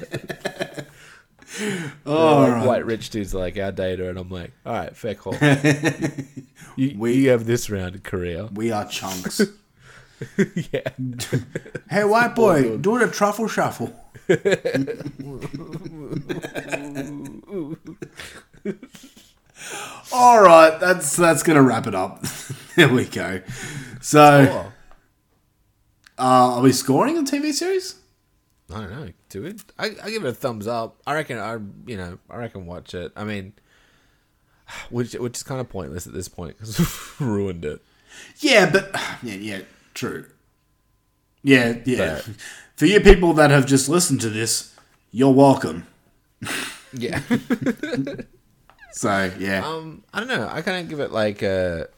Oh, 2.06 2.38
like 2.40 2.52
right. 2.52 2.66
white 2.66 2.86
rich 2.86 3.10
dudes 3.10 3.34
are 3.34 3.38
like 3.38 3.56
our 3.58 3.70
data, 3.72 4.08
and 4.08 4.18
I'm 4.18 4.28
like, 4.30 4.50
all 4.66 4.72
right, 4.72 4.96
fair 4.96 5.14
call. 5.14 5.34
you, 6.76 7.06
you 7.06 7.30
have 7.30 7.46
this 7.46 7.70
round 7.70 7.94
in 7.96 8.00
Korea. 8.00 8.48
We 8.52 8.72
are 8.72 8.86
chunks. 8.88 9.40
yeah. 10.72 10.88
hey, 11.90 12.04
white 12.04 12.34
boy, 12.34 12.76
do 12.78 12.98
the 12.98 13.06
truffle 13.08 13.46
shuffle. 13.48 13.92
All 20.12 20.43
right, 20.43 20.78
that's 20.81 21.16
that's 21.16 21.43
gonna 21.43 21.62
wrap 21.62 21.86
it 21.86 21.95
up. 21.95 22.24
there 22.77 22.89
we 22.89 23.05
go. 23.05 23.41
So, 24.01 24.70
uh, 26.19 26.23
are 26.57 26.61
we 26.62 26.73
scoring 26.73 27.16
a 27.19 27.23
TV 27.23 27.53
series? 27.53 27.97
I 28.73 28.81
don't 28.81 28.91
know. 28.91 29.09
Do 29.28 29.45
it. 29.45 29.62
I, 29.78 29.91
I 30.03 30.11
give 30.11 30.24
it 30.24 30.28
a 30.28 30.32
thumbs 30.35 30.66
up. 30.66 31.01
I 31.07 31.15
reckon. 31.15 31.39
I 31.39 31.55
you 31.86 31.97
know. 31.97 32.19
I 32.31 32.36
reckon 32.36 32.66
watch 32.66 32.95
it. 32.95 33.12
I 33.16 33.24
mean, 33.24 33.53
which 34.91 35.15
which 35.15 35.36
is 35.39 35.43
kind 35.43 35.61
of 35.61 35.69
pointless 35.69 36.07
at 36.07 36.12
this 36.12 36.28
point 36.28 36.59
because 36.59 36.78
ruined 37.20 37.65
it. 37.65 37.82
Yeah, 38.39 38.70
but 38.70 38.91
yeah, 39.23 39.35
yeah, 39.35 39.61
true. 39.95 40.27
Yeah, 41.43 41.78
yeah. 41.85 42.20
But- 42.24 42.36
For 42.77 42.86
you 42.86 42.99
people 43.01 43.35
that 43.35 43.53
have 43.53 43.66
just 43.66 43.89
listened 43.89 44.20
to 44.23 44.28
this, 44.28 44.74
you're 45.12 45.31
welcome. 45.32 45.86
Yeah. 46.93 47.20
So 48.94 49.30
yeah. 49.40 49.66
um, 49.66 50.04
I 50.14 50.20
don't 50.20 50.28
know. 50.28 50.48
I 50.50 50.62
kind 50.62 50.80
of 50.80 50.88
give 50.88 51.00
it 51.00 51.10
like 51.10 51.42
a 51.42 51.88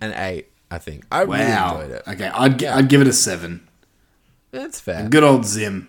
an 0.00 0.12
eight. 0.14 0.48
I 0.70 0.78
think. 0.78 1.04
I 1.10 1.24
wow. 1.24 1.34
really 1.36 1.84
enjoyed 1.84 1.96
it. 1.98 2.08
Okay, 2.08 2.28
I'd 2.28 2.64
I'd 2.64 2.88
give 2.88 3.00
it 3.00 3.08
a 3.08 3.12
seven. 3.12 3.68
That's 4.52 4.80
fair. 4.80 5.08
Good 5.08 5.24
old 5.24 5.44
Zim. 5.44 5.88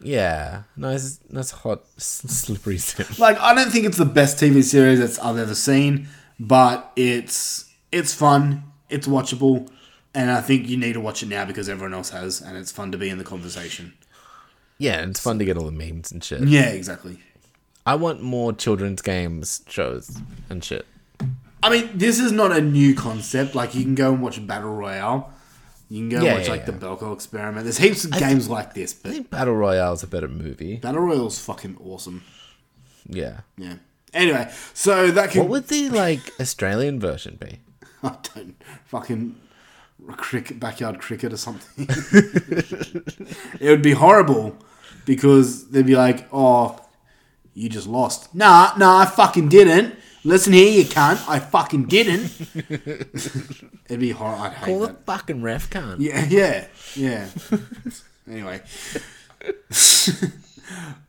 Yeah, 0.00 0.62
nice, 0.76 1.20
nice 1.30 1.50
hot, 1.52 1.84
slippery 1.96 2.78
sim. 2.78 3.06
Like 3.18 3.38
I 3.38 3.54
don't 3.54 3.70
think 3.70 3.84
it's 3.84 3.98
the 3.98 4.04
best 4.04 4.38
TV 4.38 4.64
series 4.64 4.98
that's 4.98 5.18
I've 5.18 5.38
ever 5.38 5.54
seen, 5.54 6.08
but 6.40 6.90
it's 6.96 7.70
it's 7.92 8.14
fun, 8.14 8.64
it's 8.88 9.06
watchable, 9.06 9.68
and 10.14 10.30
I 10.30 10.40
think 10.40 10.66
you 10.68 10.76
need 10.76 10.94
to 10.94 11.00
watch 11.00 11.22
it 11.22 11.28
now 11.28 11.44
because 11.44 11.68
everyone 11.68 11.94
else 11.94 12.10
has, 12.10 12.40
and 12.40 12.56
it's 12.56 12.72
fun 12.72 12.90
to 12.92 12.98
be 12.98 13.10
in 13.10 13.18
the 13.18 13.24
conversation. 13.24 13.92
Yeah, 14.78 14.98
and 15.00 15.10
it's 15.10 15.20
fun 15.20 15.38
to 15.38 15.44
get 15.44 15.56
all 15.56 15.66
the 15.66 15.70
memes 15.70 16.10
and 16.10 16.24
shit. 16.24 16.42
Yeah, 16.42 16.70
exactly. 16.70 17.20
I 17.84 17.94
want 17.96 18.22
more 18.22 18.52
children's 18.52 19.02
games 19.02 19.62
shows 19.68 20.18
and 20.48 20.62
shit. 20.62 20.86
I 21.62 21.70
mean, 21.70 21.90
this 21.94 22.18
is 22.18 22.32
not 22.32 22.52
a 22.52 22.60
new 22.60 22.94
concept. 22.94 23.54
Like 23.54 23.74
you 23.74 23.82
can 23.82 23.94
go 23.94 24.12
and 24.12 24.22
watch 24.22 24.44
Battle 24.46 24.74
Royale. 24.74 25.32
You 25.88 26.00
can 26.00 26.08
go 26.08 26.24
Yeah, 26.24 26.34
watch 26.34 26.46
yeah, 26.46 26.52
like 26.52 26.66
the 26.66 26.72
Belko 26.72 27.12
Experiment. 27.12 27.64
There's 27.64 27.78
heaps 27.78 28.04
of 28.04 28.14
I 28.14 28.18
games 28.18 28.48
like 28.48 28.72
this, 28.74 28.98
I 29.04 29.10
think 29.10 29.30
Battle 29.30 29.54
Royale's 29.54 30.02
a 30.02 30.06
better 30.06 30.28
movie. 30.28 30.76
Battle 30.76 31.02
Royale's 31.02 31.38
fucking 31.38 31.76
awesome. 31.84 32.22
Yeah. 33.06 33.40
Yeah. 33.58 33.74
Anyway, 34.14 34.50
so 34.74 35.10
that 35.10 35.30
can 35.30 35.42
What 35.42 35.50
would 35.50 35.68
the 35.68 35.88
like 35.90 36.20
Australian 36.40 36.98
version 37.00 37.36
be? 37.40 37.60
I 38.02 38.16
don't 38.34 38.56
fucking 38.86 39.36
cricket 40.16 40.58
backyard 40.58 40.98
cricket 40.98 41.32
or 41.32 41.36
something. 41.36 41.86
it 43.60 43.68
would 43.68 43.82
be 43.82 43.92
horrible 43.92 44.56
because 45.04 45.68
they'd 45.70 45.86
be 45.86 45.96
like, 45.96 46.26
"Oh, 46.32 46.78
you 47.54 47.68
just 47.68 47.86
lost." 47.86 48.34
Nah, 48.34 48.72
nah, 48.76 48.98
I 49.00 49.06
fucking 49.06 49.48
didn't. 49.48 49.94
Listen 50.24 50.52
here, 50.52 50.70
you 50.70 50.84
cunt. 50.84 51.28
I 51.28 51.40
fucking 51.40 51.86
didn't. 51.86 52.30
It'd 53.86 53.98
be 54.00 54.10
horrible. 54.12 54.42
I'd 54.44 54.52
hate 54.52 54.64
Call 54.66 54.80
the 54.80 54.86
that. 54.88 55.04
fucking 55.04 55.42
ref 55.42 55.68
can. 55.68 55.96
Yeah, 56.00 56.24
yeah, 56.28 56.66
yeah. 56.94 57.28
anyway. 58.30 58.62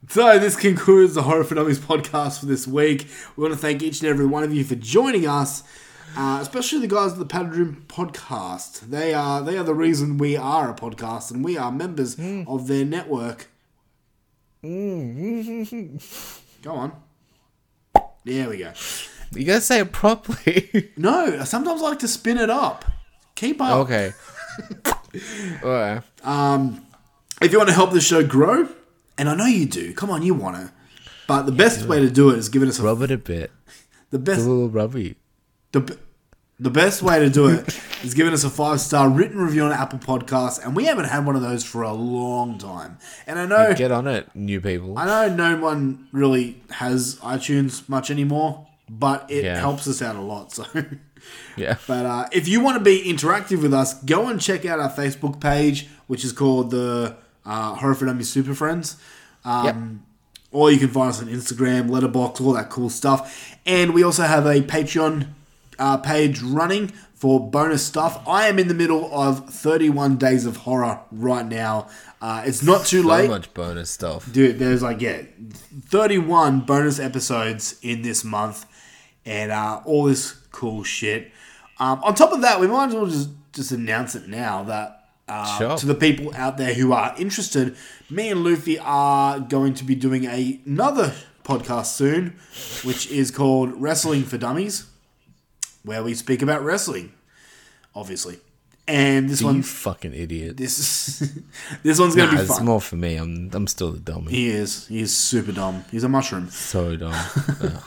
So 0.09 0.37
this 0.37 0.55
concludes 0.55 1.13
the 1.15 1.23
Horror 1.23 1.43
for 1.43 1.55
Dummies 1.55 1.79
podcast 1.79 2.39
for 2.41 2.45
this 2.45 2.67
week. 2.67 3.07
We 3.35 3.41
want 3.41 3.53
to 3.53 3.59
thank 3.59 3.81
each 3.81 4.01
and 4.01 4.09
every 4.09 4.25
one 4.25 4.43
of 4.43 4.53
you 4.53 4.63
for 4.63 4.75
joining 4.75 5.25
us, 5.25 5.63
uh, 6.17 6.37
especially 6.41 6.79
the 6.79 6.87
guys 6.93 7.13
at 7.13 7.17
the 7.19 7.25
Padded 7.25 7.55
Room 7.55 7.85
podcast. 7.87 8.81
They 8.81 9.13
are 9.13 9.41
they 9.41 9.57
are 9.57 9.63
the 9.63 9.73
reason 9.73 10.17
we 10.17 10.35
are 10.35 10.69
a 10.69 10.75
podcast, 10.75 11.31
and 11.31 11.43
we 11.43 11.57
are 11.57 11.71
members 11.71 12.17
of 12.47 12.67
their 12.67 12.85
network. 12.85 13.47
Go 14.63 14.69
on. 16.75 16.93
There 18.23 18.49
we 18.49 18.57
go. 18.59 18.71
You 19.33 19.45
gotta 19.45 19.61
say 19.61 19.79
it 19.81 19.91
properly. 19.91 20.91
No, 20.97 21.39
I 21.41 21.43
sometimes 21.43 21.81
I 21.81 21.89
like 21.89 21.99
to 21.99 22.07
spin 22.07 22.37
it 22.37 22.49
up. 22.49 22.85
Keep 23.35 23.61
up. 23.61 23.79
okay. 23.79 24.13
Alright. 25.63 26.03
Um, 26.23 26.85
if 27.41 27.51
you 27.51 27.57
want 27.57 27.69
to 27.69 27.75
help 27.75 27.91
the 27.91 27.99
show 27.99 28.25
grow, 28.25 28.69
and 29.17 29.27
I 29.29 29.35
know 29.35 29.45
you 29.45 29.65
do, 29.65 29.93
come 29.93 30.09
on, 30.09 30.21
you 30.21 30.33
want 30.33 30.55
to. 30.55 30.71
But 31.27 31.43
the 31.43 31.51
best 31.51 31.85
way 31.87 31.99
to 31.99 32.09
do 32.09 32.29
it 32.29 32.37
is 32.39 32.47
giving 32.49 32.69
us 32.69 32.79
a 32.79 32.83
Rub 32.83 33.01
it 33.01 33.11
a 33.11 33.17
bit. 33.17 33.51
the 34.11 34.17
It's 34.17 34.29
a 34.29 34.31
best 34.31 34.45
little 34.47 34.69
rubby. 34.69 35.15
the 35.73 35.97
the 36.59 36.69
best 36.69 37.01
way 37.01 37.19
to 37.19 37.29
do 37.29 37.47
it 37.47 37.79
is 38.03 38.13
giving 38.13 38.33
us 38.33 38.43
a 38.43 38.49
five 38.49 38.79
star 38.79 39.09
written 39.09 39.39
review 39.39 39.63
on 39.63 39.71
Apple 39.71 39.99
Podcasts, 39.99 40.63
and 40.63 40.75
we 40.75 40.85
haven't 40.85 41.05
had 41.05 41.25
one 41.25 41.35
of 41.35 41.41
those 41.41 41.63
for 41.63 41.81
a 41.81 41.91
long 41.93 42.57
time. 42.57 42.97
And 43.27 43.39
I 43.39 43.45
know 43.45 43.73
Get 43.73 43.91
on 43.91 44.07
it, 44.07 44.29
new 44.35 44.61
people. 44.61 44.97
I 44.97 45.05
know 45.27 45.35
no 45.35 45.57
one 45.61 46.07
really 46.11 46.61
has 46.71 47.15
iTunes 47.17 47.87
much 47.89 48.09
anymore, 48.11 48.67
but 48.89 49.25
it 49.29 49.43
Yeah. 49.43 49.59
helps 49.59 49.87
us 49.87 50.01
out 50.01 50.15
a 50.15 50.21
lot. 50.21 50.51
So. 50.53 50.65
Yeah. 51.55 51.77
But 51.87 52.05
uh, 52.05 52.27
if 52.33 52.49
you 52.49 52.59
want 52.59 52.77
to 52.79 52.83
be 52.83 53.01
interactive 53.01 53.61
with 53.61 53.73
us, 53.73 53.93
go 54.03 54.27
and 54.27 54.41
check 54.41 54.65
out 54.65 54.81
our 54.81 54.89
Facebook 54.91 55.39
page, 55.39 55.87
which 56.07 56.25
is 56.25 56.33
called 56.33 56.69
the 56.71 57.15
uh, 57.45 57.75
Horror 57.75 57.95
for 57.95 58.05
Dummies 58.07 58.29
Super 58.29 58.53
Friends. 58.53 58.97
Um, 59.45 60.03
Or 60.51 60.69
you 60.69 60.77
can 60.79 60.89
find 60.89 61.09
us 61.09 61.21
on 61.21 61.29
Instagram, 61.29 61.89
Letterboxd, 61.89 62.41
all 62.41 62.51
that 62.53 62.69
cool 62.69 62.89
stuff. 62.89 63.55
And 63.65 63.93
we 63.93 64.03
also 64.03 64.23
have 64.23 64.45
a 64.45 64.61
Patreon 64.61 65.27
uh, 65.79 65.97
page 65.97 66.41
running 66.41 66.87
for 67.13 67.39
bonus 67.49 67.85
stuff. 67.85 68.21
I 68.27 68.47
am 68.47 68.59
in 68.59 68.67
the 68.67 68.73
middle 68.73 69.09
of 69.13 69.49
31 69.49 70.17
days 70.17 70.45
of 70.45 70.57
horror 70.57 70.99
right 71.11 71.45
now. 71.45 71.87
Uh, 72.21 72.43
it's 72.45 72.61
not 72.63 72.85
too 72.85 73.01
so 73.01 73.07
late. 73.07 73.29
much 73.29 73.53
bonus 73.53 73.89
stuff. 73.89 74.31
Dude, 74.31 74.59
there's 74.59 74.81
like, 74.83 75.01
yeah, 75.01 75.21
31 75.89 76.61
bonus 76.61 76.99
episodes 76.99 77.77
in 77.81 78.01
this 78.01 78.23
month 78.23 78.65
and 79.25 79.51
uh, 79.51 79.81
all 79.85 80.05
this 80.05 80.33
cool 80.51 80.83
shit. 80.83 81.31
Um, 81.79 82.03
on 82.03 82.15
top 82.15 82.31
of 82.33 82.41
that, 82.41 82.59
we 82.59 82.67
might 82.67 82.87
as 82.89 82.95
well 82.95 83.05
just, 83.07 83.29
just 83.53 83.71
announce 83.71 84.15
it 84.15 84.27
now 84.27 84.63
that 84.63 85.07
uh, 85.27 85.57
Sure. 85.57 85.77
to 85.77 85.85
the 85.85 85.95
people 85.95 86.33
out 86.35 86.57
there 86.57 86.73
who 86.73 86.91
are 86.93 87.15
interested, 87.17 87.75
me 88.09 88.29
and 88.29 88.43
Luffy 88.43 88.77
are 88.79 89.39
going 89.39 89.73
to 89.75 89.83
be 89.83 89.95
doing 89.95 90.25
a, 90.25 90.59
another 90.65 91.13
podcast 91.43 91.87
soon, 91.87 92.35
which 92.83 93.09
is 93.09 93.31
called 93.31 93.71
Wrestling 93.81 94.23
for 94.23 94.37
Dummies, 94.37 94.85
where 95.83 96.03
we 96.03 96.13
speak 96.13 96.41
about 96.41 96.63
wrestling, 96.63 97.13
obviously. 97.95 98.39
And 98.85 99.29
this 99.29 99.39
You 99.39 99.47
one, 99.47 99.61
fucking 99.61 100.13
idiot. 100.13 100.57
this 100.57 100.77
is 100.77 101.39
this 101.83 101.99
one's 101.99 102.15
gonna 102.15 102.31
Nah, 102.33 102.37
be 102.39 102.43
it's 102.43 102.59
more 102.61 102.81
for 102.81 102.97
me. 102.97 103.15
I'm 103.15 103.49
I'm 103.53 103.67
still 103.67 103.91
the 103.91 103.99
dummy. 103.99 104.31
He 104.31 104.49
is. 104.49 104.87
He 104.87 104.99
is 104.99 105.15
super 105.15 105.53
dumb. 105.53 105.85
He's 105.89 106.03
a 106.03 106.09
mushroom. 106.09 106.49
So 106.49 106.95
dumb. 106.97 107.13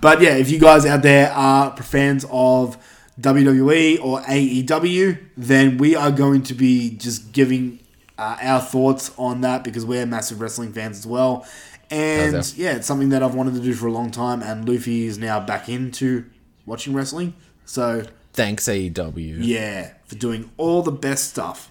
But 0.00 0.22
yeah, 0.22 0.36
if 0.36 0.50
you 0.50 0.58
guys 0.58 0.86
out 0.86 1.02
there 1.02 1.30
are 1.32 1.76
fans 1.76 2.24
of 2.30 2.78
WWE 3.20 4.02
or 4.02 4.22
AEW, 4.22 5.18
then 5.36 5.76
we 5.76 5.94
are 5.94 6.10
going 6.10 6.42
to 6.44 6.54
be 6.54 6.96
just 6.96 7.32
giving 7.32 7.80
uh, 8.16 8.38
our 8.40 8.60
thoughts 8.62 9.12
on 9.18 9.42
that 9.42 9.62
because 9.62 9.84
we're 9.84 10.06
massive 10.06 10.40
wrestling 10.40 10.72
fans 10.72 10.96
as 10.98 11.06
well. 11.06 11.46
And 11.90 12.50
yeah, 12.56 12.76
it's 12.76 12.86
something 12.86 13.10
that 13.10 13.22
I've 13.22 13.34
wanted 13.34 13.54
to 13.54 13.60
do 13.60 13.74
for 13.74 13.88
a 13.88 13.92
long 13.92 14.10
time, 14.10 14.42
and 14.42 14.66
Luffy 14.66 15.04
is 15.04 15.18
now 15.18 15.38
back 15.38 15.68
into 15.68 16.24
watching 16.70 16.94
wrestling. 16.94 17.34
So 17.66 18.04
Thanks 18.32 18.64
AEW. 18.64 19.38
yeah, 19.40 19.92
for 20.06 20.14
doing 20.14 20.50
all 20.56 20.82
the 20.82 20.92
best 20.92 21.28
stuff. 21.30 21.70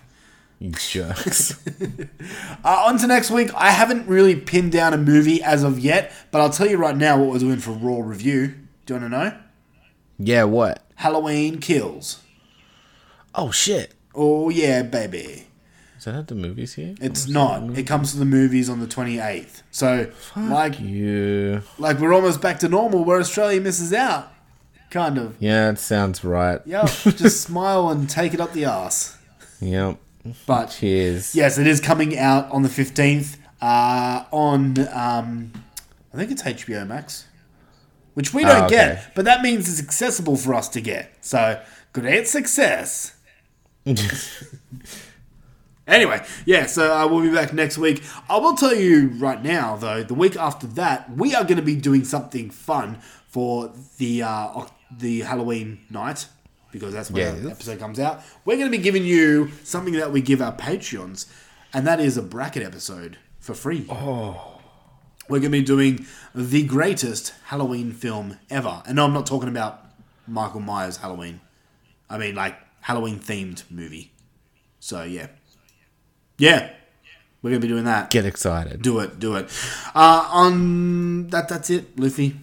You 0.59 0.71
jerks. 0.71 1.57
Uh, 2.65 2.83
on 2.87 2.97
to 2.99 3.07
next 3.07 3.31
week. 3.31 3.49
I 3.55 3.71
haven't 3.71 4.05
really 4.07 4.35
pinned 4.35 4.73
down 4.73 4.93
a 4.93 4.97
movie 4.97 5.41
as 5.41 5.63
of 5.63 5.79
yet, 5.79 6.11
but 6.31 6.41
I'll 6.41 6.49
tell 6.49 6.69
you 6.69 6.75
right 6.77 6.95
now 6.97 7.17
what 7.17 7.29
we're 7.29 7.39
doing 7.39 7.59
for 7.59 7.71
Raw 7.71 8.01
review. 8.01 8.47
Do 8.85 8.93
you 8.93 8.99
want 8.99 9.11
to 9.13 9.17
know? 9.17 9.37
yeah, 10.17 10.43
what? 10.43 10.83
Halloween 10.95 11.59
Kills. 11.59 12.21
Oh 13.33 13.51
shit. 13.51 13.93
Oh 14.13 14.49
yeah, 14.49 14.81
baby. 14.83 15.47
Is 15.97 16.05
that 16.05 16.15
at 16.15 16.27
the 16.27 16.35
movies 16.35 16.73
here? 16.73 16.95
It's 17.01 17.27
not. 17.27 17.77
It 17.77 17.83
comes 17.87 18.11
to 18.11 18.17
the 18.19 18.25
movies 18.25 18.69
on 18.69 18.79
the 18.81 18.87
28th. 18.87 19.61
So, 19.71 20.11
like, 20.35 20.79
You. 20.79 21.61
like 21.77 21.99
we're 21.99 22.13
almost 22.13 22.41
back 22.41 22.59
to 22.59 22.67
normal 22.69 23.03
where 23.05 23.19
Australia 23.19 23.61
misses 23.61 23.93
out. 23.93 24.31
Kind 24.89 25.17
of. 25.17 25.35
Yeah, 25.39 25.69
it 25.69 25.79
sounds 25.79 26.23
right. 26.23 26.61
Yep. 26.65 26.85
just 27.15 27.41
smile 27.47 27.89
and 27.89 28.09
take 28.09 28.33
it 28.33 28.39
up 28.41 28.53
the 28.53 28.65
ass. 28.65 29.17
Yep. 29.61 29.97
But 30.45 30.67
Cheers. 30.71 31.35
yes, 31.35 31.57
it 31.57 31.67
is 31.67 31.79
coming 31.79 32.17
out 32.17 32.49
on 32.51 32.63
the 32.63 32.69
15th 32.69 33.37
uh, 33.61 34.25
on, 34.31 34.77
um, 34.93 35.51
I 36.13 36.17
think 36.17 36.31
it's 36.31 36.43
HBO 36.43 36.87
Max, 36.87 37.25
which 38.15 38.33
we 38.33 38.43
Oh, 38.45 38.47
don't 38.47 38.63
okay. 38.65 38.75
get, 38.75 39.15
but 39.15 39.25
that 39.25 39.41
means 39.41 39.69
it's 39.69 39.79
accessible 39.81 40.35
for 40.37 40.53
us 40.53 40.67
to 40.69 40.81
get. 40.81 41.13
So, 41.21 41.61
great 41.93 42.27
success. 42.27 43.15
Anyway, 45.87 46.23
yeah, 46.45 46.67
so 46.67 46.93
uh, 46.95 47.07
we'll 47.07 47.23
be 47.23 47.31
back 47.33 47.51
next 47.51 47.75
week. 47.79 48.03
I 48.29 48.37
will 48.37 48.53
tell 48.55 48.75
you 48.75 49.07
right 49.07 49.41
now, 49.41 49.75
though, 49.75 50.03
the 50.03 50.13
week 50.13 50.35
after 50.35 50.67
that, 50.67 51.09
we 51.17 51.33
are 51.33 51.43
going 51.43 51.55
to 51.57 51.63
be 51.63 51.75
doing 51.75 52.03
something 52.03 52.51
fun 52.51 52.99
for 53.27 53.73
the 53.97 54.21
uh, 54.21 54.65
the 54.97 55.21
Halloween 55.21 55.79
night 55.89 56.27
because 56.71 56.93
that's 56.93 57.09
when 57.09 57.21
Yes. 57.21 57.41
the 57.43 57.51
episode 57.51 57.79
comes 57.79 57.99
out. 57.99 58.21
We're 58.45 58.57
going 58.57 58.71
to 58.71 58.77
be 58.77 58.81
giving 58.83 59.03
you 59.03 59.51
something 59.63 59.93
that 59.95 60.11
we 60.11 60.21
give 60.21 60.41
our 60.41 60.53
Patreons, 60.55 61.25
and 61.73 61.85
that 61.87 61.99
is 61.99 62.17
a 62.17 62.21
bracket 62.21 62.63
episode 62.63 63.17
for 63.39 63.53
free. 63.53 63.85
Oh. 63.89 64.61
We're 65.27 65.39
going 65.39 65.51
to 65.51 65.59
be 65.59 65.63
doing 65.63 66.05
the 66.33 66.63
greatest 66.63 67.33
Halloween 67.45 67.91
film 67.91 68.37
ever. 68.49 68.81
And 68.85 68.95
no, 68.95 69.05
I'm 69.05 69.13
not 69.13 69.25
talking 69.27 69.49
about 69.49 69.85
Michael 70.27 70.59
Myers 70.59 70.97
Halloween. 70.97 71.39
I 72.09 72.17
mean, 72.17 72.35
like, 72.35 72.57
Halloween 72.81 73.19
themed 73.19 73.63
movie. 73.69 74.11
So, 74.79 75.03
yeah. 75.03 75.27
Yeah, 76.37 76.71
we're 77.41 77.49
gonna 77.49 77.59
be 77.59 77.67
doing 77.67 77.83
that. 77.83 78.09
Get 78.11 78.25
excited. 78.25 78.81
Do 78.81 78.99
it, 78.99 79.19
do 79.19 79.35
it. 79.35 79.49
Uh, 79.93 80.27
on 80.31 81.27
that, 81.27 81.49
that's 81.49 81.69
it, 81.69 81.99
Luffy. 81.99 82.39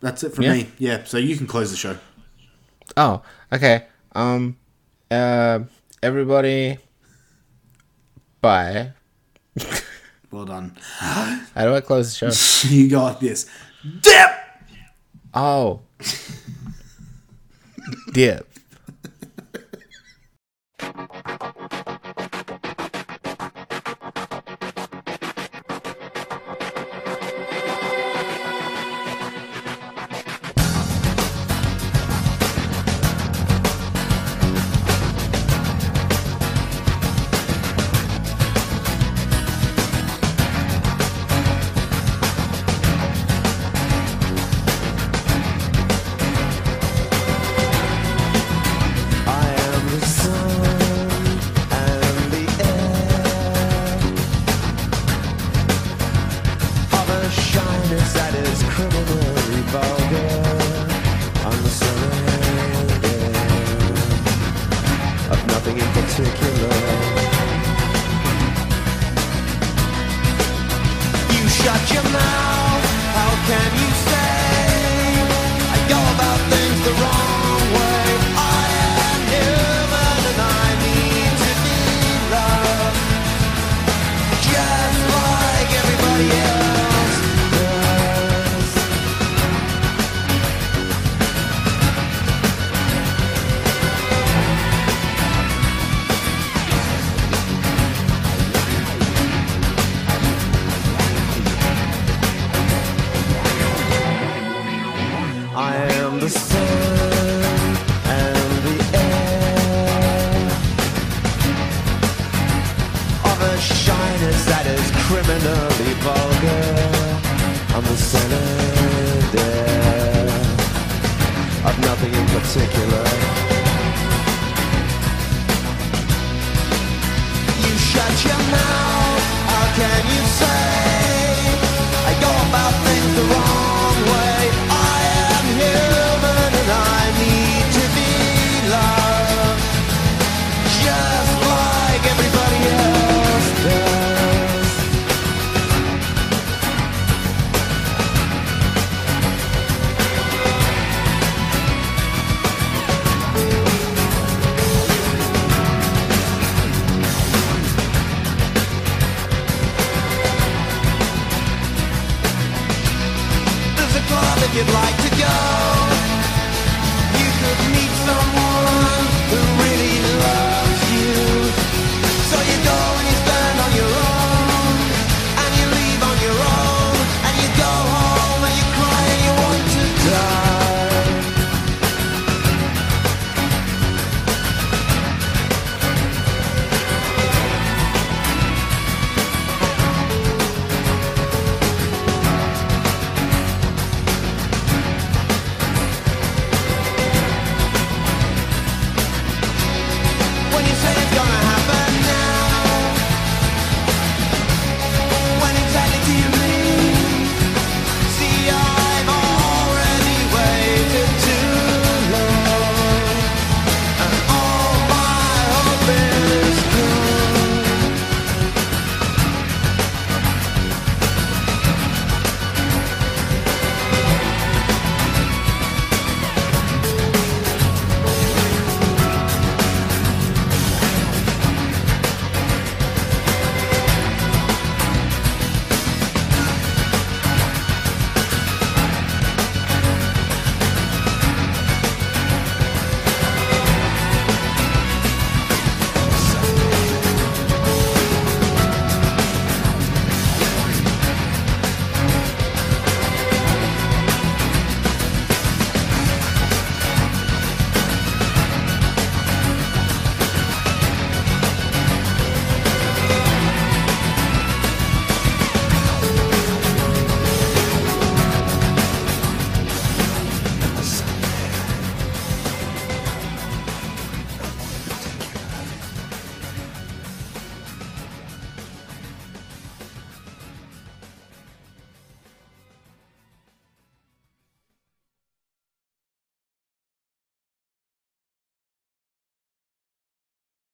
That's 0.00 0.22
it 0.22 0.34
from 0.34 0.44
Yeah. 0.44 0.52
me. 0.54 0.70
Yeah, 0.78 1.04
so 1.04 1.18
you 1.18 1.36
can 1.36 1.46
close 1.46 1.70
the 1.70 1.76
show. 1.76 1.98
Oh, 2.96 3.22
okay. 3.52 3.86
Um, 4.12 4.56
uh, 5.10 5.60
everybody, 6.02 6.78
bye. 8.40 8.92
Well 10.32 10.44
done. 10.44 10.76
How 11.00 11.64
do 11.64 11.74
I 11.74 11.80
close 11.80 12.16
the 12.16 12.30
show? 12.30 12.68
you 12.72 12.88
go 12.88 13.02
like 13.02 13.18
this. 13.18 13.50
Dip. 14.00 14.30
Oh, 15.34 15.80
dip. 18.12 18.49